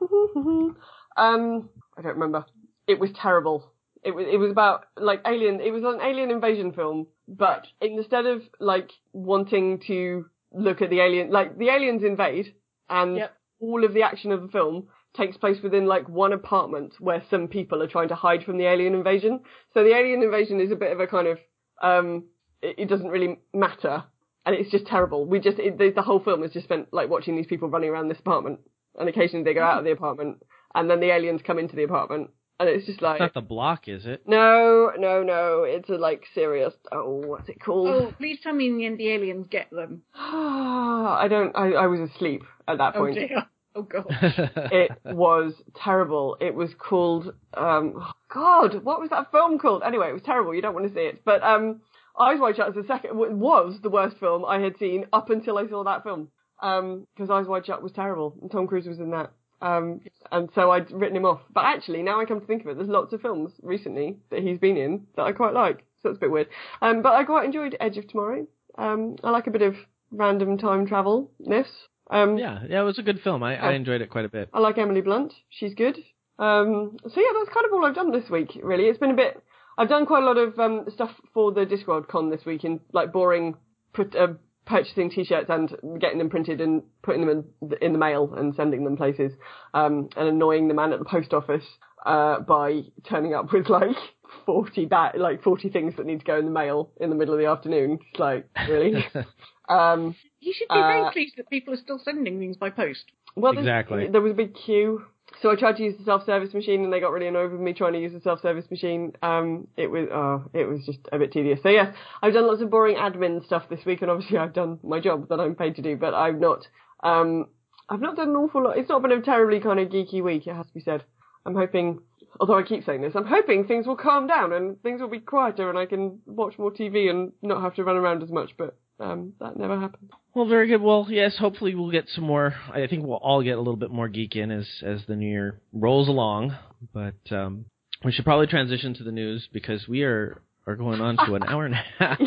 um, 1.16 1.68
I 1.96 2.02
don't 2.02 2.14
remember. 2.14 2.44
It 2.86 2.98
was 2.98 3.10
terrible. 3.20 3.72
It 4.04 4.12
was 4.14 4.26
it 4.30 4.36
was 4.36 4.50
about 4.50 4.86
like 4.96 5.20
alien. 5.26 5.60
It 5.60 5.72
was 5.72 5.82
an 5.84 6.00
alien 6.00 6.30
invasion 6.30 6.72
film, 6.72 7.06
but 7.26 7.66
instead 7.80 8.26
of 8.26 8.42
like 8.60 8.90
wanting 9.12 9.80
to 9.88 10.26
look 10.52 10.80
at 10.82 10.90
the 10.90 11.00
alien, 11.00 11.30
like 11.30 11.58
the 11.58 11.68
aliens 11.68 12.02
invade, 12.04 12.54
and 12.88 13.16
Yep. 13.16 13.36
all 13.60 13.84
of 13.84 13.92
the 13.94 14.02
action 14.02 14.32
of 14.32 14.42
the 14.42 14.48
film 14.48 14.88
takes 15.16 15.36
place 15.36 15.60
within 15.62 15.86
like 15.86 16.08
one 16.08 16.32
apartment 16.32 16.94
where 17.00 17.22
some 17.30 17.48
people 17.48 17.82
are 17.82 17.88
trying 17.88 18.08
to 18.08 18.14
hide 18.14 18.44
from 18.44 18.56
the 18.56 18.66
alien 18.66 18.94
invasion. 18.94 19.40
So 19.74 19.82
the 19.82 19.94
alien 19.94 20.22
invasion 20.22 20.60
is 20.60 20.70
a 20.70 20.76
bit 20.76 20.92
of 20.92 21.00
a 21.00 21.06
kind 21.06 21.26
of 21.26 21.38
um, 21.82 22.24
it, 22.62 22.76
it 22.78 22.88
doesn't 22.88 23.08
really 23.08 23.38
matter, 23.52 24.04
and 24.46 24.54
it's 24.54 24.70
just 24.70 24.86
terrible. 24.86 25.26
We 25.26 25.40
just 25.40 25.58
it, 25.58 25.76
the, 25.76 25.90
the 25.90 26.02
whole 26.02 26.20
film 26.20 26.44
is 26.44 26.52
just 26.52 26.64
spent 26.66 26.92
like 26.92 27.08
watching 27.10 27.36
these 27.36 27.46
people 27.46 27.68
running 27.68 27.90
around 27.90 28.08
this 28.08 28.20
apartment, 28.20 28.60
and 28.98 29.08
occasionally 29.08 29.44
they 29.44 29.54
go 29.54 29.62
out 29.62 29.78
of 29.78 29.84
the 29.84 29.92
apartment, 29.92 30.42
and 30.74 30.90
then 30.90 31.00
the 31.00 31.10
aliens 31.10 31.40
come 31.46 31.58
into 31.58 31.76
the 31.76 31.84
apartment, 31.84 32.30
and 32.60 32.68
it's 32.68 32.86
just 32.86 33.00
like 33.00 33.14
It's 33.20 33.34
not 33.34 33.34
the 33.34 33.40
block, 33.40 33.88
is 33.88 34.04
it? 34.06 34.22
no, 34.26 34.90
no, 34.98 35.22
no. 35.22 35.62
It's 35.64 35.88
a 35.88 35.94
like 35.94 36.24
serious. 36.34 36.74
Oh, 36.92 37.22
what's 37.24 37.48
it 37.48 37.60
called? 37.60 37.88
Oh, 37.88 38.12
please 38.18 38.38
tell 38.42 38.52
me 38.52 38.66
in 38.68 38.78
the 38.78 38.86
end 38.86 38.98
the 38.98 39.08
aliens 39.10 39.46
get 39.48 39.70
them. 39.70 40.02
I 40.14 41.26
don't. 41.28 41.54
I, 41.56 41.72
I 41.72 41.86
was 41.86 42.00
asleep 42.10 42.42
at 42.66 42.78
that 42.78 42.94
point. 42.94 43.16
Oh 43.16 43.20
point. 43.20 43.28
dear. 43.28 43.46
Oh 43.76 43.82
god. 43.82 44.06
it 44.10 44.90
was 45.04 45.52
terrible. 45.76 46.36
It 46.40 46.52
was 46.52 46.70
called. 46.76 47.32
Um, 47.54 47.94
oh, 47.96 48.10
God, 48.32 48.82
what 48.82 48.98
was 48.98 49.10
that 49.10 49.30
film 49.30 49.58
called? 49.60 49.82
Anyway, 49.84 50.08
it 50.08 50.14
was 50.14 50.22
terrible. 50.22 50.52
You 50.52 50.62
don't 50.62 50.74
want 50.74 50.88
to 50.88 50.94
see 50.94 51.00
it. 51.02 51.22
But 51.24 51.44
um, 51.44 51.80
Eyes 52.18 52.40
Wide 52.40 52.56
Shut 52.56 52.74
was 52.74 52.84
the 52.84 52.92
second. 52.92 53.16
Was 53.16 53.78
the 53.80 53.90
worst 53.90 54.16
film 54.18 54.44
I 54.44 54.58
had 54.58 54.76
seen 54.78 55.04
up 55.12 55.30
until 55.30 55.58
I 55.58 55.68
saw 55.68 55.84
that 55.84 56.02
film. 56.02 56.28
Um, 56.60 57.06
because 57.14 57.30
Eyes 57.30 57.46
Wide 57.46 57.66
Shut 57.66 57.82
was 57.82 57.92
terrible, 57.92 58.36
and 58.40 58.50
Tom 58.50 58.66
Cruise 58.66 58.86
was 58.86 58.98
in 58.98 59.10
that. 59.10 59.32
Um, 59.60 60.00
and 60.30 60.48
so 60.54 60.70
I'd 60.70 60.90
written 60.90 61.16
him 61.16 61.24
off. 61.24 61.40
But 61.52 61.64
actually, 61.64 62.02
now 62.02 62.20
I 62.20 62.24
come 62.24 62.40
to 62.40 62.46
think 62.46 62.62
of 62.62 62.68
it, 62.68 62.76
there's 62.76 62.88
lots 62.88 63.12
of 63.12 63.20
films 63.20 63.52
recently 63.62 64.16
that 64.30 64.42
he's 64.42 64.58
been 64.58 64.76
in 64.76 65.06
that 65.16 65.22
I 65.22 65.32
quite 65.32 65.54
like. 65.54 65.84
So 66.02 66.08
that's 66.08 66.18
a 66.18 66.20
bit 66.20 66.30
weird. 66.30 66.48
Um, 66.80 67.02
but 67.02 67.14
I 67.14 67.24
quite 67.24 67.44
enjoyed 67.44 67.76
Edge 67.80 67.96
of 67.96 68.08
Tomorrow. 68.08 68.46
Um, 68.76 69.16
I 69.24 69.30
like 69.30 69.48
a 69.48 69.50
bit 69.50 69.62
of 69.62 69.74
random 70.12 70.58
time 70.58 70.86
travel. 70.86 71.30
This. 71.40 71.66
Um, 72.10 72.38
yeah, 72.38 72.60
yeah, 72.68 72.80
it 72.80 72.84
was 72.84 72.98
a 72.98 73.02
good 73.02 73.20
film. 73.20 73.42
I, 73.42 73.56
I 73.56 73.72
enjoyed 73.72 74.00
it 74.00 74.10
quite 74.10 74.24
a 74.24 74.30
bit. 74.30 74.48
I 74.52 74.60
like 74.60 74.78
Emily 74.78 75.00
Blunt. 75.00 75.32
She's 75.50 75.74
good. 75.74 75.96
Um, 76.38 76.96
so 77.02 77.20
yeah, 77.20 77.32
that's 77.38 77.52
kind 77.52 77.66
of 77.66 77.72
all 77.72 77.84
I've 77.84 77.94
done 77.94 78.12
this 78.12 78.30
week. 78.30 78.58
Really, 78.62 78.84
it's 78.84 78.98
been 78.98 79.10
a 79.10 79.14
bit. 79.16 79.42
I've 79.76 79.88
done 79.88 80.06
quite 80.06 80.22
a 80.22 80.26
lot 80.26 80.38
of 80.38 80.58
um, 80.58 80.84
stuff 80.92 81.10
for 81.34 81.52
the 81.52 81.66
Discworld 81.66 82.08
Con 82.08 82.30
this 82.30 82.44
week, 82.44 82.64
in 82.64 82.80
like 82.92 83.12
boring, 83.12 83.56
put, 83.92 84.14
uh, 84.16 84.34
purchasing 84.68 85.10
T-shirts 85.10 85.48
and 85.48 85.74
getting 86.00 86.18
them 86.18 86.28
printed 86.30 86.60
and 86.60 86.82
putting 87.02 87.26
them 87.26 87.44
in, 87.62 87.72
in 87.80 87.92
the 87.92 87.98
mail 87.98 88.32
and 88.36 88.54
sending 88.54 88.84
them 88.84 88.96
places, 88.96 89.32
um, 89.74 90.08
and 90.16 90.28
annoying 90.28 90.68
the 90.68 90.74
man 90.74 90.92
at 90.92 90.98
the 90.98 91.04
post 91.04 91.32
office 91.32 91.64
uh, 92.04 92.40
by 92.40 92.82
turning 93.08 93.34
up 93.34 93.52
with 93.52 93.68
like 93.68 93.96
forty 94.46 94.84
ba- 94.84 95.12
like 95.16 95.42
forty 95.42 95.68
things 95.70 95.94
that 95.96 96.06
need 96.06 96.20
to 96.20 96.24
go 96.24 96.38
in 96.38 96.44
the 96.44 96.50
mail 96.50 96.90
in 97.00 97.10
the 97.10 97.16
middle 97.16 97.34
of 97.34 97.40
the 97.40 97.46
afternoon. 97.46 97.98
It's 98.10 98.20
like 98.20 98.48
really. 98.68 99.04
um, 99.68 100.14
You 100.40 100.52
should 100.52 100.68
be 100.68 100.78
Uh, 100.80 100.88
very 100.88 101.12
pleased 101.12 101.34
that 101.38 101.48
people 101.50 101.74
are 101.74 101.78
still 101.78 101.98
sending 101.98 102.38
things 102.38 102.56
by 102.56 102.70
post. 102.70 103.04
Well, 103.34 103.56
Exactly. 103.56 104.08
There 104.08 104.20
was 104.20 104.32
a 104.32 104.36
big 104.36 104.54
queue, 104.54 105.04
so 105.40 105.50
I 105.50 105.56
tried 105.56 105.76
to 105.76 105.82
use 105.82 105.96
the 105.96 106.04
self-service 106.04 106.54
machine, 106.54 106.84
and 106.84 106.92
they 106.92 107.00
got 107.00 107.12
really 107.12 107.28
annoyed 107.28 107.52
with 107.52 107.60
me 107.60 107.72
trying 107.72 107.92
to 107.92 108.00
use 108.00 108.12
the 108.12 108.20
self-service 108.20 108.70
machine. 108.70 109.12
Um, 109.22 109.68
it 109.76 109.88
was, 109.88 110.08
oh, 110.12 110.50
it 110.52 110.64
was 110.64 110.84
just 110.84 111.00
a 111.12 111.18
bit 111.18 111.32
tedious. 111.32 111.60
So 111.62 111.68
yes, 111.68 111.94
I've 112.22 112.32
done 112.32 112.46
lots 112.46 112.62
of 112.62 112.70
boring 112.70 112.96
admin 112.96 113.44
stuff 113.44 113.64
this 113.68 113.84
week, 113.84 114.02
and 114.02 114.10
obviously 114.10 114.38
I've 114.38 114.54
done 114.54 114.78
my 114.82 115.00
job 115.00 115.28
that 115.28 115.40
I'm 115.40 115.54
paid 115.54 115.76
to 115.76 115.82
do, 115.82 115.96
but 115.96 116.14
I've 116.14 116.38
not, 116.38 116.66
um, 117.02 117.46
I've 117.88 118.00
not 118.00 118.16
done 118.16 118.30
an 118.30 118.36
awful 118.36 118.64
lot. 118.64 118.78
It's 118.78 118.88
not 118.88 119.02
been 119.02 119.12
a 119.12 119.22
terribly 119.22 119.60
kind 119.60 119.78
of 119.78 119.88
geeky 119.88 120.22
week, 120.22 120.46
it 120.46 120.54
has 120.54 120.66
to 120.66 120.74
be 120.74 120.80
said. 120.80 121.04
I'm 121.46 121.54
hoping, 121.54 122.00
although 122.40 122.58
I 122.58 122.62
keep 122.62 122.84
saying 122.84 123.02
this, 123.02 123.14
I'm 123.14 123.26
hoping 123.26 123.66
things 123.66 123.86
will 123.86 123.96
calm 123.96 124.26
down 124.26 124.52
and 124.52 124.82
things 124.82 125.00
will 125.00 125.08
be 125.08 125.20
quieter 125.20 125.70
and 125.70 125.78
I 125.78 125.86
can 125.86 126.20
watch 126.26 126.58
more 126.58 126.70
TV 126.70 127.08
and 127.08 127.32
not 127.42 127.62
have 127.62 127.74
to 127.76 127.84
run 127.84 127.96
around 127.96 128.22
as 128.22 128.30
much, 128.30 128.50
but 128.58 128.76
um, 129.00 129.32
that 129.40 129.56
never 129.56 129.78
happened. 129.78 130.10
Well, 130.34 130.46
very 130.46 130.68
good. 130.68 130.80
Well, 130.82 131.06
yes, 131.08 131.36
hopefully 131.38 131.74
we'll 131.74 131.90
get 131.90 132.08
some 132.08 132.24
more. 132.24 132.54
I 132.72 132.86
think 132.86 133.04
we'll 133.04 133.16
all 133.18 133.42
get 133.42 133.54
a 133.56 133.58
little 133.58 133.76
bit 133.76 133.90
more 133.90 134.08
geek 134.08 134.36
in 134.36 134.50
as 134.50 134.66
as 134.82 135.00
the 135.06 135.16
new 135.16 135.28
year 135.28 135.60
rolls 135.72 136.08
along. 136.08 136.56
But 136.92 137.14
um, 137.30 137.64
we 138.04 138.12
should 138.12 138.24
probably 138.24 138.46
transition 138.46 138.94
to 138.94 139.04
the 139.04 139.12
news 139.12 139.48
because 139.52 139.86
we 139.88 140.02
are 140.02 140.40
are 140.66 140.76
going 140.76 141.00
on 141.00 141.16
to 141.26 141.34
an 141.34 141.42
hour 141.44 141.64
and 141.66 141.74
a 141.74 141.84
half. 141.98 142.18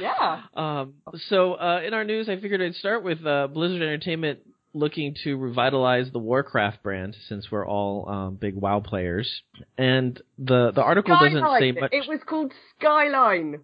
yeah. 0.00 0.42
Um, 0.56 0.94
so 1.28 1.54
uh, 1.54 1.82
in 1.86 1.94
our 1.94 2.04
news, 2.04 2.28
I 2.28 2.40
figured 2.40 2.60
I'd 2.62 2.74
start 2.74 3.02
with 3.04 3.24
uh, 3.26 3.46
Blizzard 3.46 3.82
Entertainment 3.82 4.40
looking 4.74 5.14
to 5.24 5.36
revitalize 5.36 6.10
the 6.12 6.18
Warcraft 6.18 6.82
brand 6.82 7.16
since 7.28 7.50
we're 7.50 7.66
all 7.66 8.08
um, 8.08 8.34
big 8.34 8.54
WoW 8.54 8.80
players. 8.80 9.42
And 9.78 10.20
the 10.38 10.72
the 10.74 10.82
article 10.82 11.14
Skyline. 11.14 11.34
doesn't 11.34 11.60
say 11.60 11.72
much. 11.80 11.92
It 11.92 12.08
was 12.08 12.20
called 12.26 12.52
Skyline. 12.78 13.60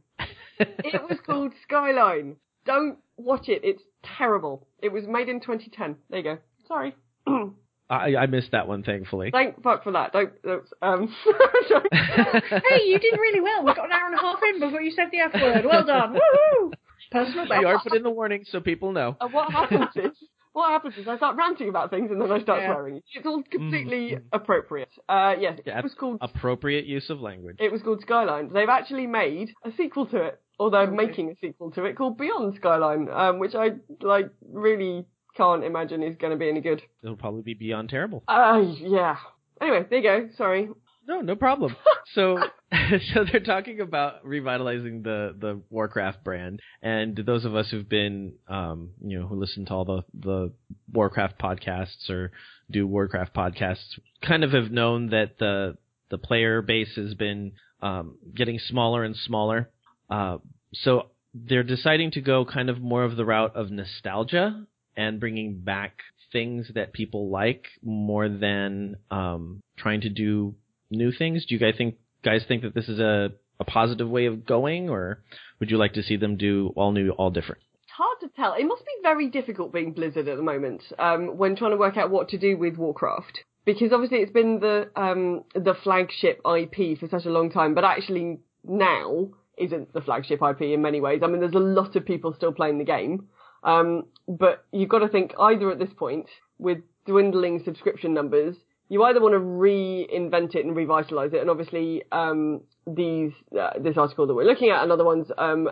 It 0.84 1.02
was 1.08 1.18
called 1.24 1.52
Skyline. 1.62 2.36
Don't 2.64 2.98
watch 3.16 3.48
it. 3.48 3.62
It's 3.64 3.82
terrible. 4.18 4.66
It 4.82 4.92
was 4.92 5.04
made 5.06 5.28
in 5.28 5.40
2010. 5.40 5.96
There 6.10 6.18
you 6.18 6.24
go. 6.24 6.38
Sorry. 6.66 6.94
I, 7.90 8.16
I 8.16 8.26
missed 8.26 8.52
that 8.52 8.66
one, 8.66 8.82
thankfully. 8.82 9.30
Thank 9.30 9.62
fuck 9.62 9.84
for 9.84 9.92
that. 9.92 10.12
Don't. 10.12 10.30
don't 10.42 10.64
um. 10.80 11.14
hey, 11.92 12.84
you 12.86 12.98
did 12.98 13.12
really 13.12 13.40
well. 13.40 13.64
We 13.64 13.74
got 13.74 13.84
an 13.84 13.92
hour 13.92 14.06
and 14.06 14.14
a 14.14 14.18
half 14.18 14.38
in 14.42 14.60
before 14.60 14.80
you 14.80 14.92
said 14.92 15.08
the 15.12 15.18
F 15.18 15.34
word. 15.34 15.64
Well 15.66 15.84
done. 15.84 16.14
Woohoo! 16.14 16.72
Personal 17.10 17.46
you 17.60 17.66
are 17.66 17.78
put 17.80 17.94
in 17.94 18.02
the 18.02 18.10
warning 18.10 18.44
so 18.48 18.60
people 18.60 18.92
know. 18.92 19.16
and 19.20 19.34
what 19.34 19.52
happens 19.52 19.90
is, 19.96 20.16
what 20.52 20.70
happens 20.70 20.94
is 20.98 21.08
I 21.08 21.16
start 21.16 21.36
ranting 21.36 21.68
about 21.68 21.90
things 21.90 22.10
and 22.10 22.20
then 22.20 22.30
I 22.30 22.40
start 22.42 22.60
Yeah. 22.62 22.72
swearing. 22.74 23.00
It's 23.14 23.26
all 23.26 23.42
completely 23.42 24.12
Mhm. 24.12 24.22
appropriate. 24.32 24.90
Uh, 25.08 25.34
yes, 25.38 25.60
Yeah, 25.64 25.78
it 25.78 25.82
was 25.84 25.94
called. 25.94 26.18
Appropriate 26.20 26.84
use 26.84 27.08
of 27.10 27.20
language. 27.20 27.56
It 27.58 27.72
was 27.72 27.82
called 27.82 28.00
Skyline. 28.02 28.50
They've 28.52 28.68
actually 28.68 29.06
made 29.06 29.52
a 29.64 29.72
sequel 29.72 30.06
to 30.06 30.18
it, 30.22 30.40
or 30.58 30.70
they're 30.70 30.82
Okay. 30.82 30.94
making 30.96 31.30
a 31.30 31.36
sequel 31.36 31.70
to 31.72 31.84
it 31.84 31.94
called 31.96 32.18
Beyond 32.18 32.54
Skyline, 32.56 33.08
um, 33.10 33.38
which 33.38 33.54
I 33.54 33.76
like 34.02 34.30
really 34.52 35.06
can't 35.36 35.64
imagine 35.64 36.02
is 36.02 36.16
going 36.16 36.32
to 36.32 36.36
be 36.36 36.48
any 36.48 36.60
good. 36.60 36.82
It'll 37.02 37.16
probably 37.16 37.42
be 37.42 37.54
beyond 37.54 37.88
terrible. 37.88 38.22
Uh, 38.28 38.62
yeah. 38.78 39.16
Anyway, 39.60 39.86
there 39.88 39.98
you 40.00 40.02
go. 40.02 40.28
Sorry. 40.36 40.68
No, 41.06 41.20
no 41.20 41.36
problem. 41.36 41.76
So, 42.14 42.36
so 43.14 43.24
they're 43.24 43.40
talking 43.40 43.80
about 43.80 44.26
revitalizing 44.26 45.02
the 45.02 45.34
the 45.38 45.62
Warcraft 45.70 46.24
brand, 46.24 46.60
and 46.82 47.16
those 47.16 47.46
of 47.46 47.54
us 47.54 47.70
who've 47.70 47.88
been, 47.88 48.34
um, 48.48 48.90
you 49.00 49.18
know, 49.18 49.26
who 49.26 49.36
listen 49.36 49.64
to 49.66 49.72
all 49.72 49.84
the 49.84 50.02
the 50.12 50.52
Warcraft 50.92 51.38
podcasts 51.38 52.10
or 52.10 52.32
do 52.70 52.86
Warcraft 52.86 53.34
podcasts, 53.34 53.98
kind 54.20 54.44
of 54.44 54.50
have 54.50 54.70
known 54.70 55.10
that 55.10 55.38
the 55.38 55.78
the 56.10 56.18
player 56.18 56.60
base 56.60 56.94
has 56.96 57.14
been 57.14 57.52
um, 57.80 58.16
getting 58.34 58.58
smaller 58.58 59.04
and 59.04 59.16
smaller. 59.16 59.70
Uh, 60.10 60.38
so 60.74 61.06
they're 61.34 61.62
deciding 61.62 62.10
to 62.10 62.20
go 62.20 62.44
kind 62.44 62.68
of 62.68 62.80
more 62.80 63.04
of 63.04 63.16
the 63.16 63.24
route 63.24 63.56
of 63.56 63.70
nostalgia 63.70 64.66
and 64.96 65.20
bringing 65.20 65.60
back 65.60 66.00
things 66.32 66.70
that 66.74 66.92
people 66.92 67.30
like 67.30 67.66
more 67.82 68.28
than 68.28 68.96
um, 69.10 69.62
trying 69.76 70.00
to 70.02 70.08
do 70.08 70.54
new 70.92 71.12
things. 71.12 71.46
Do 71.46 71.54
you 71.54 71.60
guys 71.60 71.74
think 71.76 71.96
guys 72.24 72.44
think 72.46 72.62
that 72.62 72.74
this 72.74 72.88
is 72.88 73.00
a, 73.00 73.30
a 73.58 73.64
positive 73.64 74.08
way 74.08 74.26
of 74.26 74.46
going, 74.46 74.88
or 74.88 75.22
would 75.58 75.70
you 75.70 75.76
like 75.76 75.94
to 75.94 76.02
see 76.02 76.16
them 76.16 76.36
do 76.36 76.72
all 76.76 76.92
new, 76.92 77.10
all 77.10 77.30
different? 77.30 77.62
It's 77.82 77.92
hard 77.92 78.18
to 78.20 78.28
tell. 78.36 78.54
It 78.54 78.64
must 78.64 78.84
be 78.84 78.92
very 79.02 79.28
difficult 79.28 79.72
being 79.72 79.92
Blizzard 79.92 80.28
at 80.28 80.36
the 80.36 80.42
moment 80.42 80.82
um, 80.98 81.36
when 81.36 81.56
trying 81.56 81.72
to 81.72 81.76
work 81.76 81.96
out 81.96 82.10
what 82.10 82.28
to 82.30 82.38
do 82.38 82.56
with 82.56 82.76
Warcraft. 82.76 83.40
Because 83.64 83.92
obviously 83.92 84.18
it's 84.18 84.32
been 84.32 84.58
the 84.58 84.90
um, 84.96 85.44
the 85.54 85.74
flagship 85.84 86.40
IP 86.44 86.98
for 86.98 87.08
such 87.08 87.26
a 87.26 87.30
long 87.30 87.50
time, 87.50 87.74
but 87.74 87.84
actually 87.84 88.40
now 88.64 89.28
isn't 89.56 89.92
the 89.92 90.00
flagship 90.00 90.40
IP 90.42 90.62
in 90.62 90.82
many 90.82 91.00
ways. 91.00 91.20
I 91.22 91.28
mean, 91.28 91.40
there's 91.40 91.54
a 91.54 91.58
lot 91.58 91.94
of 91.94 92.04
people 92.04 92.34
still 92.34 92.52
playing 92.52 92.78
the 92.78 92.84
game, 92.84 93.28
um, 93.62 94.04
but 94.26 94.64
you've 94.72 94.88
got 94.88 95.00
to 95.00 95.08
think 95.08 95.32
either 95.38 95.70
at 95.70 95.78
this 95.78 95.92
point 95.96 96.26
with 96.58 96.78
dwindling 97.06 97.62
subscription 97.64 98.14
numbers, 98.14 98.56
you 98.92 99.02
either 99.04 99.22
want 99.22 99.32
to 99.32 99.40
reinvent 99.40 100.54
it 100.54 100.66
and 100.66 100.76
revitalize 100.76 101.32
it, 101.32 101.40
and 101.40 101.48
obviously 101.48 102.02
um, 102.12 102.60
these 102.86 103.32
uh, 103.58 103.70
this 103.80 103.96
article 103.96 104.26
that 104.26 104.34
we're 104.34 104.44
looking 104.44 104.68
at 104.68 104.82
and 104.82 104.92
other 104.92 105.02
ones 105.02 105.28
um, 105.38 105.66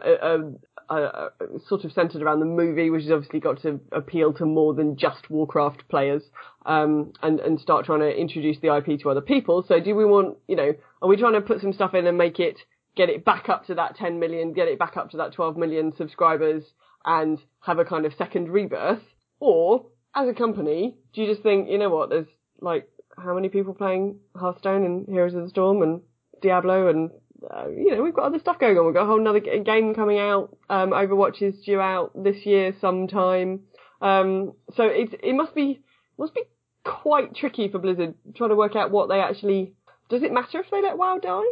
sort 1.68 1.84
of 1.84 1.92
centered 1.92 2.22
around 2.22 2.40
the 2.40 2.46
movie, 2.46 2.88
which 2.88 3.02
has 3.02 3.12
obviously 3.12 3.38
got 3.38 3.60
to 3.60 3.78
appeal 3.92 4.32
to 4.32 4.46
more 4.46 4.72
than 4.72 4.96
just 4.96 5.28
Warcraft 5.28 5.86
players, 5.90 6.22
um, 6.64 7.12
and 7.22 7.40
and 7.40 7.60
start 7.60 7.84
trying 7.84 8.00
to 8.00 8.08
introduce 8.08 8.56
the 8.62 8.74
IP 8.74 8.98
to 9.00 9.10
other 9.10 9.20
people. 9.20 9.66
So 9.68 9.80
do 9.80 9.94
we 9.94 10.06
want, 10.06 10.38
you 10.48 10.56
know, 10.56 10.72
are 11.02 11.08
we 11.08 11.18
trying 11.18 11.34
to 11.34 11.42
put 11.42 11.60
some 11.60 11.74
stuff 11.74 11.92
in 11.92 12.06
and 12.06 12.16
make 12.16 12.40
it 12.40 12.56
get 12.96 13.10
it 13.10 13.22
back 13.22 13.50
up 13.50 13.66
to 13.66 13.74
that 13.74 13.96
10 13.96 14.18
million, 14.18 14.54
get 14.54 14.66
it 14.66 14.78
back 14.78 14.96
up 14.96 15.10
to 15.10 15.18
that 15.18 15.34
12 15.34 15.58
million 15.58 15.92
subscribers, 15.94 16.64
and 17.04 17.38
have 17.60 17.78
a 17.78 17.84
kind 17.84 18.06
of 18.06 18.14
second 18.16 18.48
rebirth, 18.48 19.02
or 19.40 19.84
as 20.14 20.26
a 20.26 20.32
company, 20.32 20.96
do 21.12 21.20
you 21.20 21.30
just 21.30 21.42
think, 21.42 21.68
you 21.68 21.76
know 21.76 21.90
what, 21.90 22.08
there's 22.08 22.26
like 22.62 22.88
how 23.22 23.34
many 23.34 23.48
people 23.48 23.74
playing 23.74 24.18
Hearthstone 24.34 24.84
and 24.84 25.06
Heroes 25.08 25.34
of 25.34 25.44
the 25.44 25.50
Storm 25.50 25.82
and 25.82 26.00
Diablo 26.42 26.88
and 26.88 27.10
uh, 27.50 27.68
you 27.68 27.94
know 27.94 28.02
we've 28.02 28.14
got 28.14 28.24
other 28.24 28.38
stuff 28.38 28.58
going 28.58 28.76
on. 28.76 28.86
We've 28.86 28.94
got 28.94 29.04
a 29.04 29.06
whole 29.06 29.26
other 29.26 29.40
game 29.40 29.94
coming 29.94 30.18
out. 30.18 30.56
Um, 30.68 30.90
Overwatch 30.90 31.42
is 31.42 31.54
due 31.64 31.80
out 31.80 32.12
this 32.14 32.44
year 32.44 32.74
sometime. 32.80 33.60
Um, 34.00 34.52
so 34.76 34.84
it 34.84 35.14
it 35.22 35.34
must 35.34 35.54
be 35.54 35.80
must 36.18 36.34
be 36.34 36.42
quite 36.84 37.34
tricky 37.34 37.68
for 37.68 37.78
Blizzard 37.78 38.14
trying 38.34 38.50
to 38.50 38.56
work 38.56 38.76
out 38.76 38.90
what 38.90 39.08
they 39.08 39.20
actually. 39.20 39.74
Does 40.08 40.22
it 40.22 40.32
matter 40.32 40.58
if 40.60 40.70
they 40.70 40.82
let 40.82 40.98
WoW 40.98 41.18
die 41.18 41.42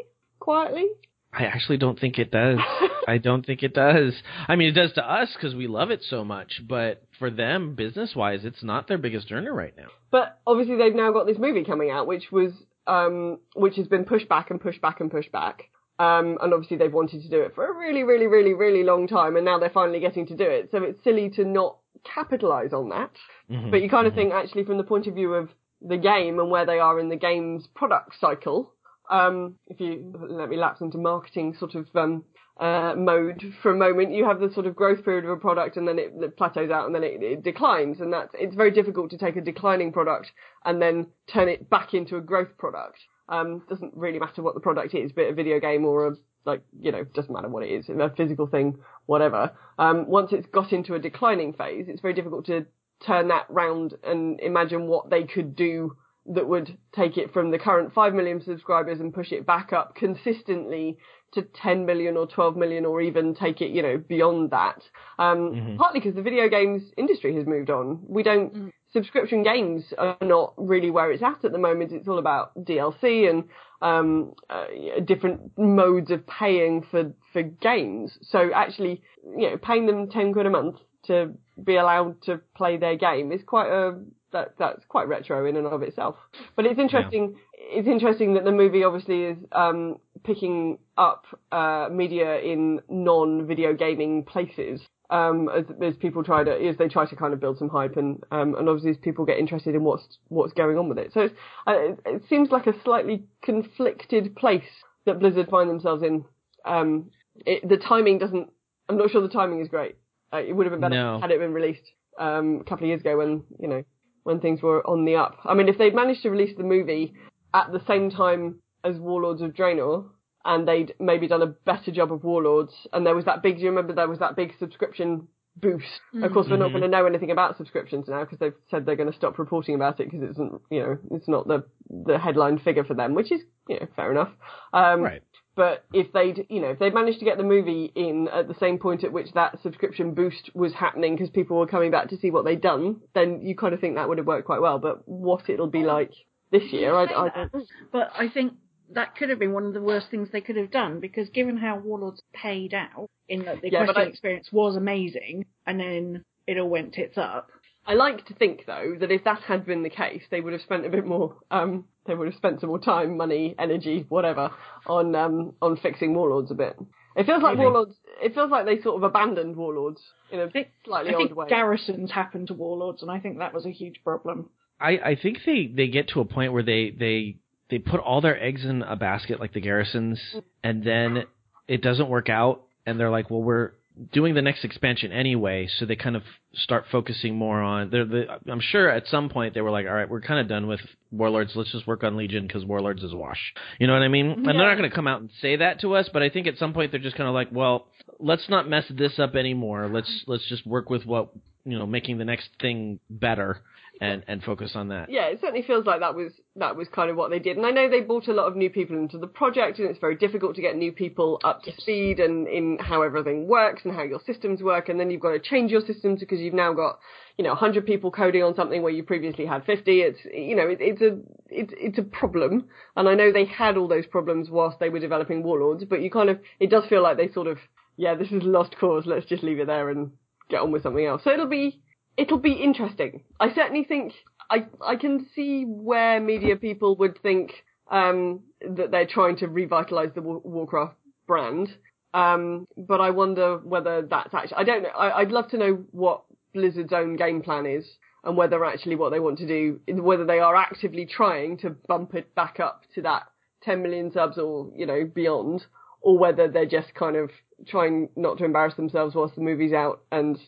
quietly? 0.41 0.87
I 1.33 1.45
actually 1.45 1.77
don't 1.77 1.99
think 1.99 2.19
it 2.19 2.31
does. 2.31 2.59
I 3.09 3.19
don't 3.19 3.45
think 3.45 3.63
it 3.63 3.75
does. 3.75 4.15
I 4.49 4.57
mean, 4.57 4.69
it 4.69 4.73
does 4.73 4.93
to 4.95 5.05
us 5.05 5.33
because 5.35 5.55
we 5.55 5.67
love 5.67 5.91
it 5.91 6.03
so 6.03 6.25
much, 6.25 6.63
but 6.67 7.03
for 7.19 7.31
them, 7.31 7.75
business 7.75 8.15
wise, 8.15 8.45
it's 8.45 8.63
not 8.63 8.89
their 8.89 8.99
biggest 8.99 9.31
earner 9.33 9.55
right 9.55 9.75
now. 9.77 9.89
But 10.11 10.39
obviously 10.47 10.77
they've 10.77 10.95
now 10.95 11.13
got 11.13 11.27
this 11.27 11.39
movie 11.39 11.65
coming 11.65 11.91
out, 11.91 12.07
which 12.07 12.31
was 12.33 12.53
um, 12.87 13.39
which 13.55 13.77
has 13.77 13.87
been 13.87 14.05
pushed 14.05 14.29
back 14.29 14.51
and 14.51 14.61
pushed 14.61 14.81
back 14.81 15.01
and 15.01 15.11
pushed 15.11 15.33
back. 15.33 15.65
Um, 15.99 16.39
and 16.41 16.55
obviously 16.55 16.77
they've 16.77 16.93
wanted 16.93 17.23
to 17.23 17.29
do 17.29 17.41
it 17.43 17.55
for 17.55 17.67
a 17.67 17.77
really, 17.77 18.05
really, 18.05 18.27
really, 18.27 18.55
really 18.55 18.85
long 18.85 19.09
time, 19.09 19.37
and 19.37 19.45
now 19.45 19.59
they're 19.59 19.69
finally 19.69 20.01
getting 20.01 20.27
to 20.29 20.37
do 20.37 20.45
it. 20.45 20.71
So 20.71 20.83
it's 20.83 21.03
silly 21.03 21.29
to 21.31 21.45
not 21.45 21.79
capitalize 22.05 22.73
on 22.73 22.91
that. 22.91 23.11
Mhm. 23.51 23.71
But 23.71 23.83
you 23.83 23.91
kind 23.91 24.07
of 24.07 24.15
think 24.15 24.33
actually 24.33 24.65
from 24.65 24.79
the 24.79 24.85
point 24.85 25.07
of 25.09 25.15
view 25.15 25.35
of 25.35 25.51
the 25.83 25.97
game 25.97 26.39
and 26.39 26.51
where 26.51 26.67
they 26.67 26.79
are 26.79 27.01
in 27.01 27.09
the 27.09 27.17
game's 27.17 27.67
product 27.75 28.19
cycle, 28.21 28.73
um, 29.11 29.57
if 29.67 29.81
you 29.81 30.13
let 30.29 30.49
me 30.49 30.57
lapse 30.57 30.81
into 30.81 30.99
marketing 30.99 31.55
sort 31.55 31.75
of 31.75 31.89
um, 31.97 32.25
uh, 32.59 32.95
mode 32.97 33.55
for 33.63 33.71
a 33.71 33.77
moment, 33.77 34.13
you 34.13 34.25
have 34.25 34.41
the 34.41 34.53
sort 34.53 34.67
of 34.67 34.75
growth 34.75 35.05
period 35.05 35.25
of 35.25 35.31
a 35.31 35.37
product 35.37 35.77
and 35.77 35.87
then 35.87 35.99
it, 35.99 36.13
it 36.21 36.37
plateaus 36.37 36.71
out 36.71 36.87
and 36.87 36.95
then 36.95 37.05
it, 37.05 37.23
it 37.23 37.43
declines, 37.43 38.01
and 38.01 38.13
that's 38.13 38.31
it's 38.35 38.57
very 38.57 38.71
difficult 38.71 39.11
to 39.11 39.19
take 39.19 39.37
a 39.37 39.41
declining 39.41 39.93
product 39.93 40.33
and 40.65 40.83
then 40.83 41.07
turn 41.33 41.49
it 41.49 41.71
back 41.71 41.95
into 41.95 42.17
a 42.17 42.21
growth 42.21 42.57
product. 42.59 42.99
Um, 43.29 43.63
doesn't 43.69 43.93
really 43.95 44.19
matter 44.19 44.43
what 44.43 44.55
the 44.55 44.61
product 44.61 44.95
is, 44.95 45.13
be 45.13 45.23
it 45.23 45.31
a 45.31 45.35
video 45.35 45.61
game 45.61 45.85
or 45.85 46.09
a 46.09 46.13
like 46.45 46.63
you 46.81 46.91
know 46.91 47.05
doesn't 47.05 47.33
matter 47.33 47.49
what 47.49 47.63
it 47.63 47.71
is, 47.71 47.89
a 47.89 48.13
physical 48.17 48.47
thing, 48.47 48.79
whatever. 49.07 49.53
Um, 49.79 50.09
once 50.09 50.33
it's 50.33 50.47
got 50.47 50.73
into 50.73 50.95
a 50.95 50.99
declining 50.99 51.53
phase, 51.53 51.87
it's 51.89 52.01
very 52.01 52.15
difficult 52.15 52.47
to 52.47 52.67
turn 53.07 53.29
that 53.29 53.47
round 53.49 53.95
and 54.03 54.41
imagine 54.41 54.89
what 54.89 55.11
they 55.11 55.25
could 55.25 55.55
do 55.55 55.97
that 56.27 56.49
would 56.49 56.77
take 56.95 57.17
it 57.17 57.33
from 57.33 57.51
the 57.51 57.59
current 57.59 57.95
5 57.95 58.15
million 58.15 58.43
subscribers 58.43 59.01
and 59.01 59.15
push 59.15 59.33
it 59.33 59.47
back 59.47 59.73
up 59.73 59.95
consistently 59.95 60.99
to 61.33 61.43
10 61.43 61.85
million 61.87 62.17
or 62.17 62.27
12 62.27 62.57
million 62.57 62.85
or 62.85 63.01
even 63.01 63.35
take 63.35 63.61
it, 63.61 63.71
you 63.71 63.83
know, 63.83 63.99
beyond 63.99 64.51
that. 64.51 64.83
Um, 65.19 65.53
Mhm. 65.53 65.77
partly 65.77 66.01
because 66.01 66.15
the 66.15 66.23
video 66.23 66.49
games 66.49 66.83
industry 66.97 67.35
has 67.35 67.47
moved 67.47 67.71
on. 67.71 68.01
We 68.09 68.23
don't, 68.23 68.53
Mm. 68.55 68.73
subscription 68.93 69.43
games 69.43 69.93
are 69.99 70.17
not 70.23 70.55
really 70.57 70.91
where 70.91 71.11
it's 71.13 71.23
at 71.23 71.45
at 71.45 71.53
the 71.53 71.59
moment. 71.59 71.93
It's 71.93 72.09
all 72.09 72.19
about 72.19 72.53
DLC 72.65 73.27
and, 73.29 73.45
um, 73.83 74.33
uh, 74.49 74.67
different 75.05 75.57
modes 75.59 76.11
of 76.11 76.27
paying 76.27 76.83
for, 76.83 77.13
for 77.33 77.43
games. 77.43 78.19
So 78.23 78.51
actually, 78.53 79.03
you 79.37 79.51
know, 79.51 79.57
paying 79.59 79.87
them 79.87 80.09
10 80.09 80.33
quid 80.33 80.47
a 80.47 80.51
month 80.51 80.77
to 81.05 81.35
be 81.63 81.77
allowed 81.77 82.21
to 82.23 82.39
play 82.57 82.77
their 82.77 82.97
game 82.97 83.33
is 83.33 83.43
quite 83.45 83.69
a, 83.71 83.99
that, 84.33 84.55
that's 84.59 84.85
quite 84.89 85.09
retro 85.09 85.47
in 85.47 85.57
and 85.57 85.67
of 85.67 85.83
itself. 85.83 86.17
But 86.57 86.67
it's 86.67 86.79
interesting, 86.79 87.37
it's 87.55 87.89
interesting 87.89 88.35
that 88.35 88.45
the 88.45 88.53
movie 88.53 88.85
obviously 88.85 89.25
is, 89.25 89.39
um, 89.53 89.97
picking 90.25 90.79
up, 90.97 91.25
uh, 91.53 91.89
media 91.91 92.39
in 92.41 92.81
non-video 92.89 93.75
gaming 93.75 94.25
places. 94.25 94.81
Um, 95.11 95.49
as, 95.49 95.65
as 95.83 95.97
people 95.97 96.23
try 96.23 96.45
to, 96.45 96.51
as 96.69 96.77
they 96.77 96.89
try 96.89 97.07
to 97.07 97.17
kind 97.17 97.33
of 97.33 97.41
build 97.41 97.57
some 97.57 97.71
hype 97.71 97.97
and, 97.97 98.23
um, 98.31 98.55
and 98.57 98.69
obviously 98.69 98.91
as 98.91 98.99
people 98.99 99.25
get 99.25 99.39
interested 99.39 99.75
in 99.75 99.83
what's, 99.83 100.19
what's 100.29 100.53
going 100.53 100.77
on 100.77 100.91
with 100.91 100.99
it. 100.99 101.13
So 101.15 101.21
it's, 101.23 101.35
uh, 101.67 101.73
it, 101.73 102.01
it 102.05 102.23
seems 102.29 102.51
like 102.51 102.67
a 102.67 102.75
slightly 102.85 103.25
conflicted 103.43 104.37
place 104.37 104.69
that 105.07 105.19
Blizzard 105.19 105.49
find 105.49 105.71
themselves 105.71 106.03
in. 106.03 106.27
Um, 106.67 107.11
it, 107.47 107.67
the 107.67 107.79
timing 107.79 108.19
doesn't, 108.19 108.51
I'm 108.91 108.99
not 108.99 109.11
sure 109.11 109.23
the 109.23 109.29
timing 109.29 109.61
is 109.61 109.69
great. 109.69 109.97
Uh, 110.31 110.39
it 110.39 110.53
would 110.55 110.67
have 110.67 110.73
been 110.73 110.81
better 110.81 110.95
No. 110.95 111.21
had 111.21 111.31
it 111.31 111.39
been 111.41 111.55
released 111.55 111.91
um, 112.19 112.59
a 112.61 112.65
couple 112.65 112.85
of 112.85 112.89
years 112.89 113.01
ago 113.01 113.17
when 113.17 113.45
you 113.59 113.69
know 113.69 113.85
when 114.25 114.41
things 114.41 114.63
were 114.63 114.87
on 114.87 115.05
the 115.05 115.17
up. 115.17 115.39
I 115.45 115.55
mean, 115.55 115.69
if 115.69 115.79
they'd 115.79 115.95
managed 115.95 116.23
to 116.23 116.31
release 116.31 116.57
the 116.57 116.65
movie 116.65 117.15
at 117.55 117.73
the 117.73 117.81
same 117.87 118.11
time 118.11 118.61
as 118.85 118.97
Warlords 118.99 119.43
of 119.43 119.53
Draenor, 119.55 120.07
and 120.45 120.67
they'd 120.69 120.95
maybe 121.01 121.29
done 121.29 121.43
a 121.43 121.47
better 121.47 121.91
job 121.91 122.13
of 122.13 122.25
Warlords, 122.25 122.73
and 122.93 123.05
there 123.05 123.15
was 123.15 123.25
that 123.25 123.43
big, 123.43 123.57
do 123.57 123.63
you 123.63 123.69
remember 123.71 123.93
there 123.93 124.09
was 124.09 124.21
that 124.21 124.37
big 124.37 124.53
subscription 124.59 125.29
boost? 125.57 126.01
Of 126.23 126.33
course, 126.33 126.47
we're 126.49 126.57
not 126.57 126.69
Mhm. 126.69 126.73
going 126.73 126.83
to 126.83 126.89
know 126.89 127.07
anything 127.07 127.31
about 127.33 127.57
subscriptions 127.57 128.07
now 128.09 128.21
because 128.21 128.39
they've 128.39 128.55
said 128.71 128.87
they're 128.87 128.97
going 128.97 129.11
to 129.11 129.17
stop 129.17 129.39
reporting 129.39 129.75
about 129.75 129.99
it 129.99 130.05
because 130.05 130.23
it 130.23 130.31
isn't, 130.31 130.61
you 130.71 130.81
know, 130.81 130.99
it's 131.11 131.29
not 131.29 131.49
the 131.49 131.65
the 131.91 132.19
headline 132.19 132.59
figure 132.59 132.85
for 132.85 132.95
them, 132.95 133.15
which 133.15 133.33
is, 133.33 133.41
you 133.69 133.81
know, 133.81 133.87
fair 133.97 134.11
enough. 134.13 134.31
Um, 134.73 135.03
Right. 135.03 135.23
But 135.59 135.85
if 135.93 136.13
they'd, 136.13 136.47
you 136.49 136.61
know, 136.61 136.69
if 136.71 136.79
they'd 136.79 136.95
managed 136.95 137.19
to 137.19 137.25
get 137.25 137.37
the 137.37 137.43
movie 137.43 137.91
in 137.97 138.29
at 138.29 138.47
the 138.47 138.55
same 138.55 138.79
point 138.79 139.03
at 139.03 139.13
which 139.13 139.33
that 139.35 139.61
subscription 139.61 140.15
boost 140.15 140.51
was 140.55 140.73
happening 140.73 141.17
because 141.17 141.31
people 141.31 141.59
were 141.59 141.67
coming 141.67 141.91
back 141.91 142.09
to 142.11 142.17
see 142.17 142.31
what 142.31 142.45
they'd 142.45 142.61
done, 142.61 143.01
then 143.15 143.41
you 143.43 143.57
kind 143.57 143.75
of 143.75 143.81
think 143.81 143.97
that 143.97 144.09
would 144.09 144.19
have 144.19 144.27
worked 144.29 144.47
quite 144.47 144.61
well. 144.63 144.79
But 144.79 145.03
what 145.09 145.51
it'll 145.51 145.67
be 145.67 145.83
like 145.83 146.13
this 146.53 146.63
year, 146.73 146.95
I, 146.95 147.03
I 147.07 147.29
don't. 147.51 147.65
But 147.91 148.13
I 148.17 148.29
think 148.29 148.53
that 148.93 149.17
could 149.17 149.31
have 149.31 149.41
been 149.41 149.53
one 149.53 149.67
of 149.67 149.75
the 149.75 149.83
worst 149.83 150.07
things 150.13 150.29
they 150.33 150.41
could 150.41 150.57
have 150.57 150.71
done 150.71 151.01
because 151.01 151.29
given 151.31 151.57
how 151.57 151.79
Warlords 151.79 152.23
paid 152.33 152.73
out 152.73 153.09
in 153.29 153.45
that 153.45 153.61
the 153.61 153.71
Yeah, 153.71 153.85
question 153.85 154.03
I- 154.03 154.07
experience 154.09 154.49
was 154.53 154.77
amazing 154.77 155.45
and 155.67 155.81
then 155.81 156.25
it 156.47 156.57
all 156.57 156.69
went 156.71 156.95
tits 156.95 157.19
up. 157.19 157.51
I 157.89 157.95
like 157.95 158.27
to 158.27 158.35
think 158.35 158.65
though 158.67 158.97
that 159.01 159.11
if 159.11 159.25
that 159.25 159.41
had 159.41 159.65
been 159.65 159.83
the 159.83 159.91
case, 159.91 160.23
they 160.31 160.41
would 160.43 160.53
have 160.53 160.63
spent 160.63 160.85
a 160.85 160.91
bit 160.91 161.07
more. 161.07 161.37
Um, 161.51 161.87
they 162.07 162.15
would 162.15 162.29
have 162.29 162.37
spent 162.37 162.61
some 162.61 162.69
more 162.69 162.79
time, 162.79 163.17
money, 163.17 163.55
energy, 163.59 164.05
whatever, 164.09 164.51
on 164.87 165.15
um 165.15 165.55
on 165.63 165.77
fixing 165.79 166.15
Warlords 166.15 166.51
a 166.51 166.55
bit. 166.55 166.77
It 167.17 167.27
feels 167.27 167.43
like 167.43 167.57
Maybe. 167.57 167.65
Warlords. 167.65 167.95
It 168.23 168.35
feels 168.35 168.51
like 168.51 168.67
they 168.67 168.81
sort 168.81 168.97
of 168.97 169.03
abandoned 169.03 169.57
Warlords 169.57 170.01
in 170.31 170.39
a 170.39 170.49
think, 170.51 170.69
slightly 170.85 171.11
I 171.11 171.15
odd 171.15 171.19
think 171.19 171.37
way. 171.37 171.49
garrisons 171.49 172.11
happened 172.11 172.49
to 172.49 172.55
Warlords 172.55 173.03
and 173.03 173.11
I 173.11 173.19
think 173.21 173.39
that 173.39 173.55
was 173.55 173.65
a 173.67 173.71
huge 173.73 174.01
problem. 174.05 174.51
I, 174.81 174.91
I 174.99 175.17
think 175.21 175.39
they, 175.45 175.67
they 175.75 175.89
get 175.89 176.09
to 176.11 176.21
a 176.21 176.25
point 176.25 176.53
where 176.53 176.63
they, 176.63 176.91
they 176.91 177.39
they 177.71 177.79
put 177.79 177.99
all 178.01 178.21
their 178.21 178.41
eggs 178.41 178.65
in 178.65 178.83
a 178.83 178.95
basket 178.95 179.41
like 179.41 179.53
the 179.53 179.61
garrisons 179.61 180.21
and 180.63 180.85
then 180.85 181.25
it 181.67 181.83
doesn't 181.83 182.09
work 182.09 182.29
out 182.29 182.63
and 182.87 183.01
they're 183.01 183.11
like, 183.11 183.31
well 183.31 183.43
we're 183.43 183.73
doing 184.13 184.35
the 184.35 184.43
next 184.43 184.65
expansion 184.65 185.13
anyway, 185.13 185.69
so 185.79 185.87
they 185.87 185.97
kind 185.97 186.17
of 186.17 186.23
start 186.55 186.85
focusing 186.91 187.37
more 187.37 187.61
on 187.61 187.91
they're 187.91 188.05
the 188.05 188.27
I'm 188.51 188.61
sure 188.61 188.89
at 188.91 189.07
some 189.07 189.29
point 189.29 189.55
they 189.55 189.61
were 189.61 189.71
like, 189.71 189.87
all 189.87 189.93
right, 189.93 190.09
we're 190.09 190.21
kind 190.21 190.41
of 190.41 190.49
done 190.49 190.67
with 190.67 190.81
Warlords, 191.11 191.53
let's 191.55 191.73
just 191.73 191.87
work 191.87 192.05
on 192.05 192.17
Legion 192.17 192.47
because 192.47 192.65
Warlords 192.65 193.03
is 193.03 193.15
wash. 193.15 193.55
You 193.79 193.87
know 193.87 193.93
what 193.95 194.03
I 194.03 194.09
mean? 194.09 194.31
And 194.31 194.47
they're 194.47 194.55
not 194.55 194.77
going 194.77 194.89
to 194.89 194.95
come 194.95 195.07
out 195.07 195.21
and 195.21 195.31
say 195.41 195.57
that 195.57 195.81
to 195.81 195.95
us, 195.95 196.09
but 196.13 196.23
I 196.23 196.29
think 196.29 196.47
at 196.47 196.59
some 196.59 196.73
point 196.73 196.91
they're 196.91 197.01
just 197.01 197.17
kind 197.17 197.29
of 197.29 197.35
like, 197.35 197.49
well, 197.51 197.87
let's 198.19 198.49
not 198.49 198.69
mess 198.69 198.85
this 198.91 199.19
up 199.19 199.35
anymore. 199.35 199.89
Let's 199.89 200.25
let's 200.27 200.49
just 200.49 200.67
work 200.67 200.91
with 200.91 201.05
what 201.05 201.31
you 201.65 201.79
know, 201.79 201.87
making 201.87 202.19
the 202.19 202.25
next 202.25 202.49
thing 202.61 202.99
better 203.11 203.61
and 204.01 204.25
and 204.29 204.43
focus 204.43 204.73
on 204.75 204.89
that. 204.89 205.11
yeah, 205.11 205.27
it 205.27 205.41
certainly 205.41 205.63
feels 205.63 205.87
like 205.87 206.01
that 206.01 206.15
was 206.15 206.33
that 206.57 206.77
was 206.77 206.89
kind 206.89 207.11
of 207.11 207.17
what 207.17 207.31
they 207.31 207.39
did. 207.39 207.57
And 207.57 207.67
I 207.67 207.71
know 207.71 207.89
they 207.89 208.01
brought 208.01 208.29
a 208.29 208.33
lot 208.33 208.47
of 208.47 208.57
new 208.57 208.71
people 208.71 208.97
into 208.97 209.19
the 209.19 209.27
project, 209.27 209.79
and 209.79 209.89
it's 209.89 209.99
very 209.99 210.17
difficult 210.17 210.57
to 210.57 210.63
get 210.63 210.77
new 210.77 210.93
people 210.93 211.41
up 211.45 211.63
to 211.65 211.73
speed 211.79 212.21
and 212.21 212.47
in 212.47 212.79
how 212.81 213.03
everything 213.03 213.49
works 213.49 213.83
and 213.85 213.95
how 213.95 214.03
your 214.03 214.21
systems 214.25 214.63
work. 214.63 214.89
And 214.89 214.99
then 214.99 215.11
you've 215.11 215.21
got 215.21 215.33
to 215.33 215.41
change 215.41 215.71
your 215.71 215.81
systems 215.81 216.21
because 216.21 216.41
you've 216.41 216.55
now 216.55 216.73
got 216.73 216.99
you 217.37 217.45
know 217.45 217.51
100 217.51 217.87
people 217.87 218.11
coding 218.11 218.43
on 218.43 218.55
something 218.55 218.83
where 218.83 218.93
you 218.93 219.03
previously 219.03 219.47
had 219.47 219.65
50. 219.65 220.01
It's 220.01 220.21
you 220.25 220.57
know 220.57 220.69
it, 220.69 220.79
it's 220.81 221.03
a 221.03 221.19
it's 221.49 221.73
it's 221.77 221.99
a 221.99 222.03
problem. 222.03 222.67
And 222.97 223.09
I 223.09 223.15
know 223.15 223.33
they 223.33 223.47
had 223.47 223.77
all 223.77 223.89
those 223.89 224.07
problems 224.07 224.51
whilst 224.51 224.79
they 224.79 224.89
were 224.89 225.01
developing 225.01 225.43
Warlords, 225.43 225.85
but 225.85 226.03
you 226.03 226.11
kind 226.11 226.31
of 226.31 226.39
it 226.61 226.71
does 226.71 226.85
feel 226.89 227.03
like 227.03 227.17
they 227.17 227.31
sort 227.33 227.47
of 227.47 227.59
yeah 227.97 228.15
this 228.15 228.29
is 228.29 228.43
a 228.43 228.47
lost 228.47 228.77
cause. 228.79 229.05
Let's 229.07 229.27
just 229.27 229.43
leave 229.43 229.59
it 229.59 229.67
there 229.67 229.91
and 229.91 230.13
get 230.49 230.61
on 230.61 230.73
with 230.73 230.83
something 230.83 231.05
else. 231.05 231.23
So 231.25 231.31
it'll 231.31 231.47
be 231.47 231.81
it'll 232.19 232.39
be 232.39 232.53
interesting. 232.53 233.23
I 233.41 233.55
certainly 233.55 233.85
think 233.85 234.13
I 234.51 234.67
I 234.85 234.97
can 234.97 235.27
see 235.35 235.65
where 235.65 236.21
media 236.21 236.57
people 236.57 236.97
would 236.97 237.19
think 237.23 237.53
um, 237.91 238.41
that 238.61 238.91
they're 238.91 239.07
trying 239.07 239.37
to 239.39 239.47
revitalize 239.47 240.11
the 240.15 240.21
Warcraft 240.21 240.97
brand. 241.27 241.75
Um, 242.13 242.67
but 242.77 243.01
I 243.01 243.11
wonder 243.11 243.59
whether 243.59 244.03
that's 244.03 244.35
actually 244.35 244.57
I 244.57 244.65
don't 244.65 244.83
know. 244.83 244.91
I, 244.91 245.21
I'd 245.21 245.31
love 245.31 245.49
to 245.51 245.59
know 245.59 245.85
what 245.93 246.25
Blizzard's 246.53 246.93
own 246.93 247.17
game 247.17 247.41
plan 247.41 247.65
is 247.67 247.87
and 248.25 248.37
whether 248.37 248.65
actually 248.65 248.97
what 248.97 249.11
they 249.11 249.21
want 249.21 249.39
to 249.39 249.47
do, 249.47 249.81
whether 249.89 250.27
they 250.27 250.41
are 250.41 250.57
actively 250.57 251.07
trying 251.07 251.57
to 251.59 251.71
bump 251.71 252.15
it 252.15 252.35
back 252.35 252.59
up 252.59 252.83
to 252.95 253.03
that 253.03 253.23
10 253.63 253.83
million 253.83 254.11
subs 254.11 254.39
or 254.39 254.71
you 254.75 254.87
know 254.87 255.05
beyond, 255.05 255.67
or 256.01 256.19
whether 256.19 256.49
they're 256.49 256.67
just 256.67 256.95
kind 256.95 257.17
of 257.17 257.31
trying 257.67 258.09
not 258.17 258.39
to 258.39 258.45
embarrass 258.45 258.75
themselves 258.75 259.15
whilst 259.15 259.35
the 259.35 259.41
movie's 259.41 259.73
out 259.73 260.01
and 260.13 260.39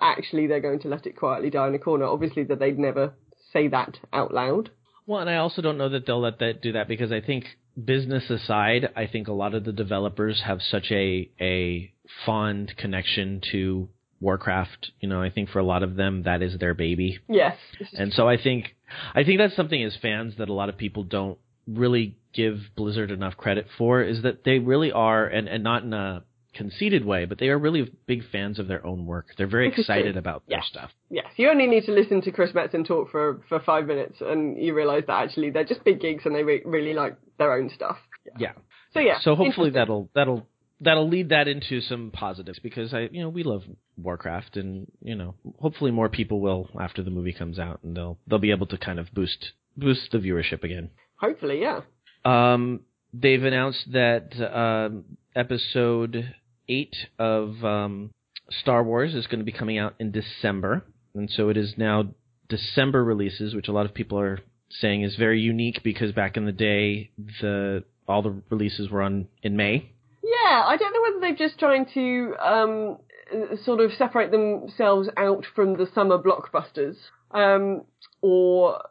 actually 0.00 0.46
they're 0.46 0.60
going 0.60 0.80
to 0.80 0.88
let 0.88 1.06
it 1.06 1.16
quietly 1.16 1.50
die 1.50 1.68
in 1.68 1.74
a 1.74 1.78
corner. 1.78 2.04
Obviously, 2.04 2.44
that 2.44 2.58
they'd 2.58 2.78
never 2.78 3.12
say 3.52 3.68
that 3.68 3.98
out 4.12 4.32
loud. 4.32 4.70
Well, 5.06 5.20
and 5.20 5.28
I 5.28 5.36
also 5.36 5.60
don't 5.60 5.78
know 5.78 5.90
that 5.90 6.06
they'll 6.06 6.20
let 6.20 6.38
that 6.38 6.62
do 6.62 6.72
that 6.72 6.88
because 6.88 7.12
I 7.12 7.20
think 7.20 7.44
business 7.82 8.30
aside, 8.30 8.88
I 8.96 9.06
think 9.06 9.28
a 9.28 9.32
lot 9.32 9.54
of 9.54 9.64
the 9.64 9.72
developers 9.72 10.42
have 10.46 10.60
such 10.62 10.90
a 10.90 11.30
a 11.40 11.92
fond 12.24 12.74
connection 12.76 13.42
to 13.52 13.88
Warcraft. 14.20 14.92
You 15.00 15.08
know, 15.08 15.20
I 15.22 15.30
think 15.30 15.50
for 15.50 15.58
a 15.58 15.64
lot 15.64 15.82
of 15.82 15.96
them 15.96 16.22
that 16.22 16.42
is 16.42 16.58
their 16.58 16.74
baby. 16.74 17.18
Yes. 17.28 17.56
And 17.92 18.12
so 18.12 18.28
I 18.28 18.40
think 18.42 18.74
I 19.14 19.24
think 19.24 19.38
that's 19.38 19.56
something 19.56 19.82
as 19.82 19.96
fans 20.00 20.34
that 20.38 20.48
a 20.48 20.54
lot 20.54 20.68
of 20.68 20.78
people 20.78 21.04
don't 21.04 21.38
really 21.66 22.16
give 22.32 22.58
Blizzard 22.76 23.10
enough 23.10 23.36
credit 23.36 23.66
for 23.78 24.02
is 24.02 24.22
that 24.22 24.44
they 24.44 24.58
really 24.58 24.92
are 24.92 25.26
and, 25.26 25.48
and 25.48 25.62
not 25.62 25.82
in 25.82 25.92
a 25.92 26.22
conceited 26.54 27.04
way, 27.04 27.24
but 27.24 27.38
they 27.38 27.48
are 27.48 27.58
really 27.58 27.90
big 28.06 28.22
fans 28.32 28.58
of 28.58 28.66
their 28.68 28.84
own 28.86 29.06
work. 29.06 29.26
They're 29.36 29.46
very 29.46 29.68
Which 29.68 29.78
is 29.80 29.86
true. 29.86 29.94
excited 29.94 30.16
about 30.16 30.42
their 30.46 30.58
Yeah. 30.58 30.64
stuff. 30.64 30.90
Yes, 31.10 31.26
you 31.36 31.48
only 31.50 31.66
need 31.66 31.84
to 31.84 31.92
listen 31.92 32.22
to 32.22 32.30
Chris 32.32 32.52
Metzen 32.52 32.86
talk 32.86 33.10
for 33.10 33.42
for 33.48 33.60
five 33.60 33.86
minutes, 33.86 34.20
and 34.20 34.56
you 34.62 34.74
realise 34.74 35.04
that 35.06 35.22
actually 35.24 35.50
they're 35.50 35.64
just 35.64 35.84
big 35.84 36.00
gigs 36.00 36.24
and 36.26 36.34
they 36.34 36.42
re- 36.44 36.62
really 36.64 36.94
like 36.94 37.16
their 37.38 37.52
own 37.52 37.68
stuff. 37.70 37.98
Yeah. 38.38 38.52
So 38.94 39.00
yeah. 39.00 39.18
So 39.20 39.34
hopefully 39.34 39.70
that'll 39.70 40.08
that'll 40.14 40.46
that'll 40.80 41.08
lead 41.08 41.28
that 41.30 41.46
into 41.48 41.80
some 41.80 42.10
positives 42.12 42.58
because 42.60 42.92
I 42.94 43.08
you 43.12 43.20
know 43.22 43.28
we 43.28 43.42
love 43.42 43.62
Warcraft 43.96 44.56
and 44.56 44.86
you 45.02 45.14
know 45.14 45.34
hopefully 45.60 45.90
more 45.90 46.08
people 46.08 46.40
will 46.40 46.68
after 46.80 47.02
the 47.02 47.10
movie 47.10 47.32
comes 47.32 47.58
out 47.58 47.80
and 47.82 47.96
they'll 47.96 48.18
they'll 48.26 48.38
be 48.38 48.50
able 48.50 48.66
to 48.68 48.78
kind 48.78 48.98
of 48.98 49.12
boost 49.12 49.52
boost 49.76 50.10
the 50.12 50.18
viewership 50.18 50.62
again. 50.64 50.90
Hopefully, 51.16 51.60
yeah. 51.60 51.80
Um, 52.24 52.80
they've 53.12 53.42
announced 53.44 53.92
that 53.92 54.32
um, 54.62 55.04
episode 55.36 56.34
eight 56.68 56.94
of 57.18 57.64
um, 57.64 58.10
Star 58.50 58.82
Wars 58.82 59.14
is 59.14 59.26
going 59.26 59.40
to 59.40 59.44
be 59.44 59.52
coming 59.52 59.78
out 59.78 59.94
in 59.98 60.10
December, 60.10 60.84
and 61.14 61.30
so 61.30 61.48
it 61.48 61.56
is 61.56 61.74
now 61.76 62.08
December 62.48 63.02
releases, 63.04 63.54
which 63.54 63.68
a 63.68 63.72
lot 63.72 63.86
of 63.86 63.94
people 63.94 64.18
are 64.18 64.40
saying 64.70 65.02
is 65.02 65.16
very 65.16 65.40
unique 65.40 65.82
because 65.82 66.12
back 66.12 66.36
in 66.36 66.46
the 66.46 66.52
day 66.52 67.10
the 67.40 67.84
all 68.06 68.22
the 68.22 68.42
releases 68.50 68.90
were 68.90 69.02
on 69.02 69.26
in 69.42 69.56
May. 69.56 69.90
Yeah, 70.22 70.64
I 70.66 70.76
don't 70.76 70.92
know 70.92 71.02
whether 71.02 71.20
they're 71.20 71.48
just 71.48 71.58
trying 71.58 71.86
to 71.94 72.34
um, 72.42 72.98
uh, 73.32 73.56
sort 73.64 73.80
of 73.80 73.92
separate 73.92 74.30
themselves 74.30 75.08
out 75.16 75.44
from 75.54 75.76
the 75.76 75.86
summer 75.94 76.18
blockbusters, 76.18 76.96
um, 77.30 77.82
or 78.20 78.82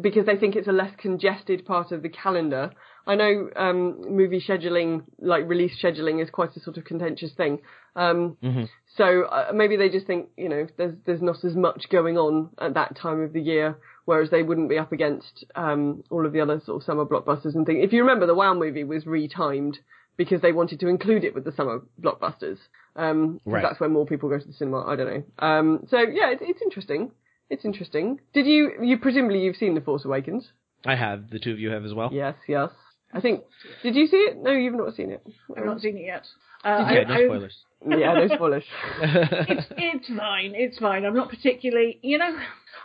because 0.00 0.26
they 0.26 0.36
think 0.36 0.56
it's 0.56 0.68
a 0.68 0.72
less 0.72 0.92
congested 0.98 1.64
part 1.66 1.92
of 1.92 2.02
the 2.02 2.08
calendar. 2.08 2.70
I 3.06 3.14
know 3.16 3.50
um, 3.56 4.00
movie 4.08 4.40
scheduling, 4.40 5.02
like 5.18 5.46
release 5.48 5.72
scheduling, 5.82 6.22
is 6.22 6.30
quite 6.30 6.56
a 6.56 6.60
sort 6.60 6.76
of 6.78 6.84
contentious 6.84 7.32
thing. 7.34 7.60
Um, 7.96 8.36
Mhm. 8.42 8.68
So 8.96 9.22
uh, 9.24 9.50
maybe 9.52 9.76
they 9.76 9.88
just 9.88 10.06
think, 10.06 10.28
you 10.36 10.48
know, 10.48 10.66
there's 10.76 10.94
there's 11.04 11.20
not 11.22 11.44
as 11.44 11.54
much 11.56 11.88
going 11.90 12.16
on 12.16 12.50
at 12.58 12.74
that 12.74 12.96
time 12.96 13.20
of 13.20 13.32
the 13.32 13.40
year, 13.40 13.76
whereas 14.04 14.30
they 14.30 14.42
wouldn't 14.44 14.68
be 14.68 14.78
up 14.78 14.92
against 14.92 15.44
um, 15.56 16.04
all 16.10 16.24
of 16.26 16.32
the 16.32 16.40
other 16.40 16.60
sort 16.64 16.76
of 16.80 16.84
summer 16.86 17.04
blockbusters 17.04 17.54
and 17.56 17.66
things. 17.66 17.84
If 17.84 17.92
you 17.92 18.00
remember, 18.02 18.26
the 18.26 18.34
WoW 18.36 18.54
movie 18.54 18.84
was 18.84 19.04
retimed 19.04 19.76
because 20.16 20.40
they 20.42 20.52
wanted 20.52 20.78
to 20.80 20.86
include 20.88 21.24
it 21.24 21.34
with 21.34 21.44
the 21.44 21.50
summer 21.52 21.80
blockbusters. 22.00 22.58
Um, 22.94 23.40
Right. 23.44 23.62
That's 23.62 23.80
where 23.80 23.88
more 23.90 24.06
people 24.06 24.28
go 24.28 24.38
to 24.38 24.46
the 24.46 24.52
cinema. 24.52 24.84
I 24.86 24.94
don't 24.96 25.08
know. 25.12 25.24
Um, 25.40 25.86
so 25.88 25.98
yeah, 25.98 26.30
it's, 26.30 26.42
it's 26.44 26.62
interesting. 26.62 27.10
It's 27.50 27.64
interesting. 27.64 28.20
Did 28.32 28.46
you 28.46 28.72
you 28.80 28.98
presumably 28.98 29.40
you've 29.42 29.56
seen 29.56 29.74
The 29.74 29.80
Force 29.80 30.04
Awakens? 30.04 30.52
I 30.86 30.94
have 30.94 31.30
the 31.30 31.38
two 31.40 31.50
of 31.52 31.58
you 31.58 31.70
have 31.70 31.84
as 31.84 31.94
well. 31.94 32.10
Yes, 32.12 32.36
yes. 32.46 32.70
I 33.14 33.20
think. 33.20 33.42
Did 33.82 33.94
you 33.94 34.06
see 34.06 34.16
it? 34.16 34.36
No, 34.42 34.50
you've 34.52 34.74
not 34.74 34.94
seen 34.94 35.10
it. 35.10 35.22
I've 35.56 35.64
not 35.64 35.80
seen 35.80 35.96
it 35.96 36.04
yet. 36.06 36.26
Uh, 36.64 36.84
Okay, 36.86 37.00
I- 37.00 37.04
no 37.04 37.14
I- 37.14 37.24
spoilers. 37.26 37.56
Yeah, 37.86 38.14
no 38.14 38.28
spoilers. 38.34 38.64
it's 39.02 39.66
it's 39.76 40.08
fine. 40.08 40.54
It's 40.54 40.78
fine. 40.78 41.04
I'm 41.04 41.14
not 41.14 41.28
particularly, 41.28 41.98
you 42.02 42.16
know, 42.18 42.34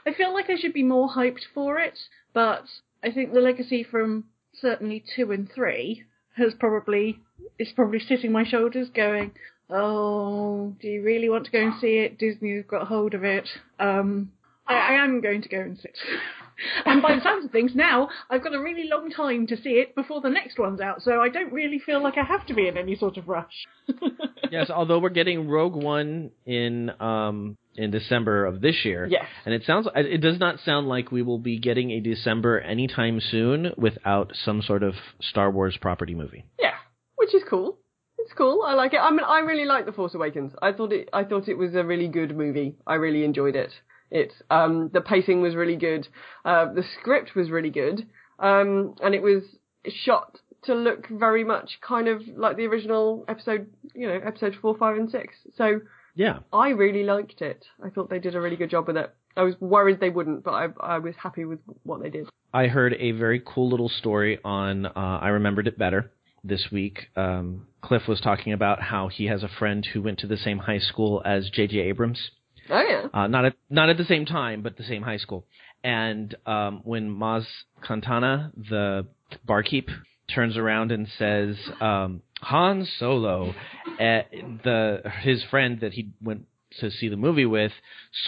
I 0.06 0.14
feel 0.14 0.34
like 0.34 0.49
I 0.49 0.57
should 0.57 0.73
be 0.73 0.84
more 0.84 1.07
hyped 1.10 1.45
for 1.53 1.80
it, 1.80 1.97
but 2.34 2.65
I 3.03 3.11
think 3.11 3.31
the 3.34 3.39
legacy 3.39 3.84
from 3.84 4.26
certainly 4.60 5.01
two 5.15 5.31
and 5.31 5.49
three 5.49 6.03
has 6.35 6.53
probably 6.60 7.19
is 7.57 7.69
probably 7.73 7.99
sitting 7.99 8.31
my 8.34 8.43
shoulders, 8.43 8.89
going, 8.89 9.31
"Oh, 9.69 10.73
do 10.81 10.88
you 10.89 11.01
really 11.01 11.30
want 11.30 11.45
to 11.45 11.51
go 11.51 11.60
and 11.61 11.73
see 11.80 11.99
it? 11.99 12.18
Disney's 12.18 12.65
got 12.68 12.88
hold 12.88 13.14
of 13.14 13.23
it." 13.23 13.47
Um, 13.80 14.34
I, 14.68 14.73
I 14.76 15.03
am 15.03 15.22
going 15.22 15.41
to 15.43 15.49
go 15.49 15.61
and 15.61 15.77
sit. 15.80 15.95
and 16.86 17.02
by 17.02 17.15
the 17.15 17.22
sounds 17.22 17.45
of 17.45 17.52
things, 17.52 17.72
now 17.76 18.10
I've 18.30 18.44
got 18.44 18.53
a 18.53 18.60
really 18.60 18.88
long 18.90 19.10
time 19.11 19.48
to 19.48 19.57
see 19.57 19.72
it 19.72 19.95
before 19.95 20.22
the 20.22 20.30
next 20.30 20.60
one's 20.60 20.81
out, 20.81 21.02
so 21.02 21.22
I 21.22 21.30
don't 21.30 21.52
really 21.52 21.80
feel 21.80 22.02
like 22.02 22.18
I 22.18 22.23
have 22.23 22.45
to 22.48 22.53
be 22.53 22.68
in 22.68 22.77
any 22.77 22.95
sort 22.95 23.18
of 23.18 23.27
rush. 23.27 23.65
yes, 24.52 24.69
although 24.69 24.99
we're 24.99 25.10
getting 25.10 25.48
Rogue 25.48 25.76
One 25.76 26.31
in 26.45 26.91
um 26.99 27.57
in 27.76 27.91
December 27.91 28.45
of 28.45 28.61
this 28.61 28.84
year. 28.84 29.07
Yes. 29.10 29.26
And 29.45 29.53
it 29.53 29.64
sounds 29.65 29.88
it 29.95 30.22
does 30.22 30.40
not 30.40 30.60
sound 30.60 30.88
like 30.88 31.11
we 31.11 31.22
will 31.22 31.40
be 31.40 31.60
getting 31.60 31.91
a 31.91 31.99
December 31.99 32.60
anytime 32.60 33.22
soon 33.22 33.72
without 33.77 34.31
some 34.44 34.61
sort 34.61 34.84
of 34.84 34.95
Star 35.22 35.49
Wars 35.52 35.77
property 35.80 36.15
movie. 36.15 36.45
Yeah, 36.60 36.76
which 37.15 37.34
is 37.34 37.44
cool. 37.49 37.77
It's 38.18 38.34
cool. 38.34 38.64
I 38.64 38.73
like 38.73 38.94
it. 38.94 38.98
I 38.98 39.10
mean, 39.11 39.22
I 39.26 39.40
really 39.40 39.65
like 39.65 39.86
The 39.86 39.91
Force 39.91 40.14
Awakens. 40.14 40.52
I 40.61 40.73
thought 40.73 40.91
it. 40.91 41.10
I 41.14 41.23
thought 41.23 41.48
it 41.48 41.57
was 41.57 41.73
a 41.73 41.84
really 41.84 42.07
good 42.07 42.36
movie. 42.36 42.76
I 42.86 42.95
really 42.95 43.23
enjoyed 43.23 43.56
it. 43.56 43.72
It's 44.11 44.34
um 44.49 44.90
the 44.94 45.02
pacing 45.02 45.41
was 45.41 45.56
really 45.56 45.76
good. 45.76 46.07
Uh, 46.45 46.73
the 46.73 46.84
script 46.99 47.36
was 47.36 47.49
really 47.49 47.69
good. 47.69 48.07
Um, 48.40 48.95
and 49.03 49.14
it 49.14 49.22
was 49.22 49.44
shot 49.88 50.40
to 50.64 50.73
look 50.76 51.07
very 51.10 51.44
much 51.44 51.80
kind 51.81 52.07
of 52.07 52.22
like 52.36 52.57
the 52.57 52.65
original 52.65 53.26
episode. 53.27 53.68
You 53.94 54.07
know, 54.07 54.19
episode 54.26 54.56
four, 54.61 54.77
five, 54.77 54.98
and 54.98 55.10
six. 55.10 55.36
So 55.56 55.81
Yeah. 56.15 56.40
I 56.52 56.69
really 56.69 57.03
liked 57.03 57.41
it. 57.41 57.65
I 57.84 57.90
thought 57.90 58.10
they 58.10 58.19
did 58.19 58.36
a 58.36 58.41
really 58.41 58.56
good 58.56 58.69
job 58.69 58.88
with 58.88 58.98
it. 58.98 59.14
I 59.38 59.44
was 59.44 59.56
worried 59.60 59.99
they 59.99 60.10
wouldn't, 60.10 60.44
but 60.44 60.52
I 60.52 60.68
I 60.80 60.99
was 60.99 61.15
happy 61.22 61.45
with 61.45 61.60
what 61.84 62.02
they 62.02 62.10
did. 62.10 62.27
I 62.53 62.68
heard 62.68 62.95
a 62.99 63.11
very 63.11 63.41
cool 63.45 63.69
little 63.69 63.90
story 63.90 64.40
on 64.44 64.86
uh, 64.88 65.19
I 65.22 65.30
remembered 65.30 65.68
it 65.68 65.77
better 65.77 66.11
this 66.44 66.68
week. 66.72 67.10
Um, 67.15 67.68
Cliff 67.81 68.07
was 68.07 68.19
talking 68.22 68.53
about 68.53 68.81
how 68.81 69.07
he 69.07 69.26
has 69.27 69.44
a 69.44 69.48
friend 69.60 69.86
who 69.86 70.02
went 70.02 70.19
to 70.19 70.27
the 70.27 70.38
same 70.38 70.60
high 70.60 70.80
school 70.80 71.22
as 71.26 71.49
J.J. 71.49 71.77
Abrams. 71.80 72.31
Oh 72.70 72.82
yeah. 72.82 73.08
Uh, 73.14 73.28
not 73.28 73.46
at 73.46 73.54
not 73.70 73.90
at 73.90 73.98
the 73.98 74.06
same 74.06 74.26
time, 74.26 74.62
but 74.62 74.78
the 74.78 74.84
same 74.84 75.02
high 75.02 75.18
school. 75.18 75.46
And 75.84 76.36
um, 76.46 76.82
when 76.84 77.10
Maz 77.10 77.46
Kanata, 77.84 78.52
the 78.70 79.08
barkeep, 79.46 79.90
turns 80.34 80.58
around 80.58 80.91
and 80.91 81.08
says, 81.18 81.56
um, 81.82 82.22
"Han 82.41 82.88
Solo," 82.98 83.54
uh, 84.00 84.22
the 84.64 85.02
his 85.22 85.44
friend 85.50 85.80
that 85.82 85.94
he 85.94 86.12
went 86.22 86.46
to 86.80 86.91
see 86.91 87.08
the 87.08 87.18
movie 87.18 87.46
with 87.46 87.72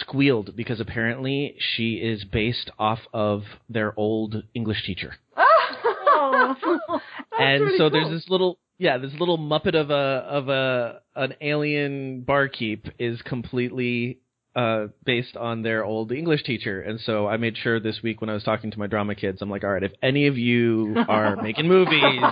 squealed 0.00 0.56
because 0.56 0.80
apparently 0.80 1.54
she 1.58 1.94
is 1.94 2.24
based 2.24 2.70
off 2.78 2.98
of 3.12 3.42
their 3.68 3.98
old 3.98 4.42
English 4.54 4.84
teacher. 4.84 5.14
Oh. 6.24 7.00
and 7.38 7.72
so 7.72 7.78
cool. 7.78 7.90
there's 7.90 8.10
this 8.10 8.28
little 8.28 8.58
yeah, 8.78 8.98
this 8.98 9.12
little 9.18 9.38
muppet 9.38 9.74
of 9.74 9.90
a 9.90 9.94
of 9.94 10.48
a 10.48 11.00
an 11.14 11.34
alien 11.40 12.22
barkeep 12.22 12.86
is 12.98 13.20
completely 13.22 14.18
uh 14.54 14.88
based 15.04 15.36
on 15.36 15.62
their 15.62 15.84
old 15.84 16.12
English 16.12 16.44
teacher. 16.44 16.80
And 16.80 17.00
so 17.00 17.26
I 17.26 17.36
made 17.36 17.56
sure 17.56 17.80
this 17.80 18.00
week 18.02 18.20
when 18.20 18.30
I 18.30 18.34
was 18.34 18.44
talking 18.44 18.70
to 18.70 18.78
my 18.78 18.86
drama 18.86 19.14
kids, 19.14 19.40
I'm 19.40 19.50
like, 19.50 19.64
all 19.64 19.70
right, 19.70 19.82
if 19.82 19.92
any 20.02 20.26
of 20.26 20.36
you 20.36 20.96
are 21.08 21.36
making 21.42 21.68
movies, 21.68 22.22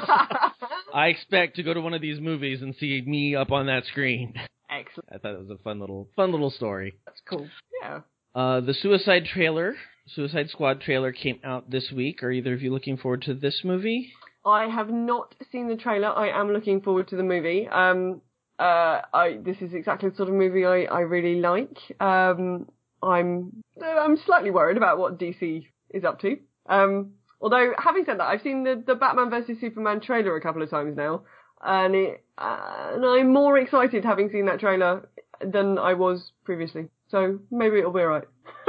I 0.95 1.07
expect 1.09 1.57
to 1.57 1.63
go 1.63 1.75
to 1.75 1.81
one 1.81 1.95
of 1.95 2.03
these 2.03 2.21
movies 2.21 2.63
and 2.63 2.75
see 2.77 3.03
me 3.07 3.37
up 3.37 3.51
on 3.53 3.67
that 3.67 3.85
screen. 3.87 4.35
Excellent. 4.71 5.09
I 5.13 5.19
thought 5.19 5.35
it 5.35 5.41
was 5.41 5.51
a 5.51 5.63
fun 5.63 5.81
little 5.81 6.09
fun 6.15 6.31
little 6.33 6.51
story. 6.51 6.95
That's 7.07 7.21
cool. 7.29 7.49
Yeah. 7.83 8.01
Uh, 8.35 8.61
the 8.61 8.75
Suicide 8.75 9.25
trailer, 9.25 9.75
Suicide 10.15 10.51
Squad 10.51 10.81
trailer 10.81 11.13
came 11.13 11.41
out 11.43 11.71
this 11.71 11.91
week. 11.91 12.23
Are 12.23 12.31
either 12.31 12.55
of 12.55 12.63
you 12.63 12.73
looking 12.73 12.97
forward 12.97 13.23
to 13.23 13.35
this 13.35 13.63
movie? 13.65 14.13
I 14.45 14.69
have 14.69 14.89
not 14.89 15.35
seen 15.53 15.69
the 15.69 15.77
trailer. 15.77 16.09
I 16.09 16.29
am 16.29 16.53
looking 16.53 16.81
forward 16.81 17.09
to 17.09 17.17
the 17.17 17.23
movie. 17.23 17.69
Um, 17.69 18.23
uh, 18.61 19.01
I 19.15 19.39
this 19.43 19.57
is 19.63 19.73
exactly 19.73 20.11
the 20.11 20.17
sort 20.17 20.29
of 20.29 20.35
movie 20.35 20.67
I, 20.67 20.83
I 20.83 21.01
really 21.01 21.41
like. 21.41 21.79
Um, 21.99 22.69
I'm 23.03 23.63
I'm 23.83 24.19
slightly 24.27 24.51
worried 24.51 24.77
about 24.77 24.99
what 24.99 25.19
DC 25.19 25.67
is 25.89 26.05
up 26.05 26.21
to. 26.21 26.37
Um, 26.69 27.13
although 27.41 27.73
having 27.79 28.05
said 28.05 28.19
that, 28.21 28.29
I've 28.29 28.43
seen 28.43 28.65
the 28.65 28.83
the 28.87 28.95
Batman 28.95 29.31
vs 29.31 29.57
Superman 29.61 30.01
trailer 30.01 30.37
a 30.37 30.43
couple 30.43 30.63
of 30.63 30.69
times 30.69 30.95
now, 30.95 31.23
and 31.65 31.95
it 31.95 32.23
uh, 32.37 32.91
and 32.95 33.05
I'm 33.07 33.33
more 33.33 33.57
excited 33.57 34.05
having 34.05 34.29
seen 34.31 34.45
that 34.47 34.61
trailer 34.61 35.09
than 35.41 35.79
I 35.79 35.95
was 35.95 36.33
previously. 36.45 36.89
So 37.09 37.39
maybe 37.51 37.79
it'll 37.79 37.93
be 37.93 38.01
alright. 38.01 38.29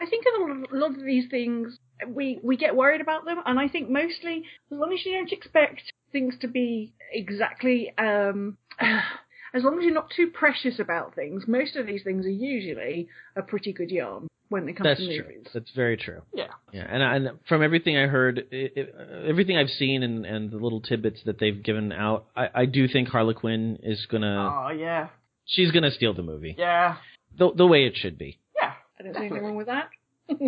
I 0.00 0.06
think 0.08 0.24
a 0.26 0.76
lot, 0.76 0.90
of, 0.92 1.04
these 1.04 1.28
things 1.28 1.76
we 2.06 2.38
we 2.44 2.56
get 2.56 2.76
worried 2.76 3.00
about 3.00 3.24
them, 3.24 3.38
and 3.44 3.58
I 3.58 3.66
think 3.66 3.90
mostly 3.90 4.44
as 4.70 4.78
long 4.78 4.92
as 4.92 5.04
you 5.04 5.16
don't 5.16 5.32
expect 5.32 5.92
things 6.12 6.36
to 6.40 6.46
be 6.46 6.94
exactly 7.12 7.92
um, 7.98 8.56
as 9.54 9.62
long 9.64 9.78
as 9.78 9.84
you're 9.84 9.94
not 9.94 10.10
too 10.14 10.28
precious 10.32 10.78
about 10.78 11.14
things, 11.14 11.44
most 11.46 11.76
of 11.76 11.86
these 11.86 12.02
things 12.02 12.26
are 12.26 12.30
usually 12.30 13.08
a 13.36 13.42
pretty 13.42 13.72
good 13.72 13.90
yarn 13.90 14.26
when 14.50 14.68
it 14.68 14.74
comes 14.76 14.84
That's 14.88 15.00
to 15.00 15.06
true. 15.06 15.26
movies. 15.28 15.46
That's 15.52 15.70
very 15.74 15.96
true. 15.96 16.22
yeah. 16.32 16.48
Yeah, 16.72 16.86
and, 16.88 17.02
and 17.26 17.38
from 17.48 17.62
everything 17.62 17.96
I 17.96 18.06
heard, 18.06 18.38
it, 18.38 18.72
it, 18.76 18.94
everything 19.28 19.56
I've 19.56 19.68
seen, 19.70 20.02
and, 20.02 20.24
and 20.24 20.50
the 20.50 20.56
little 20.56 20.80
tidbits 20.80 21.20
that 21.26 21.38
they've 21.38 21.62
given 21.62 21.92
out, 21.92 22.26
I, 22.36 22.48
I 22.54 22.64
do 22.66 22.88
think 22.88 23.08
Harley 23.08 23.34
Quinn 23.34 23.78
is 23.82 24.06
gonna, 24.10 24.66
Oh 24.66 24.70
yeah. 24.70 25.08
she's 25.44 25.70
gonna 25.70 25.90
steal 25.90 26.14
the 26.14 26.22
movie, 26.22 26.54
Yeah. 26.58 26.96
the 27.38 27.50
the 27.54 27.66
way 27.66 27.84
it 27.84 27.96
should 27.96 28.16
be. 28.18 28.38
Yeah. 28.56 28.72
I 28.98 29.02
don't 29.02 29.14
see 29.14 29.20
anything 29.20 29.42
wrong 29.44 29.56
with 29.56 29.66
that. 29.68 29.88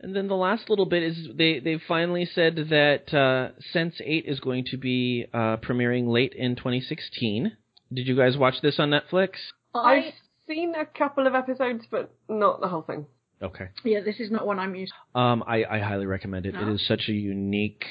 And 0.00 0.14
then 0.14 0.28
the 0.28 0.34
last 0.36 0.68
little 0.68 0.84
bit 0.84 1.02
is 1.02 1.28
they 1.34 1.60
they 1.60 1.78
finally 1.88 2.26
said 2.26 2.56
that 2.68 3.14
uh, 3.14 3.58
Sense 3.72 3.94
Eight 4.04 4.26
is 4.26 4.38
going 4.38 4.66
to 4.66 4.76
be 4.76 5.24
uh, 5.32 5.56
premiering 5.58 6.08
late 6.12 6.34
in 6.34 6.56
2016. 6.56 7.56
Did 7.94 8.06
you 8.08 8.16
guys 8.16 8.36
watch 8.36 8.54
this 8.62 8.78
on 8.78 8.90
Netflix? 8.90 9.30
I've 9.74 10.12
seen 10.48 10.74
a 10.74 10.84
couple 10.84 11.26
of 11.26 11.34
episodes, 11.34 11.84
but 11.90 12.12
not 12.28 12.60
the 12.60 12.68
whole 12.68 12.82
thing. 12.82 13.06
Okay. 13.42 13.68
yeah, 13.84 14.00
this 14.00 14.20
is 14.20 14.30
not 14.30 14.46
one 14.46 14.58
I'm 14.58 14.74
used. 14.74 14.92
To. 15.14 15.20
Um, 15.20 15.44
I, 15.46 15.64
I 15.64 15.78
highly 15.80 16.06
recommend 16.06 16.46
it. 16.46 16.54
No? 16.54 16.62
It 16.62 16.74
is 16.74 16.86
such 16.86 17.08
a 17.08 17.12
unique 17.12 17.84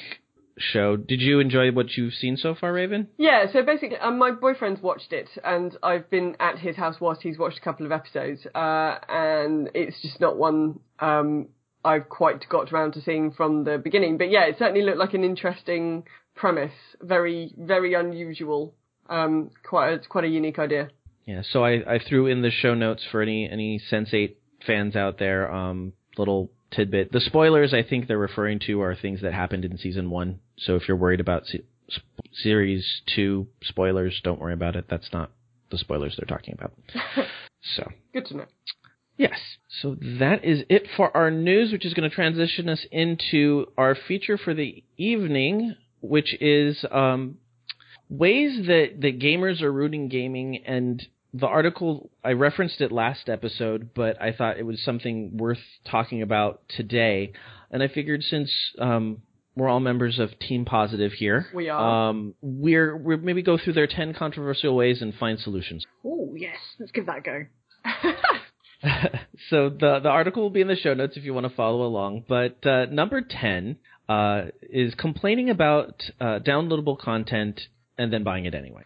show. 0.58 0.96
Did 0.96 1.20
you 1.20 1.38
enjoy 1.38 1.70
what 1.70 1.96
you've 1.96 2.14
seen 2.14 2.36
so 2.36 2.54
far, 2.54 2.72
Raven? 2.72 3.08
Yeah, 3.18 3.46
so 3.52 3.62
basically, 3.62 3.98
um, 3.98 4.18
my 4.18 4.32
boyfriend's 4.32 4.82
watched 4.82 5.12
it, 5.12 5.28
and 5.44 5.76
I've 5.82 6.10
been 6.10 6.36
at 6.40 6.58
his 6.58 6.76
house 6.76 6.96
whilst 7.00 7.22
he's 7.22 7.38
watched 7.38 7.58
a 7.58 7.60
couple 7.60 7.86
of 7.86 7.92
episodes, 7.92 8.46
uh, 8.54 8.98
and 9.08 9.70
it's 9.74 10.00
just 10.02 10.20
not 10.20 10.36
one 10.36 10.80
um, 10.98 11.48
I've 11.84 12.08
quite 12.08 12.48
got 12.48 12.72
around 12.72 12.92
to 12.92 13.02
seeing 13.02 13.30
from 13.30 13.64
the 13.64 13.78
beginning. 13.78 14.16
But 14.16 14.30
yeah, 14.30 14.44
it 14.46 14.56
certainly 14.58 14.82
looked 14.82 14.98
like 14.98 15.14
an 15.14 15.24
interesting 15.24 16.04
premise, 16.34 16.72
very, 17.00 17.54
very 17.56 17.94
unusual, 17.94 18.74
um, 19.08 19.50
quite 19.68 19.92
a, 19.92 19.98
quite 19.98 20.24
a 20.24 20.28
unique 20.28 20.58
idea. 20.58 20.88
Yeah, 21.26 21.42
so 21.42 21.64
I, 21.64 21.94
I 21.94 21.98
threw 22.06 22.26
in 22.26 22.42
the 22.42 22.50
show 22.50 22.74
notes 22.74 23.02
for 23.10 23.22
any 23.22 23.48
any 23.50 23.80
Sense8 23.90 24.34
fans 24.66 24.94
out 24.96 25.18
there. 25.18 25.50
Um, 25.52 25.92
little 26.16 26.50
tidbit. 26.70 27.12
The 27.12 27.20
spoilers 27.20 27.72
I 27.74 27.82
think 27.82 28.06
they're 28.08 28.18
referring 28.18 28.60
to 28.66 28.80
are 28.82 28.94
things 28.94 29.20
that 29.22 29.32
happened 29.32 29.64
in 29.64 29.78
season 29.78 30.10
one. 30.10 30.40
So 30.58 30.76
if 30.76 30.86
you're 30.86 30.96
worried 30.96 31.20
about 31.20 31.46
se- 31.46 31.64
sp- 31.90 32.06
series 32.32 33.02
two 33.14 33.46
spoilers, 33.62 34.20
don't 34.22 34.40
worry 34.40 34.52
about 34.52 34.76
it. 34.76 34.84
That's 34.88 35.08
not 35.12 35.30
the 35.70 35.78
spoilers 35.78 36.16
they're 36.16 36.26
talking 36.36 36.54
about. 36.54 36.72
so 37.76 37.90
Good 38.12 38.26
to 38.26 38.36
know. 38.36 38.44
yes, 39.16 39.38
so 39.80 39.96
that 40.00 40.44
is 40.44 40.62
it 40.68 40.86
for 40.96 41.14
our 41.16 41.30
news, 41.30 41.72
which 41.72 41.84
is 41.86 41.94
going 41.94 42.08
to 42.08 42.14
transition 42.14 42.68
us 42.68 42.84
into 42.92 43.66
our 43.78 43.94
feature 43.94 44.36
for 44.38 44.54
the 44.54 44.84
evening, 44.96 45.74
which 46.00 46.34
is 46.40 46.84
um, 46.92 47.38
ways 48.18 48.66
that, 48.66 49.00
that 49.00 49.18
gamers 49.18 49.62
are 49.62 49.72
rooting 49.72 50.08
gaming 50.08 50.62
and 50.66 51.06
the 51.34 51.46
article 51.46 52.10
I 52.22 52.32
referenced 52.32 52.80
it 52.80 52.92
last 52.92 53.28
episode, 53.28 53.90
but 53.94 54.22
I 54.22 54.32
thought 54.32 54.56
it 54.58 54.62
was 54.62 54.80
something 54.84 55.36
worth 55.36 55.58
talking 55.90 56.22
about 56.22 56.62
today. 56.68 57.32
And 57.72 57.82
I 57.82 57.88
figured 57.88 58.22
since 58.22 58.52
um, 58.78 59.22
we're 59.56 59.68
all 59.68 59.80
members 59.80 60.20
of 60.20 60.38
Team 60.38 60.64
Positive 60.64 61.12
here, 61.12 61.46
We 61.52 61.68
are. 61.68 62.10
Um, 62.10 62.34
we're 62.40 62.96
we're 62.96 63.16
maybe 63.16 63.42
go 63.42 63.58
through 63.58 63.72
their 63.72 63.88
ten 63.88 64.14
controversial 64.14 64.76
ways 64.76 65.02
and 65.02 65.12
find 65.14 65.38
solutions. 65.40 65.84
Oh 66.04 66.34
yes, 66.36 66.56
let's 66.78 66.92
give 66.92 67.06
that 67.06 67.18
a 67.18 67.20
go. 67.20 67.44
so 69.50 69.70
the 69.70 70.00
the 70.02 70.08
article 70.08 70.42
will 70.42 70.50
be 70.50 70.60
in 70.60 70.68
the 70.68 70.76
show 70.76 70.94
notes 70.94 71.16
if 71.16 71.24
you 71.24 71.34
want 71.34 71.48
to 71.48 71.54
follow 71.54 71.82
along. 71.82 72.24
But 72.28 72.64
uh, 72.64 72.86
number 72.86 73.20
ten 73.22 73.76
uh, 74.08 74.46
is 74.62 74.94
complaining 74.94 75.50
about 75.50 76.02
uh, 76.20 76.38
downloadable 76.40 76.98
content 76.98 77.60
and 77.98 78.12
then 78.12 78.24
buying 78.24 78.44
it 78.44 78.54
anyway. 78.54 78.82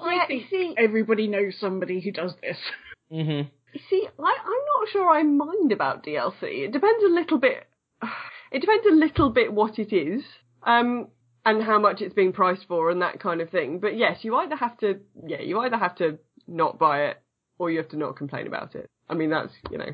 I 0.00 0.26
think 0.26 0.48
see, 0.50 0.74
everybody 0.78 1.26
knows 1.26 1.54
somebody 1.58 2.00
who 2.00 2.12
does 2.12 2.34
this. 2.42 2.56
Mm-hmm. 3.12 3.46
See, 3.90 4.08
I, 4.18 4.22
I'm 4.22 4.80
not 4.80 4.88
sure 4.90 5.10
I 5.10 5.22
mind 5.22 5.70
about 5.70 6.02
DLC. 6.02 6.64
It 6.64 6.72
depends 6.72 7.04
a 7.04 7.12
little 7.12 7.38
bit. 7.38 7.66
It 8.50 8.60
depends 8.60 8.86
a 8.86 8.94
little 8.94 9.30
bit 9.30 9.50
what 9.50 9.78
it 9.78 9.94
is, 9.94 10.22
um, 10.62 11.08
and 11.42 11.62
how 11.62 11.78
much 11.78 12.02
it's 12.02 12.12
being 12.12 12.34
priced 12.34 12.66
for, 12.68 12.90
and 12.90 13.00
that 13.00 13.18
kind 13.18 13.40
of 13.40 13.48
thing. 13.48 13.78
But 13.80 13.96
yes, 13.96 14.18
you 14.20 14.36
either 14.36 14.56
have 14.56 14.76
to, 14.78 15.00
yeah, 15.26 15.40
you 15.40 15.58
either 15.60 15.78
have 15.78 15.94
to 15.96 16.18
not 16.46 16.78
buy 16.78 17.04
it, 17.04 17.22
or 17.58 17.70
you 17.70 17.78
have 17.78 17.88
to 17.90 17.96
not 17.96 18.16
complain 18.16 18.46
about 18.46 18.74
it. 18.74 18.90
I 19.08 19.14
mean, 19.14 19.30
that's 19.30 19.52
you 19.70 19.78
know, 19.78 19.90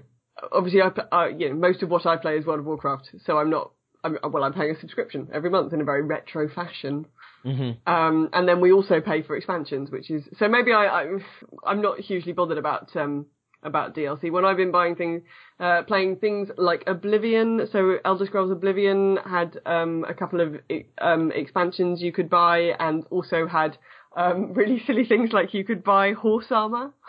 obviously, 0.50 0.82
I, 0.82 0.88
p- 0.90 1.02
uh, 1.12 1.26
you 1.26 1.50
know, 1.50 1.54
most 1.54 1.84
of 1.84 1.88
what 1.88 2.04
I 2.04 2.16
play 2.16 2.36
is 2.36 2.46
World 2.46 2.58
of 2.58 2.66
Warcraft, 2.66 3.10
so 3.24 3.38
I'm 3.38 3.50
not. 3.50 3.70
I'm, 4.02 4.16
well, 4.28 4.42
I'm 4.42 4.52
paying 4.52 4.74
a 4.74 4.80
subscription 4.80 5.28
every 5.32 5.50
month 5.50 5.72
in 5.72 5.80
a 5.80 5.84
very 5.84 6.02
retro 6.02 6.48
fashion. 6.48 7.06
Mm-hmm. 7.44 7.90
Um, 7.92 8.30
and 8.32 8.48
then 8.48 8.60
we 8.60 8.72
also 8.72 9.00
pay 9.00 9.22
for 9.22 9.36
expansions, 9.36 9.90
which 9.90 10.10
is 10.10 10.24
so 10.38 10.48
maybe 10.48 10.72
I, 10.72 10.86
I 10.86 11.06
I'm 11.64 11.80
not 11.80 12.00
hugely 12.00 12.32
bothered 12.32 12.58
about 12.58 12.94
um 12.96 13.26
about 13.62 13.94
DLC. 13.94 14.30
When 14.30 14.44
I've 14.44 14.56
been 14.56 14.70
buying 14.70 14.94
things, 14.96 15.22
uh, 15.58 15.82
playing 15.82 16.16
things 16.16 16.48
like 16.56 16.84
Oblivion, 16.86 17.68
so 17.72 17.98
Elder 18.04 18.26
Scrolls 18.26 18.50
Oblivion 18.50 19.18
had 19.24 19.58
um 19.66 20.04
a 20.08 20.14
couple 20.14 20.40
of 20.40 20.56
um 20.98 21.32
expansions 21.32 22.02
you 22.02 22.12
could 22.12 22.28
buy, 22.28 22.72
and 22.78 23.04
also 23.10 23.46
had 23.46 23.78
um, 24.16 24.52
really 24.54 24.82
silly 24.86 25.04
things 25.04 25.30
like 25.32 25.54
you 25.54 25.64
could 25.64 25.84
buy 25.84 26.12
horse 26.12 26.46
armor. 26.50 26.92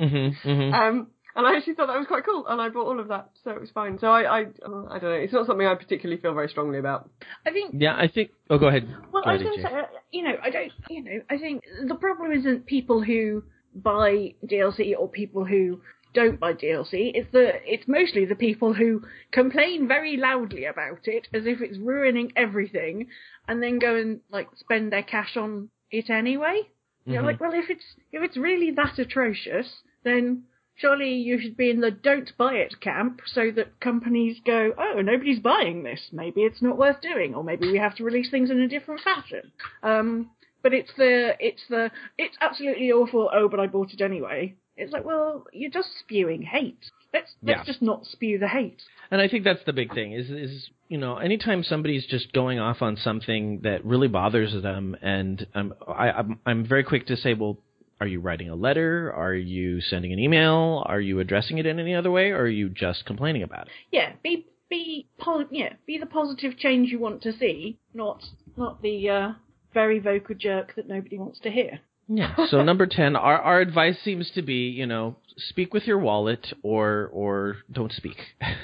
Mm-hmm, 0.00 0.48
mm-hmm. 0.48 0.74
Um, 0.74 1.06
and 1.36 1.46
I 1.46 1.56
actually 1.56 1.74
thought 1.74 1.86
that 1.86 1.98
was 1.98 2.06
quite 2.06 2.24
cool, 2.24 2.46
and 2.46 2.60
I 2.60 2.68
bought 2.68 2.86
all 2.86 3.00
of 3.00 3.08
that, 3.08 3.30
so 3.42 3.50
it 3.50 3.60
was 3.60 3.70
fine. 3.70 3.98
So 3.98 4.08
I, 4.08 4.22
I, 4.22 4.40
I 4.40 4.98
don't 4.98 5.02
know. 5.02 5.10
It's 5.12 5.32
not 5.32 5.46
something 5.46 5.66
I 5.66 5.74
particularly 5.74 6.20
feel 6.20 6.34
very 6.34 6.48
strongly 6.48 6.78
about. 6.78 7.10
I 7.46 7.50
think 7.50 7.74
yeah, 7.78 7.94
I 7.96 8.08
think. 8.08 8.30
Oh, 8.50 8.58
go 8.58 8.68
ahead. 8.68 8.86
Well, 9.12 9.22
Go 9.24 9.30
I 9.30 9.34
was 9.34 9.42
going 9.42 9.56
to 9.56 9.62
say, 9.62 9.68
uh, 9.74 9.82
you 10.10 10.22
know, 10.22 10.36
I 10.42 10.50
don't, 10.50 10.72
you 10.88 11.02
know, 11.04 11.20
I 11.30 11.38
think 11.38 11.62
the 11.86 11.94
problem 11.94 12.32
isn't 12.32 12.66
people 12.66 13.02
who 13.02 13.44
buy 13.74 14.34
DLC 14.46 14.94
or 14.98 15.08
people 15.08 15.44
who 15.44 15.80
don't 16.14 16.38
buy 16.38 16.52
DLC. 16.52 17.12
It's 17.14 17.30
the, 17.32 17.52
it's 17.64 17.88
mostly 17.88 18.26
the 18.26 18.34
people 18.34 18.74
who 18.74 19.02
complain 19.30 19.88
very 19.88 20.18
loudly 20.18 20.66
about 20.66 21.06
it 21.08 21.26
as 21.32 21.46
if 21.46 21.62
it's 21.62 21.78
ruining 21.78 22.32
everything, 22.36 23.06
and 23.48 23.62
then 23.62 23.78
go 23.78 23.96
and 23.96 24.20
like 24.30 24.48
spend 24.56 24.92
their 24.92 25.02
cash 25.02 25.36
on 25.36 25.70
it 25.90 26.10
anyway. 26.10 26.60
You're 27.06 27.22
Mhm. 27.22 27.26
like, 27.26 27.40
well, 27.40 27.54
if 27.54 27.70
it's 27.70 27.84
if 28.12 28.22
it's 28.22 28.36
really 28.36 28.70
that 28.72 28.98
atrocious, 28.98 29.82
then 30.04 30.44
surely 30.76 31.14
you 31.14 31.40
should 31.40 31.56
be 31.56 31.70
in 31.70 31.80
the 31.80 31.90
don't 31.90 32.30
buy 32.36 32.54
it 32.54 32.80
camp 32.80 33.20
so 33.26 33.50
that 33.54 33.78
companies 33.80 34.38
go, 34.44 34.72
oh, 34.78 35.00
nobody's 35.00 35.38
buying 35.40 35.82
this. 35.82 36.00
Maybe 36.12 36.42
it's 36.42 36.62
not 36.62 36.78
worth 36.78 37.00
doing, 37.00 37.34
or 37.34 37.44
maybe 37.44 37.70
we 37.70 37.78
have 37.78 37.94
to 37.96 38.04
release 38.04 38.30
things 38.30 38.50
in 38.50 38.60
a 38.60 38.68
different 38.68 39.00
fashion. 39.00 39.52
Um, 39.82 40.30
but 40.62 40.72
it's 40.72 40.92
the 40.96 41.34
it's 41.40 41.62
the 41.68 41.90
it's 42.18 42.36
absolutely 42.40 42.92
awful. 42.92 43.30
Oh, 43.32 43.48
but 43.48 43.60
I 43.60 43.66
bought 43.66 43.92
it 43.92 44.00
anyway. 44.00 44.54
It's 44.76 44.92
like, 44.92 45.04
well, 45.04 45.44
you're 45.52 45.70
just 45.70 45.90
spewing 46.00 46.42
hate. 46.42 46.78
Let's 47.12 47.32
let's 47.42 47.58
Yeah. 47.58 47.64
just 47.64 47.82
not 47.82 48.06
spew 48.06 48.38
the 48.38 48.48
hate. 48.48 48.80
And 49.10 49.20
I 49.20 49.28
think 49.28 49.44
that's 49.44 49.62
the 49.66 49.72
big 49.72 49.92
thing 49.92 50.12
is 50.12 50.30
is 50.30 50.70
you 50.88 50.98
know 50.98 51.16
anytime 51.18 51.62
somebody's 51.62 52.06
just 52.06 52.32
going 52.32 52.58
off 52.58 52.80
on 52.80 52.96
something 52.96 53.60
that 53.64 53.84
really 53.84 54.08
bothers 54.08 54.54
them, 54.62 54.96
and 55.02 55.46
um, 55.54 55.74
I, 55.86 56.10
I'm 56.10 56.38
I'm 56.46 56.64
very 56.66 56.84
quick 56.84 57.06
to 57.08 57.16
say, 57.16 57.34
well, 57.34 57.58
are 58.02 58.06
you 58.06 58.18
writing 58.18 58.50
a 58.50 58.56
letter? 58.56 59.12
Are 59.12 59.32
you 59.32 59.80
sending 59.80 60.12
an 60.12 60.18
email? 60.18 60.82
Are 60.86 61.00
you 61.00 61.20
addressing 61.20 61.58
it 61.58 61.66
in 61.66 61.78
any 61.78 61.94
other 61.94 62.10
way? 62.10 62.30
Or 62.30 62.40
are 62.40 62.48
you 62.48 62.68
just 62.68 63.06
complaining 63.06 63.44
about 63.44 63.68
it? 63.68 63.72
Yeah, 63.92 64.14
be 64.24 64.46
be 64.68 65.06
po- 65.20 65.46
yeah, 65.52 65.74
be 65.86 65.98
the 65.98 66.06
positive 66.06 66.58
change 66.58 66.90
you 66.90 66.98
want 66.98 67.22
to 67.22 67.32
see, 67.32 67.78
not 67.94 68.24
not 68.56 68.82
the 68.82 69.08
uh, 69.08 69.32
very 69.72 70.00
vocal 70.00 70.34
jerk 70.34 70.74
that 70.74 70.88
nobody 70.88 71.16
wants 71.16 71.38
to 71.40 71.50
hear. 71.50 71.78
Yeah. 72.08 72.34
So 72.50 72.64
number 72.64 72.86
ten, 72.86 73.14
our 73.14 73.40
our 73.40 73.60
advice 73.60 73.98
seems 74.04 74.32
to 74.32 74.42
be, 74.42 74.70
you 74.70 74.86
know, 74.86 75.14
speak 75.36 75.72
with 75.72 75.84
your 75.84 76.00
wallet 76.00 76.52
or 76.64 77.08
or 77.12 77.58
don't 77.70 77.92
speak. 77.92 78.16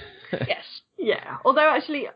Yes. 0.47 0.65
Yeah. 0.99 1.39
Although 1.43 1.71
actually, 1.75 2.07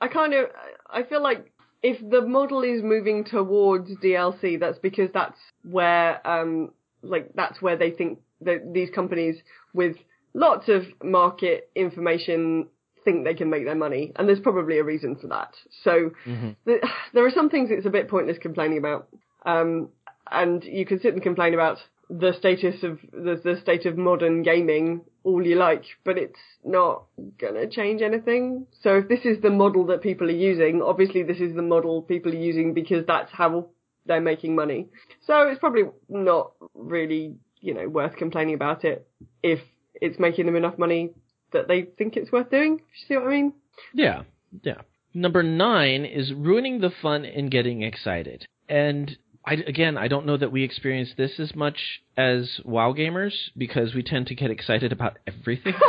I 0.00 0.08
kind 0.08 0.32
of, 0.32 0.46
I 0.88 1.02
feel 1.02 1.22
like 1.22 1.52
if 1.82 1.98
the 2.10 2.22
model 2.22 2.62
is 2.62 2.82
moving 2.82 3.24
towards 3.24 3.90
DLC, 4.02 4.58
that's 4.60 4.78
because 4.78 5.10
that's 5.12 5.38
where, 5.68 6.26
um, 6.26 6.72
like 7.02 7.30
that's 7.34 7.62
where 7.62 7.76
they 7.76 7.90
think 7.90 8.20
that 8.42 8.72
these 8.72 8.90
companies 8.90 9.36
with 9.72 9.96
lots 10.34 10.68
of 10.68 10.84
market 11.02 11.70
information 11.74 12.68
think 13.04 13.24
they 13.24 13.34
can 13.34 13.48
make 13.48 13.64
their 13.64 13.74
money, 13.74 14.12
and 14.16 14.28
there's 14.28 14.40
probably 14.40 14.78
a 14.78 14.84
reason 14.84 15.16
for 15.16 15.28
that. 15.28 15.54
So 15.84 16.10
Mhm. 16.26 16.56
the, 16.66 16.86
there 17.14 17.24
are 17.24 17.30
some 17.30 17.48
things 17.48 17.70
it's 17.70 17.86
a 17.86 17.90
bit 17.90 18.08
pointless 18.08 18.38
complaining 18.38 18.78
about, 18.78 19.08
um, 19.46 19.88
and 20.30 20.62
you 20.64 20.84
can 20.84 21.00
sit 21.00 21.14
and 21.14 21.22
complain 21.22 21.54
about 21.54 21.78
the 22.10 22.32
status 22.32 22.82
of 22.82 22.98
the, 23.12 23.40
the 23.42 23.58
state 23.60 23.86
of 23.86 23.96
modern 23.96 24.42
gaming 24.42 25.02
all 25.22 25.44
you 25.46 25.56
like, 25.56 25.84
but 26.04 26.16
it's 26.18 26.38
not 26.64 27.04
gonna 27.38 27.68
change 27.68 28.02
anything. 28.02 28.66
So 28.82 28.98
if 28.98 29.08
this 29.08 29.20
is 29.24 29.40
the 29.42 29.50
model 29.50 29.86
that 29.86 30.02
people 30.02 30.28
are 30.28 30.32
using, 30.32 30.82
obviously 30.82 31.22
this 31.22 31.38
is 31.38 31.54
the 31.54 31.62
model 31.62 32.02
people 32.02 32.32
are 32.32 32.36
using 32.36 32.74
because 32.74 33.04
that's 33.06 33.30
how 33.32 33.68
they're 34.06 34.20
making 34.20 34.54
money. 34.54 34.88
So 35.26 35.48
it's 35.48 35.60
probably 35.60 35.84
not 36.08 36.52
really, 36.74 37.36
you 37.60 37.74
know, 37.74 37.88
worth 37.88 38.16
complaining 38.16 38.54
about 38.54 38.84
it 38.84 39.06
if 39.42 39.60
it's 39.94 40.18
making 40.18 40.46
them 40.46 40.56
enough 40.56 40.78
money 40.78 41.10
that 41.52 41.68
they 41.68 41.82
think 41.82 42.16
it's 42.16 42.32
worth 42.32 42.50
doing. 42.50 42.78
You 42.78 43.08
see 43.08 43.16
what 43.16 43.26
I 43.26 43.30
mean? 43.30 43.52
Yeah, 43.92 44.22
yeah. 44.62 44.82
Number 45.12 45.42
nine 45.42 46.04
is 46.04 46.32
ruining 46.32 46.80
the 46.80 46.90
fun 47.02 47.24
and 47.24 47.50
getting 47.50 47.82
excited. 47.82 48.46
And 48.68 49.16
I, 49.44 49.54
again, 49.54 49.96
I 49.96 50.08
don't 50.08 50.26
know 50.26 50.36
that 50.36 50.52
we 50.52 50.64
experience 50.64 51.10
this 51.16 51.40
as 51.40 51.54
much 51.54 52.02
as 52.16 52.60
WoW 52.64 52.92
gamers 52.92 53.32
because 53.56 53.94
we 53.94 54.02
tend 54.02 54.26
to 54.26 54.34
get 54.34 54.50
excited 54.50 54.92
about 54.92 55.18
everything. 55.26 55.74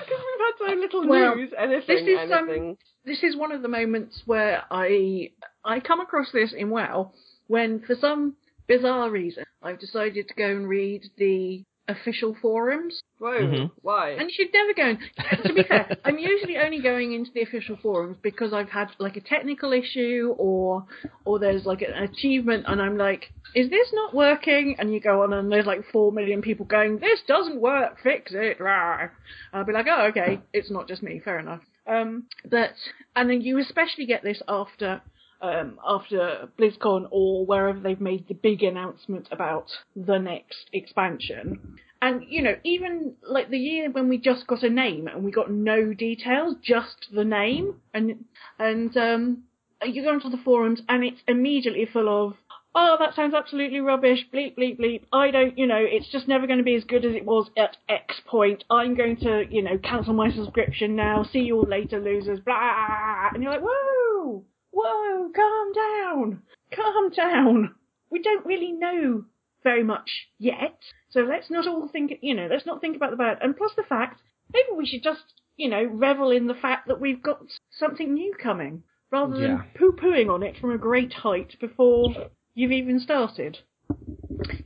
Because 0.00 0.24
we've 0.24 0.40
had 0.40 0.74
so 0.74 0.80
little 0.80 1.08
Well, 1.08 1.36
news, 1.36 1.50
anything, 1.56 2.06
this 2.06 2.20
is, 2.24 2.32
um. 2.32 2.76
This 3.04 3.22
is 3.22 3.36
one 3.36 3.52
of 3.52 3.62
the 3.62 3.68
moments 3.68 4.22
where 4.26 4.64
I 4.70 5.30
I 5.64 5.80
come 5.80 6.00
across 6.00 6.32
this 6.32 6.52
in 6.52 6.70
WoW 6.70 7.12
when 7.46 7.80
for 7.80 7.94
some 7.94 8.34
bizarre 8.66 9.10
reason 9.10 9.44
I've 9.62 9.78
decided 9.78 10.28
to 10.28 10.34
go 10.34 10.48
and 10.48 10.68
read 10.68 11.02
the 11.16 11.64
official 11.88 12.36
forums. 12.40 13.02
Whoa, 13.18 13.46
Mhm. 13.46 13.70
why? 13.82 14.10
And 14.10 14.30
you 14.30 14.34
should 14.34 14.52
never 14.52 14.72
go. 14.74 14.96
And, 15.30 15.44
to 15.44 15.52
be 15.52 15.62
fair, 15.64 15.96
I'm 16.04 16.18
usually 16.18 16.56
only 16.56 16.80
going 16.80 17.12
into 17.12 17.30
the 17.32 17.42
official 17.42 17.76
forums 17.76 18.16
because 18.22 18.52
I've 18.52 18.70
had 18.70 18.88
like 18.98 19.16
a 19.16 19.20
technical 19.20 19.72
issue 19.72 20.34
or 20.38 20.86
or 21.24 21.38
there's 21.38 21.66
like 21.66 21.82
an 21.82 21.92
achievement, 21.92 22.64
and 22.66 22.80
I'm 22.80 22.96
like, 22.96 23.32
is 23.54 23.68
this 23.70 23.88
not 23.92 24.14
working? 24.14 24.76
And 24.78 24.92
you 24.92 25.00
go 25.00 25.22
on, 25.22 25.32
and 25.32 25.50
there's 25.50 25.66
like 25.66 25.84
four 25.92 26.12
million 26.12 26.42
people 26.42 26.64
going, 26.66 26.98
this 26.98 27.20
doesn't 27.26 27.60
work, 27.60 27.98
fix 28.02 28.32
it. 28.34 28.60
Rah. 28.60 29.08
I'll 29.52 29.64
be 29.64 29.72
like, 29.72 29.86
oh 29.88 30.06
okay, 30.08 30.40
it's 30.52 30.70
not 30.70 30.88
just 30.88 31.02
me, 31.02 31.20
fair 31.24 31.38
enough. 31.38 31.60
Um, 31.86 32.26
but 32.48 32.70
and 33.16 33.28
then 33.28 33.40
you 33.42 33.58
especially 33.58 34.06
get 34.06 34.22
this 34.22 34.40
after. 34.48 35.02
Um, 35.42 35.78
after 35.86 36.50
BlizzCon 36.58 37.08
or 37.10 37.46
wherever 37.46 37.80
they've 37.80 38.00
made 38.00 38.28
the 38.28 38.34
big 38.34 38.62
announcement 38.62 39.26
about 39.32 39.70
the 39.96 40.18
next 40.18 40.68
expansion, 40.72 41.78
and 42.02 42.24
you 42.28 42.42
know, 42.42 42.56
even 42.62 43.14
like 43.22 43.48
the 43.48 43.58
year 43.58 43.90
when 43.90 44.08
we 44.08 44.18
just 44.18 44.46
got 44.46 44.62
a 44.62 44.68
name 44.68 45.08
and 45.08 45.24
we 45.24 45.30
got 45.30 45.50
no 45.50 45.94
details, 45.94 46.56
just 46.62 47.06
the 47.12 47.24
name, 47.24 47.76
and 47.94 48.24
and 48.58 48.94
um, 48.96 49.44
you 49.84 50.02
go 50.02 50.10
onto 50.10 50.30
the 50.30 50.42
forums 50.44 50.80
and 50.88 51.04
it's 51.04 51.20
immediately 51.26 51.86
full 51.90 52.08
of, 52.08 52.34
oh, 52.74 52.96
that 52.98 53.14
sounds 53.14 53.34
absolutely 53.34 53.80
rubbish, 53.80 54.20
bleep 54.32 54.56
bleep 54.56 54.78
bleep. 54.78 55.02
I 55.12 55.30
don't, 55.30 55.58
you 55.58 55.66
know, 55.66 55.80
it's 55.80 56.10
just 56.10 56.28
never 56.28 56.46
going 56.46 56.58
to 56.58 56.64
be 56.64 56.74
as 56.74 56.84
good 56.84 57.04
as 57.04 57.14
it 57.14 57.24
was 57.24 57.50
at 57.56 57.76
X 57.88 58.20
point. 58.26 58.64
I'm 58.70 58.94
going 58.94 59.16
to, 59.18 59.44
you 59.50 59.62
know, 59.62 59.78
cancel 59.78 60.14
my 60.14 60.30
subscription 60.30 60.96
now. 60.96 61.24
See 61.24 61.40
you 61.40 61.56
all 61.56 61.68
later, 61.68 62.00
losers. 62.00 62.40
Blah, 62.40 63.30
and 63.32 63.42
you're 63.42 63.52
like, 63.52 63.62
whoa, 63.62 64.44
whoa, 64.72 65.30
calm 65.34 65.72
down, 65.72 66.42
calm 66.74 67.10
down. 67.10 67.74
We 68.10 68.20
don't 68.22 68.46
really 68.46 68.72
know 68.72 69.24
very 69.62 69.82
much 69.84 70.10
yet. 70.38 70.78
So 71.10 71.20
let's 71.20 71.50
not 71.50 71.66
all 71.66 71.88
think, 71.88 72.12
you 72.22 72.34
know, 72.34 72.48
let's 72.50 72.66
not 72.66 72.80
think 72.80 72.96
about 72.96 73.10
the 73.10 73.16
bad. 73.16 73.38
And 73.42 73.56
plus 73.56 73.72
the 73.76 73.82
fact, 73.82 74.20
maybe 74.52 74.68
we 74.76 74.86
should 74.86 75.02
just, 75.02 75.22
you 75.56 75.68
know, 75.68 75.84
revel 75.84 76.30
in 76.30 76.46
the 76.46 76.54
fact 76.54 76.88
that 76.88 77.00
we've 77.00 77.22
got 77.22 77.40
something 77.70 78.14
new 78.14 78.34
coming, 78.42 78.82
rather 79.12 79.36
than 79.36 79.50
Yeah. 79.50 79.62
poo-pooing 79.78 80.30
on 80.32 80.42
it 80.42 80.56
from 80.60 80.70
a 80.72 80.78
great 80.78 81.12
height 81.12 81.56
before 81.60 82.14
you've 82.54 82.72
even 82.72 83.00
started. 83.00 83.58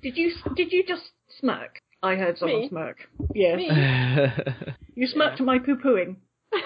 Did 0.03 0.17
you 0.17 0.33
did 0.55 0.73
you 0.73 0.85
just 0.87 1.11
smirk? 1.41 1.79
I 2.03 2.17
heard 2.17 2.37
someone 2.39 2.61
Me? 2.63 2.69
smirk. 2.69 3.09
Yes, 3.35 3.57
Me? 3.57 4.29
you 4.95 5.07
smirked 5.07 5.41
at 5.41 5.47
my 5.47 5.59
poo-pooing. 5.59 6.17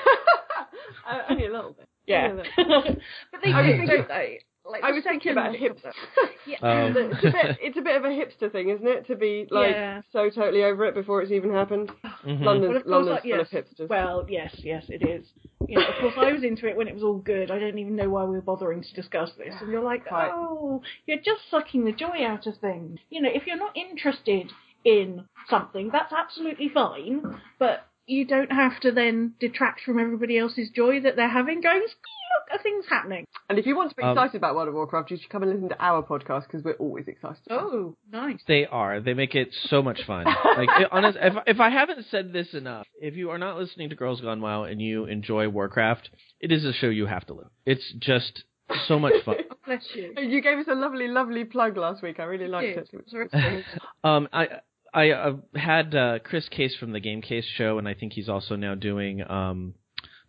Uh, 1.09 1.23
only 1.31 1.47
a 1.47 1.51
little 1.52 1.73
bit. 1.73 1.89
Yeah, 2.09 2.28
Only 2.30 2.43
a 2.56 2.62
little 2.66 2.82
bit. 2.82 3.01
but 3.32 3.40
they 3.44 3.52
I 3.52 3.62
do, 3.62 3.68
thinking- 3.76 3.86
don't 3.97 4.09
they? 4.09 4.40
Like 4.70 4.85
I 4.85 4.93
was 4.93 5.02
thinking 5.02 5.32
about 5.32 5.52
look 5.52 5.60
hips. 5.60 5.78
of 5.82 5.94
them. 5.94 6.28
Yeah. 6.47 6.59
Um, 6.60 6.94
it's 7.14 7.24
a 7.24 7.30
bit 7.30 7.59
it's 7.62 7.78
a 7.78 7.80
bit 7.80 7.97
of 7.97 8.05
a 8.05 8.09
hipster 8.09 8.52
thing, 8.52 8.68
isn't 8.68 8.86
it? 8.86 9.06
To 9.06 9.16
be 9.16 9.47
like 9.51 9.70
Yeah. 9.70 10.02
so 10.12 10.28
totally 10.28 10.62
over 10.62 10.85
it 10.85 10.94
before 10.94 11.22
it's 11.22 11.32
even 11.32 11.51
happened. 11.55 11.90
Mhm. 12.26 12.43
London's, 12.44 12.68
Well, 12.68 12.76
of 12.76 12.86
London's 12.86 13.10
like, 13.14 13.22
full 13.22 13.30
yes. 13.30 13.40
of 13.40 13.48
hipsters. 13.64 13.89
Well, 13.89 14.26
yes, 14.28 14.55
yes, 14.59 14.85
it 14.90 15.09
is. 15.09 15.26
You 15.66 15.78
know, 15.78 15.86
of 15.86 15.94
course, 16.02 16.14
I 16.18 16.32
was 16.32 16.43
into 16.44 16.68
it 16.68 16.76
when 16.76 16.86
it 16.86 16.93
was 16.94 17.02
all 17.02 17.16
good. 17.16 17.51
I 17.51 17.59
don't 17.59 17.78
even 17.78 17.97
know 17.97 18.10
why 18.10 18.24
we 18.24 18.32
were 18.36 18.43
bothering 18.43 18.82
to 18.82 18.93
discuss 18.94 19.30
this. 19.39 19.55
And 19.59 19.70
you're 19.72 19.82
like, 19.82 20.05
Quite. 20.06 20.30
oh, 20.35 20.82
you're 21.06 21.16
just 21.16 21.48
sucking 21.51 21.86
the 21.86 21.93
joy 21.93 22.22
out 22.26 22.47
of 22.47 22.59
things. 22.59 22.98
You 23.09 23.22
know, 23.22 23.30
if 23.32 23.47
you're 23.47 23.56
not 23.56 23.74
interested 23.74 24.51
in 24.85 25.24
something, 25.48 25.89
that's 25.90 26.12
absolutely 26.12 26.68
fine. 26.68 27.22
But 27.59 27.86
you 28.09 28.24
don't 28.26 28.51
have 28.51 28.80
to 28.80 28.90
then 28.93 29.35
detract 29.39 29.82
from 29.82 29.98
everybody 29.98 30.39
else's 30.39 30.70
joy 30.70 31.01
that 31.02 31.14
they're 31.16 31.28
having. 31.28 31.60
Going, 31.60 31.80
look, 31.80 32.60
a 32.60 32.62
thing's 32.62 32.86
happening. 32.89 33.24
and 33.51 33.59
if 33.59 33.66
you 33.66 33.76
want 33.76 33.90
to 33.90 33.97
be 33.97 34.02
Um, 34.02 34.12
excited 34.16 34.36
about 34.36 34.55
World 34.56 34.68
of 34.68 34.74
Warcraft, 34.74 35.10
you 35.10 35.18
should 35.18 35.30
come 35.30 35.43
and 35.43 35.52
listen 35.52 35.68
to 35.68 35.76
our 35.82 36.02
podcast 36.02 36.44
because 36.47 36.64
we're 36.64 36.72
always 36.74 37.06
excited. 37.06 37.39
Oh, 37.51 37.97
nice. 38.10 38.40
They 38.48 38.66
are. 38.66 39.01
They 39.01 39.14
make 39.14 39.35
it 39.35 39.48
so 39.68 39.82
much 39.82 40.01
fun. 40.06 40.24
Like 40.24 40.68
it- 40.80 40.89
honest, 40.90 41.18
if 41.20 41.35
if 41.47 41.60
I 41.60 41.68
haven't 41.70 42.06
said 42.10 42.32
this 42.32 42.55
enough, 42.55 42.86
if 43.01 43.14
you 43.16 43.30
are 43.30 43.39
not 43.39 43.59
listening 43.59 43.90
to 43.90 43.97
Girls 43.97 44.20
Gone 44.20 44.40
WoW 44.40 44.64
and 44.64 44.80
you 44.80 45.05
enjoy 45.05 45.48
Warcraft, 45.48 46.10
it 46.40 46.51
is 46.51 46.64
a 46.64 46.72
show 46.72 46.89
you 46.89 47.06
have 47.06 47.26
to 47.26 47.35
live. 47.35 47.51
It's 47.66 47.93
just 47.98 48.44
so 48.86 48.98
much 48.98 49.14
fun. 49.24 49.36
Bless 49.66 49.86
you. 49.94 50.14
You 50.16 50.40
gave 50.43 50.59
us 50.59 50.66
a 50.68 50.74
lovely, 50.74 51.09
lovely 51.09 51.44
plug 51.44 51.76
last 51.76 52.02
week. 52.02 52.20
I 52.20 52.24
really 52.24 52.48
liked 52.48 52.68
Dude, 52.68 52.78
it. 52.78 52.90
it's 53.01 53.12
very 53.12 53.26
exciting. 53.26 53.64
Um, 54.05 54.28
I 54.32 54.47
I 54.99 55.11
uh, 55.11 55.33
had 55.55 55.95
uh, 55.95 56.19
Chris 56.29 56.49
Case 56.49 56.75
from 56.81 56.93
the 56.93 57.01
Game 57.01 57.23
Case 57.23 57.47
show, 57.57 57.79
and 57.79 57.87
I 57.89 57.95
think 57.95 58.12
he's 58.15 58.29
also 58.29 58.57
now 58.57 58.75
doing 58.75 59.23
um, 59.39 59.75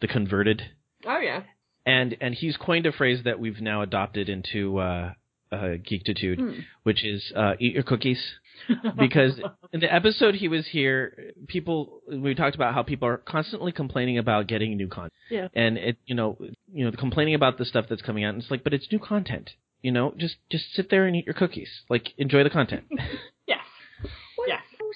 the 0.01 0.07
Converted, 0.07 0.61
Oh 1.05 1.19
yeah. 1.19 1.41
and 1.85 2.15
and 2.21 2.33
he's 2.35 2.55
coined 2.57 2.85
a 2.85 2.91
phrase 2.91 3.21
that 3.23 3.39
we've 3.39 3.61
now 3.61 3.81
adopted 3.81 4.29
into 4.29 4.77
uh, 4.79 5.13
uh, 5.51 5.55
Geektitude, 5.89 6.37
Hmm. 6.39 6.59
which 6.83 7.03
is 7.03 7.31
uh, 7.35 7.53
eat 7.59 7.73
your 7.73 7.83
cookies. 7.83 8.21
because 8.99 9.39
in 9.71 9.79
the 9.79 9.91
episode 9.93 10.35
he 10.35 10.49
was 10.49 10.67
here, 10.67 11.31
people 11.47 12.01
we 12.11 12.35
talked 12.35 12.55
about 12.55 12.73
how 12.73 12.83
people 12.83 13.07
are 13.07 13.17
constantly 13.17 13.71
complaining 13.71 14.17
about 14.17 14.47
getting 14.47 14.75
new 14.75 14.89
content. 14.89 15.13
Yeah. 15.31 15.47
And 15.55 15.77
it, 15.77 15.97
you 16.05 16.13
know, 16.13 16.37
you 16.71 16.83
know, 16.85 16.91
complaining 16.91 17.35
about 17.35 17.57
the 17.57 17.65
stuff 17.65 17.85
that's 17.89 18.01
coming 18.01 18.23
out. 18.25 18.33
And 18.33 18.41
it's 18.43 18.51
like, 18.51 18.63
but 18.65 18.73
it's 18.73 18.91
new 18.91 18.99
content. 18.99 19.49
You 19.81 19.93
know, 19.93 20.13
just 20.17 20.35
just 20.51 20.65
sit 20.75 20.89
there 20.89 21.05
and 21.07 21.15
eat 21.15 21.25
your 21.25 21.33
cookies. 21.35 21.69
Like 21.89 22.05
enjoy 22.17 22.43
the 22.43 22.49
content. 22.49 22.83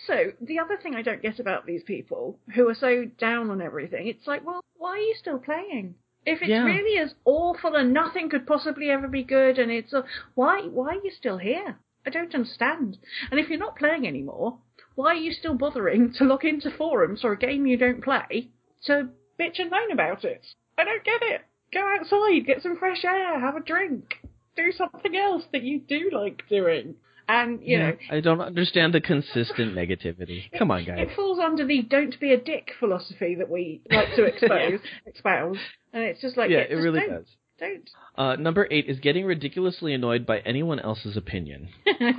Yes. 0.08 0.10
Well, 0.10 0.18
Yes. 0.18 0.34
Also, 0.34 0.46
the 0.46 0.60
other 0.60 0.78
thing 0.78 0.96
I 0.96 1.02
don't 1.02 1.22
get 1.22 1.40
about 1.40 1.66
these 1.66 1.84
people 1.84 2.40
who 2.56 2.70
are 2.70 2.76
so 2.76 3.06
down 3.06 3.50
on 3.50 3.62
everything, 3.62 4.08
it's 4.08 4.28
like, 4.28 4.46
well, 4.46 4.64
why 4.78 4.92
are 4.92 4.98
you 4.98 5.16
still 5.16 5.40
playing? 5.40 5.96
If 6.26 6.42
it's 6.42 6.50
Yeah. 6.50 6.66
really 6.66 6.98
as 7.00 7.16
awful 7.26 7.76
and 7.76 7.94
nothing 7.94 8.30
could 8.30 8.48
possibly 8.48 8.90
ever 8.90 9.08
be 9.08 9.24
good, 9.24 9.60
and 9.60 9.72
it's 9.72 9.94
uh, 9.94 10.04
why 10.36 10.62
why 10.62 10.96
are 10.96 11.04
you 11.04 11.12
still 11.12 11.38
here? 11.38 11.78
I 12.06 12.10
don't 12.10 12.34
understand. 12.34 12.98
And 13.32 13.40
if 13.40 13.50
you're 13.50 13.60
not 13.60 13.78
playing 13.78 14.08
anymore, 14.08 14.60
why 14.96 15.08
are 15.08 15.16
you 15.16 15.34
still 15.34 15.54
bothering 15.56 16.14
to 16.14 16.24
log 16.26 16.46
into 16.46 16.72
forums 16.72 17.22
for 17.22 17.32
a 17.34 17.38
game 17.38 17.66
you 17.66 17.78
don't 17.78 18.04
play 18.04 18.50
to 18.86 19.10
bitch 19.40 19.60
and 19.60 19.72
moan 19.72 19.92
about 19.92 20.26
it? 20.26 20.46
I 20.78 20.84
don't 20.86 21.04
get 21.04 21.22
it. 21.22 21.42
Go 21.74 21.82
outside, 21.82 22.46
get 22.46 22.62
some 22.62 22.78
fresh 22.78 23.04
air, 23.06 23.40
have 23.40 23.56
a 23.56 23.60
drink, 23.62 24.20
do 24.56 24.72
something 24.72 25.16
else 25.16 25.46
that 25.52 25.64
you 25.64 25.80
do 25.80 26.10
like 26.12 26.48
doing. 26.50 26.96
And 27.28 27.60
you 27.62 27.80
know, 27.80 27.94
I 28.12 28.20
don't 28.20 28.42
understand 28.42 28.94
the 28.94 29.02
consistent 29.02 29.76
negativity. 29.76 30.44
Come 30.58 30.72
on, 30.72 30.86
guys. 30.86 30.98
it 31.00 31.16
falls 31.16 31.40
under 31.40 31.66
the 31.66 31.82
"don't 31.84 32.20
be 32.20 32.34
a 32.34 32.38
dick" 32.38 32.72
philosophy 32.80 33.36
that 33.36 33.50
we 33.50 33.82
like 33.90 34.16
to 34.16 34.24
expose, 34.26 34.80
espouse, 35.08 35.58
and 35.94 36.04
it's 36.04 36.22
just 36.22 36.38
like 36.38 36.50
yeah, 36.50 36.60
yeah, 36.70 36.78
it 36.78 36.82
really 36.82 37.00
don't, 37.00 37.10
does. 37.10 37.28
Don't. 37.60 37.90
Uh, 38.18 38.36
number 38.36 38.68
eight 38.72 38.88
is 38.88 39.00
getting 39.00 39.26
ridiculously 39.26 39.94
annoyed 39.94 40.26
by 40.26 40.40
anyone 40.40 40.80
else's 40.80 41.18
opinion. 41.18 41.70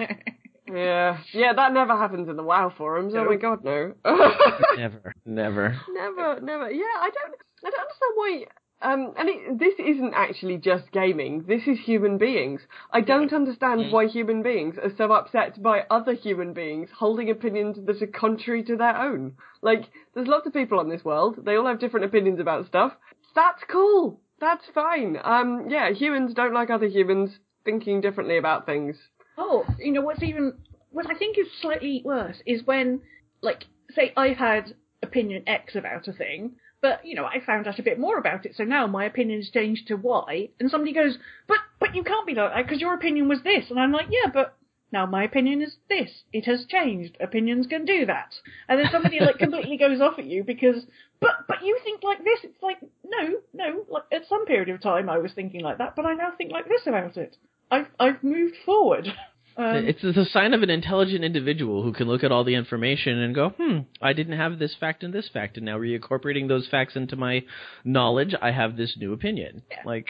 Yeah. 0.67 1.19
Yeah, 1.33 1.53
that 1.55 1.73
never 1.73 1.97
happens 1.97 2.29
in 2.29 2.37
the 2.37 2.43
WoW 2.43 2.73
forums. 2.77 3.13
Oh 3.17 3.25
my 3.25 3.37
god, 3.37 3.63
no. 3.65 3.93
never, 4.77 5.15
never. 5.25 5.81
never, 5.89 6.41
never. 6.41 6.71
Yeah, 6.71 6.85
I 6.85 7.11
don't, 7.11 7.35
I 7.65 7.71
don't 7.71 7.81
understand 7.81 8.13
why. 8.15 8.45
Um, 8.85 9.15
and 9.17 9.29
it, 9.31 9.59
this 9.59 9.75
isn't 9.79 10.13
actually 10.15 10.59
just 10.59 10.93
gaming. 10.93 11.45
This 11.49 11.63
is 11.67 11.79
human 11.81 12.19
beings. 12.19 12.61
I 12.93 13.01
don't 13.01 13.33
understand 13.33 13.91
why 13.91 14.07
human 14.07 14.43
beings 14.43 14.77
are 14.77 14.93
so 14.99 15.11
upset 15.13 15.63
by 15.63 15.85
other 15.91 16.13
human 16.13 16.53
beings 16.53 16.91
holding 16.95 17.31
opinions 17.31 17.79
that 17.87 18.03
are 18.03 18.07
contrary 18.07 18.63
to 18.65 18.77
their 18.77 18.95
own. 18.97 19.37
Like, 19.63 19.85
there's 20.15 20.29
lots 20.29 20.47
of 20.47 20.53
people 20.53 20.79
on 20.79 20.91
this 20.91 21.03
world. 21.03 21.37
They 21.45 21.57
all 21.57 21.67
have 21.67 21.81
different 21.81 22.05
opinions 22.05 22.41
about 22.41 22.67
stuff. 22.67 22.93
That's 23.35 23.63
cool. 23.71 24.21
That's 24.39 24.65
fine. 24.75 25.17
Um, 25.25 25.67
yeah, 25.71 25.91
humans 25.91 26.35
don't 26.35 26.53
like 26.53 26.69
other 26.69 26.87
humans 26.87 27.39
thinking 27.65 28.03
differently 28.03 28.37
about 28.37 28.67
things. 28.67 28.97
oh, 29.39 29.65
you 29.79 29.93
know 29.93 30.03
what's 30.03 30.23
even 30.23 30.53
what 30.91 31.11
I 31.11 31.15
think 31.15 31.39
is 31.39 31.47
slightly 31.61 32.03
worse 32.05 32.37
is 32.47 32.67
when, 32.67 33.01
like, 33.41 33.65
say 33.91 34.13
I've 34.17 34.37
had 34.37 34.75
opinion 35.03 35.43
X 35.47 35.75
about 35.75 36.07
a 36.07 36.13
thing, 36.13 36.57
but 36.85 37.01
you 37.03 37.15
know 37.15 37.25
I 37.25 37.41
found 37.47 37.67
out 37.67 37.79
a 37.79 37.83
bit 37.83 37.99
more 37.99 38.19
about 38.19 38.45
it, 38.45 38.55
so 38.57 38.63
now 38.63 38.87
my 38.87 39.07
opinion 39.07 39.41
has 39.41 39.49
changed 39.49 39.89
to 39.89 39.95
Y, 39.95 40.51
and 40.61 40.71
somebody 40.71 40.93
goes, 40.93 41.17
but 41.49 41.57
but 41.81 41.95
you 41.95 42.05
can't 42.05 42.27
be 42.27 42.35
like 42.35 42.53
that 42.53 42.67
because 42.67 42.83
your 42.83 42.93
opinion 42.93 43.27
was 43.27 43.43
this, 43.43 43.71
and 43.71 43.81
I'm 43.81 43.91
like, 43.91 44.09
yeah, 44.11 44.31
but 44.31 44.55
now 44.93 45.07
my 45.07 45.25
opinion 45.25 45.63
is 45.63 45.77
this. 45.89 46.11
It 46.35 46.45
has 46.45 46.67
changed. 46.67 47.17
Opinions 47.21 47.67
can 47.69 47.87
do 47.87 48.05
that. 48.05 48.35
And 48.69 48.79
then 48.79 48.89
somebody 48.93 49.19
like 49.19 49.39
completely 49.39 49.79
goes 49.79 50.03
off 50.03 50.19
at 50.19 50.27
you 50.27 50.45
because, 50.45 50.85
but 51.21 51.47
but 51.49 51.65
you 51.65 51.79
think 51.83 52.03
like 52.03 52.19
this. 52.19 52.41
It's 52.43 52.63
like 52.63 52.81
no, 53.03 53.39
no. 53.55 53.87
Like 53.89 54.05
at 54.13 54.29
some 54.29 54.45
period 54.45 54.69
of 54.69 54.83
time 54.83 55.09
I 55.09 55.17
was 55.17 55.33
thinking 55.33 55.63
like 55.63 55.79
that, 55.79 55.97
but 55.97 56.05
I 56.05 56.13
now 56.13 56.33
think 56.37 56.53
like 56.53 56.69
this 56.69 56.87
about 56.87 57.17
it. 57.17 57.39
I've 57.71 57.89
I've 57.99 58.23
moved 58.23 58.57
forward. 58.67 59.09
Um, 59.57 59.87
It's 59.87 60.03
the 60.03 60.25
sign 60.33 60.53
of 60.53 60.63
an 60.63 60.71
intelligent 60.71 61.25
individual 61.25 61.83
who 61.83 61.93
can 61.93 62.09
look 62.09 62.25
at 62.25 62.33
all 62.33 62.45
the 62.45 62.55
information 62.55 63.19
and 63.19 63.35
go, 63.35 63.51
hmm, 63.51 63.79
I 64.03 64.13
didn't 64.13 64.37
have 64.37 64.59
this 64.59 64.75
fact 64.79 65.05
and 65.05 65.13
this 65.13 65.29
fact, 65.29 65.57
and 65.57 65.67
now 65.67 65.79
reincorporating 65.79 66.49
those 66.49 66.67
facts 66.69 66.97
into 66.97 67.17
my 67.17 67.45
knowledge, 67.85 68.35
I 68.41 68.51
have 68.51 68.77
this 68.77 68.97
new 68.99 69.13
opinion. 69.13 69.63
Yeah. 69.71 69.77
Like, 69.85 70.07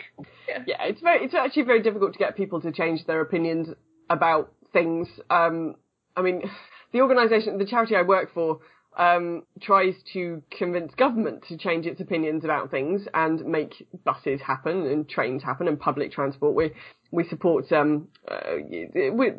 yeah, 0.48 0.82
it's 0.84 1.00
very, 1.00 1.24
it's 1.24 1.34
actually 1.34 1.64
very 1.64 1.82
difficult 1.82 2.14
to 2.14 2.18
get 2.18 2.36
people 2.36 2.60
to 2.62 2.72
change 2.72 3.04
their 3.06 3.20
opinions 3.20 3.68
about 4.08 4.52
things. 4.72 5.08
Um, 5.30 5.76
I 6.16 6.22
mean, 6.22 6.42
the 6.92 7.00
organisation, 7.00 7.58
the 7.58 7.66
charity 7.66 7.96
I 7.96 8.02
work 8.02 8.32
for, 8.32 8.60
um, 8.96 9.42
tries 9.60 9.94
to 10.12 10.42
convince 10.56 10.94
government 10.94 11.44
to 11.48 11.56
change 11.56 11.86
its 11.86 12.00
opinions 12.00 12.44
about 12.44 12.70
things 12.70 13.06
and 13.12 13.44
make 13.44 13.86
buses 14.04 14.40
happen 14.40 14.86
and 14.86 15.08
trains 15.08 15.42
happen 15.42 15.66
and 15.66 15.78
public 15.78 16.12
transport. 16.12 16.54
We 16.54 16.72
we 17.10 17.24
support 17.24 17.70
um, 17.72 18.08
uh, 18.28 18.40
we, 18.70 19.32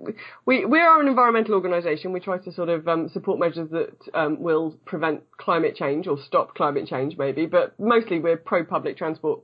we 0.46 0.66
we 0.66 0.80
are 0.80 1.02
an 1.02 1.08
environmental 1.08 1.56
organisation. 1.56 2.12
We 2.12 2.20
try 2.20 2.38
to 2.40 2.52
sort 2.52 2.70
of 2.70 2.88
um, 2.88 3.10
support 3.10 3.40
measures 3.40 3.70
that 3.72 3.96
um, 4.14 4.42
will 4.42 4.76
prevent 4.86 5.24
climate 5.38 5.76
change 5.76 6.08
or 6.08 6.18
stop 6.18 6.56
climate 6.56 6.88
change, 6.88 7.18
maybe. 7.18 7.46
But 7.46 7.80
mostly 7.80 8.20
we're 8.20 8.38
pro 8.38 8.66
public 8.66 8.98
transport, 8.98 9.42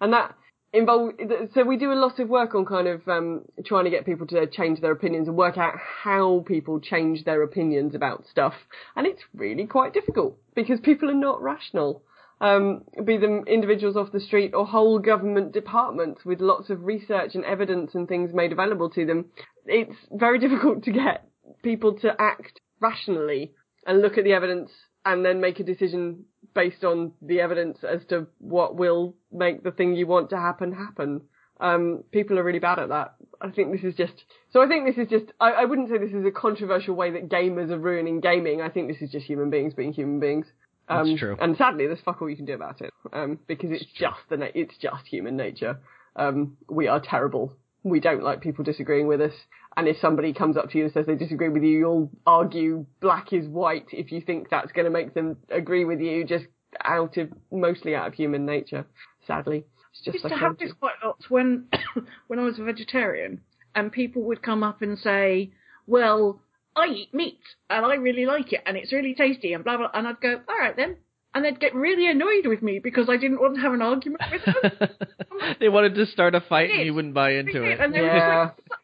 and 0.00 0.12
that 0.12 0.34
involve 0.74 1.12
so 1.54 1.62
we 1.62 1.76
do 1.76 1.92
a 1.92 1.94
lot 1.94 2.18
of 2.18 2.28
work 2.28 2.54
on 2.54 2.66
kind 2.66 2.88
of 2.88 3.06
um, 3.08 3.42
trying 3.64 3.84
to 3.84 3.90
get 3.90 4.04
people 4.04 4.26
to 4.26 4.46
change 4.48 4.80
their 4.80 4.90
opinions 4.90 5.28
and 5.28 5.36
work 5.36 5.56
out 5.56 5.74
how 6.02 6.44
people 6.46 6.80
change 6.80 7.24
their 7.24 7.42
opinions 7.42 7.94
about 7.94 8.24
stuff. 8.30 8.54
And 8.96 9.06
it's 9.06 9.22
really 9.32 9.66
quite 9.66 9.94
difficult 9.94 10.36
because 10.54 10.80
people 10.80 11.08
are 11.08 11.14
not 11.14 11.40
rational. 11.40 12.02
Um, 12.40 12.82
be 13.04 13.16
them 13.16 13.44
individuals 13.46 13.96
off 13.96 14.10
the 14.12 14.20
street 14.20 14.52
or 14.54 14.66
whole 14.66 14.98
government 14.98 15.52
departments 15.52 16.24
with 16.24 16.40
lots 16.40 16.68
of 16.68 16.82
research 16.82 17.36
and 17.36 17.44
evidence 17.44 17.94
and 17.94 18.08
things 18.08 18.34
made 18.34 18.52
available 18.52 18.90
to 18.90 19.06
them. 19.06 19.26
It's 19.66 19.96
very 20.10 20.38
difficult 20.44 20.82
to 20.84 20.92
get 20.92 21.26
people 21.62 21.94
to 22.00 22.10
act 22.18 22.60
rationally 22.80 23.52
and 23.86 24.02
look 24.02 24.18
at 24.18 24.24
the 24.24 24.32
evidence 24.32 24.70
and 25.04 25.24
then 25.24 25.40
make 25.40 25.60
a 25.60 25.64
decision 25.64 26.24
based 26.54 26.84
on 26.84 27.12
the 27.20 27.40
evidence 27.40 27.78
as 27.82 28.04
to 28.08 28.26
what 28.38 28.76
will 28.76 29.14
make 29.32 29.62
the 29.62 29.70
thing 29.70 29.94
you 29.94 30.06
want 30.06 30.30
to 30.30 30.36
happen 30.36 30.72
happen. 30.72 31.22
Um, 31.60 32.04
people 32.10 32.38
are 32.38 32.44
really 32.44 32.58
bad 32.58 32.78
at 32.78 32.88
that. 32.88 33.14
I 33.40 33.50
think 33.50 33.72
this 33.72 33.84
is 33.84 33.94
just, 33.94 34.24
so 34.52 34.62
I 34.62 34.66
think 34.68 34.86
this 34.86 35.02
is 35.02 35.08
just, 35.08 35.32
I, 35.40 35.52
I 35.52 35.64
wouldn't 35.64 35.88
say 35.88 35.98
this 35.98 36.12
is 36.12 36.26
a 36.26 36.30
controversial 36.30 36.94
way 36.94 37.12
that 37.12 37.28
gamers 37.28 37.70
are 37.70 37.78
ruining 37.78 38.20
gaming. 38.20 38.60
I 38.60 38.68
think 38.68 38.88
this 38.88 39.00
is 39.00 39.10
just 39.10 39.26
human 39.26 39.50
beings 39.50 39.74
being 39.74 39.92
human 39.92 40.20
beings. 40.20 40.46
Um, 40.88 41.08
That's 41.08 41.20
true. 41.20 41.36
And 41.40 41.56
sadly, 41.56 41.86
there's 41.86 42.00
fuck 42.00 42.20
all 42.20 42.28
you 42.28 42.36
can 42.36 42.44
do 42.44 42.54
about 42.54 42.80
it. 42.80 42.92
Um, 43.12 43.38
because 43.46 43.70
it's 43.70 43.86
just 43.98 44.18
the, 44.28 44.36
na- 44.36 44.46
it's 44.54 44.76
just 44.78 45.06
human 45.06 45.36
nature. 45.36 45.78
Um, 46.16 46.56
we 46.68 46.88
are 46.88 47.00
terrible. 47.00 47.56
We 47.82 48.00
don't 48.00 48.22
like 48.22 48.40
people 48.40 48.64
disagreeing 48.64 49.06
with 49.06 49.20
us. 49.20 49.34
And 49.76 49.88
if 49.88 49.96
somebody 50.00 50.32
comes 50.32 50.56
up 50.56 50.70
to 50.70 50.78
you 50.78 50.84
and 50.84 50.92
says 50.92 51.06
they 51.06 51.16
disagree 51.16 51.48
with 51.48 51.62
you, 51.62 51.78
you'll 51.78 52.10
argue 52.26 52.86
black 53.00 53.32
is 53.32 53.46
white 53.48 53.86
if 53.92 54.12
you 54.12 54.20
think 54.20 54.48
that's 54.50 54.72
going 54.72 54.84
to 54.84 54.90
make 54.90 55.14
them 55.14 55.36
agree 55.50 55.84
with 55.84 56.00
you, 56.00 56.24
just 56.24 56.46
out 56.84 57.16
of 57.16 57.30
mostly 57.50 57.94
out 57.94 58.06
of 58.08 58.14
human 58.14 58.46
nature. 58.46 58.86
Sadly, 59.26 59.64
it's 59.90 60.00
just 60.04 60.14
used 60.14 60.24
like 60.24 60.32
to 60.34 60.38
have 60.38 60.58
this 60.58 60.72
quite 60.78 60.94
a 61.02 61.08
lot 61.08 61.18
when 61.28 61.66
when 62.28 62.38
I 62.38 62.42
was 62.42 62.58
a 62.58 62.64
vegetarian, 62.64 63.40
and 63.74 63.90
people 63.90 64.22
would 64.22 64.42
come 64.42 64.62
up 64.62 64.82
and 64.82 64.98
say, 64.98 65.50
"Well, 65.86 66.40
I 66.76 66.86
eat 66.86 67.14
meat 67.14 67.40
and 67.70 67.84
I 67.84 67.94
really 67.94 68.26
like 68.26 68.52
it 68.52 68.60
and 68.66 68.76
it's 68.76 68.92
really 68.92 69.14
tasty 69.14 69.52
and 69.54 69.64
blah 69.64 69.76
blah," 69.76 69.90
and 69.94 70.06
I'd 70.06 70.20
go, 70.20 70.40
"All 70.48 70.58
right 70.58 70.76
then," 70.76 70.96
and 71.34 71.44
they'd 71.44 71.58
get 71.58 71.74
really 71.74 72.08
annoyed 72.08 72.46
with 72.46 72.62
me 72.62 72.78
because 72.80 73.08
I 73.08 73.16
didn't 73.16 73.40
want 73.40 73.54
to 73.56 73.60
have 73.62 73.72
an 73.72 73.82
argument 73.82 74.22
with 74.30 74.44
them. 74.44 74.88
they 75.60 75.68
wanted 75.68 75.94
to 75.96 76.06
start 76.06 76.34
a 76.34 76.40
fight 76.40 76.70
and 76.70 76.84
you 76.86 76.94
wouldn't 76.94 77.14
buy 77.14 77.32
into 77.32 77.64
it. 77.64 77.80
and 77.80 77.92
they 77.94 78.00
were 78.00 78.06
Yeah. 78.06 78.18
just 78.18 78.28
like, 78.28 78.56
"But 78.56 78.64
but 78.68 78.78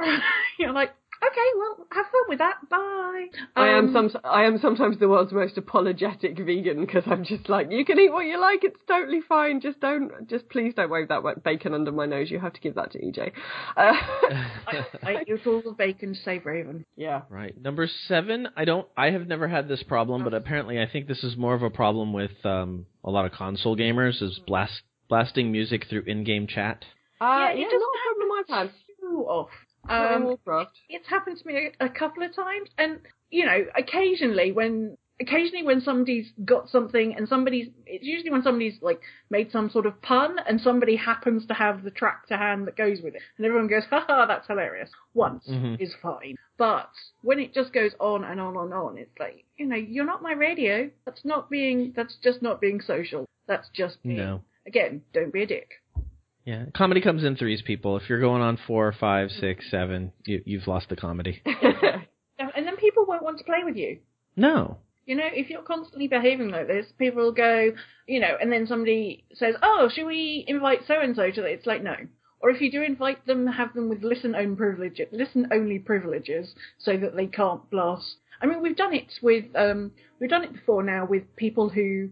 but," 0.00 0.20
you're 0.58 0.72
like, 0.72 0.90
"Okay, 1.22 1.48
well, 1.58 1.86
have 1.92 2.06
fun 2.06 2.22
with 2.28 2.38
that. 2.38 2.56
Bye." 2.68 3.26
I 3.56 3.68
am 3.68 3.94
Um, 3.94 4.10
some. 4.10 4.20
I 4.24 4.44
am 4.44 4.58
sometimes 4.58 4.98
the 4.98 5.08
world's 5.08 5.32
most 5.32 5.58
apologetic 5.58 6.38
vegan 6.38 6.80
because 6.80 7.04
I'm 7.06 7.24
just 7.24 7.48
like, 7.48 7.70
you 7.70 7.84
can 7.84 7.98
eat 8.00 8.10
what 8.12 8.24
you 8.26 8.40
like. 8.40 8.64
It's 8.64 8.80
totally 8.88 9.20
fine. 9.20 9.60
Just 9.60 9.80
don't. 9.80 10.10
Just 10.28 10.48
please 10.48 10.72
don't 10.74 10.90
wave 10.90 11.08
that 11.08 11.22
bacon 11.44 11.74
under 11.74 11.92
my 11.92 12.06
nose. 12.06 12.30
You 12.30 12.40
have 12.40 12.54
to 12.54 12.60
give 12.60 12.74
that 12.76 12.92
to 12.92 12.98
EJ. 12.98 13.32
Uh, 13.76 13.92
I, 14.66 14.86
I 15.02 15.24
eat 15.28 15.46
all 15.46 15.60
the 15.62 15.72
bacon 15.76 16.14
to 16.14 16.20
save 16.20 16.46
Raven. 16.46 16.84
yeah. 16.96 17.22
Right. 17.28 17.54
Number 17.60 17.86
seven, 18.08 18.48
I 18.56 18.64
don't 18.64 18.88
I 18.96 19.10
have 19.10 19.26
never 19.26 19.48
had 19.48 19.68
this 19.68 19.82
problem, 19.82 20.24
but 20.24 20.32
apparently 20.34 20.80
I 20.80 20.86
think 20.90 21.06
this 21.06 21.22
is 21.22 21.36
more 21.36 21.54
of 21.54 21.62
a 21.62 21.70
problem 21.70 22.12
with 22.12 22.32
um, 22.44 22.86
a 23.04 23.10
lot 23.10 23.26
of 23.26 23.32
console 23.32 23.76
gamers 23.76 24.22
is 24.22 24.40
blast 24.46 24.82
blasting 25.08 25.50
music 25.52 25.86
through 25.90 26.04
in-game 26.06 26.46
chat. 26.46 26.84
Uh, 27.20 27.24
Yeah, 27.24 27.52
yeah, 27.52 27.62
not 27.64 27.70
doesn't 27.72 27.82
a 27.82 28.02
problem 28.06 28.28
I've 28.38 28.48
had. 28.68 28.70
Too 29.00 29.24
off. 29.28 29.50
Um, 29.88 30.24
Warcraft. 30.24 30.78
it's 30.88 31.08
happened 31.08 31.38
to 31.38 31.46
me 31.46 31.70
a, 31.80 31.84
a 31.86 31.88
couple 31.88 32.22
of 32.22 32.34
times 32.34 32.68
and 32.78 32.98
you 33.30 33.44
know 33.46 33.64
occasionally 33.76 34.52
when 34.52 34.96
occasionally 35.20 35.64
when 35.64 35.80
somebody's 35.80 36.30
got 36.44 36.68
something 36.70 37.14
and 37.16 37.28
somebody's 37.28 37.68
it's 37.86 38.04
usually 38.04 38.30
when 38.30 38.42
somebody's 38.42 38.78
like 38.82 39.00
made 39.30 39.50
some 39.50 39.68
sort 39.68 39.86
of 39.86 40.00
pun 40.02 40.36
and 40.46 40.60
somebody 40.60 40.96
happens 40.96 41.44
to 41.46 41.54
have 41.54 41.82
the 41.82 41.90
track 41.90 42.26
to 42.28 42.36
hand 42.36 42.66
that 42.66 42.76
goes 42.76 43.00
with 43.02 43.14
it 43.14 43.22
and 43.36 43.46
everyone 43.46 43.68
goes 43.68 43.84
haha 43.90 44.26
that's 44.26 44.46
hilarious 44.46 44.90
once 45.14 45.44
Mhm. 45.48 45.80
is 45.80 45.94
fine 46.02 46.36
but 46.56 46.90
when 47.22 47.38
it 47.38 47.52
just 47.52 47.72
goes 47.72 47.94
on 48.00 48.24
and 48.24 48.40
on 48.40 48.56
and 48.56 48.72
on 48.72 48.96
it's 48.98 49.18
like 49.18 49.44
you 49.58 49.66
know 49.66 49.76
you're 49.76 50.06
not 50.06 50.22
my 50.22 50.32
radio 50.32 50.90
that's 51.04 51.24
not 51.24 51.50
being 51.50 51.92
that's 51.96 52.16
just 52.22 52.40
not 52.42 52.60
being 52.60 52.80
social 52.80 53.26
that's 53.46 53.68
just 53.70 54.02
being 54.02 54.16
No. 54.18 54.42
again 54.66 55.02
don't 55.12 55.32
be 55.32 55.42
a 55.42 55.46
dick 55.46 55.79
Yeah, 56.44 56.64
comedy 56.74 57.00
comes 57.00 57.22
in 57.22 57.36
threes, 57.36 57.62
people. 57.62 57.96
If 57.96 58.08
you're 58.08 58.20
going 58.20 58.42
on 58.42 58.58
four, 58.66 58.92
five, 58.98 59.30
six, 59.30 59.70
seven, 59.70 60.12
you, 60.24 60.42
you've 60.44 60.66
lost 60.66 60.88
the 60.88 60.96
comedy. 60.96 61.42
And 62.54 62.66
then 62.66 62.76
people 62.76 63.04
won't 63.06 63.22
want 63.22 63.38
to 63.38 63.44
play 63.44 63.64
with 63.64 63.76
you. 63.76 63.98
No. 64.36 64.78
You 65.06 65.16
know, 65.16 65.28
if 65.32 65.50
you're 65.50 65.62
constantly 65.62 66.08
behaving 66.08 66.50
like 66.50 66.66
this, 66.66 66.86
people 66.98 67.22
will 67.22 67.32
go, 67.32 67.72
you 68.06 68.20
know, 68.20 68.36
and 68.40 68.52
then 68.52 68.66
somebody 68.66 69.24
says, 69.34 69.54
"Oh, 69.62 69.88
should 69.92 70.06
we 70.06 70.44
invite 70.46 70.86
so 70.86 71.00
and 71.00 71.16
so 71.16 71.30
to?" 71.30 71.44
It's 71.44 71.66
like 71.66 71.82
no. 71.82 71.96
Or 72.40 72.50
if 72.50 72.60
you 72.60 72.70
do 72.70 72.82
invite 72.82 73.26
them, 73.26 73.46
have 73.46 73.74
them 73.74 73.88
with 73.88 74.02
listen 74.02 74.34
only 74.34 74.56
privileges, 74.56 75.08
listen 75.12 75.48
only 75.52 75.78
privileges, 75.78 76.54
so 76.78 76.96
that 76.96 77.16
they 77.16 77.26
can't 77.26 77.68
blast. 77.70 78.16
I 78.40 78.46
mean, 78.46 78.62
we've 78.62 78.76
done 78.76 78.94
it 78.94 79.12
with, 79.20 79.44
um, 79.54 79.92
we've 80.18 80.30
done 80.30 80.44
it 80.44 80.52
before 80.52 80.82
now 80.82 81.04
with 81.04 81.36
people 81.36 81.68
who 81.68 82.10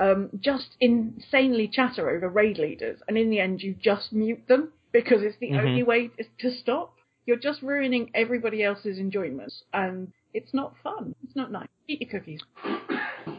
um, 0.00 0.30
just 0.40 0.76
insanely 0.80 1.68
chatter 1.68 2.08
over 2.10 2.28
raid 2.28 2.58
leaders, 2.58 2.98
and 3.06 3.16
in 3.18 3.30
the 3.30 3.38
end, 3.38 3.62
you 3.62 3.74
just 3.80 4.12
mute 4.12 4.48
them 4.48 4.72
because 4.92 5.22
it's 5.22 5.36
the 5.38 5.50
Mhm. 5.50 5.60
only 5.64 5.82
way 5.82 6.10
to 6.38 6.50
stop. 6.50 6.94
You're 7.26 7.36
just 7.36 7.62
ruining 7.62 8.10
everybody 8.14 8.62
else's 8.64 8.98
enjoyment, 8.98 9.52
and 9.72 10.12
it's 10.34 10.52
not 10.54 10.74
fun. 10.82 11.14
It's 11.22 11.36
not 11.36 11.52
nice. 11.52 11.68
Eat 11.86 12.00
your 12.00 12.10
cookies. 12.10 12.40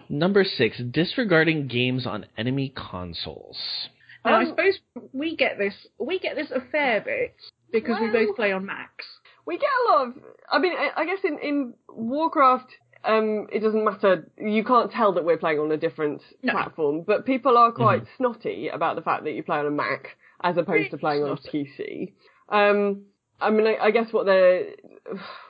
Number 0.08 0.44
six, 0.44 0.78
disregarding 0.78 1.68
games 1.68 2.06
on 2.06 2.26
enemy 2.38 2.70
consoles. 2.76 3.90
Now, 4.24 4.36
I 4.40 4.44
Um, 4.44 4.48
suppose 4.50 4.80
we 5.14 5.36
get 5.36 5.58
this. 5.58 5.88
We 5.98 6.20
get 6.20 6.36
this 6.36 6.52
a 6.52 6.62
fair 6.62 7.02
bit 7.02 7.36
because 7.72 8.00
we 8.00 8.10
both 8.10 8.36
play 8.36 8.52
on 8.52 8.66
Macs. 8.66 9.20
We 9.46 9.58
get 9.58 9.70
a 9.70 9.90
lot 9.92 10.08
of. 10.08 10.24
I 10.52 10.60
mean, 10.60 10.74
I, 10.74 10.92
I 10.96 11.06
guess 11.06 11.24
in 11.24 11.40
in 11.40 11.74
Warcraft, 11.90 12.70
um, 13.04 13.48
it 13.52 13.60
doesn't 13.60 13.84
matter. 13.84 14.30
You 14.38 14.64
can't 14.64 14.92
tell 14.92 15.14
that 15.14 15.26
we're 15.26 15.38
playing 15.38 15.60
on 15.60 15.72
a 15.72 15.78
different 15.78 16.22
No. 16.44 16.54
platform, 16.54 17.04
but 17.06 17.26
people 17.26 17.58
are 17.58 17.72
quite 17.72 18.04
snotty 18.18 18.68
about 18.70 18.96
the 18.96 19.02
fact 19.02 19.24
that 19.24 19.32
you 19.34 19.44
play 19.44 19.58
on 19.58 19.66
a 19.66 19.72
Mac 19.72 20.18
as 20.44 20.58
opposed 20.58 20.70
Really 20.70 20.90
to 20.90 20.98
playing 20.98 21.24
on 21.24 21.32
a. 21.32 21.36
PC. 21.36 22.14
Um, 22.50 23.04
I 23.40 23.50
mean, 23.50 23.66
I, 23.68 23.78
I 23.86 23.92
guess 23.92 24.12
what 24.12 24.26
they're, 24.26 24.72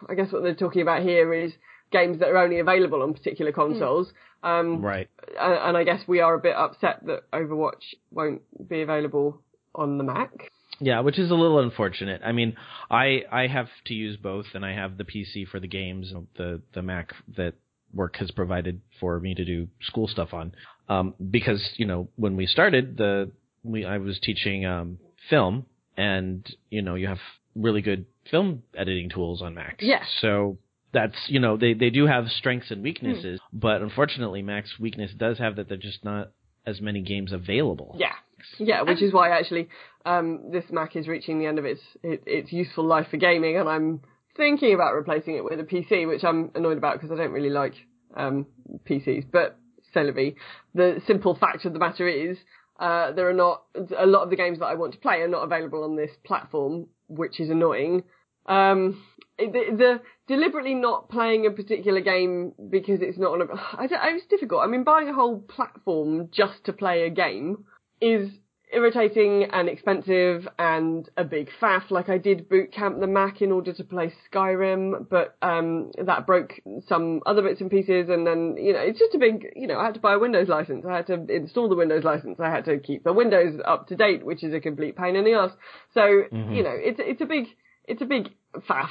I 0.10 0.14
guess 0.16 0.32
what 0.32 0.44
they're 0.44 0.56
talking 0.56 0.82
about 0.82 1.02
here 1.04 1.34
is 1.34 1.52
games 1.92 2.20
that 2.20 2.30
are 2.30 2.38
only 2.38 2.60
available 2.60 3.02
on 3.02 3.14
particular 3.14 3.52
consoles. 3.52 4.12
Um, 4.44 4.82
Right. 4.82 5.10
and, 5.40 5.54
and 5.54 5.78
I 5.78 5.84
guess 5.84 6.02
we 6.08 6.20
are 6.22 6.34
a 6.36 6.40
bit 6.40 6.56
upset 6.56 7.06
that 7.06 7.30
Overwatch 7.32 7.96
won't 8.12 8.42
be 8.70 8.82
available 8.82 9.42
on 9.76 9.98
the 9.98 10.04
Mac. 10.04 10.52
Yeah, 10.82 11.02
which 11.02 11.20
is 11.20 11.30
a 11.30 11.36
little 11.36 11.60
unfortunate. 11.60 12.22
I 12.26 12.32
mean, 12.32 12.58
I 12.90 13.24
I 13.32 13.48
have 13.48 13.68
to 13.86 13.94
use 13.94 14.18
both, 14.18 14.48
and 14.54 14.66
I 14.66 14.74
have 14.74 14.98
the 14.98 15.04
PC 15.04 15.48
for 15.48 15.60
the 15.60 15.68
games, 15.68 16.12
and 16.12 16.28
the 16.36 16.62
the 16.74 16.82
Mac 16.82 17.14
that 17.38 17.54
work 17.94 18.16
has 18.18 18.32
provided 18.32 18.82
for 19.00 19.20
me 19.20 19.36
to 19.36 19.46
do 19.46 19.68
school 19.82 20.08
stuff 20.08 20.34
on. 20.34 20.54
Um, 20.90 21.14
because 21.30 21.62
you 21.78 21.86
know 21.86 22.10
when 22.16 22.36
we 22.36 22.48
started, 22.48 22.98
the 22.98 23.32
we 23.64 23.86
I 23.86 24.00
was 24.00 24.20
teaching 24.20 24.66
um, 24.66 24.98
film, 25.30 25.66
and 25.96 26.46
you 26.70 26.82
know 26.82 26.96
you 26.96 27.08
have 27.08 27.20
really 27.56 27.82
good 27.82 28.06
film 28.30 28.64
editing 28.76 29.10
tools 29.10 29.42
on 29.42 29.54
Macs. 29.54 29.84
Yes. 29.84 30.06
So 30.20 30.58
that's 30.94 31.16
you 31.28 31.40
know 31.40 31.58
they 31.58 31.74
they 31.74 31.90
do 31.90 32.08
have 32.08 32.28
strengths 32.28 32.72
and 32.72 32.84
weaknesses, 32.84 33.40
but 33.54 33.82
unfortunately 33.82 34.42
Mac's 34.42 34.80
weakness 34.80 35.12
does 35.16 35.38
have 35.38 35.58
that 35.58 35.70
they're 35.70 35.78
just 35.78 36.04
not 36.04 36.32
as 36.66 36.82
many 36.82 37.02
games 37.02 37.32
available. 37.32 37.96
Yeah, 37.98 38.14
yeah, 38.60 38.82
which 38.84 39.02
is 39.02 39.14
why 39.14 39.30
actually 39.30 39.70
um, 40.06 40.52
this 40.52 40.66
Mac 40.72 40.96
is 40.96 41.08
reaching 41.08 41.40
the 41.40 41.46
end 41.46 41.60
of 41.60 41.66
its 41.66 41.82
it, 42.04 42.24
its 42.26 42.52
useful 42.52 42.86
life 42.86 43.08
for 43.10 43.18
gaming, 43.18 43.58
and 43.58 43.68
I'm 43.68 44.02
thinking 44.36 44.74
about 44.74 44.94
replacing 44.94 45.36
it 45.36 45.44
with 45.44 45.60
a 45.60 45.64
PC, 45.64 46.08
which 46.08 46.24
I'm 46.24 46.52
annoyed 46.56 46.78
about 46.78 47.00
because 47.00 47.12
I 47.12 47.16
don't 47.22 47.32
really 47.32 47.50
like 47.50 47.74
um, 48.16 48.46
PCs. 48.90 49.26
But 49.32 49.58
Celebi, 49.96 50.36
the 50.74 51.02
simple 51.06 51.36
fact 51.36 51.66
of 51.66 51.74
the 51.74 51.80
matter 51.80 52.08
is. 52.08 52.38
Uh, 52.80 53.12
there 53.12 53.30
are 53.30 53.34
not 53.34 53.62
a 53.96 54.08
lot 54.08 54.24
of 54.24 54.32
the 54.32 54.36
games 54.36 54.58
that 54.58 54.66
I 54.66 54.74
want 54.74 54.94
to 54.94 55.00
play 55.00 55.22
are 55.22 55.28
not 55.28 55.44
available 55.44 55.84
on 55.84 55.96
this 55.96 56.10
platform, 56.26 56.88
which 57.08 57.40
is 57.40 57.52
annoying. 57.52 58.02
Um, 58.48 59.04
the, 59.38 59.52
the 59.78 60.02
deliberately 60.28 60.74
not 60.74 61.10
playing 61.10 61.46
a 61.46 61.52
particular 61.52 62.02
game 62.02 62.54
because 62.70 63.02
it's 63.02 63.18
not 63.18 63.34
on 63.34 63.42
a. 63.42 63.46
I 63.78 63.88
don't, 63.88 64.16
it's 64.16 64.26
difficult. 64.28 64.62
I 64.64 64.68
mean, 64.68 64.84
buying 64.84 65.10
a 65.10 65.14
whole 65.14 65.40
platform 65.40 66.30
just 66.32 66.66
to 66.66 66.74
play 66.74 67.04
a 67.04 67.10
game 67.10 67.66
is 68.02 68.32
irritating 68.72 69.46
and 69.52 69.70
expensive 69.70 70.48
and 70.58 71.10
a 71.18 71.24
big 71.24 71.50
faff. 71.62 71.92
Like 71.92 72.10
I 72.10 72.18
did 72.18 72.50
boot 72.50 72.72
camp 72.72 73.00
the 73.00 73.08
Mac 73.08 73.42
in 73.42 73.52
order 73.52 73.74
to 73.74 73.84
play 73.84 74.14
Skyrim, 74.32 75.08
but 75.10 75.36
um, 75.42 75.92
that 76.04 76.26
broke 76.26 76.60
some 76.88 77.22
other 77.26 77.42
bits 77.42 77.62
and 77.62 77.70
pieces, 77.70 78.10
and 78.10 78.26
then 78.26 78.56
you 78.58 78.74
know 78.74 78.80
it's 78.80 79.00
just 79.00 79.16
a 79.16 79.20
big. 79.20 79.48
You 79.56 79.68
know, 79.68 79.80
I 79.80 79.86
had 79.86 79.96
to 79.96 80.00
buy 80.00 80.14
a 80.14 80.20
Windows 80.20 80.48
license. 80.48 80.86
I 80.86 80.96
had 80.98 81.08
to 81.08 81.26
install 81.30 81.70
the 81.70 81.76
Windows 81.76 82.04
license. 82.04 82.40
I 82.40 82.50
had 82.50 82.66
to 82.66 82.80
keep 82.80 83.04
the 83.04 83.14
Windows 83.14 83.60
up 83.66 83.88
to 83.88 83.96
date, 83.96 84.26
which 84.26 84.44
is 84.44 84.54
a 84.54 84.60
complete 84.60 84.96
pain 84.96 85.16
in 85.16 85.26
the 85.26 85.34
ass. 85.34 85.52
So 85.94 86.24
Mhm. 86.32 86.56
you 86.56 86.64
know, 86.64 86.74
it's 86.76 87.00
it's 87.02 87.22
a 87.22 87.26
big 87.26 87.48
it's 87.86 88.02
a 88.02 88.06
big 88.06 88.30
faff. 88.70 88.90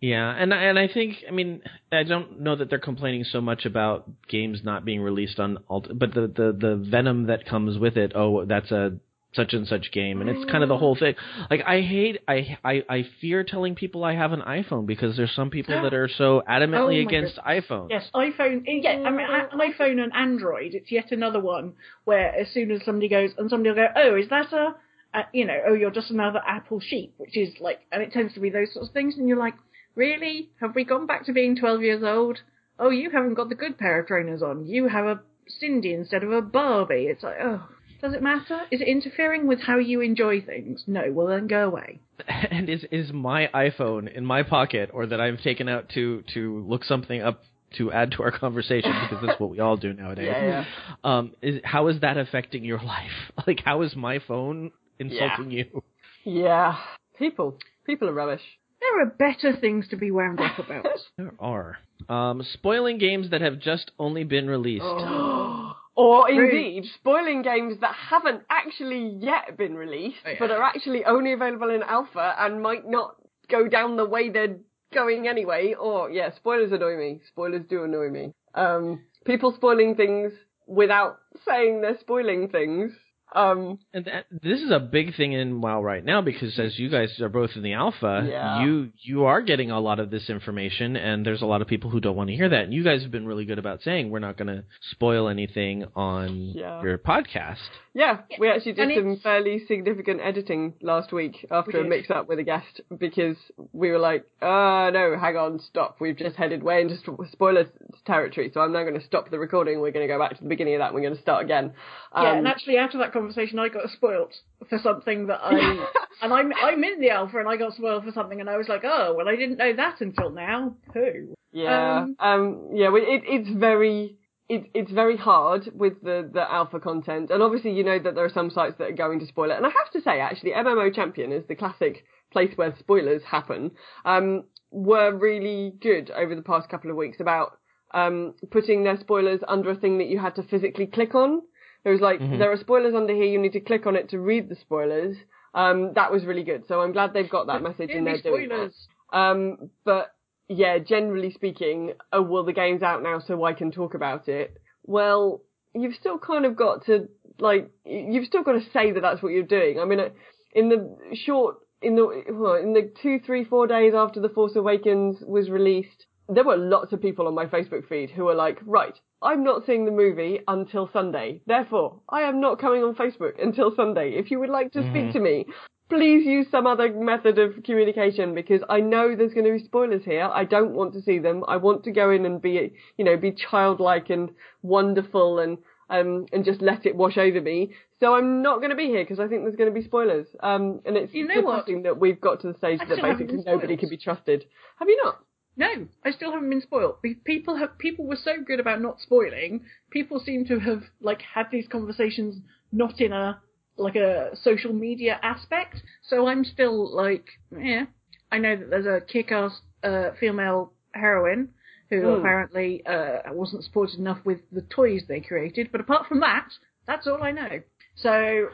Yeah, 0.00 0.30
and 0.30 0.52
and 0.52 0.78
I 0.78 0.88
think 0.88 1.16
I 1.28 1.32
mean 1.32 1.62
I 1.90 2.02
don't 2.02 2.40
know 2.40 2.56
that 2.56 2.70
they're 2.70 2.78
complaining 2.78 3.24
so 3.24 3.40
much 3.40 3.66
about 3.66 4.08
games 4.28 4.60
not 4.62 4.84
being 4.84 5.00
released 5.00 5.38
on 5.38 5.58
alt, 5.68 5.88
but 5.94 6.14
the 6.14 6.22
the 6.22 6.56
the 6.58 6.76
venom 6.76 7.26
that 7.26 7.46
comes 7.46 7.78
with 7.78 7.96
it. 7.96 8.12
Oh, 8.14 8.44
that's 8.44 8.70
a 8.70 8.98
such 9.34 9.52
and 9.52 9.66
such 9.66 9.92
game, 9.92 10.20
and 10.20 10.30
it's 10.30 10.50
kind 10.50 10.62
of 10.62 10.68
the 10.68 10.78
whole 10.78 10.96
thing. 10.96 11.14
Like 11.50 11.60
I 11.66 11.82
hate 11.82 12.20
I 12.26 12.58
I 12.64 12.82
I 12.88 13.06
fear 13.20 13.44
telling 13.44 13.74
people 13.74 14.02
I 14.02 14.14
have 14.14 14.32
an 14.32 14.40
iPhone 14.40 14.86
because 14.86 15.16
there's 15.16 15.34
some 15.34 15.50
people 15.50 15.80
that 15.82 15.92
are 15.92 16.08
so 16.08 16.42
adamantly 16.48 17.04
Oh 17.04 17.06
against 17.06 17.36
iPhones. 17.36 17.90
Yes, 17.90 18.08
iPhone. 18.14 18.64
Eh, 18.66 18.80
yeah, 18.82 19.02
I 19.04 19.10
mean 19.10 19.26
iPhone 19.72 20.02
and 20.02 20.12
Android. 20.14 20.74
It's 20.74 20.90
yet 20.90 21.12
another 21.12 21.40
one 21.40 21.74
where 22.04 22.34
as 22.34 22.48
soon 22.52 22.70
as 22.70 22.82
somebody 22.84 23.08
goes 23.08 23.30
and 23.36 23.50
somebody 23.50 23.70
will 23.70 23.76
go, 23.76 23.88
oh, 23.96 24.16
is 24.16 24.28
that 24.30 24.50
a, 24.52 24.74
a 25.14 25.20
you 25.32 25.44
know, 25.44 25.60
oh, 25.68 25.74
you're 25.74 25.90
just 25.90 26.10
another 26.10 26.40
Apple 26.46 26.80
sheep, 26.80 27.12
which 27.18 27.36
is 27.36 27.54
like, 27.60 27.80
and 27.92 28.02
it 28.02 28.12
tends 28.12 28.32
to 28.34 28.40
be 28.40 28.48
those 28.48 28.72
sorts 28.72 28.88
of 28.88 28.94
things, 28.94 29.18
and 29.18 29.28
you're 29.28 29.38
like, 29.38 29.54
really? 29.98 30.48
Have 30.60 30.74
we 30.74 30.84
gone 30.84 31.06
back 31.06 31.26
to 31.26 31.32
being 31.32 31.56
12 31.56 31.82
years 31.82 32.02
old? 32.02 32.38
Oh, 32.78 32.90
you 32.90 33.10
haven't 33.10 33.34
got 33.34 33.48
the 33.48 33.54
good 33.54 33.76
pair 33.76 34.00
of 34.00 34.06
trainers 34.06 34.42
on. 34.42 34.64
You 34.64 34.88
have 34.88 35.04
a 35.04 35.20
Cindy 35.48 35.92
instead 35.92 36.22
of 36.22 36.30
a 36.30 36.40
Barbie. 36.40 37.08
It's 37.08 37.22
like, 37.22 37.36
oh. 37.42 37.68
Does 38.00 38.14
it 38.14 38.22
matter? 38.22 38.60
Is 38.70 38.80
it 38.80 38.86
interfering 38.86 39.48
with 39.48 39.60
how 39.60 39.78
you 39.78 40.00
enjoy 40.00 40.40
things? 40.40 40.84
No, 40.86 41.02
well 41.10 41.26
then 41.26 41.48
go 41.48 41.66
away. 41.66 41.98
and 42.28 42.68
is 42.68 42.84
is 42.92 43.12
my 43.12 43.48
iPhone 43.52 44.12
in 44.12 44.24
my 44.24 44.44
pocket 44.44 44.90
or 44.92 45.06
that 45.06 45.20
I've 45.20 45.42
taken 45.42 45.68
out 45.68 45.88
to 45.94 46.22
to 46.34 46.64
look 46.64 46.84
something 46.84 47.20
up 47.20 47.42
to 47.76 47.90
add 47.90 48.12
to 48.12 48.22
our 48.22 48.30
conversation 48.30 48.92
because 49.10 49.26
that's 49.26 49.40
what 49.40 49.50
we 49.50 49.58
all 49.58 49.76
do 49.76 49.92
nowadays. 49.92 50.28
Yeah, 50.30 50.44
yeah. 50.44 50.64
Um, 51.02 51.32
is 51.42 51.60
how 51.64 51.88
is 51.88 52.00
that 52.02 52.16
affecting 52.16 52.64
your 52.64 52.78
life? 52.78 53.10
Like, 53.48 53.62
how 53.64 53.82
is 53.82 53.96
my 53.96 54.20
phone 54.20 54.70
insulting 55.00 55.50
you? 55.50 55.82
Yeah, 56.22 56.76
people 57.18 57.58
people 57.84 58.08
are 58.08 58.12
rubbish. 58.12 58.42
There 58.80 59.02
are 59.02 59.06
better 59.06 59.56
things 59.60 59.88
to 59.88 59.96
be 59.96 60.10
wound 60.10 60.40
up 60.40 60.58
about. 60.58 60.86
There 61.16 61.34
are. 61.40 61.78
Um, 62.08 62.42
spoiling 62.54 62.98
games 62.98 63.30
that 63.30 63.40
have 63.40 63.58
just 63.58 63.90
only 63.98 64.24
been 64.24 64.46
released. 64.48 64.84
or 65.96 66.28
True. 66.28 66.44
indeed 66.44 66.84
spoiling 66.94 67.42
games 67.42 67.78
that 67.80 67.94
haven't 67.94 68.42
actually 68.48 69.16
yet 69.20 69.56
been 69.56 69.74
released, 69.74 70.18
Oh, 70.24 70.30
yeah. 70.30 70.36
but 70.38 70.50
are 70.52 70.62
actually 70.62 71.04
only 71.04 71.32
available 71.32 71.70
in 71.70 71.82
alpha 71.82 72.34
and 72.38 72.62
might 72.62 72.86
not 72.86 73.16
go 73.50 73.66
down 73.68 73.96
the 73.96 74.06
way 74.06 74.30
they're 74.30 74.58
going 74.94 75.26
anyway. 75.26 75.74
Or 75.78 76.08
yeah, 76.10 76.30
spoilers 76.36 76.70
annoy 76.72 76.96
me. 76.96 77.20
Spoilers 77.28 77.64
do 77.68 77.82
annoy 77.84 78.10
me. 78.10 78.32
Um, 78.54 79.00
people 79.24 79.52
spoiling 79.52 79.96
things 79.96 80.32
without 80.66 81.18
saying 81.46 81.80
they're 81.80 81.98
spoiling 81.98 82.48
things. 82.48 82.92
Um, 83.34 83.78
And 83.92 84.04
that, 84.06 84.24
this 84.30 84.60
is 84.62 84.70
a 84.70 84.78
big 84.78 85.14
thing 85.16 85.32
in 85.32 85.60
WoW 85.60 85.82
right 85.82 86.04
now 86.04 86.22
because 86.22 86.58
as 86.58 86.78
you 86.78 86.88
guys 86.88 87.20
are 87.20 87.28
both 87.28 87.50
in 87.56 87.62
the 87.62 87.74
alpha, 87.74 88.26
Yeah. 88.28 88.62
you 88.64 88.90
you 89.02 89.24
are 89.24 89.42
getting 89.42 89.70
a 89.70 89.80
lot 89.80 90.00
of 90.00 90.10
this 90.10 90.30
information, 90.30 90.96
and 90.96 91.24
there's 91.26 91.42
a 91.42 91.46
lot 91.46 91.60
of 91.62 91.68
people 91.68 91.90
who 91.90 92.00
don't 92.00 92.16
want 92.16 92.30
to 92.30 92.36
hear 92.36 92.48
that. 92.48 92.64
And 92.64 92.72
you 92.74 92.82
guys 92.84 93.02
have 93.02 93.10
been 93.10 93.26
really 93.26 93.44
good 93.44 93.58
about 93.58 93.82
saying 93.82 94.10
we're 94.10 94.18
not 94.18 94.36
going 94.38 94.48
to 94.48 94.64
spoil 94.92 95.28
anything 95.28 95.84
on 95.94 96.52
Yeah. 96.54 96.82
your 96.82 96.96
podcast. 96.98 97.58
Yeah, 97.94 98.18
we 98.38 98.48
actually 98.48 98.74
did 98.74 98.84
and 98.90 98.94
some 98.94 99.06
it's- 99.12 99.22
fairly 99.22 99.58
significant 99.66 100.20
editing 100.22 100.74
last 100.80 101.12
week 101.12 101.44
after 101.50 101.80
a 101.80 101.84
mix 101.84 102.10
up 102.10 102.28
with 102.28 102.38
a 102.38 102.44
guest 102.44 102.80
because 102.96 103.36
we 103.72 103.90
were 103.90 103.98
like, 103.98 104.24
uh, 104.40 104.90
no, 104.92 105.16
hang 105.18 105.36
on, 105.36 105.58
stop. 105.58 105.96
We've 106.00 106.16
just 106.16 106.36
headed 106.36 106.62
way 106.62 106.80
into 106.82 106.96
sp- 106.96 107.26
spoiler 107.32 107.66
territory, 108.06 108.50
so 108.54 108.60
I'm 108.60 108.72
now 108.72 108.82
going 108.82 108.94
to 108.98 109.04
stop 109.04 109.30
the 109.30 109.38
recording. 109.38 109.80
We're 109.80 109.90
going 109.90 110.06
to 110.06 110.12
go 110.12 110.18
back 110.18 110.36
to 110.36 110.42
the 110.42 110.48
beginning 110.48 110.74
of 110.74 110.78
that 110.78 110.86
and 110.86 110.94
we're 110.94 111.02
going 111.02 111.16
to 111.16 111.20
start 111.20 111.44
again. 111.44 111.72
yeah, 112.14 112.20
Um, 112.30 112.38
and 112.38 112.48
actually 112.48 112.76
after 112.78 112.98
that 112.98 113.12
conversation, 113.18 113.58
I 113.58 113.68
got 113.68 113.90
spoilt 113.90 114.34
for 114.68 114.78
something 114.78 115.26
that 115.26 115.40
I 115.42 115.86
and 116.22 116.32
I'm 116.32 116.52
I'm 116.52 116.82
in 116.84 117.00
the 117.00 117.10
alpha 117.10 117.38
and 117.38 117.48
I 117.48 117.56
got 117.56 117.74
spoiled 117.74 118.04
for 118.04 118.12
something 118.12 118.40
and 118.40 118.48
I 118.48 118.56
was 118.56 118.68
like, 118.68 118.82
oh 118.84 119.14
well, 119.16 119.28
I 119.28 119.36
didn't 119.36 119.58
know 119.58 119.74
that 119.76 120.00
until 120.00 120.30
now. 120.30 120.76
Who? 120.94 121.34
Yeah, 121.52 122.00
Um, 122.02 122.16
um, 122.20 122.68
yeah, 122.74 122.88
it, 122.94 123.22
it's 123.26 123.48
very, 123.48 124.16
it, 124.48 124.70
it's 124.74 124.90
very 124.92 125.16
hard 125.16 125.70
with 125.74 125.94
the, 126.02 126.28
the 126.32 126.42
alpha 126.42 126.78
content, 126.78 127.30
and 127.30 127.42
obviously 127.42 127.72
you 127.72 127.84
know 127.84 127.98
that 127.98 128.14
there 128.14 128.24
are 128.24 128.30
some 128.30 128.50
sites 128.50 128.76
that 128.78 128.90
are 128.90 128.92
going 128.92 129.20
to 129.20 129.26
spoil 129.26 129.50
it. 129.50 129.56
And 129.56 129.64
I 129.64 129.70
have 129.70 129.90
to 129.92 130.00
say, 130.02 130.20
actually, 130.20 130.52
MMO 130.52 130.94
Champion 130.94 131.32
is 131.32 131.44
the 131.48 131.54
classic 131.54 132.04
place 132.30 132.52
where 132.56 132.74
spoilers 132.78 133.22
happen. 133.22 133.70
Um, 134.04 134.44
were 134.70 135.16
really 135.16 135.72
good 135.80 136.10
over 136.10 136.34
the 136.34 136.42
past 136.42 136.68
couple 136.68 136.90
of 136.90 136.96
weeks 136.96 137.20
about 137.20 137.58
um, 137.94 138.34
putting 138.50 138.84
their 138.84 138.98
spoilers 139.00 139.40
under 139.48 139.70
a 139.70 139.74
thing 139.74 139.98
that 139.98 140.08
you 140.08 140.18
had 140.18 140.34
to 140.34 140.42
physically 140.42 140.86
click 140.86 141.14
on. 141.14 141.40
It 141.84 141.90
was 141.90 142.00
like 142.00 142.20
Mhm. 142.20 142.38
there 142.38 142.50
are 142.52 142.56
spoilers 142.56 142.94
under 142.94 143.14
here. 143.14 143.24
You 143.24 143.38
need 143.38 143.52
to 143.52 143.60
click 143.60 143.86
on 143.86 143.96
it 143.96 144.08
to 144.10 144.18
read 144.18 144.48
the 144.48 144.56
spoilers. 144.56 145.16
Um, 145.54 145.92
that 145.94 146.12
was 146.12 146.26
really 146.26 146.42
good. 146.44 146.66
So 146.66 146.80
I'm 146.80 146.92
glad 146.92 147.12
they've 147.12 147.28
got 147.28 147.46
that 147.46 147.62
message 147.62 147.90
and 147.90 148.04
me 148.04 148.12
they're 148.12 148.32
doing 148.32 148.48
that. 148.48 148.54
spoilers. 148.72 148.88
Um, 149.12 149.70
but 149.84 150.12
yeah, 150.48 150.78
generally 150.78 151.30
speaking, 151.32 151.94
oh 152.12 152.22
well, 152.22 152.44
the 152.44 152.52
game's 152.52 152.82
out 152.82 153.02
now, 153.02 153.18
so 153.18 153.44
I 153.44 153.52
can 153.54 153.70
talk 153.70 153.94
about 153.94 154.28
it. 154.28 154.56
Well, 154.84 155.42
you've 155.74 155.94
still 155.94 156.18
kind 156.18 156.44
of 156.44 156.56
got 156.56 156.84
to 156.86 157.08
like, 157.40 157.70
you've 157.84 158.26
still 158.26 158.42
got 158.42 158.52
to 158.52 158.70
say 158.72 158.90
that 158.92 159.00
that's 159.00 159.22
what 159.22 159.32
you're 159.32 159.42
doing. 159.44 159.78
I 159.78 159.84
mean, 159.84 160.00
uh, 160.00 160.08
in 160.52 160.68
the 160.70 160.96
short, 161.14 161.56
in 161.80 161.94
the 161.94 162.24
well, 162.30 162.54
in 162.56 162.72
the 162.72 162.90
two, 163.00 163.20
three, 163.20 163.44
four 163.44 163.66
days 163.68 163.94
after 163.94 164.20
the 164.20 164.28
Force 164.28 164.56
Awakens 164.56 165.22
was 165.24 165.48
released, 165.48 166.06
there 166.28 166.44
were 166.44 166.56
lots 166.56 166.92
of 166.92 167.00
people 167.00 167.26
on 167.26 167.34
my 167.34 167.46
Facebook 167.46 167.88
feed 167.88 168.10
who 168.10 168.24
were 168.24 168.34
like, 168.34 168.58
right. 168.64 168.98
I'm 169.22 169.42
not 169.42 169.64
seeing 169.66 169.84
the 169.84 169.90
movie 169.90 170.40
until 170.46 170.88
Sunday. 170.92 171.40
Therefore, 171.46 172.00
I 172.08 172.22
am 172.22 172.40
not 172.40 172.60
coming 172.60 172.84
on 172.84 172.94
Facebook 172.94 173.42
until 173.42 173.74
Sunday. 173.74 174.12
If 174.14 174.30
you 174.30 174.38
would 174.38 174.50
like 174.50 174.72
to 174.72 174.82
speak 174.90 175.06
Mhm. 175.06 175.12
to 175.12 175.20
me, 175.20 175.46
please 175.88 176.26
use 176.26 176.48
some 176.50 176.66
other 176.66 176.92
method 176.92 177.38
of 177.38 177.62
communication 177.64 178.34
because 178.34 178.62
I 178.68 178.80
know 178.80 179.16
there's 179.16 179.32
going 179.32 179.46
to 179.46 179.52
be 179.58 179.64
spoilers 179.64 180.04
here. 180.04 180.28
I 180.32 180.44
don't 180.44 180.74
want 180.74 180.92
to 180.92 181.00
see 181.00 181.18
them. 181.18 181.44
I 181.48 181.56
want 181.56 181.84
to 181.84 181.92
go 181.92 182.10
in 182.10 182.26
and 182.26 182.40
be, 182.42 182.74
you 182.98 183.04
know, 183.04 183.16
be 183.16 183.32
childlike 183.32 184.10
and 184.10 184.30
wonderful 184.62 185.38
and 185.38 185.58
um 185.90 186.26
and 186.34 186.44
just 186.44 186.60
let 186.60 186.84
it 186.84 186.94
wash 186.94 187.16
over 187.16 187.40
me. 187.40 187.72
So 188.00 188.14
I'm 188.14 188.42
not 188.42 188.58
going 188.58 188.70
to 188.70 188.76
be 188.76 188.86
here 188.86 189.02
because 189.02 189.18
I 189.18 189.26
think 189.26 189.42
there's 189.42 189.56
going 189.56 189.72
to 189.72 189.80
be 189.80 189.82
spoilers. 189.82 190.26
Um, 190.40 190.80
and 190.84 190.96
it's 190.96 191.14
You 191.14 191.26
know 191.26 191.40
what? 191.40 191.66
that 191.66 191.98
we've 191.98 192.20
got 192.20 192.40
to 192.40 192.48
the 192.52 192.58
stage 192.58 192.80
I 192.82 192.84
that 192.84 193.00
basically 193.02 193.38
nobody 193.44 193.76
can 193.78 193.88
be 193.88 193.96
trusted. 193.96 194.44
Have 194.78 194.88
you 194.88 195.00
not? 195.02 195.18
No, 195.58 195.88
I 196.04 196.12
still 196.12 196.32
haven't 196.32 196.48
been 196.50 196.60
spoiled. 196.60 196.96
People 197.24 197.56
have 197.56 197.76
people 197.78 198.06
were 198.06 198.16
so 198.16 198.34
good 198.46 198.60
about 198.60 198.80
not 198.80 199.00
spoiling. 199.00 199.62
People 199.90 200.20
seem 200.20 200.46
to 200.46 200.60
have 200.60 200.84
like 201.00 201.20
had 201.34 201.46
these 201.50 201.66
conversations 201.66 202.36
not 202.70 203.00
in 203.00 203.12
a 203.12 203.40
like 203.76 203.96
a 203.96 204.30
social 204.40 204.72
media 204.72 205.18
aspect. 205.22 205.82
So 206.08 206.28
I'm 206.28 206.44
still 206.44 206.94
like, 206.94 207.26
yeah. 207.56 207.86
I 208.30 208.38
know 208.38 208.56
that 208.56 208.70
there's 208.70 208.86
a 208.86 209.00
kick-ass 209.04 209.60
uh, 209.82 210.10
female 210.20 210.72
heroine 210.92 211.48
who 211.90 212.02
Mm. 212.02 212.18
apparently 212.18 212.84
uh, 212.86 213.32
wasn't 213.32 213.64
supported 213.64 213.98
enough 213.98 214.18
with 214.24 214.40
the 214.52 214.62
toys 214.62 215.02
they 215.08 215.20
created. 215.20 215.70
But 215.72 215.80
apart 215.80 216.06
from 216.06 216.20
that, 216.20 216.48
that's 216.86 217.06
all 217.06 217.22
I 217.22 217.30
know. 217.32 217.62
So, 217.96 218.10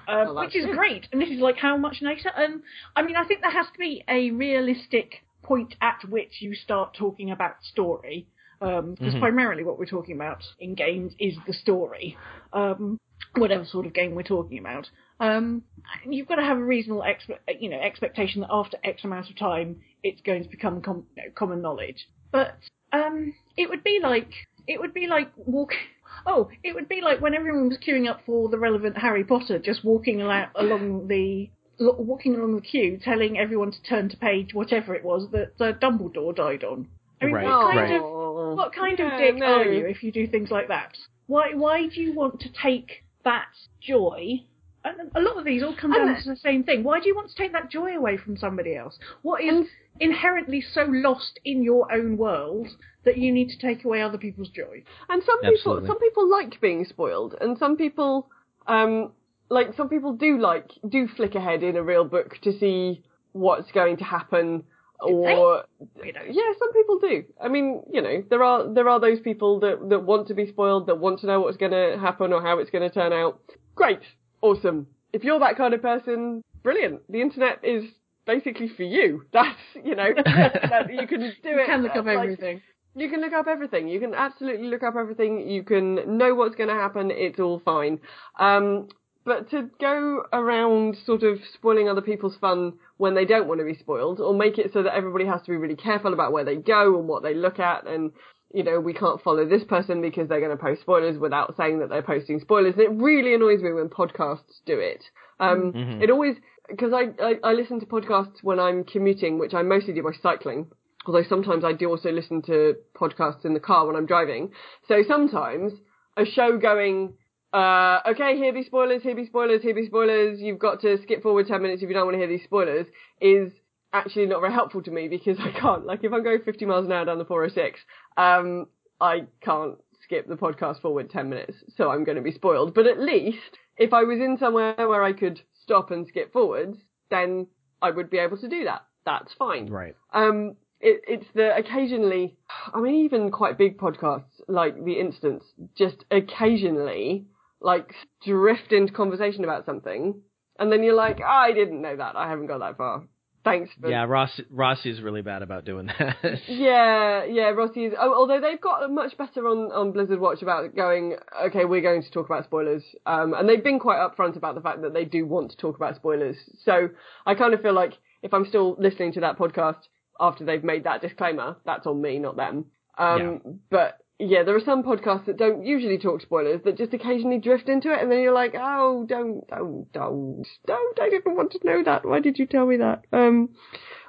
uh, 0.09 0.25
Well, 0.27 0.37
which 0.45 0.57
is 0.57 0.67
great. 0.67 1.09
And 1.13 1.21
this 1.21 1.29
is 1.31 1.41
like 1.41 1.57
how 1.59 1.77
much 1.77 2.01
nicer. 2.01 2.31
And 2.37 2.63
I 2.97 3.03
mean, 3.03 3.17
I 3.17 3.25
think 3.25 3.41
there 3.43 3.51
has 3.51 3.67
to 3.73 3.79
be 3.79 4.05
a 4.09 4.31
realistic 4.31 5.23
point 5.45 5.75
at 5.81 6.01
which 6.09 6.41
you 6.41 6.55
start 6.55 6.95
talking 6.95 7.31
about 7.31 7.63
story. 7.63 8.27
Because 8.61 9.15
Mhm. 9.15 9.21
primarily 9.21 9.63
what 9.63 9.79
we're 9.79 9.85
talking 9.85 10.15
about 10.15 10.43
in 10.59 10.75
games 10.75 11.15
is 11.19 11.37
the 11.47 11.53
story. 11.53 12.17
Um, 12.53 12.99
whatever 13.37 13.65
sort 13.65 13.85
of 13.85 13.93
game 13.93 14.15
we're 14.15 14.23
talking 14.23 14.59
about. 14.59 14.89
Um, 15.21 15.65
you've 16.09 16.27
got 16.29 16.37
to 16.37 16.43
have 16.45 16.59
a 16.59 16.65
reasonable 16.65 17.03
expe- 17.03 17.39
you 17.61 17.69
know, 17.69 17.81
expectation 17.81 18.41
that 18.41 18.51
after 18.51 18.79
X 18.85 19.05
amount 19.05 19.29
of 19.29 19.37
time 19.37 19.83
it's 20.03 20.21
going 20.23 20.45
to 20.45 20.49
become 20.49 20.81
com- 20.81 21.07
you 21.17 21.25
know, 21.25 21.31
common 21.35 21.61
knowledge. 21.61 22.09
But 22.31 22.57
um, 22.93 23.35
it 23.57 23.69
would 23.69 23.83
be 23.85 24.01
like 24.03 24.31
it 24.67 24.81
would 24.81 24.95
be 24.95 25.07
like 25.07 25.31
walk. 25.37 25.73
Oh, 26.27 26.49
it 26.63 26.75
would 26.75 26.89
be 26.89 27.01
like 27.03 27.21
when 27.21 27.35
everyone 27.35 27.69
was 27.69 27.77
queuing 27.79 28.09
up 28.09 28.21
for 28.25 28.49
the 28.49 28.57
relevant 28.57 28.97
Harry 28.97 29.25
Potter, 29.25 29.59
just 29.59 29.85
walking 29.85 30.21
al- 30.23 30.51
along 30.55 31.09
the 31.09 31.51
walking 31.81 32.35
along 32.35 32.55
the 32.57 32.61
queue, 32.63 32.99
telling 33.03 33.39
everyone 33.39 33.71
to 33.73 33.83
turn 33.83 34.09
to 34.11 34.17
page 34.17 34.55
whatever 34.55 34.95
it 34.95 35.05
was 35.05 35.29
that 35.33 35.53
uh, 35.61 35.73
Dumbledore 35.79 36.35
died 36.35 36.65
on. 36.65 36.89
I 37.21 37.27
mean, 37.27 37.35
Right, 37.35 37.45
what 37.45 37.73
kind 37.73 37.79
right. 37.79 37.97
of 37.97 38.03
Oh, 38.03 38.55
what 38.55 38.73
kind 38.75 38.99
yeah, 38.99 39.13
of 39.15 39.21
dick 39.21 39.37
no. 39.37 39.47
are 39.47 39.65
you 39.65 39.87
if 39.87 40.03
you 40.03 40.13
do 40.13 40.27
things 40.27 40.51
like 40.51 40.69
that? 40.69 40.97
Why 41.27 41.55
why 41.55 41.87
do 41.89 42.01
you 42.01 42.13
want 42.15 42.41
to 42.41 42.49
take 42.53 43.05
that 43.25 43.49
joy? 43.81 44.43
And 44.85 45.11
a 45.15 45.21
lot 45.21 45.39
of 45.39 45.45
these 45.47 45.63
all 45.63 45.75
come 45.75 45.93
down 45.93 46.09
that- 46.09 46.23
to 46.25 46.31
the 46.31 46.37
same 46.37 46.63
thing. 46.63 46.85
Why 46.85 47.01
do 47.01 47.09
you 47.09 47.15
want 47.15 47.31
to 47.31 47.37
take 47.37 47.53
that 47.53 47.71
joy 47.71 47.97
away 47.97 48.19
from 48.19 48.37
somebody 48.37 48.77
else? 48.77 48.99
What 49.23 49.43
is 49.43 49.49
And- 49.51 49.69
inherently 49.99 50.61
so 50.61 50.85
lost 50.85 51.41
in 51.45 51.63
your 51.63 51.91
own 51.91 52.19
world 52.19 52.69
that 53.05 53.17
you 53.17 53.33
need 53.33 53.49
to 53.49 53.59
take 53.59 53.85
away 53.85 54.03
other 54.03 54.19
people's 54.19 54.51
joy? 54.51 54.83
And 55.09 55.23
some 55.23 55.39
people, 55.41 55.55
Absolutely. 55.55 55.87
some 55.89 55.99
people 56.01 56.29
like 56.29 56.61
being 56.61 56.85
spoiled, 56.85 57.35
and 57.41 57.57
some 57.57 57.77
people, 57.79 58.29
um, 58.67 59.13
like 59.49 59.75
some 59.77 59.89
people 59.89 60.15
do 60.15 60.39
like 60.39 60.71
do 60.89 61.09
flick 61.09 61.35
ahead 61.35 61.63
in 61.63 61.77
a 61.77 61.83
real 61.83 62.05
book 62.05 62.39
to 62.43 62.59
see 62.59 63.03
what's 63.33 63.71
going 63.73 63.99
to 63.99 64.05
happen, 64.05 64.65
or 65.01 65.65
yeah, 66.05 66.53
some 66.59 66.73
people 66.73 66.99
do. 66.99 67.25
I 67.41 67.49
mean, 67.49 67.83
you 67.93 68.01
know, 68.01 68.25
there 68.31 68.43
are 68.43 68.73
there 68.73 68.89
are 68.89 69.01
those 69.01 69.21
people 69.21 69.61
that 69.61 69.89
that 69.91 70.05
want 70.05 70.29
to 70.29 70.35
be 70.35 70.47
spoiled, 70.47 70.87
that 70.87 70.99
want 70.99 71.21
to 71.21 71.27
know 71.27 71.41
what's 71.41 71.57
going 71.57 71.73
to 71.73 71.99
happen 72.01 72.33
or 72.33 72.41
how 72.41 72.59
it's 72.59 72.71
going 72.71 72.89
to 72.89 72.95
turn 72.95 73.13
out. 73.13 73.41
Great, 73.75 74.01
awesome. 74.41 74.87
If 75.13 75.25
you're 75.25 75.41
that 75.41 75.57
kind 75.57 75.75
of 75.75 75.83
person, 75.83 76.43
brilliant. 76.63 77.03
The 77.11 77.21
internet 77.21 77.61
is 77.63 77.85
basically 78.27 78.69
for 78.69 78.83
you. 78.83 79.25
That's 79.33 79.59
you 79.85 79.95
know, 79.95 80.13
that 80.15 80.87
you 80.93 81.07
can 81.07 81.21
do 81.21 81.27
it. 81.27 81.45
You 81.45 81.61
it. 81.61 81.67
can 81.67 81.83
look 81.83 81.97
up 81.97 82.07
like, 82.07 82.19
everything. 82.19 82.63
you 82.97 83.09
can 83.09 83.21
look 83.21 83.33
up 83.33 83.47
everything. 83.47 83.89
You 83.89 84.01
can 84.01 84.15
absolutely 84.15 84.69
look 84.69 84.83
up 84.83 84.95
everything. 84.97 85.49
You 85.49 85.63
can 85.63 86.19
know 86.19 86.35
what's 86.35 86.55
going 86.57 86.71
to 86.71 86.75
happen. 86.75 87.11
It's 87.13 87.39
all 87.39 87.61
fine. 87.65 88.01
Um, 88.39 88.89
but 89.25 89.51
to 89.51 89.71
go 89.81 90.25
around 90.33 90.97
sort 91.07 91.23
of 91.23 91.39
spoiling 91.55 91.89
other 91.89 92.01
people's 92.03 92.37
fun 92.37 92.75
when 92.97 93.15
they 93.15 93.25
don't 93.25 93.49
want 93.49 93.61
to 93.61 93.65
be 93.65 93.75
spoiled, 93.75 94.21
or 94.21 94.35
make 94.35 94.59
it 94.59 94.73
so 94.73 94.83
that 94.83 94.95
everybody 94.95 95.27
has 95.27 95.43
to 95.43 95.51
be 95.51 95.57
really 95.57 95.77
careful 95.77 96.13
about 96.13 96.33
where 96.33 96.45
they 96.45 96.57
go 96.57 96.99
and 96.99 97.09
what 97.09 97.23
they 97.23 97.35
look 97.35 97.59
at, 97.59 97.87
and 97.87 98.13
you 98.53 98.63
know 98.63 98.79
we 98.81 98.95
can't 98.95 99.23
follow 99.23 99.49
this 99.49 99.65
person 99.65 100.01
because 100.01 100.29
they're 100.29 100.41
going 100.41 100.57
to 100.57 100.63
post 100.63 100.83
spoilers 100.83 101.19
without 101.19 101.57
saying 101.57 101.81
that 101.81 101.89
they're 101.89 102.03
posting 102.03 102.41
spoilers. 102.41 102.75
And 102.75 102.83
it 102.83 103.03
really 103.03 103.35
annoys 103.35 103.63
me 103.63 103.73
when 103.73 103.89
podcasts 103.89 104.61
do 104.67 104.79
it. 104.79 105.03
Um, 105.41 105.73
Mhm. 105.73 106.03
It 106.03 106.11
always 106.11 106.37
because 106.69 106.93
I, 106.93 107.13
I 107.23 107.35
I 107.43 107.53
listen 107.53 107.81
to 107.81 107.87
podcasts 107.87 108.43
when 108.43 108.59
I'm 108.61 108.85
commuting, 108.85 109.39
which 109.39 109.55
I 109.55 109.63
mostly 109.63 109.93
do 109.95 110.03
by 110.03 110.13
cycling 110.23 110.71
although 111.07 111.23
sometimes 111.29 111.65
I 111.65 111.73
do 111.75 111.91
also 111.91 112.11
listen 112.11 112.41
to 112.43 112.77
podcasts 112.97 113.45
in 113.45 113.53
the 113.53 113.61
car 113.61 113.87
when 113.87 113.95
I'm 113.95 114.07
driving. 114.07 114.53
So 114.89 115.03
sometimes 115.07 115.73
a 116.17 116.25
show 116.25 116.57
going, 116.57 117.15
uh, 117.55 118.01
okay, 118.09 118.37
here 118.37 118.53
be 118.53 118.65
spoilers, 118.65 119.03
here 119.03 119.15
be 119.15 119.27
spoilers, 119.27 119.63
here 119.63 119.75
be 119.75 119.87
spoilers, 119.87 120.41
you've 120.41 120.59
got 120.59 120.81
to 120.81 121.01
skip 121.03 121.23
forward 121.23 121.47
10 121.47 121.63
minutes 121.63 121.83
if 121.83 121.89
you 121.89 121.95
don't 121.95 122.05
want 122.05 122.15
to 122.15 122.19
hear 122.19 122.27
these 122.27 122.43
spoilers, 122.43 122.87
is 123.21 123.53
actually 123.93 124.27
not 124.27 124.41
very 124.41 124.53
helpful 124.53 124.83
to 124.83 124.91
me 124.91 125.07
because 125.07 125.39
I 125.41 125.53
can't, 125.53 125.87
like 125.87 126.03
if 126.03 126.13
I'm 126.13 126.25
going 126.25 126.41
50 126.45 126.67
miles 126.67 126.87
an 126.87 126.93
hour 126.93 127.05
down 127.05 127.19
the 127.19 127.25
406, 127.25 127.79
um, 128.17 128.67
I 129.01 129.27
can't 129.41 129.77
skip 130.03 130.27
the 130.27 130.35
podcast 130.35 130.81
forward 130.81 131.11
10 131.11 131.29
minutes, 131.29 131.57
so 131.77 131.91
I'm 131.91 132.03
going 132.03 132.17
to 132.17 132.23
be 132.23 132.33
spoiled. 132.33 132.75
But 132.75 132.89
at 132.89 132.99
least 132.99 133.39
if 133.77 133.93
I 133.93 134.03
was 134.03 134.19
in 134.19 134.37
somewhere 134.39 134.75
where 134.77 135.05
I 135.05 135.13
could 135.13 135.41
stop 135.63 135.93
and 135.93 136.09
skip 136.09 136.33
forwards, 136.33 136.79
then 137.09 137.47
I 137.81 137.91
would 137.91 138.11
be 138.11 138.19
able 138.19 138.37
to 138.39 138.49
do 138.49 138.65
that. 138.65 138.83
That's 139.07 139.33
fine. 139.39 139.71
Right. 139.71 139.95
Um, 140.13 140.57
it, 140.81 141.03
it's 141.07 141.27
the 141.35 141.57
occasionally, 141.57 142.37
I 142.73 142.81
mean, 142.81 143.05
even 143.05 143.31
quite 143.31 143.59
big 143.59 143.79
podcasts 143.79 144.41
like 144.49 144.85
The 144.85 144.99
Instance, 144.99 145.45
just 145.77 146.05
occasionally 146.11 147.27
like 147.65 147.95
drift 148.25 148.73
into 148.73 148.93
conversation 148.93 149.43
about 149.43 149.67
something, 149.67 150.21
and 150.59 150.71
then 150.71 150.83
you're 150.83 150.95
like, 150.95 151.21
I 151.21 151.53
didn't 151.53 151.83
know 151.83 151.97
that. 151.97 152.15
I 152.15 152.29
haven't 152.29 152.47
got 152.47 152.59
that 152.59 152.77
far. 152.77 153.05
Thanks. 153.45 153.71
For 153.79 153.91
Yeah, 153.91 154.05
Ross 154.05 154.41
Rossi 154.51 154.91
is 154.91 155.03
really 155.03 155.21
bad 155.21 155.43
about 155.43 155.65
doing 155.65 155.87
that. 155.87 156.17
yeah, 156.49 157.25
yeah, 157.25 157.51
Rossi 157.51 157.87
is. 157.87 157.95
Oh, 157.99 158.15
although 158.15 158.41
they've 158.41 158.61
got 158.61 158.91
much 158.91 159.17
better 159.19 159.47
on, 159.47 159.71
on 159.73 159.93
Blizzard 159.93 160.19
Watch 160.19 160.41
about 160.41 160.75
going, 160.75 161.17
okay, 161.47 161.65
we're 161.65 161.83
going 161.83 162.03
to 162.03 162.11
talk 162.11 162.27
about 162.27 162.45
spoilers. 162.45 162.83
Um, 163.05 163.35
and 163.35 163.49
they've 163.49 163.63
been 163.63 163.79
quite 163.79 163.99
upfront 163.99 164.37
about 164.37 164.55
the 164.55 164.63
fact 164.63 164.81
that 164.83 164.95
they 164.95 165.05
do 165.05 165.27
want 165.27 165.51
to 165.51 165.57
talk 165.59 165.77
about 165.77 165.97
spoilers. 165.97 166.37
So 166.65 166.89
I 167.27 167.35
kind 167.35 167.53
of 167.53 167.61
feel 167.61 167.75
like 167.75 167.93
if 168.23 168.33
I'm 168.33 168.47
still 168.47 168.77
listening 168.79 169.13
to 169.15 169.21
that 169.21 169.37
podcast 169.37 169.89
after 170.19 170.45
they've 170.45 170.65
made 170.65 170.85
that 170.85 171.03
disclaimer, 171.03 171.57
that's 171.67 171.87
on 171.87 172.01
me, 172.01 172.19
not 172.19 172.37
them. 172.37 172.67
Um, 172.97 173.61
but 173.71 173.99
yeah, 174.19 174.45
there 174.45 174.55
are 174.55 174.61
some 174.61 174.85
podcasts 174.85 175.27
that 175.27 175.37
don't 175.37 175.67
usually 175.67 175.99
talk 175.99 176.21
spoilers 176.21 176.61
that 176.65 176.79
just 176.79 176.95
occasionally 176.95 177.39
drift 177.39 177.69
into 177.69 177.93
it, 177.93 178.01
and 178.01 178.11
then 178.11 178.21
you're 178.21 178.35
like, 178.35 178.55
oh, 178.57 179.05
don't, 179.09 179.47
don't, 179.49 179.93
don't, 179.93 180.47
don't, 180.67 181.01
I 181.01 181.11
didn't 181.11 181.37
want 181.37 181.53
to 181.53 181.61
know 181.65 181.83
that. 181.85 182.05
Why 182.07 182.21
did 182.21 182.39
you 182.39 182.47
tell 182.47 182.67
me 182.67 182.77
that? 182.77 183.03
Um, 183.13 183.51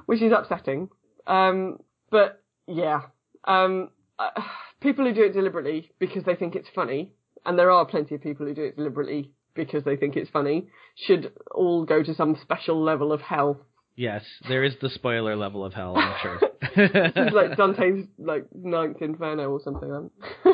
which 0.06 0.22
is 0.22 0.32
upsetting. 0.32 0.90
Um, 1.26 1.80
but 2.11 2.44
yeah, 2.68 3.02
um, 3.45 3.90
uh, 4.19 4.30
people 4.80 5.06
who 5.06 5.14
do 5.14 5.23
it 5.23 5.34
deliberately 5.34 5.91
because 5.99 6.23
they 6.23 6.36
think 6.36 6.56
it's 6.56 6.69
funny, 6.73 7.11
and 7.45 7.57
there 7.57 7.72
are 7.72 7.86
plenty 7.86 8.15
of 8.15 8.22
people 8.22 8.45
who 8.45 8.53
do 8.53 8.64
it 8.64 8.76
deliberately 8.76 9.32
because 9.56 9.84
they 9.86 9.95
think 9.95 10.15
it's 10.15 10.30
funny, 10.30 10.68
should 10.95 11.32
all 11.52 11.86
go 11.86 12.03
to 12.03 12.14
some 12.14 12.38
special 12.41 12.84
level 12.84 13.11
of 13.11 13.22
hell. 13.22 13.65
Yes, 13.95 14.23
there 14.47 14.63
is 14.63 14.73
the 14.81 14.89
spoiler 14.89 15.35
level 15.35 15.63
of 15.65 15.73
hell, 15.73 15.95
I'm 15.97 16.15
sure. 16.22 16.39
This 16.76 17.27
is 17.27 17.34
like 17.34 17.55
Dante's 17.57 18.07
like 18.17 18.45
ninth 18.53 19.01
inferno 19.01 19.49
or 19.49 19.61
something. 19.63 20.09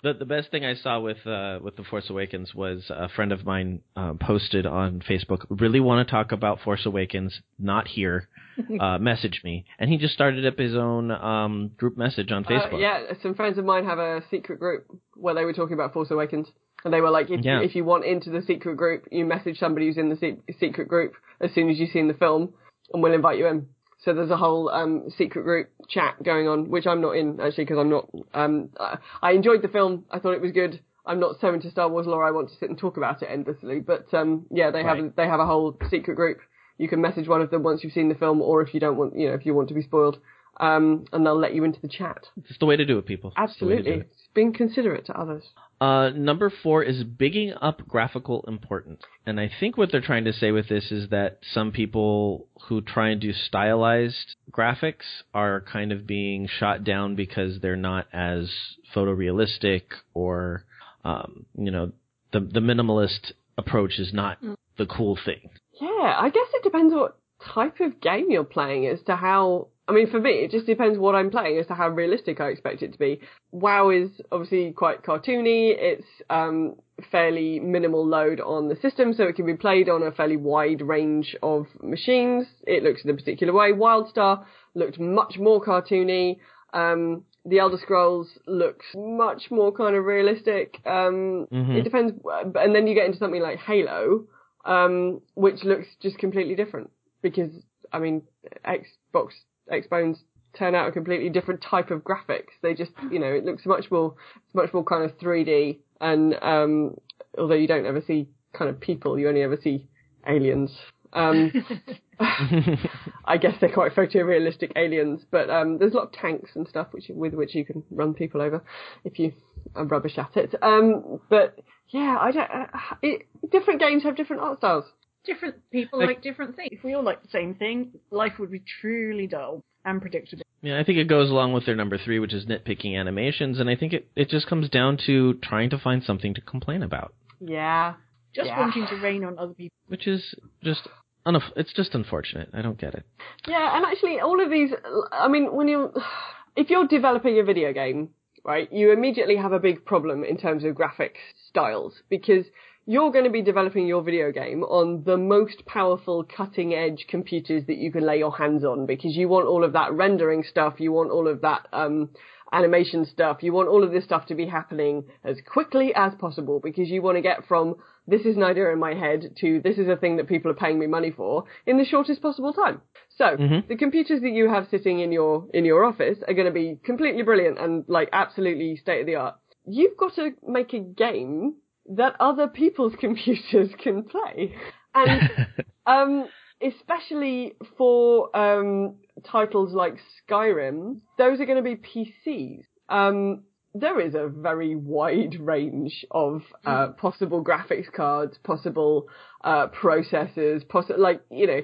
The 0.00 0.12
the 0.12 0.24
best 0.26 0.52
thing 0.52 0.64
I 0.64 0.74
saw 0.76 1.00
with 1.00 1.26
uh, 1.26 1.58
with 1.60 1.74
the 1.74 1.82
Force 1.82 2.08
Awakens 2.08 2.54
was 2.54 2.84
a 2.88 3.08
friend 3.08 3.32
of 3.32 3.44
mine 3.44 3.80
uh, 3.96 4.12
posted 4.20 4.64
on 4.64 5.00
Facebook. 5.00 5.44
Really 5.50 5.80
want 5.80 6.06
to 6.06 6.10
talk 6.12 6.30
about 6.30 6.60
Force 6.60 6.86
Awakens? 6.86 7.40
Not 7.58 7.88
here. 7.88 8.28
Uh, 8.80 8.98
message 8.98 9.40
me, 9.44 9.64
and 9.78 9.88
he 9.88 9.96
just 9.98 10.12
started 10.14 10.44
up 10.44 10.58
his 10.58 10.74
own 10.74 11.12
um, 11.12 11.70
group 11.76 11.96
message 11.96 12.32
on 12.32 12.42
Facebook. 12.44 12.74
Uh, 12.74 12.78
yeah, 12.78 13.00
some 13.22 13.34
friends 13.36 13.56
of 13.56 13.64
mine 13.64 13.84
have 13.84 14.00
a 14.00 14.20
secret 14.32 14.58
group 14.58 14.84
where 15.14 15.32
they 15.32 15.44
were 15.44 15.52
talking 15.52 15.74
about 15.74 15.92
Force 15.92 16.10
Awakens. 16.10 16.48
And 16.84 16.92
they 16.92 17.00
were 17.00 17.10
like, 17.10 17.30
if, 17.30 17.44
Yeah. 17.44 17.60
if 17.62 17.76
you 17.76 17.84
want 17.84 18.04
into 18.04 18.30
the 18.30 18.42
secret 18.42 18.76
group, 18.76 19.06
you 19.12 19.24
message 19.24 19.58
somebody 19.58 19.86
who's 19.86 19.96
in 19.96 20.08
the 20.10 20.16
se- 20.16 20.38
secret 20.58 20.88
group 20.88 21.12
as 21.40 21.52
soon 21.54 21.70
as 21.70 21.78
you've 21.78 21.90
seen 21.90 22.08
the 22.08 22.14
film, 22.14 22.52
and 22.92 23.02
we'll 23.02 23.12
invite 23.12 23.38
you 23.38 23.46
in. 23.46 23.68
So 24.00 24.14
there's 24.14 24.30
a 24.30 24.36
whole 24.36 24.68
um, 24.70 25.10
secret 25.16 25.42
group 25.42 25.70
chat 25.88 26.22
going 26.22 26.46
on, 26.46 26.70
which 26.70 26.86
I'm 26.86 27.00
not 27.00 27.16
in 27.16 27.40
actually 27.40 27.64
because 27.64 27.78
I'm 27.78 27.90
not. 27.90 28.08
Um, 28.32 28.70
I- 28.78 28.98
I 29.22 29.32
enjoyed 29.32 29.62
the 29.62 29.68
film. 29.68 30.04
I 30.10 30.18
thought 30.20 30.34
it 30.34 30.40
was 30.40 30.52
good. 30.52 30.80
I'm 31.04 31.18
not 31.20 31.40
so 31.40 31.52
into 31.52 31.70
Star 31.70 31.88
Wars 31.88 32.06
lore. 32.06 32.24
I 32.24 32.30
want 32.30 32.50
to 32.50 32.54
sit 32.56 32.68
and 32.68 32.78
talk 32.78 32.96
about 32.96 33.22
it 33.22 33.26
endlessly. 33.30 33.80
But 33.80 34.12
um, 34.14 34.46
yeah, 34.50 34.70
they 34.70 34.82
have 34.84 34.98
they 35.16 35.26
have 35.26 35.40
a 35.40 35.46
whole 35.46 35.76
secret 35.90 36.14
group. 36.14 36.38
You 36.76 36.88
can 36.88 37.00
message 37.00 37.26
one 37.26 37.40
of 37.40 37.50
them 37.50 37.64
once 37.64 37.82
you've 37.82 37.92
seen 37.92 38.08
the 38.08 38.14
film, 38.14 38.40
or 38.40 38.62
if 38.62 38.72
you 38.72 38.78
don't 38.78 38.96
want, 38.96 39.16
you 39.18 39.28
know, 39.28 39.34
if 39.34 39.44
you 39.44 39.52
want 39.52 39.68
to 39.68 39.74
be 39.74 39.82
spoiled, 39.82 40.18
um, 40.60 41.06
and 41.12 41.26
they'll 41.26 41.38
let 41.38 41.54
you 41.54 41.64
into 41.64 41.80
the 41.80 41.88
chat. 41.88 42.26
It's 42.48 42.58
the 42.58 42.66
way 42.66 42.76
to 42.76 42.84
do 42.84 42.98
it, 42.98 43.06
people. 43.06 43.32
It's 43.36 43.58
the 43.58 43.66
way 43.66 43.76
to 43.76 43.82
do 43.82 43.90
Absolutely, 43.90 44.00
it. 44.02 44.12
Being 44.38 44.52
considerate 44.52 45.04
to 45.04 45.20
others. 45.20 45.42
Uh, 45.80 46.10
number 46.10 46.52
four 46.62 46.84
is 46.84 47.02
bigging 47.02 47.52
up 47.60 47.82
graphical 47.88 48.44
importance. 48.46 49.02
And 49.26 49.40
I 49.40 49.50
think 49.58 49.76
what 49.76 49.90
they're 49.90 50.00
trying 50.00 50.26
to 50.26 50.32
say 50.32 50.52
with 50.52 50.68
this 50.68 50.92
is 50.92 51.08
that 51.10 51.40
some 51.52 51.72
people 51.72 52.46
who 52.68 52.80
try 52.80 53.08
and 53.08 53.20
do 53.20 53.32
stylized 53.32 54.36
graphics 54.52 55.24
are 55.34 55.60
kind 55.62 55.90
of 55.90 56.06
being 56.06 56.46
shot 56.46 56.84
down 56.84 57.16
because 57.16 57.58
they're 57.60 57.74
not 57.74 58.06
as 58.12 58.48
photorealistic 58.94 59.82
or, 60.14 60.64
um, 61.04 61.44
you 61.56 61.72
know, 61.72 61.90
the, 62.32 62.38
the 62.38 62.60
minimalist 62.60 63.32
approach 63.56 63.98
is 63.98 64.12
not 64.12 64.38
the 64.76 64.86
cool 64.86 65.18
thing. 65.24 65.50
Yeah, 65.80 66.14
I 66.16 66.30
guess 66.32 66.46
it 66.54 66.62
depends 66.62 66.94
what 66.94 67.18
type 67.54 67.80
of 67.80 68.00
game 68.00 68.26
you're 68.30 68.44
playing 68.44 68.86
as 68.86 69.02
to 69.06 69.16
how. 69.16 69.66
I 69.88 69.92
mean, 69.92 70.10
for 70.10 70.20
me, 70.20 70.30
it 70.30 70.50
just 70.50 70.66
depends 70.66 70.98
what 70.98 71.14
I'm 71.14 71.30
playing 71.30 71.58
as 71.58 71.66
to 71.68 71.74
how 71.74 71.88
realistic 71.88 72.40
I 72.40 72.48
expect 72.48 72.82
it 72.82 72.92
to 72.92 72.98
be. 72.98 73.20
WoW 73.52 73.88
is 73.88 74.10
obviously 74.30 74.72
quite 74.72 75.02
cartoony. 75.02 75.74
It's 75.74 76.06
um, 76.28 76.76
fairly 77.10 77.58
minimal 77.58 78.06
load 78.06 78.38
on 78.38 78.68
the 78.68 78.76
system, 78.76 79.14
so 79.14 79.24
it 79.24 79.36
can 79.36 79.46
be 79.46 79.54
played 79.54 79.88
on 79.88 80.02
a 80.02 80.12
fairly 80.12 80.36
wide 80.36 80.82
range 80.82 81.34
of 81.42 81.66
machines. 81.82 82.46
It 82.66 82.82
looks 82.82 83.02
in 83.02 83.10
a 83.10 83.14
particular 83.14 83.54
way. 83.54 83.72
WildStar 83.72 84.44
looked 84.74 85.00
much 85.00 85.38
more 85.38 85.64
cartoony. 85.64 86.36
Um, 86.74 87.24
the 87.46 87.60
Elder 87.60 87.78
Scrolls 87.80 88.28
looks 88.46 88.84
much 88.94 89.50
more 89.50 89.72
kind 89.72 89.96
of 89.96 90.04
realistic. 90.04 90.80
Um, 90.84 91.46
Mhm. 91.50 91.76
It 91.76 91.82
depends, 91.82 92.12
and 92.56 92.74
then 92.74 92.86
you 92.86 92.94
get 92.94 93.06
into 93.06 93.18
something 93.18 93.40
like 93.40 93.58
Halo, 93.58 94.26
um, 94.66 95.22
which 95.34 95.64
looks 95.64 95.86
just 96.02 96.18
completely 96.18 96.56
different 96.56 96.90
because 97.22 97.50
I 97.90 98.00
mean, 98.00 98.22
Xbox 98.66 99.30
Xbones 99.70 100.18
turn 100.54 100.74
out 100.74 100.88
a 100.88 100.92
completely 100.92 101.28
different 101.28 101.62
type 101.62 101.90
of 101.90 102.02
graphics. 102.02 102.50
They 102.62 102.74
just, 102.74 102.92
you 103.10 103.18
know, 103.18 103.26
it 103.26 103.44
looks 103.44 103.66
much 103.66 103.90
more, 103.90 104.14
it's 104.44 104.54
much 104.54 104.72
more 104.72 104.84
kind 104.84 105.04
of 105.04 105.16
3D, 105.18 105.78
and 106.00 106.34
um, 106.42 106.96
although 107.36 107.54
you 107.54 107.66
don't 107.66 107.86
ever 107.86 108.02
see 108.06 108.28
kind 108.52 108.70
of 108.70 108.80
people, 108.80 109.18
you 109.18 109.28
only 109.28 109.42
ever 109.42 109.58
see 109.62 109.86
aliens. 110.26 110.76
Um, 111.12 111.52
I 112.20 113.36
guess 113.40 113.54
they're 113.60 113.72
quite 113.72 113.94
photorealistic 113.94 114.72
aliens, 114.76 115.22
but 115.30 115.48
um, 115.48 115.78
there's 115.78 115.92
a 115.92 115.96
lot 115.96 116.06
of 116.06 116.12
tanks 116.12 116.50
and 116.54 116.68
stuff 116.68 116.88
which 116.90 117.06
with 117.08 117.34
which 117.34 117.54
you 117.54 117.64
can 117.64 117.82
run 117.90 118.14
people 118.14 118.42
over 118.42 118.62
if 119.04 119.18
you 119.18 119.32
uh, 119.76 119.84
rubbish 119.84 120.18
at 120.18 120.36
it. 120.36 120.54
Um, 120.60 121.20
but 121.30 121.58
yeah, 121.88 122.18
I 122.20 122.30
don't. 122.30 122.50
Uh, 122.50 122.66
it, 123.02 123.22
different 123.50 123.80
games 123.80 124.02
have 124.02 124.16
different 124.16 124.42
art 124.42 124.58
styles. 124.58 124.84
Different 125.24 125.56
people 125.70 125.98
Like- 125.98 126.08
like 126.08 126.22
different 126.22 126.56
things. 126.56 126.70
If 126.72 126.82
we 126.82 126.94
all 126.94 127.02
like 127.02 127.22
the 127.22 127.28
same 127.28 127.54
thing, 127.54 127.92
life 128.10 128.38
would 128.38 128.50
be 128.50 128.60
truly 128.80 129.26
dull 129.26 129.62
and 129.84 130.00
predictable. 130.00 130.42
Yeah, 130.62 130.78
I 130.78 130.84
think 130.84 130.98
it 130.98 131.04
goes 131.06 131.30
along 131.30 131.52
with 131.52 131.66
their 131.66 131.76
number 131.76 131.98
three, 131.98 132.18
which 132.18 132.32
is 132.34 132.46
nitpicking 132.46 132.98
animations, 132.98 133.60
and 133.60 133.68
I 133.70 133.76
think 133.76 133.92
it, 133.92 134.08
it 134.16 134.28
just 134.28 134.46
comes 134.48 134.68
down 134.68 134.96
to 135.06 135.34
trying 135.34 135.70
to 135.70 135.78
find 135.78 136.02
something 136.02 136.34
to 136.34 136.40
complain 136.40 136.82
about, 136.82 137.12
Yeah. 137.40 137.94
Just 138.34 138.46
Yeah. 138.48 138.58
wanting 138.60 138.86
to 138.88 138.96
rain 138.96 139.24
on 139.24 139.38
other 139.38 139.54
people. 139.54 139.74
which 139.88 140.06
is 140.06 140.34
just 140.62 140.86
unf- 141.26 141.52
it's 141.56 141.72
just 141.72 141.94
unfortunate. 141.94 142.48
I 142.52 142.60
don't 142.62 142.78
get 142.78 142.94
it. 142.94 143.04
Yeah, 143.46 143.76
and 143.76 143.86
actually, 143.86 144.20
all 144.20 144.38
of 144.40 144.50
these. 144.50 144.70
I 145.12 145.28
mean, 145.28 145.52
when 145.54 145.66
you, 145.68 145.92
if 146.56 146.68
you're 146.70 146.86
developing 146.86 147.38
a 147.38 147.42
video 147.42 147.72
game, 147.72 148.10
right, 148.44 148.70
you 148.72 148.92
immediately 148.92 149.36
have 149.36 149.52
a 149.52 149.58
big 149.58 149.84
problem 149.84 150.24
in 150.24 150.36
terms 150.36 150.62
of 150.64 150.74
graphic 150.74 151.16
styles 151.48 152.02
because 152.10 152.44
you're 152.88 153.12
going 153.12 153.24
to 153.24 153.30
be 153.30 153.42
developing 153.42 153.86
your 153.86 154.02
video 154.02 154.32
game 154.32 154.62
on 154.62 155.02
the 155.04 155.18
most 155.18 155.66
powerful, 155.66 156.24
cutting 156.24 156.72
edge 156.72 157.04
computers 157.06 157.62
that 157.66 157.76
you 157.76 157.92
can 157.92 158.02
lay 158.06 158.16
your 158.16 158.34
hands 158.34 158.64
on 158.64 158.86
because 158.86 159.14
you 159.14 159.28
want 159.28 159.46
all 159.46 159.62
of 159.62 159.74
that 159.74 159.92
rendering 159.92 160.42
stuff, 160.42 160.76
you 160.80 160.90
want 160.90 161.10
all 161.10 161.28
of 161.28 161.42
that 161.42 161.68
um, 161.74 162.08
animation 162.50 163.04
stuff, 163.04 163.42
you 163.42 163.52
want 163.52 163.68
all 163.68 163.84
of 163.84 163.92
this 163.92 164.04
stuff 164.04 164.24
to 164.24 164.34
be 164.34 164.46
happening 164.46 165.04
as 165.22 165.36
quickly 165.46 165.92
as 165.94 166.14
possible 166.18 166.60
because 166.64 166.88
you 166.88 167.02
want 167.02 167.18
to 167.18 167.20
get 167.20 167.46
from 167.46 167.74
this 168.06 168.22
is 168.22 168.38
an 168.38 168.42
idea 168.42 168.72
in 168.72 168.78
my 168.78 168.94
head 168.94 169.34
to 169.38 169.60
this 169.62 169.76
is 169.76 169.86
a 169.86 169.96
thing 169.96 170.16
that 170.16 170.26
people 170.26 170.50
are 170.50 170.54
paying 170.54 170.78
me 170.78 170.86
money 170.86 171.10
for 171.10 171.44
in 171.66 171.76
the 171.76 171.84
shortest 171.84 172.22
possible 172.22 172.54
time. 172.54 172.80
So 173.18 173.36
Mhm. 173.36 173.68
the 173.68 173.76
computers 173.76 174.22
that 174.22 174.30
you 174.30 174.48
have 174.48 174.66
sitting 174.70 175.00
in 175.00 175.12
your 175.12 175.46
in 175.52 175.66
your 175.66 175.84
office 175.84 176.22
are 176.26 176.32
going 176.32 176.46
to 176.46 176.58
be 176.64 176.78
completely 176.82 177.22
brilliant 177.22 177.58
and 177.58 177.84
like 177.86 178.08
absolutely 178.14 178.76
state 178.76 179.00
of 179.00 179.06
the 179.06 179.16
art. 179.16 179.34
You've 179.66 179.98
got 179.98 180.14
to 180.14 180.30
make 180.42 180.72
a 180.72 180.78
game 180.78 181.56
that 181.96 182.16
other 182.20 182.48
people's 182.48 182.94
computers 183.00 183.70
can 183.82 184.04
play, 184.04 184.54
and 184.94 185.30
um, 185.86 186.28
especially 186.62 187.54
for 187.76 188.36
um, 188.36 188.96
titles 189.24 189.72
like 189.72 189.96
Skyrim, 190.28 191.00
those 191.16 191.40
are 191.40 191.46
going 191.46 191.62
to 191.62 191.76
be 191.76 191.76
PCs. 191.76 192.64
Um, 192.88 193.42
there 193.74 194.00
is 194.00 194.14
a 194.14 194.28
very 194.28 194.74
wide 194.74 195.36
range 195.40 196.04
of 196.10 196.42
uh, 196.64 196.88
possible 196.88 197.44
graphics 197.44 197.92
cards, 197.92 198.38
possible 198.38 199.06
uh, 199.44 199.68
processors, 199.68 200.66
possi- 200.66 200.98
like 200.98 201.22
you 201.30 201.46
know, 201.46 201.60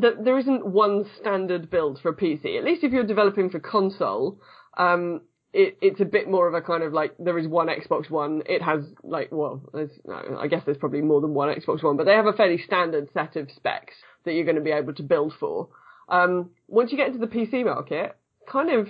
th- 0.00 0.14
there 0.22 0.38
isn't 0.38 0.66
one 0.66 1.04
standard 1.20 1.70
build 1.70 2.00
for 2.00 2.10
a 2.10 2.16
PC. 2.16 2.58
At 2.58 2.64
least 2.64 2.84
if 2.84 2.92
you're 2.92 3.06
developing 3.06 3.50
for 3.50 3.60
console, 3.60 4.40
um, 4.76 5.22
it, 5.54 5.78
it's 5.80 6.00
a 6.00 6.04
bit 6.04 6.28
more 6.28 6.48
of 6.48 6.54
a 6.54 6.60
kind 6.60 6.82
of 6.82 6.92
like 6.92 7.14
there 7.18 7.38
is 7.38 7.46
one 7.46 7.68
Xbox 7.68 8.10
One. 8.10 8.42
It 8.44 8.60
has 8.60 8.80
like 9.04 9.28
well, 9.30 9.62
no, 10.04 10.38
I 10.38 10.48
guess 10.48 10.62
there's 10.66 10.76
probably 10.76 11.00
more 11.00 11.20
than 11.20 11.32
one 11.32 11.48
Xbox 11.54 11.82
One, 11.82 11.96
but 11.96 12.04
they 12.04 12.12
have 12.12 12.26
a 12.26 12.32
fairly 12.32 12.58
standard 12.58 13.08
set 13.14 13.36
of 13.36 13.50
specs 13.52 13.94
that 14.24 14.34
you're 14.34 14.44
going 14.44 14.56
to 14.56 14.62
be 14.62 14.72
able 14.72 14.94
to 14.94 15.02
build 15.02 15.32
for. 15.38 15.68
Um, 16.08 16.50
once 16.66 16.90
you 16.90 16.98
get 16.98 17.06
into 17.06 17.20
the 17.20 17.28
PC 17.28 17.64
market, 17.64 18.16
kind 18.50 18.70
of 18.70 18.88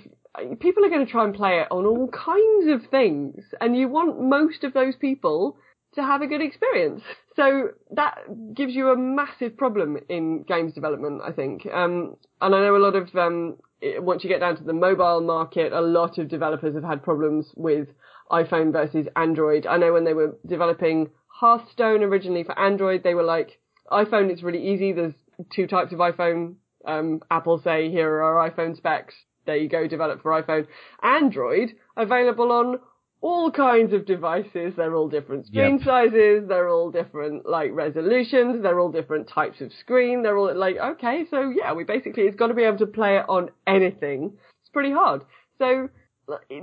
people 0.59 0.85
are 0.85 0.89
going 0.89 1.05
to 1.05 1.13
try 1.13 1.25
and 1.25 1.35
play 1.35 1.61
it 1.61 1.69
on 1.71 1.85
all 1.85 2.09
kinds 2.09 2.67
of 2.73 2.91
things, 2.91 3.45
and 3.61 3.77
you 3.77 3.89
want 3.89 4.21
most 4.21 4.65
of 4.65 4.73
those 4.73 4.97
people 4.97 5.59
to 5.95 6.03
have 6.03 6.23
a 6.23 6.27
good 6.27 6.41
experience. 6.41 7.03
So 7.37 7.71
that 7.91 8.19
gives 8.55 8.75
you 8.75 8.91
a 8.91 8.97
massive 8.97 9.57
problem 9.57 9.99
in 10.09 10.45
games 10.45 10.73
development, 10.73 11.23
I 11.25 11.33
think. 11.33 11.67
Um, 11.67 12.17
and 12.41 12.55
I 12.55 12.61
know 12.61 12.77
a 12.77 12.79
lot 12.79 12.95
of 12.95 13.15
um, 13.17 13.57
once 13.99 14.23
you 14.23 14.31
get 14.31 14.41
down 14.41 14.57
to 14.57 14.65
the 14.65 14.73
mobile 14.73 15.21
market, 15.21 15.73
a 15.73 15.81
lot 15.81 16.19
of 16.19 16.29
developers 16.29 16.75
have 16.75 16.85
had 16.85 17.03
problems 17.03 17.51
with 17.57 17.89
iPhone 18.31 18.73
versus 18.73 19.07
Android. 19.17 19.67
I 19.67 19.77
know 19.77 19.93
when 19.93 20.05
they 20.05 20.15
were 20.15 20.37
developing 20.47 21.11
Hearthstone 21.27 22.03
originally 22.03 22.45
for 22.45 22.59
Android, 22.59 23.03
they 23.03 23.15
were 23.15 23.25
like, 23.25 23.59
iPhone 23.91 24.31
it's 24.31 24.43
really 24.43 24.67
easy. 24.73 24.93
There's 24.93 25.15
two 25.55 25.67
types 25.67 25.93
of 25.93 25.99
iPhone. 25.99 26.55
Um, 26.87 27.21
Apple 27.31 27.61
say 27.63 27.91
here 27.91 28.09
are 28.09 28.39
our 28.39 28.51
iPhone 28.51 28.77
specs. 28.77 29.15
There 29.47 29.57
you 29.57 29.69
go, 29.69 29.87
develop 29.87 30.23
for 30.23 30.31
iPhone. 30.31 30.67
Android 31.03 31.75
available 31.97 32.51
on 32.51 32.79
all 33.29 33.51
kinds 33.51 33.93
of 33.95 34.05
devices. 34.05 34.75
They're 34.77 34.95
all 34.95 35.09
different 35.09 35.47
screen 35.47 35.79
Yep. 35.79 35.85
sizes. 35.91 36.49
They're 36.49 36.69
all 36.69 36.91
different 36.91 37.47
like 37.49 37.71
resolutions. 37.73 38.63
They're 38.63 38.79
all 38.79 38.93
different 38.93 39.27
types 39.29 39.61
of 39.63 39.73
screen. 39.73 40.23
They're 40.23 40.37
all 40.37 40.55
like 40.55 40.77
okay, 40.93 41.25
so 41.31 41.39
yeah, 41.61 41.73
we 41.73 41.85
basically 41.85 42.25
it's 42.25 42.37
got 42.37 42.49
to 42.49 42.55
be 42.55 42.65
able 42.65 42.79
to 42.79 42.87
play 42.87 43.17
it 43.21 43.25
on 43.29 43.51
anything. 43.67 44.19
It's 44.61 44.73
pretty 44.73 44.93
hard. 44.93 45.23
So 45.59 45.89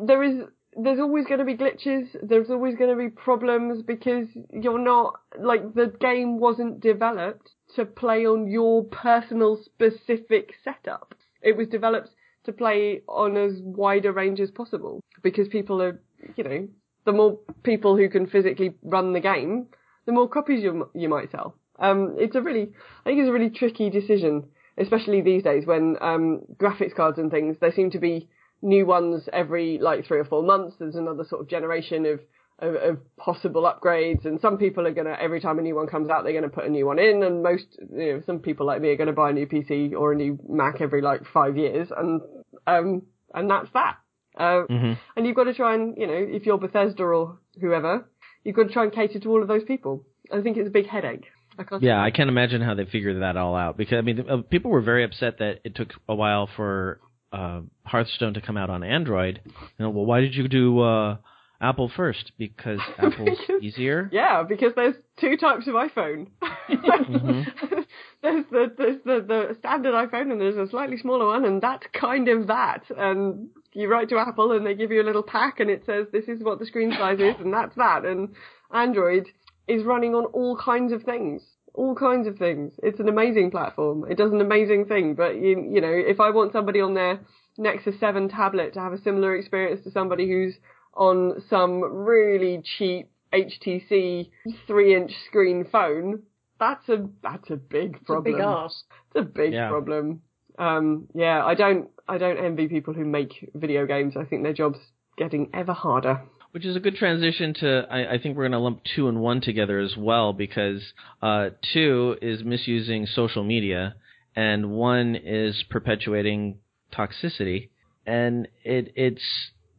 there 0.07 0.21
is 0.23 0.35
there's 0.83 0.99
always 0.99 1.25
going 1.25 1.39
to 1.39 1.45
be 1.45 1.57
glitches. 1.57 2.05
There's 2.21 2.49
always 2.49 2.75
going 2.75 2.91
to 2.91 2.95
be 2.95 3.09
problems 3.09 3.81
because 3.81 4.27
you're 4.53 4.79
not 4.93 5.19
like 5.39 5.73
the 5.73 5.87
game 5.99 6.39
wasn't 6.39 6.79
developed 6.79 7.49
to 7.75 7.85
play 7.85 8.25
on 8.25 8.47
your 8.49 8.83
personal 8.85 9.59
specific 9.65 10.53
setup. 10.63 11.15
It 11.41 11.57
was 11.57 11.67
developed 11.69 12.09
to 12.45 12.51
play 12.53 13.01
on 13.07 13.35
as 13.37 13.53
wide 13.61 14.05
a 14.05 14.11
range 14.11 14.39
as 14.39 14.51
possible 14.51 14.99
because 15.21 15.47
people 15.47 15.81
are, 15.81 15.99
you 16.35 16.43
know, 16.43 16.67
the 17.05 17.11
more 17.11 17.39
people 17.63 17.97
who 17.97 18.09
can 18.09 18.27
physically 18.27 18.75
run 18.83 19.13
the 19.13 19.19
game, 19.19 19.67
the 20.05 20.11
more 20.11 20.27
copies 20.27 20.63
you 20.63 20.89
you 20.93 21.09
might 21.09 21.31
sell. 21.31 21.55
Um, 21.79 22.15
it's 22.17 22.35
a 22.35 22.41
really, 22.41 22.71
I 23.05 23.09
think 23.09 23.19
it's 23.19 23.29
a 23.29 23.33
really 23.33 23.49
tricky 23.49 23.89
decision, 23.89 24.43
especially 24.77 25.21
these 25.21 25.43
days 25.43 25.65
when 25.65 25.97
um, 25.99 26.41
graphics 26.57 26.95
cards 26.95 27.17
and 27.17 27.31
things. 27.31 27.57
There 27.59 27.71
seem 27.71 27.91
to 27.91 27.99
be 27.99 28.29
new 28.61 28.85
ones 28.85 29.27
every 29.33 29.79
like 29.79 30.05
three 30.05 30.19
or 30.19 30.25
four 30.25 30.43
months. 30.43 30.75
There's 30.79 30.95
another 30.95 31.23
sort 31.27 31.41
of 31.41 31.49
generation 31.49 32.05
of 32.05 32.19
of, 32.59 32.75
of 32.75 33.17
possible 33.17 33.63
upgrades, 33.63 34.25
and 34.25 34.39
some 34.39 34.57
people 34.57 34.85
are 34.85 34.93
gonna 34.93 35.17
every 35.19 35.41
time 35.41 35.57
a 35.57 35.61
new 35.61 35.75
one 35.75 35.87
comes 35.87 36.09
out, 36.09 36.23
they're 36.23 36.33
gonna 36.33 36.49
put 36.49 36.65
a 36.65 36.69
new 36.69 36.85
one 36.85 36.99
in, 36.99 37.23
and 37.23 37.41
most 37.41 37.65
you 37.91 38.13
know 38.13 38.21
some 38.25 38.39
people 38.39 38.67
like 38.67 38.81
me 38.81 38.89
are 38.89 38.97
gonna 38.97 39.13
buy 39.13 39.31
a 39.31 39.33
new 39.33 39.47
PC 39.47 39.93
or 39.93 40.13
a 40.13 40.15
new 40.15 40.39
Mac 40.47 40.81
every 40.81 41.01
like 41.01 41.21
five 41.33 41.57
years, 41.57 41.89
and 41.95 42.21
um 42.67 43.01
and 43.33 43.49
that's 43.49 43.69
that. 43.73 43.97
Uh, 44.41 44.63
hmm 44.67 44.93
and 45.15 45.25
you've 45.25 45.35
got 45.35 45.43
to 45.43 45.53
try 45.53 45.75
and, 45.75 45.95
you 45.97 46.07
know, 46.07 46.13
if 46.37 46.45
you're 46.45 46.57
Bethesda 46.57 47.03
or 47.03 47.37
whoever, 47.59 48.09
you've 48.43 48.55
got 48.55 48.63
to 48.63 48.73
try 48.73 48.83
and 48.83 48.93
cater 48.93 49.19
to 49.19 49.29
all 49.29 49.41
of 49.41 49.47
those 49.47 49.63
people. 49.63 50.03
I 50.33 50.41
think 50.41 50.57
it's 50.57 50.67
a 50.67 50.71
big 50.71 50.87
headache. 50.87 51.25
I 51.59 51.63
can't 51.63 51.83
Yeah, 51.83 52.01
I 52.01 52.11
can't 52.11 52.29
imagine 52.29 52.61
how 52.61 52.73
they 52.73 52.85
figured 52.85 53.21
that 53.21 53.37
all 53.37 53.55
out 53.55 53.77
because 53.77 53.97
I 53.97 54.01
mean, 54.01 54.25
uh, 54.29 54.37
people 54.49 54.71
were 54.71 54.81
very 54.81 55.03
upset 55.03 55.39
that 55.39 55.59
it 55.63 55.75
took 55.75 55.89
a 56.07 56.15
while 56.15 56.49
for 56.55 56.99
uh, 57.31 57.61
Hearthstone 57.83 58.33
to 58.33 58.41
come 58.41 58.57
out 58.57 58.69
on 58.69 58.83
Android. 58.83 59.41
You 59.45 59.85
know, 59.85 59.89
well, 59.89 60.05
why 60.05 60.21
did 60.21 60.33
you 60.33 60.47
do 60.47 60.79
uh, 60.79 61.17
Apple 61.61 61.91
first? 61.95 62.31
Because 62.37 62.79
Apple's 62.97 63.37
Because- 63.47 63.61
easier. 63.61 64.09
Yeah, 64.11 64.43
because 64.43 64.73
there's 64.75 64.95
two 65.19 65.37
types 65.37 65.67
of 65.67 65.75
iPhone. 65.75 66.27
Mm-hmm. 66.71 67.81
there's 68.21 68.45
the 68.51 68.71
there's 68.77 68.97
the, 69.03 69.25
the 69.27 69.55
standard 69.59 69.93
iPhone 69.93 70.31
and 70.31 70.39
there's 70.39 70.55
a 70.55 70.69
slightly 70.69 70.97
smaller 70.97 71.25
one, 71.27 71.43
and 71.45 71.61
that's 71.61 71.85
kind 71.93 72.29
of 72.29 72.47
that. 72.47 72.83
And 72.95 73.49
you 73.73 73.89
write 73.89 74.09
to 74.09 74.17
Apple 74.17 74.53
and 74.53 74.65
they 74.65 74.73
give 74.75 74.91
you 74.91 75.01
a 75.01 75.03
little 75.03 75.23
pack 75.23 75.59
and 75.59 75.69
it 75.69 75.83
says 75.85 76.07
this 76.11 76.25
is 76.29 76.41
what 76.43 76.59
the 76.59 76.65
screen 76.65 76.91
size 76.97 77.19
is, 77.19 77.35
and 77.39 77.53
that's 77.53 77.75
that. 77.75 78.05
And 78.05 78.29
Android 78.73 79.27
is 79.67 79.83
running 79.83 80.13
on 80.15 80.25
all 80.25 80.57
kinds 80.57 80.93
of 80.93 81.03
things. 81.03 81.41
All 81.73 81.95
kinds 81.95 82.27
of 82.27 82.37
things. 82.37 82.73
It's 82.83 82.99
an 82.99 83.09
amazing 83.09 83.51
platform. 83.51 84.05
It 84.09 84.17
does 84.17 84.31
an 84.31 84.41
amazing 84.41 84.85
thing. 84.85 85.15
But 85.15 85.35
you, 85.35 85.67
you 85.69 85.81
know, 85.81 85.91
if 85.93 86.19
I 86.19 86.29
want 86.29 86.51
somebody 86.53 86.79
on 86.81 86.93
their 86.93 87.19
Nexus 87.57 87.99
7 87.99 88.29
tablet 88.29 88.73
to 88.73 88.79
have 88.79 88.93
a 88.93 89.01
similar 89.01 89.35
experience 89.35 89.83
to 89.83 89.91
somebody 89.91 90.27
who's 90.27 90.55
on 90.95 91.41
some 91.49 91.81
really 91.81 92.61
cheap 92.77 93.09
HTC 93.33 94.29
three 94.67 94.95
inch 94.95 95.11
screen 95.27 95.65
phone, 95.71 96.23
that's 96.59 96.87
a 96.89 97.07
that's 97.23 97.49
a 97.49 97.55
big 97.55 97.93
It's 97.95 98.01
a 98.03 98.05
problem. 98.05 98.33
big 98.33 98.41
ask. 98.41 98.75
It's 99.15 99.25
a 99.25 99.29
big 99.29 99.53
Yeah. 99.53 99.69
problem. 99.69 100.21
Um, 100.59 101.07
yeah, 101.15 101.43
I 101.45 101.55
don't 101.55 101.89
I 102.07 102.17
don't 102.17 102.37
envy 102.37 102.67
people 102.67 102.93
who 102.93 103.05
make 103.05 103.49
video 103.55 103.85
games. 103.85 104.15
I 104.17 104.25
think 104.25 104.43
their 104.43 104.53
job's 104.53 104.79
getting 105.17 105.49
ever 105.53 105.73
harder. 105.73 106.21
Which 106.51 106.65
is 106.65 106.75
a 106.75 106.81
good 106.81 106.95
transition 106.97 107.53
to, 107.61 107.87
I, 107.89 108.15
I 108.15 108.17
think 108.19 108.35
we're 108.35 108.43
going 108.43 108.51
to 108.51 108.59
lump 108.59 108.81
two 108.83 109.07
and 109.07 109.21
one 109.21 109.39
together 109.39 109.79
as 109.79 109.95
well 109.95 110.33
because 110.33 110.81
uh, 111.21 111.51
two 111.73 112.17
is 112.21 112.43
misusing 112.43 113.05
social 113.05 113.45
media 113.45 113.95
and 114.35 114.71
one 114.71 115.15
is 115.15 115.63
perpetuating 115.69 116.59
toxicity. 116.93 117.69
And 118.05 118.49
it 118.65 118.91
it's 118.97 119.23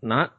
not 0.00 0.32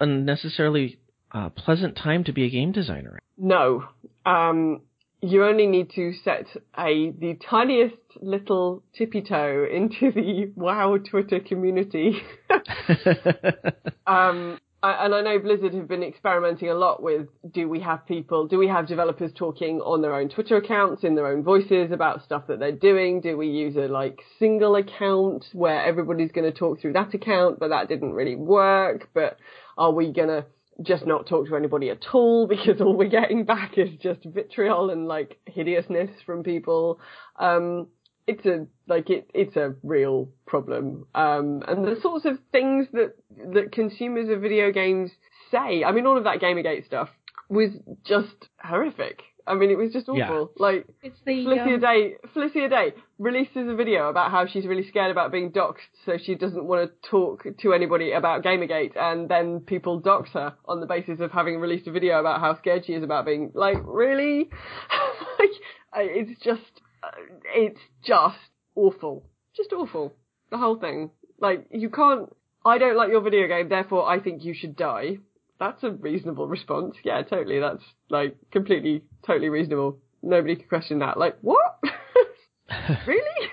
a 0.00 0.06
necessarily 0.06 0.98
uh, 1.32 1.50
pleasant 1.50 1.96
time 1.96 2.24
to 2.24 2.32
be 2.32 2.44
a 2.44 2.50
game 2.50 2.72
designer. 2.72 3.18
No. 3.36 3.84
Um, 4.24 4.82
you 5.22 5.44
only 5.44 5.66
need 5.66 5.90
to 5.90 6.12
set 6.24 6.46
a 6.78 7.10
the 7.10 7.38
tiniest 7.48 7.96
little 8.20 8.82
tippy 8.96 9.22
toe 9.22 9.66
into 9.70 10.12
the 10.12 10.52
WoW 10.56 10.98
Twitter 10.98 11.40
community. 11.40 12.22
um, 14.06 14.58
I, 14.82 15.06
and 15.06 15.14
I 15.14 15.20
know 15.22 15.38
Blizzard 15.38 15.74
have 15.74 15.88
been 15.88 16.02
experimenting 16.02 16.68
a 16.68 16.74
lot 16.74 17.02
with 17.02 17.28
do 17.50 17.68
we 17.68 17.80
have 17.80 18.06
people, 18.06 18.46
do 18.46 18.58
we 18.58 18.68
have 18.68 18.86
developers 18.86 19.32
talking 19.34 19.80
on 19.80 20.02
their 20.02 20.14
own 20.14 20.28
Twitter 20.28 20.56
accounts 20.56 21.02
in 21.02 21.14
their 21.14 21.26
own 21.26 21.42
voices 21.42 21.90
about 21.92 22.22
stuff 22.24 22.46
that 22.48 22.58
they're 22.58 22.72
doing? 22.72 23.20
Do 23.20 23.36
we 23.36 23.48
use 23.48 23.76
a 23.76 23.88
like 23.88 24.20
single 24.38 24.76
account 24.76 25.46
where 25.52 25.82
everybody's 25.84 26.30
going 26.30 26.50
to 26.50 26.56
talk 26.56 26.80
through 26.80 26.92
that 26.92 27.14
account, 27.14 27.58
but 27.58 27.68
that 27.68 27.88
didn't 27.88 28.12
really 28.12 28.36
work? 28.36 29.08
But 29.14 29.38
are 29.76 29.92
we 29.92 30.12
to 30.28 30.46
just 30.82 31.06
not 31.06 31.26
talk 31.26 31.46
to 31.48 31.56
anybody 31.56 31.90
at 31.90 32.04
all 32.12 32.46
because 32.48 32.80
all 32.80 32.96
we're 32.96 33.08
getting 33.08 33.44
back 33.44 33.78
is 33.78 33.90
just 34.00 34.20
vitriol 34.24 34.90
and 34.90 35.06
like 35.06 35.38
hideousness 35.46 36.10
from 36.24 36.42
people. 36.42 37.00
Um, 37.38 37.88
it's 38.26 38.44
a 38.44 38.66
like 38.88 39.08
it 39.08 39.30
it's 39.34 39.56
a 39.56 39.74
real 39.82 40.28
problem. 40.46 41.06
Um, 41.14 41.62
and 41.68 41.86
the 41.86 42.00
sorts 42.02 42.24
of 42.24 42.38
things 42.50 42.88
that 42.92 43.14
that 43.52 43.72
consumers 43.72 44.28
of 44.28 44.40
video 44.40 44.72
games 44.72 45.12
say. 45.50 45.84
I 45.84 45.92
mean, 45.92 46.06
all 46.06 46.18
of 46.18 46.24
that 46.24 46.40
Gamergate 46.40 46.86
stuff 46.86 47.08
was 47.48 47.70
just 48.04 48.48
horrific. 48.58 49.22
I 49.46 49.54
mean, 49.54 49.70
it 49.70 49.78
was 49.78 49.92
just 49.92 50.08
awful. 50.08 50.50
Yeah. 50.56 50.62
Like 50.62 50.86
It's 51.02 51.18
the 51.24 51.44
Felicia 51.44 51.74
um, 51.74 51.80
Day, 51.80 52.14
Felicia 52.32 52.68
Day 52.68 52.94
releases 53.18 53.68
a 53.68 53.74
video 53.74 54.08
about 54.08 54.30
how 54.32 54.46
she's 54.46 54.66
really 54.66 54.86
scared 54.88 55.10
about 55.12 55.30
being 55.30 55.52
doxxed, 55.52 55.94
so 56.04 56.18
she 56.22 56.34
doesn't 56.34 56.64
want 56.64 56.90
to 56.90 57.08
talk 57.08 57.46
to 57.60 57.72
anybody 57.72 58.12
about 58.12 58.42
Gamergate, 58.42 58.96
and 58.96 59.28
then 59.28 59.60
people 59.60 60.00
dox 60.00 60.30
her 60.30 60.54
on 60.64 60.80
the 60.80 60.86
basis 60.86 61.20
of 61.20 61.30
having 61.30 61.58
released 61.58 61.86
a 61.86 61.92
video 61.92 62.18
about 62.18 62.40
how 62.40 62.56
scared 62.58 62.86
she 62.86 62.94
is 62.94 63.04
about 63.04 63.24
being 63.24 63.52
like, 63.54 63.78
really? 63.84 64.50
like, 65.38 65.50
it's 65.94 66.42
just, 66.42 66.82
uh, 67.02 67.10
it's 67.54 67.80
just 68.04 68.36
awful, 68.74 69.24
just 69.56 69.72
awful. 69.72 70.12
The 70.50 70.58
whole 70.58 70.76
thing, 70.76 71.10
like, 71.40 71.66
you 71.70 71.90
can't. 71.90 72.34
I 72.64 72.78
don't 72.78 72.96
like 72.96 73.10
your 73.10 73.20
video 73.20 73.46
game, 73.46 73.68
therefore 73.68 74.08
I 74.08 74.18
think 74.18 74.44
you 74.44 74.52
should 74.52 74.76
die. 74.76 75.18
That's 75.58 75.82
a 75.82 75.90
reasonable 75.90 76.46
response. 76.48 76.96
Yeah, 77.04 77.22
totally. 77.22 77.60
That's 77.60 77.82
like 78.10 78.36
completely, 78.50 79.02
totally 79.26 79.48
reasonable. 79.48 79.98
Nobody 80.22 80.56
could 80.56 80.68
question 80.68 80.98
that. 81.00 81.18
Like, 81.18 81.38
what? 81.40 81.78
really? 83.06 83.50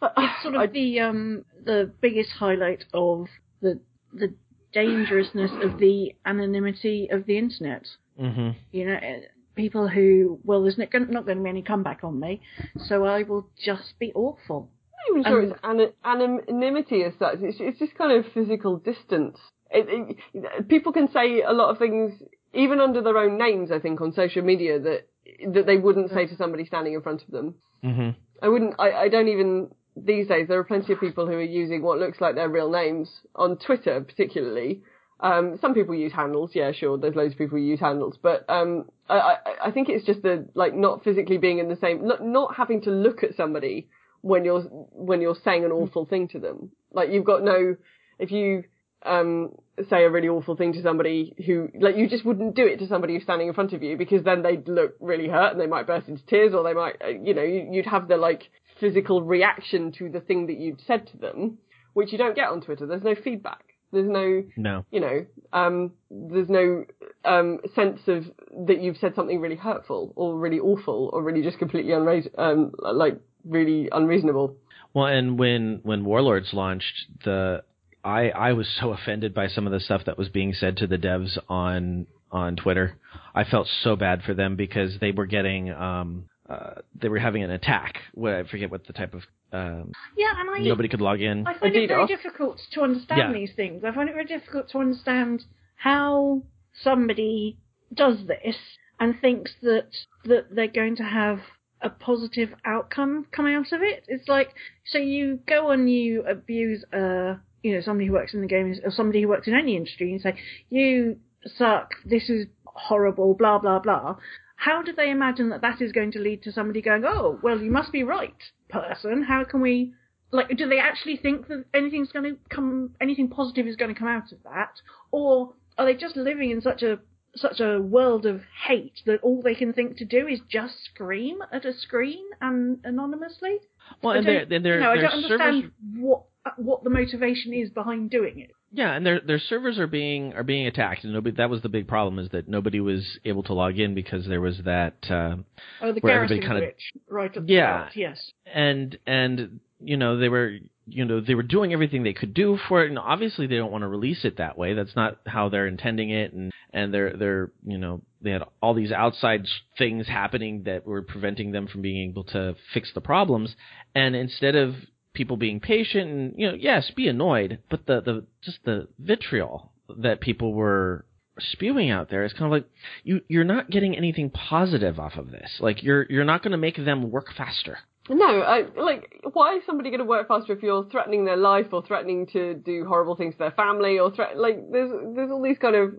it's 0.02 0.42
sort 0.42 0.54
of 0.54 0.60
I- 0.60 0.66
the 0.66 1.00
um 1.00 1.44
the 1.64 1.92
biggest 2.00 2.30
highlight 2.30 2.84
of 2.92 3.26
the 3.60 3.80
the 4.12 4.34
dangerousness 4.72 5.50
of 5.62 5.78
the 5.78 6.14
anonymity 6.24 7.08
of 7.10 7.26
the 7.26 7.36
internet. 7.38 7.86
hmm 8.18 8.50
You 8.70 8.86
know, 8.86 8.98
eh, 9.02 9.20
people 9.54 9.88
who 9.88 10.38
well, 10.44 10.62
there's 10.62 10.78
not 10.78 10.90
going, 10.90 11.10
not 11.10 11.26
going 11.26 11.38
to 11.38 11.44
be 11.44 11.50
any 11.50 11.62
comeback 11.62 12.04
on 12.04 12.18
me, 12.18 12.40
so 12.86 13.04
I 13.04 13.22
will 13.22 13.48
just 13.62 13.98
be 13.98 14.12
awful. 14.14 14.70
I'm 15.08 15.14
not 15.14 15.20
even 15.20 15.30
sure 15.32 15.42
Um, 15.42 15.50
it's 15.50 15.60
ana- 16.04 16.24
anonymity 16.48 17.02
as 17.04 17.12
such. 17.18 17.38
It's, 17.40 17.58
it's 17.60 17.78
just 17.78 17.94
kind 17.96 18.12
of 18.12 18.32
physical 18.32 18.76
distance. 18.76 19.38
It, 19.72 20.18
it, 20.34 20.68
people 20.68 20.92
can 20.92 21.10
say 21.10 21.42
a 21.42 21.52
lot 21.52 21.70
of 21.70 21.78
things, 21.78 22.12
even 22.52 22.80
under 22.80 23.02
their 23.02 23.18
own 23.18 23.38
names. 23.38 23.70
I 23.72 23.78
think 23.78 24.00
on 24.00 24.12
social 24.12 24.42
media 24.42 24.78
that 24.80 25.08
that 25.54 25.66
they 25.66 25.76
wouldn't 25.76 26.10
say 26.10 26.26
to 26.26 26.36
somebody 26.36 26.64
standing 26.64 26.94
in 26.94 27.02
front 27.02 27.22
of 27.22 27.30
them. 27.30 27.54
hmm 27.82 28.10
I 28.42 28.48
wouldn't. 28.48 28.74
I, 28.78 28.92
I 28.92 29.08
don't 29.08 29.28
even 29.28 29.70
these 29.96 30.26
days. 30.26 30.48
There 30.48 30.58
are 30.58 30.64
plenty 30.64 30.92
of 30.92 31.00
people 31.00 31.26
who 31.26 31.34
are 31.34 31.42
using 31.42 31.82
what 31.82 31.98
looks 31.98 32.20
like 32.20 32.34
their 32.34 32.48
real 32.48 32.70
names 32.70 33.08
on 33.36 33.56
Twitter, 33.56 34.00
particularly. 34.00 34.82
Um, 35.20 35.58
some 35.60 35.74
people 35.74 35.94
use 35.94 36.12
handles. 36.12 36.50
Yeah, 36.52 36.72
sure. 36.72 36.98
There's 36.98 37.14
loads 37.14 37.34
of 37.34 37.38
people 37.38 37.58
who 37.58 37.64
use 37.64 37.78
handles, 37.78 38.18
but 38.20 38.44
um, 38.48 38.86
I, 39.08 39.14
I, 39.14 39.36
I 39.66 39.70
think 39.70 39.88
it's 39.88 40.04
just 40.04 40.22
the 40.22 40.48
like 40.54 40.74
not 40.74 41.04
physically 41.04 41.38
being 41.38 41.58
in 41.58 41.68
the 41.68 41.76
same, 41.76 42.06
not, 42.08 42.24
not 42.24 42.56
having 42.56 42.82
to 42.82 42.90
look 42.90 43.22
at 43.22 43.36
somebody 43.36 43.88
when 44.22 44.44
you're 44.44 44.62
when 44.62 45.20
you're 45.20 45.36
saying 45.44 45.64
an 45.64 45.70
awful 45.70 46.04
thing 46.06 46.26
to 46.28 46.40
them. 46.40 46.72
Like 46.92 47.10
you've 47.10 47.24
got 47.24 47.44
no. 47.44 47.76
If 48.18 48.32
you 48.32 48.64
um, 49.04 49.52
say 49.88 50.04
a 50.04 50.10
really 50.10 50.28
awful 50.28 50.56
thing 50.56 50.72
to 50.74 50.82
somebody 50.82 51.34
who, 51.46 51.68
like, 51.80 51.96
you 51.96 52.08
just 52.08 52.24
wouldn't 52.24 52.54
do 52.54 52.66
it 52.66 52.78
to 52.78 52.86
somebody 52.86 53.14
who's 53.14 53.22
standing 53.22 53.48
in 53.48 53.54
front 53.54 53.72
of 53.72 53.82
you 53.82 53.96
because 53.96 54.22
then 54.24 54.42
they'd 54.42 54.68
look 54.68 54.94
really 55.00 55.28
hurt 55.28 55.52
and 55.52 55.60
they 55.60 55.66
might 55.66 55.86
burst 55.86 56.08
into 56.08 56.24
tears 56.26 56.54
or 56.54 56.62
they 56.62 56.74
might, 56.74 56.96
uh, 57.04 57.08
you 57.08 57.34
know, 57.34 57.42
you- 57.42 57.68
you'd 57.72 57.86
have 57.86 58.08
the, 58.08 58.16
like, 58.16 58.50
physical 58.78 59.22
reaction 59.22 59.92
to 59.92 60.08
the 60.08 60.20
thing 60.20 60.46
that 60.46 60.56
you'd 60.58 60.80
said 60.82 61.06
to 61.08 61.16
them, 61.16 61.58
which 61.94 62.12
you 62.12 62.18
don't 62.18 62.34
get 62.34 62.48
on 62.48 62.60
Twitter. 62.60 62.86
There's 62.86 63.02
no 63.04 63.14
feedback. 63.14 63.64
There's 63.92 64.08
no, 64.08 64.42
No. 64.56 64.84
you 64.90 65.00
know, 65.00 65.26
um, 65.52 65.92
there's 66.10 66.48
no 66.48 66.84
um, 67.24 67.60
sense 67.74 68.00
of 68.08 68.24
that 68.66 68.80
you've 68.80 68.96
said 68.96 69.14
something 69.14 69.38
really 69.40 69.54
hurtful 69.56 70.12
or 70.16 70.36
really 70.38 70.58
awful 70.58 71.10
or 71.12 71.22
really 71.22 71.42
just 71.42 71.58
completely 71.58 71.92
unrais- 71.92 72.30
um, 72.38 72.72
like 72.78 73.20
really 73.44 73.88
unreasonable. 73.92 74.56
Well, 74.94 75.06
and 75.06 75.38
when 75.38 75.80
when 75.84 76.04
Warlords 76.04 76.52
launched, 76.52 77.06
the 77.24 77.62
I 78.04 78.30
I 78.30 78.52
was 78.52 78.68
so 78.80 78.92
offended 78.92 79.34
by 79.34 79.48
some 79.48 79.66
of 79.66 79.72
the 79.72 79.80
stuff 79.80 80.02
that 80.06 80.18
was 80.18 80.28
being 80.28 80.52
said 80.54 80.76
to 80.78 80.86
the 80.86 80.98
devs 80.98 81.38
on 81.48 82.06
on 82.30 82.56
Twitter. 82.56 82.96
I 83.34 83.44
felt 83.44 83.68
so 83.82 83.96
bad 83.96 84.22
for 84.22 84.34
them 84.34 84.56
because 84.56 84.98
they 85.00 85.12
were 85.12 85.26
getting 85.26 85.70
um 85.70 86.24
uh 86.48 86.74
they 87.00 87.08
were 87.08 87.18
having 87.18 87.42
an 87.42 87.50
attack. 87.50 87.98
What 88.14 88.34
I 88.34 88.42
forget 88.44 88.70
what 88.70 88.86
the 88.86 88.92
type 88.92 89.14
of 89.14 89.22
um 89.52 89.92
Yeah, 90.16 90.32
and 90.40 90.50
I 90.50 90.58
nobody 90.60 90.88
could 90.88 91.00
log 91.00 91.20
in. 91.20 91.46
I 91.46 91.54
find 91.58 91.74
it 91.76 91.88
very 91.88 92.00
a 92.02 92.04
DDoS. 92.04 92.08
difficult 92.08 92.60
to 92.72 92.80
understand 92.82 93.18
Yeah. 93.20 93.32
these 93.32 93.52
things. 93.54 93.84
I 93.84 93.92
find 93.94 94.08
it 94.08 94.12
very 94.14 94.24
difficult 94.24 94.68
to 94.70 94.78
understand 94.78 95.44
how 95.76 96.42
somebody 96.82 97.58
does 97.94 98.26
this 98.26 98.56
and 98.98 99.20
thinks 99.20 99.52
that 99.62 99.88
that 100.24 100.54
they're 100.54 100.66
going 100.68 100.96
to 100.96 101.04
have 101.04 101.40
a 101.80 101.90
positive 101.90 102.50
outcome 102.64 103.26
come 103.30 103.46
out 103.46 103.72
of 103.72 103.82
it. 103.82 104.04
It's 104.08 104.28
like 104.28 104.50
so 104.86 104.98
you 104.98 105.40
go 105.46 105.70
and 105.70 105.90
you 105.90 106.22
abuse 106.24 106.84
uh 106.92 107.34
you 107.62 107.74
know 107.74 107.80
somebody 107.80 108.06
who 108.06 108.12
works 108.12 108.34
in 108.34 108.40
the 108.40 108.46
games 108.46 108.78
or 108.84 108.90
somebody 108.90 109.22
who 109.22 109.28
works 109.28 109.46
in 109.46 109.54
any 109.54 109.76
industry 109.76 110.12
and 110.12 110.20
say 110.20 110.34
you 110.70 111.18
suck, 111.44 111.90
this 112.04 112.28
is 112.30 112.46
horrible, 112.64 113.34
blah 113.34 113.58
blah 113.58 113.78
blah. 113.78 114.16
How 114.56 114.80
do 114.82 114.92
they 114.92 115.10
imagine 115.10 115.48
that 115.50 115.60
that 115.62 115.80
is 115.82 115.90
going 115.92 116.12
to 116.12 116.20
lead 116.20 116.42
to 116.44 116.52
somebody 116.52 116.80
going, 116.82 117.04
oh 117.04 117.38
well, 117.42 117.58
you 117.60 117.70
must 117.70 117.90
be 117.92 118.02
right, 118.04 118.36
person. 118.68 119.22
How 119.24 119.44
can 119.44 119.60
we 119.60 119.92
like 120.30 120.48
do 120.56 120.68
they 120.68 120.78
actually 120.78 121.16
think 121.16 121.48
that 121.48 121.64
anything's 121.74 122.10
going 122.12 122.24
to 122.24 122.38
come 122.48 122.90
anything 123.00 123.28
positive 123.28 123.66
is 123.66 123.76
going 123.76 123.92
to 123.92 123.98
come 123.98 124.08
out 124.08 124.32
of 124.32 124.42
that 124.44 124.72
or 125.10 125.52
are 125.76 125.84
they 125.84 125.94
just 125.94 126.16
living 126.16 126.50
in 126.50 126.60
such 126.62 126.82
a 126.82 126.98
such 127.36 127.60
a 127.60 127.78
world 127.80 128.24
of 128.24 128.40
hate 128.66 129.00
that 129.04 129.20
all 129.22 129.42
they 129.42 129.54
can 129.54 129.72
think 129.74 129.96
to 129.98 130.04
do 130.06 130.26
is 130.26 130.40
just 130.50 130.74
scream 130.84 131.38
at 131.52 131.64
a 131.66 131.72
screen 131.74 132.24
and 132.40 132.78
anonymously 132.84 133.58
Well, 134.02 134.14
I 134.14 134.16
and 134.18 134.26
don't- 134.26 134.48
their 134.48 134.58
their 134.60 134.74
you 134.76 134.80
know, 134.80 134.90
I 134.92 134.96
don't 134.96 135.24
understand 135.24 135.72
what 135.96 136.22
what 136.56 136.82
the 136.84 136.90
motivation 136.90 137.52
is 137.54 137.70
behind 137.70 138.10
doing 138.10 138.40
it 138.40 138.50
Yeah, 138.72 138.92
and 138.94 139.04
their 139.06 139.20
their 139.20 139.38
servers 139.38 139.78
are 139.78 139.86
being 139.86 140.32
are 140.34 140.42
being 140.42 140.66
attacked, 140.66 141.04
and 141.04 141.12
nobody. 141.12 141.36
That 141.36 141.50
was 141.50 141.62
the 141.62 141.68
big 141.68 141.86
problem 141.86 142.18
is 142.18 142.30
that 142.30 142.48
nobody 142.48 142.80
was 142.80 143.18
able 143.24 143.42
to 143.44 143.54
log 143.54 143.78
in 143.78 143.94
because 143.94 144.26
there 144.26 144.40
was 144.40 144.58
that. 144.64 144.94
Uh, 145.08 145.36
Oh, 145.80 145.92
the 145.92 146.00
Where 146.00 146.14
garrison 146.26 146.38
everybody 146.38 146.60
kinda- 146.60 146.66
glitch, 146.72 147.00
right 147.08 147.36
at 147.36 147.46
the 147.46 147.52
Yeah. 147.52 147.80
start, 147.82 147.96
yes. 147.96 148.32
and 148.46 148.98
and 149.06 149.60
you 149.80 149.96
know 149.96 150.16
they 150.16 150.28
were 150.28 150.58
you 150.86 151.04
know 151.04 151.20
they 151.20 151.34
were 151.36 151.42
doing 151.44 151.72
everything 151.72 152.02
they 152.02 152.12
could 152.12 152.34
do 152.34 152.56
for 152.68 152.82
it 152.84 152.88
and 152.88 152.98
obviously 152.98 153.46
they 153.46 153.56
don't 153.56 153.70
want 153.70 153.82
to 153.82 153.88
release 153.88 154.24
it 154.24 154.36
that 154.38 154.56
way 154.58 154.74
that's 154.74 154.96
not 154.96 155.18
how 155.26 155.48
they're 155.48 155.66
intending 155.68 156.10
it 156.10 156.32
and 156.32 156.52
and 156.72 156.92
they're 156.94 157.12
they're 157.16 157.52
you 157.64 157.78
know 157.78 158.00
they 158.20 158.30
had 158.30 158.42
all 158.60 158.74
these 158.74 158.90
outside 158.92 159.46
things 159.78 160.06
happening 160.08 160.64
that 160.64 160.84
were 160.86 161.02
preventing 161.02 161.52
them 161.52 161.66
from 161.68 161.82
being 161.82 162.10
able 162.10 162.24
to 162.24 162.54
fix 162.74 162.92
the 162.94 163.00
problems 163.00 163.54
and 163.94 164.14
instead 164.16 164.54
of 164.56 164.74
people 165.14 165.36
being 165.36 165.60
patient 165.60 166.10
and 166.10 166.34
you 166.36 166.48
know 166.48 166.54
yes 166.54 166.90
be 166.96 167.08
annoyed 167.08 167.58
but 167.70 167.86
the 167.86 168.00
the 168.00 168.24
just 168.42 168.58
the 168.64 168.88
vitriol 168.98 169.72
that 169.98 170.20
people 170.20 170.52
were 170.54 171.04
spewing 171.38 171.90
out 171.90 172.10
there 172.10 172.24
is 172.24 172.32
kind 172.32 172.46
of 172.46 172.52
like 172.52 172.68
you 173.04 173.20
you're 173.28 173.44
not 173.44 173.70
getting 173.70 173.96
anything 173.96 174.30
positive 174.30 174.98
off 174.98 175.16
of 175.16 175.30
this. 175.30 175.58
Like 175.60 175.82
you're 175.82 176.06
you're 176.10 176.24
not 176.24 176.42
going 176.42 176.52
to 176.52 176.58
make 176.58 176.76
them 176.76 177.10
work 177.10 177.28
faster. 177.36 177.78
No, 178.08 178.40
I, 178.40 178.64
like, 178.76 179.22
why 179.32 179.56
is 179.56 179.62
somebody 179.64 179.90
going 179.90 180.00
to 180.00 180.04
work 180.04 180.26
faster 180.26 180.52
if 180.54 180.62
you're 180.62 180.84
threatening 180.90 181.24
their 181.24 181.36
life 181.36 181.66
or 181.72 181.84
threatening 181.86 182.26
to 182.32 182.54
do 182.54 182.84
horrible 182.84 183.14
things 183.14 183.34
to 183.34 183.38
their 183.38 183.52
family 183.52 184.00
or 184.00 184.10
threat, 184.10 184.36
like, 184.36 184.58
there's, 184.72 184.90
there's 185.14 185.30
all 185.30 185.40
these 185.40 185.58
kind 185.58 185.76
of, 185.76 185.94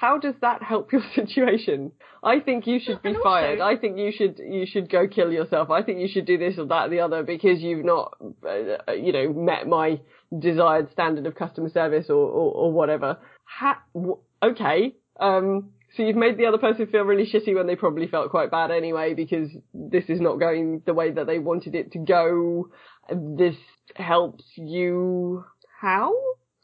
how 0.00 0.18
does 0.18 0.34
that 0.42 0.62
help 0.62 0.92
your 0.92 1.02
situation? 1.14 1.92
I 2.22 2.40
think 2.40 2.66
you 2.66 2.78
should 2.80 3.02
be 3.02 3.10
also- 3.10 3.22
fired. 3.22 3.60
I 3.60 3.76
think 3.76 3.98
you 3.98 4.12
should, 4.16 4.38
you 4.38 4.66
should 4.66 4.90
go 4.90 5.08
kill 5.08 5.32
yourself. 5.32 5.70
I 5.70 5.82
think 5.82 5.98
you 6.00 6.08
should 6.08 6.26
do 6.26 6.38
this 6.38 6.58
or 6.58 6.66
that 6.66 6.86
or 6.86 6.88
the 6.90 7.00
other 7.00 7.22
because 7.22 7.60
you've 7.60 7.84
not, 7.84 8.16
uh, 8.48 8.92
you 8.92 9.12
know, 9.12 9.32
met 9.32 9.66
my 9.66 10.00
desired 10.38 10.90
standard 10.92 11.26
of 11.26 11.34
customer 11.34 11.68
service 11.70 12.06
or, 12.08 12.14
or, 12.16 12.52
or 12.52 12.72
whatever. 12.72 13.18
Ha- 13.44 13.82
w- 13.94 14.18
okay, 14.42 14.94
um, 15.18 15.70
so 15.96 16.02
you've 16.02 16.16
made 16.16 16.36
the 16.38 16.46
other 16.46 16.58
person 16.58 16.86
feel 16.86 17.02
really 17.02 17.28
shitty 17.28 17.54
when 17.54 17.66
they 17.66 17.74
probably 17.76 18.06
felt 18.06 18.30
quite 18.30 18.50
bad 18.50 18.70
anyway 18.70 19.14
because 19.14 19.48
this 19.72 20.04
is 20.08 20.20
not 20.20 20.38
going 20.38 20.82
the 20.86 20.94
way 20.94 21.10
that 21.10 21.26
they 21.26 21.38
wanted 21.38 21.74
it 21.74 21.92
to 21.92 21.98
go. 21.98 22.68
This 23.10 23.56
helps 23.96 24.44
you 24.56 25.44
how 25.80 26.12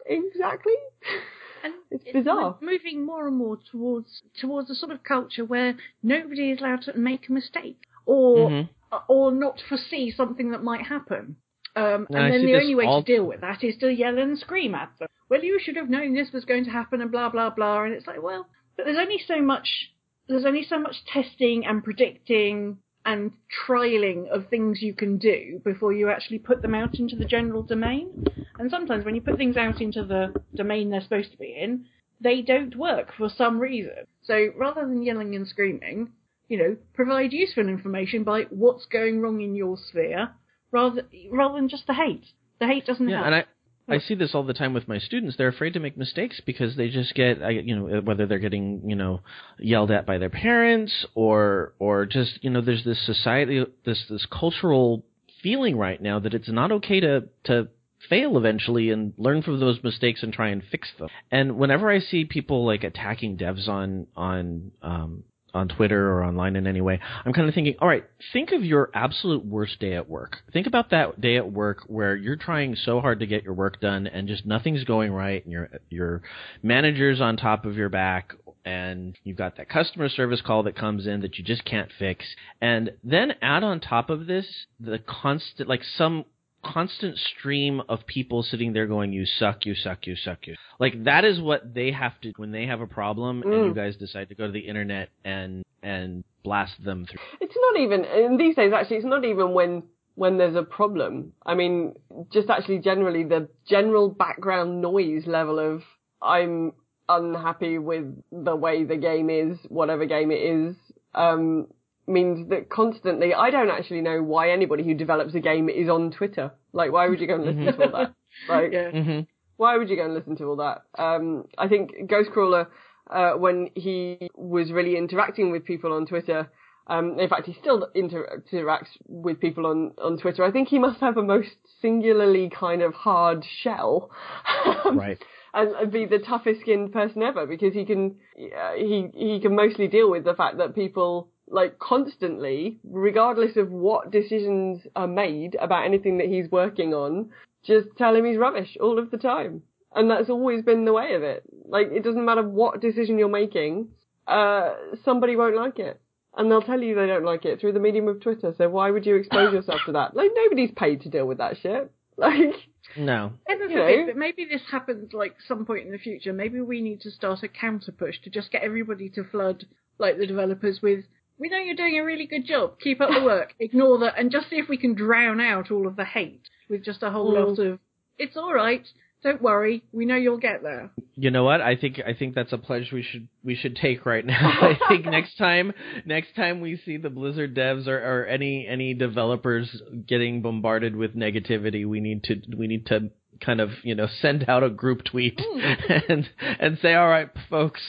exactly? 0.06 0.74
And 1.64 1.72
It's 1.90 2.04
bizarre. 2.12 2.58
We're 2.60 2.72
moving 2.72 3.06
more 3.06 3.26
and 3.26 3.36
more 3.36 3.56
towards 3.72 4.22
towards 4.38 4.68
a 4.70 4.74
sort 4.74 4.92
of 4.92 5.02
culture 5.02 5.44
where 5.46 5.76
nobody 6.02 6.50
is 6.50 6.60
allowed 6.60 6.82
to 6.82 6.96
make 6.96 7.28
a 7.28 7.32
mistake 7.32 7.80
or 8.04 8.50
Mhm. 8.50 8.68
or 9.08 9.32
not 9.32 9.60
foresee 9.68 10.10
something 10.12 10.50
that 10.50 10.62
might 10.62 10.82
happen. 10.82 11.36
Um, 11.74 12.06
No, 12.10 12.18
and 12.20 12.32
then 12.32 12.46
the 12.46 12.54
only 12.54 12.74
way 12.76 12.84
all- 12.84 13.02
to 13.02 13.12
deal 13.12 13.24
with 13.24 13.40
that 13.40 13.64
is 13.64 13.76
to 13.78 13.92
yell 13.92 14.18
and 14.18 14.38
scream 14.38 14.74
at 14.74 14.92
them. 14.98 15.08
Well, 15.28 15.42
you 15.42 15.58
should 15.58 15.76
have 15.76 15.90
known 15.90 16.12
this 16.14 16.32
was 16.32 16.44
going 16.44 16.64
to 16.66 16.70
happen, 16.70 17.00
and 17.00 17.10
blah 17.10 17.30
blah 17.30 17.50
blah. 17.50 17.82
And 17.82 17.94
it's 17.94 18.06
like, 18.06 18.22
well, 18.22 18.46
but 18.76 18.84
there's 18.84 18.98
only 18.98 19.18
so 19.18 19.40
much. 19.40 19.90
There's 20.28 20.44
only 20.44 20.62
so 20.64 20.78
much 20.78 21.04
testing 21.06 21.64
and 21.66 21.82
predicting 21.82 22.78
and 23.05 23.32
trialing 23.66 24.28
of 24.28 24.48
things 24.48 24.82
you 24.82 24.94
can 24.94 25.18
do 25.18 25.60
before 25.64 25.93
you 25.93 26.09
actually 26.09 26.39
put 26.39 26.62
them 26.62 26.74
out 26.74 26.98
into 26.98 27.16
the 27.16 27.24
general 27.24 27.62
domain. 27.62 28.24
And 28.59 28.70
sometimes 28.70 29.05
when 29.05 29.14
you 29.14 29.20
put 29.20 29.36
things 29.36 29.56
out 29.56 29.81
into 29.81 30.05
the 30.05 30.32
domain 30.55 30.90
they're 30.90 31.02
supposed 31.02 31.32
to 31.32 31.39
be 31.39 31.56
in, 31.59 31.86
they 32.20 32.40
don't 32.43 32.76
work 32.76 33.12
for 33.16 33.28
some 33.28 33.59
reason. 33.59 34.06
So 34.22 34.48
rather 34.56 34.82
than 34.82 35.02
yelling 35.02 35.35
and 35.35 35.47
screaming, 35.47 36.12
you 36.48 36.59
know, 36.59 36.76
provide 36.94 37.32
useful 37.32 37.68
information 37.68 38.22
by 38.24 38.43
what's 38.51 38.86
going 38.86 39.20
wrong 39.20 39.40
in 39.40 39.55
your 39.55 39.76
sphere, 39.76 40.31
rather 40.70 41.02
rather 41.31 41.55
than 41.56 41.68
just 41.68 41.86
the 41.86 41.94
hate. 41.94 42.26
The 42.60 42.66
hate 42.66 42.86
doesn't 42.86 43.09
Yeah, 43.09 43.16
help. 43.16 43.26
and 43.26 43.35
I 43.35 43.44
I 43.89 43.98
see 43.98 44.15
this 44.15 44.35
all 44.35 44.44
the 44.44 44.55
time 44.55 44.73
with 44.73 44.89
my 44.89 44.98
students. 44.98 45.36
They're 45.36 45.48
afraid 45.48 45.74
to 45.74 45.81
make 45.81 45.97
mistakes 45.97 46.40
because 46.44 46.77
they 46.77 46.89
just 46.89 47.15
get, 47.15 47.39
you 47.52 47.77
know, 47.77 48.01
whether 48.01 48.27
they're 48.27 48.39
getting, 48.39 48.89
you 48.89 48.97
know, 48.97 49.20
yelled 49.59 49.90
at 49.90 50.06
by 50.06 50.19
their 50.19 50.31
parents 50.31 51.06
or 51.15 51.74
or 51.78 52.06
just, 52.06 52.43
you 52.43 52.51
know, 52.51 52.61
there's 52.62 52.85
this 52.85 53.05
society, 53.05 53.65
this 53.85 54.02
this 54.09 54.27
cultural 54.27 55.05
feeling 55.43 55.77
right 55.77 56.01
now 56.01 56.19
that 56.19 56.32
it's 56.35 56.48
not 56.48 56.73
okay 56.73 57.01
to 57.01 57.28
to 57.44 57.69
fail 58.09 58.36
eventually 58.36 58.90
and 58.90 59.12
learn 59.16 59.43
from 59.43 59.61
those 59.61 59.82
mistakes 59.82 60.23
and 60.23 60.32
try 60.32 60.48
and 60.48 60.62
fix 60.70 60.89
them. 60.98 61.09
And 61.31 61.56
whenever 61.56 61.90
I 61.90 62.01
see 62.01 62.24
people 62.24 62.66
like 62.66 62.85
attacking 62.85 63.36
devs 63.36 63.69
on 63.69 64.06
on 64.16 64.73
um 64.82 65.24
on 65.55 65.68
Twitter 65.68 66.10
or 66.10 66.24
online 66.24 66.56
in 66.56 66.66
any 66.66 66.81
way, 66.81 67.01
I'm 67.24 67.32
kind 67.32 67.48
of 67.48 67.55
thinking, 67.55 67.76
all 67.81 67.89
right, 67.89 68.05
think 68.32 68.52
of 68.52 68.64
your 68.64 68.90
absolute 68.94 69.44
worst 69.44 69.78
day 69.81 69.94
at 69.94 70.09
work. 70.09 70.39
Think 70.52 70.66
about 70.66 70.90
that 70.90 71.20
day 71.20 71.36
at 71.36 71.51
work 71.51 71.85
where 71.86 72.16
you're 72.16 72.36
trying 72.36 72.76
so 72.76 73.01
hard 73.01 73.20
to 73.20 73.26
get 73.26 73.44
your 73.44 73.55
work 73.55 73.81
done 73.81 74.06
and 74.06 74.28
just 74.28 74.47
nothing's 74.47 74.85
going 74.85 75.12
right 75.12 75.43
and 75.44 75.52
your 75.52 75.70
your 75.89 76.22
manager's 76.62 77.20
on 77.20 77.36
top 77.36 77.64
of 77.64 77.76
your 77.76 77.89
back 77.89 78.35
and 78.64 79.18
you've 79.24 79.36
got 79.36 79.56
that 79.56 79.68
customer 79.68 80.09
service 80.09 80.40
call 80.40 80.62
that 80.62 80.76
comes 80.76 81.06
in 81.06 81.20
that 81.20 81.36
you 81.36 81.44
just 81.44 81.64
can't 81.64 81.90
fix. 81.98 82.24
And 82.60 82.93
then 83.02 83.35
add 83.43 83.62
on 83.62 83.81
top 83.81 84.10
of 84.10 84.26
this 84.26 84.47
the 84.81 84.98
constant 84.98 85.68
like 85.68 85.82
some 85.97 86.24
constant 86.64 87.16
stream 87.18 87.82
of 87.88 88.06
people 88.06 88.42
sitting 88.42 88.72
there 88.72 88.86
going, 88.86 89.12
"You 89.12 89.26
suck, 89.26 89.66
you 89.66 89.74
suck, 89.74 90.06
you 90.06 90.16
suck, 90.16 90.46
you." 90.46 90.56
Like 90.80 91.04
that 91.04 91.24
is 91.24 91.40
what 91.40 91.74
they 91.74 91.92
have 91.92 92.20
to 92.22 92.32
when 92.36 92.50
they 92.52 92.66
have 92.66 92.80
a 92.80 92.86
problem, 92.86 93.42
and 93.42 93.52
Mm. 93.52 93.68
you 93.68 93.74
guys 93.74 93.96
decide 93.96 94.28
to 94.30 94.34
go 94.34 94.46
to 94.46 94.52
the 94.52 94.66
internet 94.72 95.08
and 95.24 95.62
and 95.82 96.24
blast 96.42 96.82
them 96.82 97.04
through. 97.06 97.20
It's 97.40 97.56
not 97.56 97.80
even 97.80 98.04
in 98.04 98.36
these 98.38 98.56
days. 98.56 98.72
Actually, 98.72 98.96
it's 98.98 99.06
not 99.06 99.24
even 99.24 99.52
when 99.52 99.82
when 100.16 100.38
there's 100.38 100.56
a 100.56 100.62
problem. 100.62 101.32
I 101.44 101.54
mean, 101.54 101.94
just 102.32 102.48
actually 102.48 102.78
generally 102.78 103.24
the 103.24 103.48
general 103.66 104.08
background 104.08 104.80
noise 104.80 105.26
level 105.26 105.58
of 105.58 105.82
I'm 106.22 106.72
unhappy 107.08 107.78
with 107.78 108.06
the 108.32 108.56
way 108.56 108.84
the 108.84 108.96
game 108.96 109.28
is, 109.28 109.58
whatever 109.68 110.06
game 110.06 110.30
it 110.30 110.40
is, 110.40 110.76
um, 111.14 111.66
means 112.06 112.48
that 112.51 112.68
constantly 112.68 113.32
I 113.35 113.51
don't 113.51 113.70
actually 113.70 114.01
know 114.01 114.22
why 114.22 114.51
anybody 114.51 114.85
who 114.85 114.94
develops 114.94 115.35
a 115.35 115.40
game 115.40 115.68
is 115.68 115.89
on 115.89 116.10
Twitter. 116.10 116.52
Like, 116.72 116.93
why 116.93 117.09
would 117.09 117.20
you 117.20 117.26
go 117.26 117.35
and 117.36 117.44
listen 117.44 117.64
to 117.64 117.85
all 117.85 117.93
that? 117.93 118.14
Like, 118.48 118.72
yeah. 118.72 118.90
Mm-hmm. 118.90 119.20
why 119.59 119.76
would 119.76 119.89
you 119.89 119.94
go 119.97 120.05
and 120.06 120.14
listen 120.14 120.36
to 120.39 120.44
all 120.47 120.56
that? 120.56 120.82
Um, 120.98 121.44
I 121.56 121.68
think 121.68 121.93
Ghostcrawler, 122.10 122.66
uh, 123.09 123.35
when 123.35 123.70
he 123.76 124.28
was 124.35 124.72
really 124.72 124.97
interacting 124.97 125.52
with 125.52 125.64
people 125.64 125.93
on 125.93 126.05
Twitter, 126.05 126.51
um, 126.89 127.18
in 127.20 127.28
fact, 127.28 127.47
he 127.47 127.55
still 127.55 127.89
inter- 127.94 128.43
interacts 128.52 128.89
with 129.06 129.40
people 129.40 129.66
on, 129.66 129.93
on 130.02 130.18
Twitter. 130.18 130.44
I 130.44 130.51
think 130.51 130.68
he 130.68 130.81
must 130.81 131.01
have 131.01 131.16
a 131.16 131.22
most 131.22 131.51
singularly 131.81 132.51
kind 132.51 132.82
of 132.82 132.93
hard 132.94 133.44
shell. 133.62 134.10
Right. 134.85 135.18
and 135.55 135.90
be 135.93 136.05
the 136.05 136.18
toughest 136.18 136.60
skinned 136.62 136.93
person 136.93 137.22
ever 137.22 137.47
because 137.47 137.72
he 137.72 137.85
can 137.85 138.16
uh, 138.36 138.72
he 138.74 139.09
he 139.14 139.40
can 139.40 139.55
mostly 139.55 139.86
deal 139.89 140.10
with 140.10 140.24
the 140.24 140.35
fact 140.35 140.59
that 140.59 140.74
people 140.74 141.28
like 141.48 141.78
constantly 141.78 142.78
regardless 142.84 143.56
of 143.56 143.70
what 143.70 144.10
decisions 144.10 144.80
are 144.96 145.06
made 145.06 145.56
about 145.60 145.84
anything 145.84 146.18
that 146.18 146.26
he's 146.28 146.50
working 146.50 146.94
on 146.94 147.30
just 147.64 147.88
tell 147.98 148.14
him 148.16 148.24
he's 148.24 148.38
rubbish 148.38 148.76
all 148.80 148.98
of 148.98 149.10
the 149.10 149.18
time 149.18 149.62
and 149.94 150.10
that's 150.10 150.30
always 150.30 150.62
been 150.62 150.84
the 150.84 150.92
way 150.92 151.14
of 151.14 151.22
it 151.22 151.42
like 151.66 151.88
it 151.92 152.02
doesn't 152.02 152.24
matter 152.24 152.42
what 152.42 152.80
decision 152.80 153.18
you're 153.18 153.28
making 153.28 153.88
uh 154.26 154.70
somebody 155.04 155.36
won't 155.36 155.56
like 155.56 155.78
it 155.78 156.00
and 156.36 156.50
they'll 156.50 156.62
tell 156.62 156.80
you 156.80 156.94
they 156.94 157.06
don't 157.06 157.24
like 157.24 157.44
it 157.44 157.60
through 157.60 157.72
the 157.72 157.78
medium 157.78 158.08
of 158.08 158.20
Twitter. 158.20 158.52
So 158.58 158.68
why 158.68 158.90
would 158.90 159.06
you 159.06 159.16
expose 159.16 159.52
yourself 159.52 159.80
to 159.86 159.92
that? 159.92 160.16
Like 160.16 160.30
nobody's 160.34 160.72
paid 160.76 161.02
to 161.02 161.08
deal 161.08 161.26
with 161.26 161.38
that 161.38 161.56
shit. 161.62 161.90
Like 162.16 162.54
No. 162.96 163.32
Heaven 163.46 163.70
You 163.70 163.76
know. 163.76 164.06
but 164.06 164.16
maybe 164.16 164.44
this 164.44 164.62
happens 164.70 165.12
like 165.12 165.34
some 165.48 165.66
point 165.66 165.84
in 165.86 165.90
the 165.90 165.98
future. 165.98 166.32
Maybe 166.32 166.60
we 166.60 166.80
need 166.80 167.00
to 167.00 167.10
start 167.10 167.42
a 167.42 167.48
counter 167.48 167.90
push 167.90 168.20
to 168.22 168.30
just 168.30 168.52
get 168.52 168.62
everybody 168.62 169.08
to 169.10 169.24
flood 169.24 169.64
like 169.98 170.18
the 170.18 170.26
developers 170.26 170.80
with. 170.80 171.04
We 171.39 171.48
know 171.48 171.59
you're 171.59 171.74
doing 171.77 171.98
a 171.98 172.05
really 172.05 172.27
good 172.27 172.47
job. 172.47 172.78
Keep 172.81 173.01
up 173.01 173.11
the 173.11 173.24
work. 173.24 173.55
Ignore 173.61 173.98
that, 174.01 174.19
and 174.19 174.31
just 174.31 174.48
see 174.51 174.56
if 174.56 174.69
we 174.69 174.77
can 174.77 174.94
drown 174.94 175.40
out 175.40 175.70
all 175.70 175.86
of 175.86 175.97
the 175.97 176.05
hate 176.05 176.43
with 176.69 176.85
just 176.85 177.02
a 177.02 177.11
whole 177.11 177.32
Mm. 177.35 177.47
lot 177.48 177.59
of. 177.59 177.78
It's 178.19 178.36
all 178.36 178.55
right. 178.55 178.86
Don't 179.24 179.40
worry. 179.40 179.82
We 179.90 180.05
know 180.05 180.16
you'll 180.16 180.36
get 180.39 180.62
there. 180.62 180.90
You 181.15 181.31
know 181.31 181.44
what? 181.44 181.62
I 181.62 181.77
think 181.77 181.98
I 182.06 182.12
think 182.12 182.35
that's 182.35 182.52
a 182.52 182.59
pledge 182.59 182.93
we 182.93 183.02
should 183.02 183.27
we 183.43 183.55
should 183.55 183.74
take 183.74 184.05
right 184.05 184.24
now. 184.24 184.51
I 184.61 184.78
think 184.89 185.06
next 185.06 185.39
time 185.39 185.73
next 186.05 186.36
time 186.36 186.61
we 186.61 186.77
see 186.77 186.98
the 186.98 187.09
Blizzard 187.09 187.56
devs 187.56 187.86
or, 187.89 187.97
or 187.98 188.27
any 188.27 188.66
any 188.69 188.93
developers 188.93 189.81
getting 190.06 190.43
bombarded 190.43 190.94
with 190.94 191.16
negativity, 191.16 191.86
we 191.89 192.01
need 192.01 192.23
to 192.24 192.43
we 192.55 192.66
need 192.66 192.85
to 192.89 193.11
kind 193.40 193.61
of 193.62 193.70
you 193.82 193.94
know 193.94 194.06
send 194.20 194.44
out 194.47 194.62
a 194.62 194.69
group 194.69 195.02
tweet 195.05 195.40
and 196.09 196.28
and 196.61 196.78
say, 196.82 196.93
all 196.93 197.09
right, 197.09 197.31
folks, 197.48 197.81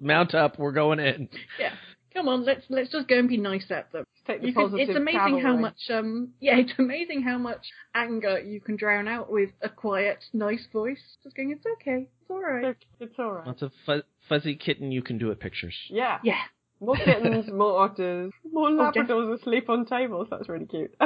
mount 0.00 0.34
up, 0.34 0.58
we're 0.58 0.72
going 0.72 1.00
in. 1.00 1.28
Yeah. 1.58 1.72
Come 2.14 2.28
on, 2.28 2.44
let's 2.44 2.64
let's 2.68 2.90
just 2.90 3.08
go 3.08 3.18
and 3.18 3.28
be 3.28 3.36
nice 3.36 3.70
at 3.70 3.90
them. 3.92 4.04
take 4.26 4.40
the 4.42 4.52
can, 4.52 4.54
positive 4.54 4.88
it's 4.90 4.96
amazing 4.96 5.18
how 5.20 5.52
cavalry. 5.54 5.62
much 5.62 5.80
um 5.90 6.28
yeah, 6.40 6.56
it's 6.58 6.72
amazing 6.78 7.22
how 7.22 7.38
much 7.38 7.64
anger 7.94 8.38
you 8.38 8.60
can 8.60 8.76
drown 8.76 9.08
out 9.08 9.30
with 9.30 9.50
a 9.62 9.68
quiet, 9.68 10.24
nice 10.32 10.66
voice. 10.72 11.00
Just 11.22 11.36
going, 11.36 11.50
it's 11.50 11.64
okay, 11.80 12.08
it's 12.20 12.30
all 12.30 12.40
right. 12.42 12.64
It's, 12.66 12.84
it's 13.00 13.18
alright. 13.18 13.46
Lots 13.46 13.62
of 13.62 13.72
fu- 13.86 14.02
fuzzy 14.28 14.56
kitten 14.56 14.92
you 14.92 15.02
can 15.02 15.18
do 15.18 15.30
it 15.30 15.40
pictures. 15.40 15.74
Yeah. 15.88 16.18
Yeah. 16.22 16.40
More 16.80 16.96
kittens, 16.96 17.46
more 17.52 17.80
otters, 17.80 18.32
more 18.52 18.68
Oh, 18.68 18.90
Labradors 18.94 19.38
asleep 19.40 19.70
on 19.70 19.86
tables. 19.86 20.28
That's 20.30 20.48
really 20.48 20.66
cute. 20.66 20.94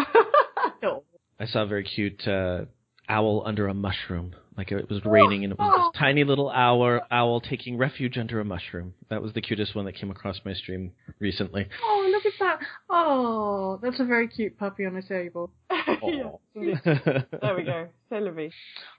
Oh. 0.82 1.04
I 1.40 1.46
saw 1.46 1.62
a 1.62 1.66
very 1.66 1.84
cute 1.84 2.26
uh, 2.28 2.66
owl 3.08 3.42
under 3.46 3.66
a 3.68 3.74
mushroom. 3.74 4.34
Like 4.56 4.72
it 4.72 4.88
was 4.88 5.04
raining 5.04 5.44
and 5.44 5.52
it 5.52 5.58
was 5.58 5.70
Oh. 5.74 5.90
this 5.92 5.98
tiny 6.00 6.24
little 6.24 6.48
owl 6.50 7.00
owl 7.10 7.40
taking 7.40 7.76
refuge 7.76 8.16
under 8.16 8.40
a 8.40 8.44
mushroom. 8.44 8.94
That 9.10 9.20
was 9.22 9.32
the 9.34 9.42
cutest 9.42 9.74
one 9.74 9.84
that 9.84 9.92
came 9.96 10.10
across 10.10 10.40
my 10.44 10.54
stream 10.54 10.92
recently. 11.18 11.66
Oh, 11.84 12.08
look 12.10 12.24
at 12.24 12.32
that. 12.40 12.58
Oh, 12.88 13.78
that's 13.82 14.00
a 14.00 14.04
very 14.04 14.28
cute 14.28 14.58
puppy 14.58 14.86
on 14.86 14.96
a 14.96 15.02
table. 15.02 15.50
yeah, 15.70 16.30
indeed. 16.54 16.80
there 16.84 17.54
we 17.56 17.64
go. 17.64 17.88
C'est. 18.08 18.50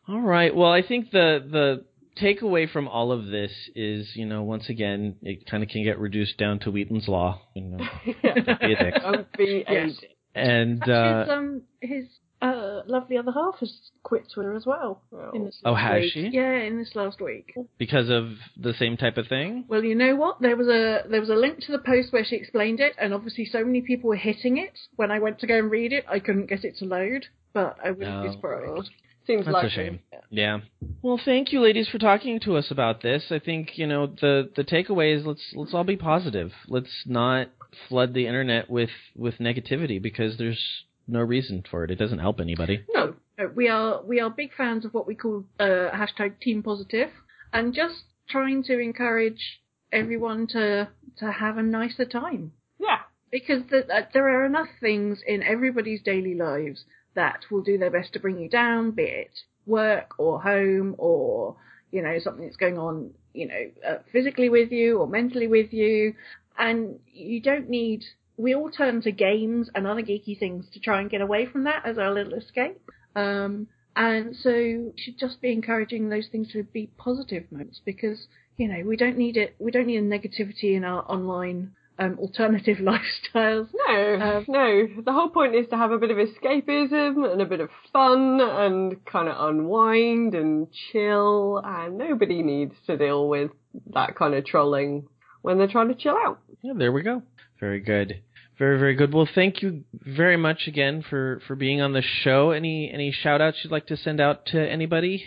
All 0.07 0.21
right. 0.21 0.55
Well, 0.55 0.71
I 0.71 0.81
think 0.87 1.11
the 1.11 1.43
the 1.49 1.85
takeaway 2.21 2.69
from 2.69 2.87
all 2.87 3.11
of 3.11 3.27
this 3.27 3.51
is, 3.75 4.11
you 4.15 4.25
know, 4.25 4.43
once 4.43 4.69
again, 4.69 5.15
it 5.21 5.47
kind 5.49 5.63
of 5.63 5.69
can 5.69 5.83
get 5.83 5.99
reduced 5.99 6.37
down 6.37 6.59
to 6.59 6.71
Wheaton's 6.71 7.07
law. 7.07 7.41
You 7.55 7.61
know, 7.63 7.87
Yeah. 8.23 8.33
don't 8.45 8.59
be 8.59 8.73
a 8.73 8.83
dick. 8.83 8.93
Don't 9.01 9.37
be 9.37 9.63
a 9.67 9.73
Yes. 9.73 9.97
dick. 9.99 10.11
And 10.35 10.81
Actually, 10.81 10.93
uh, 10.93 11.19
his, 11.23 11.29
um, 11.29 11.61
his 11.81 12.03
uh, 12.41 12.81
lovely 12.85 13.17
other 13.17 13.31
half 13.31 13.55
has 13.59 13.73
quit 14.03 14.23
Twitter 14.33 14.55
as 14.55 14.65
well. 14.65 15.01
In 15.33 15.45
this 15.45 15.59
Oh, 15.65 15.73
has 15.75 16.01
week. 16.01 16.13
she? 16.13 16.27
Yeah, 16.31 16.53
in 16.61 16.77
this 16.77 16.95
last 16.95 17.19
week. 17.19 17.53
because 17.77 18.09
of 18.09 18.29
the 18.55 18.73
same 18.73 18.95
type 18.97 19.17
of 19.17 19.27
thing. 19.27 19.65
Well, 19.67 19.83
you 19.83 19.95
know 19.95 20.15
what? 20.15 20.39
There 20.41 20.55
was 20.55 20.67
a 20.67 21.03
there 21.09 21.19
was 21.19 21.29
a 21.29 21.35
link 21.35 21.59
to 21.65 21.71
the 21.71 21.79
post 21.79 22.13
where 22.13 22.23
she 22.25 22.35
explained 22.35 22.79
it, 22.79 22.93
and 22.99 23.13
obviously 23.13 23.45
so 23.45 23.63
many 23.65 23.81
people 23.81 24.09
were 24.09 24.15
hitting 24.15 24.57
it. 24.57 24.77
When 24.95 25.11
I 25.11 25.19
went 25.19 25.39
to 25.39 25.47
go 25.47 25.57
and 25.57 25.71
read 25.71 25.93
it, 25.93 26.05
I 26.07 26.19
couldn't 26.19 26.47
get 26.47 26.63
it 26.63 26.77
to 26.77 26.85
load. 26.85 27.25
But 27.53 27.77
I 27.83 27.91
wouldn't 27.91 28.17
No. 28.23 28.29
be 28.29 28.31
surprised. 28.35 28.91
Seems 29.25 29.43
That's 29.45 29.53
like 29.53 29.65
a 29.65 29.69
shame. 29.69 29.99
Yeah. 30.29 30.59
Well, 31.01 31.17
thank 31.23 31.51
you, 31.51 31.59
ladies, 31.59 31.89
for 31.89 31.97
talking 31.97 32.39
to 32.41 32.55
us 32.55 32.71
about 32.71 33.01
this. 33.01 33.29
I 33.31 33.39
think 33.39 33.77
you 33.77 33.85
know 33.87 34.05
the 34.07 34.49
the 34.55 34.63
takeaway 34.63 35.13
is 35.17 35.25
let's 35.25 35.53
let's 35.55 35.73
all 35.73 35.83
be 35.83 35.97
positive. 35.97 36.53
Let's 36.67 37.03
not 37.05 37.49
flood 37.89 38.13
the 38.13 38.25
internet 38.27 38.69
with 38.69 38.91
with 39.15 39.37
negativity 39.39 40.01
because 40.01 40.37
there's 40.37 40.63
no 41.07 41.21
reason 41.21 41.63
for 41.69 41.83
it. 41.83 41.91
It 41.91 41.95
doesn't 41.99 42.19
help 42.19 42.39
anybody. 42.39 42.83
No, 42.93 43.15
we 43.55 43.67
are 43.69 44.01
we 44.03 44.19
are 44.19 44.29
big 44.29 44.51
fans 44.55 44.85
of 44.85 44.93
what 44.93 45.07
we 45.07 45.15
call 45.15 45.45
uh, 45.59 45.89
hashtag 45.93 46.39
Team 46.39 46.63
Positive, 46.63 47.09
and 47.53 47.73
just 47.73 48.03
trying 48.29 48.63
to 48.63 48.79
encourage 48.79 49.61
everyone 49.91 50.47
to 50.47 50.89
to 51.17 51.31
have 51.31 51.57
a 51.57 51.63
nicer 51.63 52.05
time. 52.05 52.51
Yeah. 52.79 52.99
because 53.31 53.63
the, 53.69 53.87
uh, 53.93 54.05
there 54.13 54.29
are 54.29 54.45
enough 54.45 54.67
things 54.79 55.19
in 55.25 55.41
everybody's 55.43 56.01
daily 56.03 56.35
lives 56.35 56.85
that 57.15 57.39
will 57.49 57.61
do 57.63 57.77
their 57.77 57.89
best 57.89 58.13
to 58.13 58.19
bring 58.19 58.37
you 58.39 58.49
down, 58.49 58.91
be 58.91 59.03
it 59.03 59.31
work 59.65 60.13
or 60.17 60.41
home 60.41 60.95
or 60.97 61.55
you 61.91 62.01
know 62.01 62.17
something 62.19 62.45
that's 62.45 62.55
going 62.57 62.77
on, 62.77 63.11
you 63.33 63.47
know, 63.47 63.71
uh, 63.87 63.97
physically 64.11 64.49
with 64.49 64.71
you 64.71 64.97
or 64.99 65.07
mentally 65.07 65.47
with 65.47 65.73
you, 65.73 66.13
and 66.57 66.99
you 67.11 67.41
don't 67.41 67.69
need. 67.69 68.03
We 68.37 68.53
all 68.55 68.69
turn 68.69 69.01
to 69.01 69.11
games 69.11 69.69
and 69.73 69.87
other 69.87 70.01
geeky 70.03 70.37
things 70.39 70.65
to 70.73 70.79
try 70.79 71.01
and 71.01 71.09
get 71.09 71.21
away 71.21 71.45
from 71.47 71.63
that 71.65 71.85
as 71.85 71.97
our 71.97 72.13
little 72.13 72.33
escape. 72.35 72.79
Um, 73.15 73.67
and 73.95 74.35
so 74.35 74.51
we 74.51 74.93
should 74.95 75.17
just 75.19 75.41
be 75.41 75.51
encouraging 75.51 76.09
those 76.09 76.27
things 76.31 76.51
to 76.51 76.61
be 76.63 76.91
positive 76.97 77.51
moments 77.51 77.81
because 77.83 78.27
you 78.57 78.67
know 78.67 78.83
we 78.85 78.95
don't 78.95 79.17
need 79.17 79.37
it. 79.37 79.55
We 79.59 79.71
don't 79.71 79.87
need 79.87 79.97
a 79.97 80.01
negativity 80.03 80.75
in 80.75 80.83
our 80.83 81.03
online 81.11 81.71
um, 81.97 82.19
alternative 82.19 82.77
lifestyles. 82.81 83.69
No, 83.73 84.19
Um, 84.21 84.45
no. 84.47 84.87
The 85.03 85.11
whole 85.13 85.29
point 85.29 85.55
is 85.55 85.67
to 85.69 85.77
have 85.77 85.91
a 85.91 85.97
bit 85.97 86.11
of 86.11 86.17
escapism 86.17 87.31
and 87.31 87.41
a 87.41 87.45
bit 87.45 87.59
of 87.59 87.69
fun 87.91 88.39
and 88.39 89.03
kind 89.05 89.27
of 89.29 89.49
unwind 89.49 90.35
and 90.35 90.67
chill, 90.91 91.59
and 91.65 91.97
nobody 91.97 92.43
needs 92.43 92.75
to 92.85 92.97
deal 92.97 93.27
with 93.27 93.49
that 93.95 94.15
kind 94.15 94.35
of 94.35 94.45
trolling 94.45 95.07
when 95.41 95.57
they're 95.57 95.67
trying 95.67 95.87
to 95.87 95.95
chill 95.95 96.15
out. 96.23 96.39
Yeah, 96.61 96.73
there 96.75 96.91
we 96.91 97.01
go. 97.01 97.23
Very 97.59 97.79
good. 97.79 98.21
Very 98.57 98.79
very 98.79 98.95
good. 98.95 99.13
Well, 99.13 99.29
thank 99.35 99.61
you 99.61 99.83
very 99.93 100.37
much 100.37 100.67
again 100.67 101.03
for 101.07 101.41
for 101.47 101.55
being 101.55 101.79
on 101.81 101.93
the 101.93 102.01
show. 102.23 102.51
Any 102.51 102.89
any 102.91 103.11
shout 103.11 103.39
outs 103.39 103.57
you'd 103.63 103.71
like 103.71 103.87
to 103.87 103.97
send 103.97 104.19
out 104.19 104.47
to 104.47 104.59
anybody? 104.59 105.25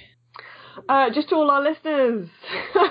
Uh, 0.88 1.10
just 1.14 1.28
to 1.28 1.36
all 1.36 1.50
our 1.50 1.62
listeners, 1.62 2.28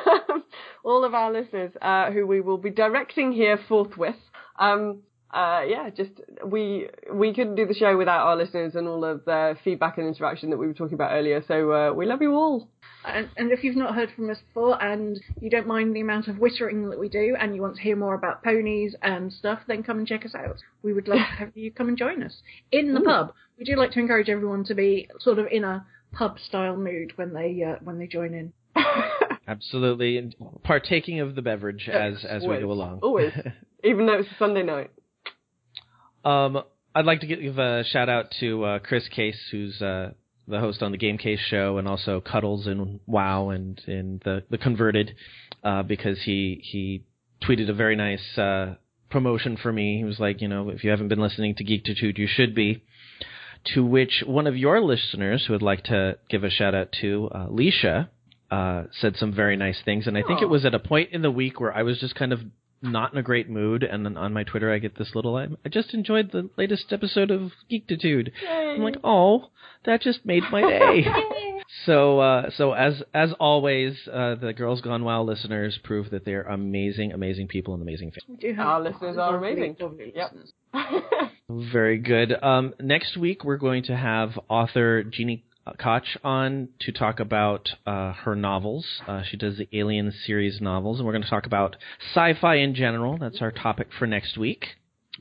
all 0.84 1.04
of 1.04 1.14
our 1.14 1.32
listeners, 1.32 1.72
uh, 1.82 2.12
who 2.12 2.26
we 2.26 2.40
will 2.40 2.58
be 2.58 2.70
directing 2.70 3.32
here 3.32 3.60
forthwith. 3.68 4.16
Um, 4.58 5.02
uh, 5.34 5.62
yeah, 5.68 5.90
just 5.90 6.12
we 6.46 6.88
we 7.14 7.34
couldn't 7.34 7.56
do 7.56 7.66
the 7.68 7.74
show 7.74 7.96
without 7.98 8.26
our 8.26 8.36
listeners 8.36 8.76
and 8.76 8.88
all 8.88 9.06
of 9.06 9.26
the 9.26 9.56
feedback 9.64 9.98
and 9.98 10.08
interaction 10.08 10.50
that 10.50 10.58
we 10.58 10.66
were 10.68 10.74
talking 10.74 10.96
about 10.96 11.12
earlier. 11.12 11.44
So 11.48 11.72
uh, 11.72 11.94
we 11.94 12.06
love 12.06 12.22
you 12.22 12.34
all. 12.34 12.68
And, 13.06 13.30
and 13.38 13.52
if 13.52 13.64
you've 13.64 13.78
not 13.78 13.96
heard 13.96 14.10
from 14.16 14.30
us 14.30 14.40
before 14.40 14.82
and 14.84 15.20
you 15.40 15.50
don't 15.50 15.68
mind 15.68 15.96
the 15.96 16.02
amount 16.02 16.28
of 16.28 16.38
whittering 16.38 16.90
that 16.90 17.00
we 17.00 17.08
do 17.08 17.36
and 17.40 17.56
you 17.56 17.62
want 17.62 17.78
to 17.78 17.82
hear 17.82 17.96
more 17.96 18.14
about 18.14 18.44
ponies 18.44 18.94
and 19.02 19.32
stuff, 19.32 19.60
then 19.68 19.84
come 19.84 20.00
and 20.00 20.08
check 20.08 20.26
us 20.26 20.36
out. 20.36 20.58
We 20.84 20.92
would 20.94 21.08
love 21.08 21.20
to 21.20 21.24
have 21.24 21.56
you 21.56 21.72
come 21.72 21.88
and 21.88 21.98
join 21.98 22.24
us 22.24 22.42
in 22.72 22.94
the 22.94 23.00
Ooh. 23.02 23.06
pub. 23.06 23.34
We 23.58 23.64
do 23.66 23.76
like 23.76 23.92
to 23.92 24.00
encourage 24.00 24.30
everyone 24.30 24.66
to 24.66 24.74
be 24.76 25.08
sort 25.20 25.40
of 25.40 25.48
in 25.50 25.64
a 25.64 25.86
pub 26.12 26.38
style 26.40 26.76
mood 26.76 27.14
when 27.16 27.34
they 27.34 27.64
uh, 27.64 27.76
when 27.84 28.00
they 28.00 28.08
join 28.08 28.34
in. 28.34 28.52
Absolutely, 29.48 30.18
and 30.18 30.36
partaking 30.64 31.20
of 31.22 31.36
the 31.36 31.42
beverage 31.42 31.88
as 31.90 32.16
Yes, 32.22 32.26
as 32.26 32.42
we 32.42 32.48
always. 32.48 32.62
go 32.64 32.72
along. 32.72 33.00
Always. 33.02 33.34
Even 33.84 34.06
though 34.08 34.14
it's 34.20 34.30
a 34.30 34.36
Sunday 34.38 34.64
night. 34.64 34.92
Um, 36.24 36.64
I'd 36.94 37.06
like 37.06 37.22
to 37.22 37.28
give 37.28 37.58
a 37.58 37.84
shout 37.86 38.10
out 38.10 38.34
to 38.40 38.64
uh, 38.64 38.80
Chris 38.80 39.08
Case, 39.10 39.40
who's 39.52 39.82
uh, 39.82 40.12
the 40.48 40.60
host 40.60 40.82
on 40.82 40.92
the 40.92 40.98
Game 40.98 41.18
Case 41.18 41.40
show, 41.40 41.78
and 41.78 41.88
also 41.88 42.20
Cuddles 42.20 42.68
and 42.68 43.00
WoW 43.06 43.50
and 43.50 43.80
in 43.88 44.22
the 44.24 44.44
the 44.50 44.58
Converted, 44.58 45.16
uh, 45.64 45.84
because 45.84 46.22
he 46.24 46.62
he 46.64 47.04
tweeted 47.44 47.70
a 47.70 47.74
very 47.74 47.96
nice 47.96 48.38
uh, 48.38 48.76
promotion 49.10 49.58
for 49.58 49.72
me. 49.72 49.98
He 49.98 50.04
was 50.04 50.20
like, 50.20 50.42
you 50.42 50.48
know, 50.48 50.70
if 50.70 50.84
you 50.84 50.90
haven't 50.90 51.08
been 51.08 51.20
listening 51.22 51.56
to 51.56 51.64
Geektitude, 51.64 52.18
you 52.18 52.28
should 52.28 52.56
be. 52.56 52.84
To 53.76 53.86
which 53.86 54.24
one 54.26 54.48
of 54.48 54.56
your 54.56 54.82
listeners, 54.82 55.46
who 55.46 55.54
would 55.54 55.62
like 55.62 55.84
to 55.86 56.18
give 56.30 56.46
a 56.46 56.50
shout 56.50 56.74
out 56.74 56.94
to, 57.02 57.30
uh, 57.34 57.48
Leisha, 57.48 58.08
uh, 58.50 58.84
said 59.00 59.18
some 59.18 59.34
very 59.34 59.58
nice 59.58 59.82
things, 59.84 60.08
and 60.08 60.18
I 60.18 60.22
think 60.24 60.40
Aw. 60.40 60.44
it 60.44 60.50
was 60.50 60.66
at 60.66 60.74
a 60.74 60.80
point 60.80 61.10
in 61.12 61.22
the 61.22 61.30
week 61.30 61.60
where 61.60 61.76
I 61.76 61.84
was 61.84 62.00
just 62.00 62.16
kind 62.16 62.32
of 62.32 62.40
not 62.82 63.12
in 63.14 63.20
a 63.20 63.24
great 63.24 63.50
mood, 63.50 63.84
and 63.84 64.06
then 64.06 64.18
on 64.18 64.34
my 64.34 64.44
Twitter 64.44 64.74
I 64.74 64.80
get 64.80 64.98
this 64.98 65.12
little, 65.16 65.36
I, 65.36 65.48
I 65.66 65.70
just 65.70 65.94
enjoyed 65.94 66.32
the 66.32 66.50
latest 66.58 66.92
episode 66.92 67.32
of 67.32 67.52
Geektitude. 67.72 68.32
I'm 68.50 68.82
like, 68.82 68.98
oh, 69.04 69.50
that 69.86 70.02
just 70.02 70.26
made 70.26 70.44
my 70.52 70.62
day. 70.62 71.06
so, 71.86 72.20
uh, 72.20 72.50
so 72.56 72.74
as 72.74 73.02
as 73.14 73.34
always, 73.40 73.98
uh, 74.12 74.36
the 74.36 74.54
Girls 74.54 74.82
Gone 74.82 75.04
WoW 75.04 75.24
listeners 75.24 75.80
prove 75.84 76.10
that 76.12 76.26
they're 76.26 76.44
amazing, 76.44 77.12
amazing 77.12 77.48
people 77.48 77.74
and 77.74 77.84
amazing 77.84 78.12
fans. 78.12 78.24
We 78.28 78.36
do 78.36 78.54
have 78.56 78.68
Our 78.68 78.82
listeners 78.82 79.18
are 79.18 79.38
amazing. 79.38 79.76
Lovely 79.80 80.14
Yep. 80.16 80.36
Very 81.50 81.98
good. 81.98 82.32
Um, 82.44 82.76
next 82.80 83.18
week 83.18 83.44
we're 83.44 83.58
going 83.58 83.84
to 83.84 83.96
have 83.96 84.40
author 84.50 85.04
Gini 85.04 85.42
Koch 85.78 86.18
on 86.24 86.70
to 86.82 86.92
talk 86.92 87.20
about 87.20 87.70
uh, 87.86 88.14
her 88.14 88.36
novels. 88.36 88.86
Uh, 89.08 89.24
she 89.30 89.38
does 89.38 89.58
the 89.58 89.68
Alien 89.74 90.12
series 90.26 90.62
novels, 90.62 90.98
and 90.98 91.06
we're 91.06 91.14
going 91.14 91.24
to 91.24 91.30
talk 91.30 91.46
about 91.46 91.76
sci-fi 92.14 92.56
in 92.56 92.76
general. 92.76 93.18
That's 93.18 93.42
our 93.42 93.52
topic 93.52 93.90
for 93.98 94.08
next 94.08 94.38
week. 94.38 94.66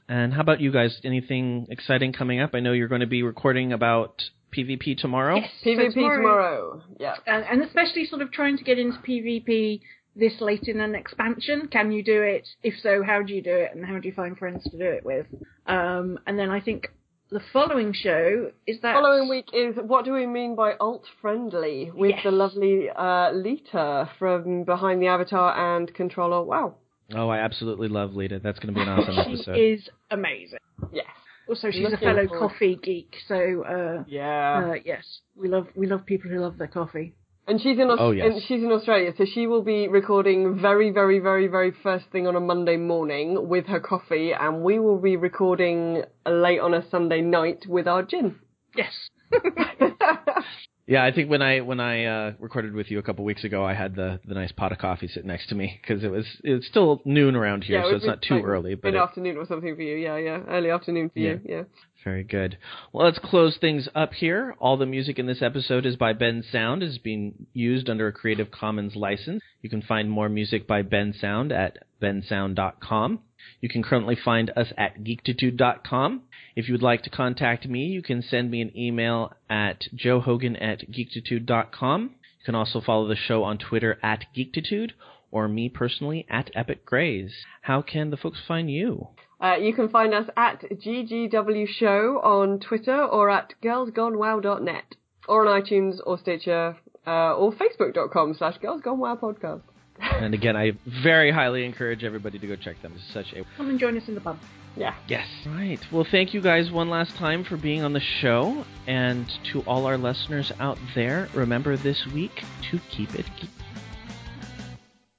And 0.08 0.32
how 0.32 0.40
about 0.40 0.60
you 0.60 0.72
guys? 0.72 1.00
Anything 1.04 1.66
exciting 1.70 2.12
coming 2.12 2.40
up? 2.40 2.50
I 2.54 2.60
know 2.60 2.72
you're 2.72 2.88
going 2.88 3.00
to 3.00 3.06
be 3.06 3.22
recording 3.22 3.72
about 3.72 4.22
PvP 4.56 4.96
tomorrow. 4.96 5.36
Yes, 5.36 5.50
so 5.62 5.70
PvP 5.70 5.94
tomorrow. 5.94 6.82
Yeah. 6.98 7.14
and, 7.26 7.44
and 7.44 7.62
especially 7.62 8.06
sort 8.06 8.22
of 8.22 8.32
trying 8.32 8.56
to 8.58 8.64
get 8.64 8.78
into 8.78 8.98
PvP 8.98 9.80
this 10.16 10.40
late 10.40 10.64
in 10.64 10.80
an 10.80 10.94
expansion. 10.94 11.68
Can 11.68 11.92
you 11.92 12.02
do 12.02 12.22
it? 12.22 12.48
If 12.62 12.74
so, 12.82 13.02
how 13.02 13.22
do 13.22 13.34
you 13.34 13.42
do 13.42 13.54
it, 13.54 13.72
and 13.74 13.84
how 13.84 13.98
do 13.98 14.08
you 14.08 14.14
find 14.14 14.36
friends 14.36 14.64
to 14.64 14.78
do 14.78 14.84
it 14.84 15.04
with? 15.04 15.26
Um, 15.66 16.18
and 16.26 16.38
then 16.38 16.50
I 16.50 16.60
think 16.60 16.88
the 17.30 17.40
following 17.52 17.92
show 17.92 18.50
is 18.66 18.80
that 18.82 18.94
Following 18.94 19.28
week 19.28 19.48
is 19.52 19.76
what 19.76 20.04
do 20.04 20.12
we 20.12 20.26
mean 20.26 20.54
by 20.56 20.74
alt 20.80 21.04
friendly 21.20 21.90
with 21.94 22.10
Yes. 22.10 22.20
the 22.24 22.30
lovely 22.30 22.88
uh, 22.90 23.30
Lita 23.32 24.08
from 24.18 24.64
Behind 24.64 25.00
the 25.02 25.06
Avatar 25.08 25.76
and 25.76 25.92
Controller. 25.94 26.42
Wow. 26.42 26.76
Oh, 27.14 27.28
I 27.28 27.38
absolutely 27.38 27.88
love 27.88 28.14
Lita. 28.14 28.38
That's 28.42 28.58
going 28.58 28.74
to 28.74 28.78
be 28.78 28.82
an 28.82 28.88
awesome 28.98 29.14
She 29.24 29.32
episode. 29.34 29.56
is 29.56 29.88
amazing. 30.10 30.58
Yes. 30.92 31.06
Also, 31.48 31.70
she's 31.70 31.90
a 31.92 31.96
fellow 31.96 32.26
forward. 32.28 32.50
coffee 32.50 32.78
geek, 32.82 33.14
so 33.26 33.64
uh, 33.64 34.04
Yeah. 34.06 34.70
uh, 34.70 34.74
yes, 34.84 35.04
we 35.34 35.48
love 35.48 35.66
we 35.74 35.86
love 35.86 36.04
people 36.04 36.30
who 36.30 36.38
love 36.40 36.58
their 36.58 36.66
coffee. 36.68 37.14
And 37.48 37.60
she's 37.60 37.78
in 37.78 37.90
Aus- 37.90 37.98
Oh, 38.00 38.10
yes. 38.12 38.26
and 38.34 38.42
she's 38.42 38.62
in 38.62 38.70
Australia, 38.70 39.12
so 39.16 39.24
she 39.24 39.46
will 39.46 39.62
be 39.62 39.88
recording 39.88 40.58
very, 40.60 40.90
very, 40.90 41.18
very, 41.18 41.48
very 41.48 41.72
first 41.82 42.06
thing 42.12 42.26
on 42.26 42.36
a 42.36 42.40
Monday 42.40 42.76
morning 42.76 43.48
with 43.48 43.66
her 43.66 43.80
coffee, 43.80 44.32
and 44.32 44.62
we 44.62 44.78
will 44.78 45.00
be 45.00 45.16
recording 45.16 46.02
late 46.26 46.60
on 46.60 46.74
a 46.74 46.88
Sunday 46.90 47.20
night 47.22 47.66
with 47.66 47.88
our 47.88 48.02
gin. 48.02 48.36
Yes. 48.76 48.92
Yeah, 50.88 51.04
I 51.04 51.12
think 51.12 51.28
when 51.28 51.42
I 51.42 51.60
when 51.60 51.80
I 51.80 52.04
uh, 52.06 52.32
recorded 52.38 52.72
with 52.72 52.90
you 52.90 52.98
a 52.98 53.02
couple 53.02 53.22
weeks 53.26 53.44
ago, 53.44 53.62
I 53.62 53.74
had 53.74 53.94
the 53.94 54.20
the 54.24 54.32
nice 54.32 54.52
pot 54.52 54.72
of 54.72 54.78
coffee 54.78 55.06
sitting 55.06 55.28
next 55.28 55.50
to 55.50 55.54
me 55.54 55.78
because 55.82 56.02
it 56.02 56.10
was 56.10 56.24
it's 56.42 56.66
still 56.66 57.02
noon 57.04 57.36
around 57.36 57.64
here, 57.64 57.80
yeah, 57.80 57.84
so 57.84 57.90
it 57.90 57.96
it's 57.96 58.06
not 58.06 58.22
too 58.22 58.36
like 58.36 58.44
early. 58.44 58.74
But 58.74 58.94
it- 58.94 58.96
afternoon 58.96 59.36
or 59.36 59.46
something 59.46 59.76
for 59.76 59.82
you. 59.82 59.96
Yeah, 59.96 60.16
yeah, 60.16 60.40
early 60.48 60.70
afternoon 60.70 61.10
for 61.10 61.18
you. 61.18 61.40
Yeah. 61.44 61.64
Very 62.04 62.24
good. 62.24 62.56
Well, 62.92 63.04
let's 63.04 63.18
close 63.18 63.58
things 63.58 63.86
up 63.94 64.14
here. 64.14 64.54
All 64.60 64.78
the 64.78 64.86
music 64.86 65.18
in 65.18 65.26
this 65.26 65.42
episode 65.42 65.84
is 65.84 65.96
by 65.96 66.14
Bensound, 66.14 66.82
is 66.82 66.96
being 66.96 67.46
used 67.52 67.90
under 67.90 68.06
a 68.06 68.12
Creative 68.12 68.50
Commons 68.50 68.96
license. 68.96 69.42
You 69.60 69.68
can 69.68 69.82
find 69.82 70.08
more 70.08 70.30
music 70.30 70.66
by 70.66 70.84
Bensound 70.84 71.52
at 71.52 71.80
bensound.com. 72.00 73.18
You 73.60 73.68
can 73.68 73.82
currently 73.82 74.16
find 74.16 74.50
us 74.56 74.72
at 74.78 75.02
geektitude.com. 75.02 76.22
If 76.58 76.66
you 76.66 76.74
would 76.74 76.82
like 76.82 77.02
to 77.02 77.10
contact 77.10 77.68
me, 77.68 77.84
you 77.84 78.02
can 78.02 78.20
send 78.20 78.50
me 78.50 78.60
an 78.60 78.76
email 78.76 79.32
at 79.48 79.84
joehogan 79.94 80.60
at 80.60 80.90
geektitude.com. 80.90 82.02
You 82.02 82.44
can 82.44 82.56
also 82.56 82.80
follow 82.80 83.06
the 83.06 83.14
show 83.14 83.44
on 83.44 83.58
Twitter 83.58 83.96
at 84.02 84.24
geektitude 84.36 84.90
or 85.30 85.46
me 85.46 85.68
personally 85.68 86.26
at 86.28 86.50
Epic 86.56 86.84
Grays. 86.84 87.32
How 87.62 87.80
can 87.80 88.10
the 88.10 88.16
folks 88.16 88.40
find 88.48 88.68
you? 88.68 89.06
Uh, 89.40 89.54
you 89.54 89.72
can 89.72 89.88
find 89.88 90.12
us 90.12 90.28
at 90.36 90.62
GGW 90.62 91.68
Show 91.68 92.20
on 92.24 92.58
Twitter 92.58 93.04
or 93.04 93.30
at 93.30 93.54
girlsgonewow.net 93.62 94.96
or 95.28 95.46
on 95.46 95.62
iTunes 95.62 95.98
or 96.04 96.18
Stitcher 96.18 96.76
uh, 97.06 97.36
or 97.36 97.52
facebook.com 97.52 98.34
slash 98.34 98.58
girlsgonewowpodcast. 98.58 99.62
and 100.00 100.34
again, 100.34 100.56
I 100.56 100.72
very 101.04 101.30
highly 101.30 101.64
encourage 101.64 102.02
everybody 102.02 102.40
to 102.40 102.48
go 102.48 102.56
check 102.56 102.82
them. 102.82 102.94
It's 102.96 103.14
such 103.14 103.32
a 103.32 103.44
Come 103.56 103.70
and 103.70 103.78
join 103.78 103.96
us 103.96 104.08
in 104.08 104.16
the 104.16 104.20
pub. 104.20 104.38
Yeah. 104.76 104.94
Yes. 105.08 105.26
Right. 105.46 105.80
Well, 105.90 106.06
thank 106.08 106.34
you 106.34 106.40
guys 106.40 106.70
one 106.70 106.88
last 106.88 107.16
time 107.16 107.44
for 107.44 107.56
being 107.56 107.82
on 107.82 107.92
the 107.92 108.00
show. 108.00 108.64
And 108.86 109.26
to 109.52 109.62
all 109.62 109.86
our 109.86 109.98
listeners 109.98 110.52
out 110.60 110.78
there, 110.94 111.28
remember 111.34 111.76
this 111.76 112.06
week 112.06 112.44
to 112.70 112.78
keep 112.90 113.14
it 113.14 113.26
geek. 113.40 113.50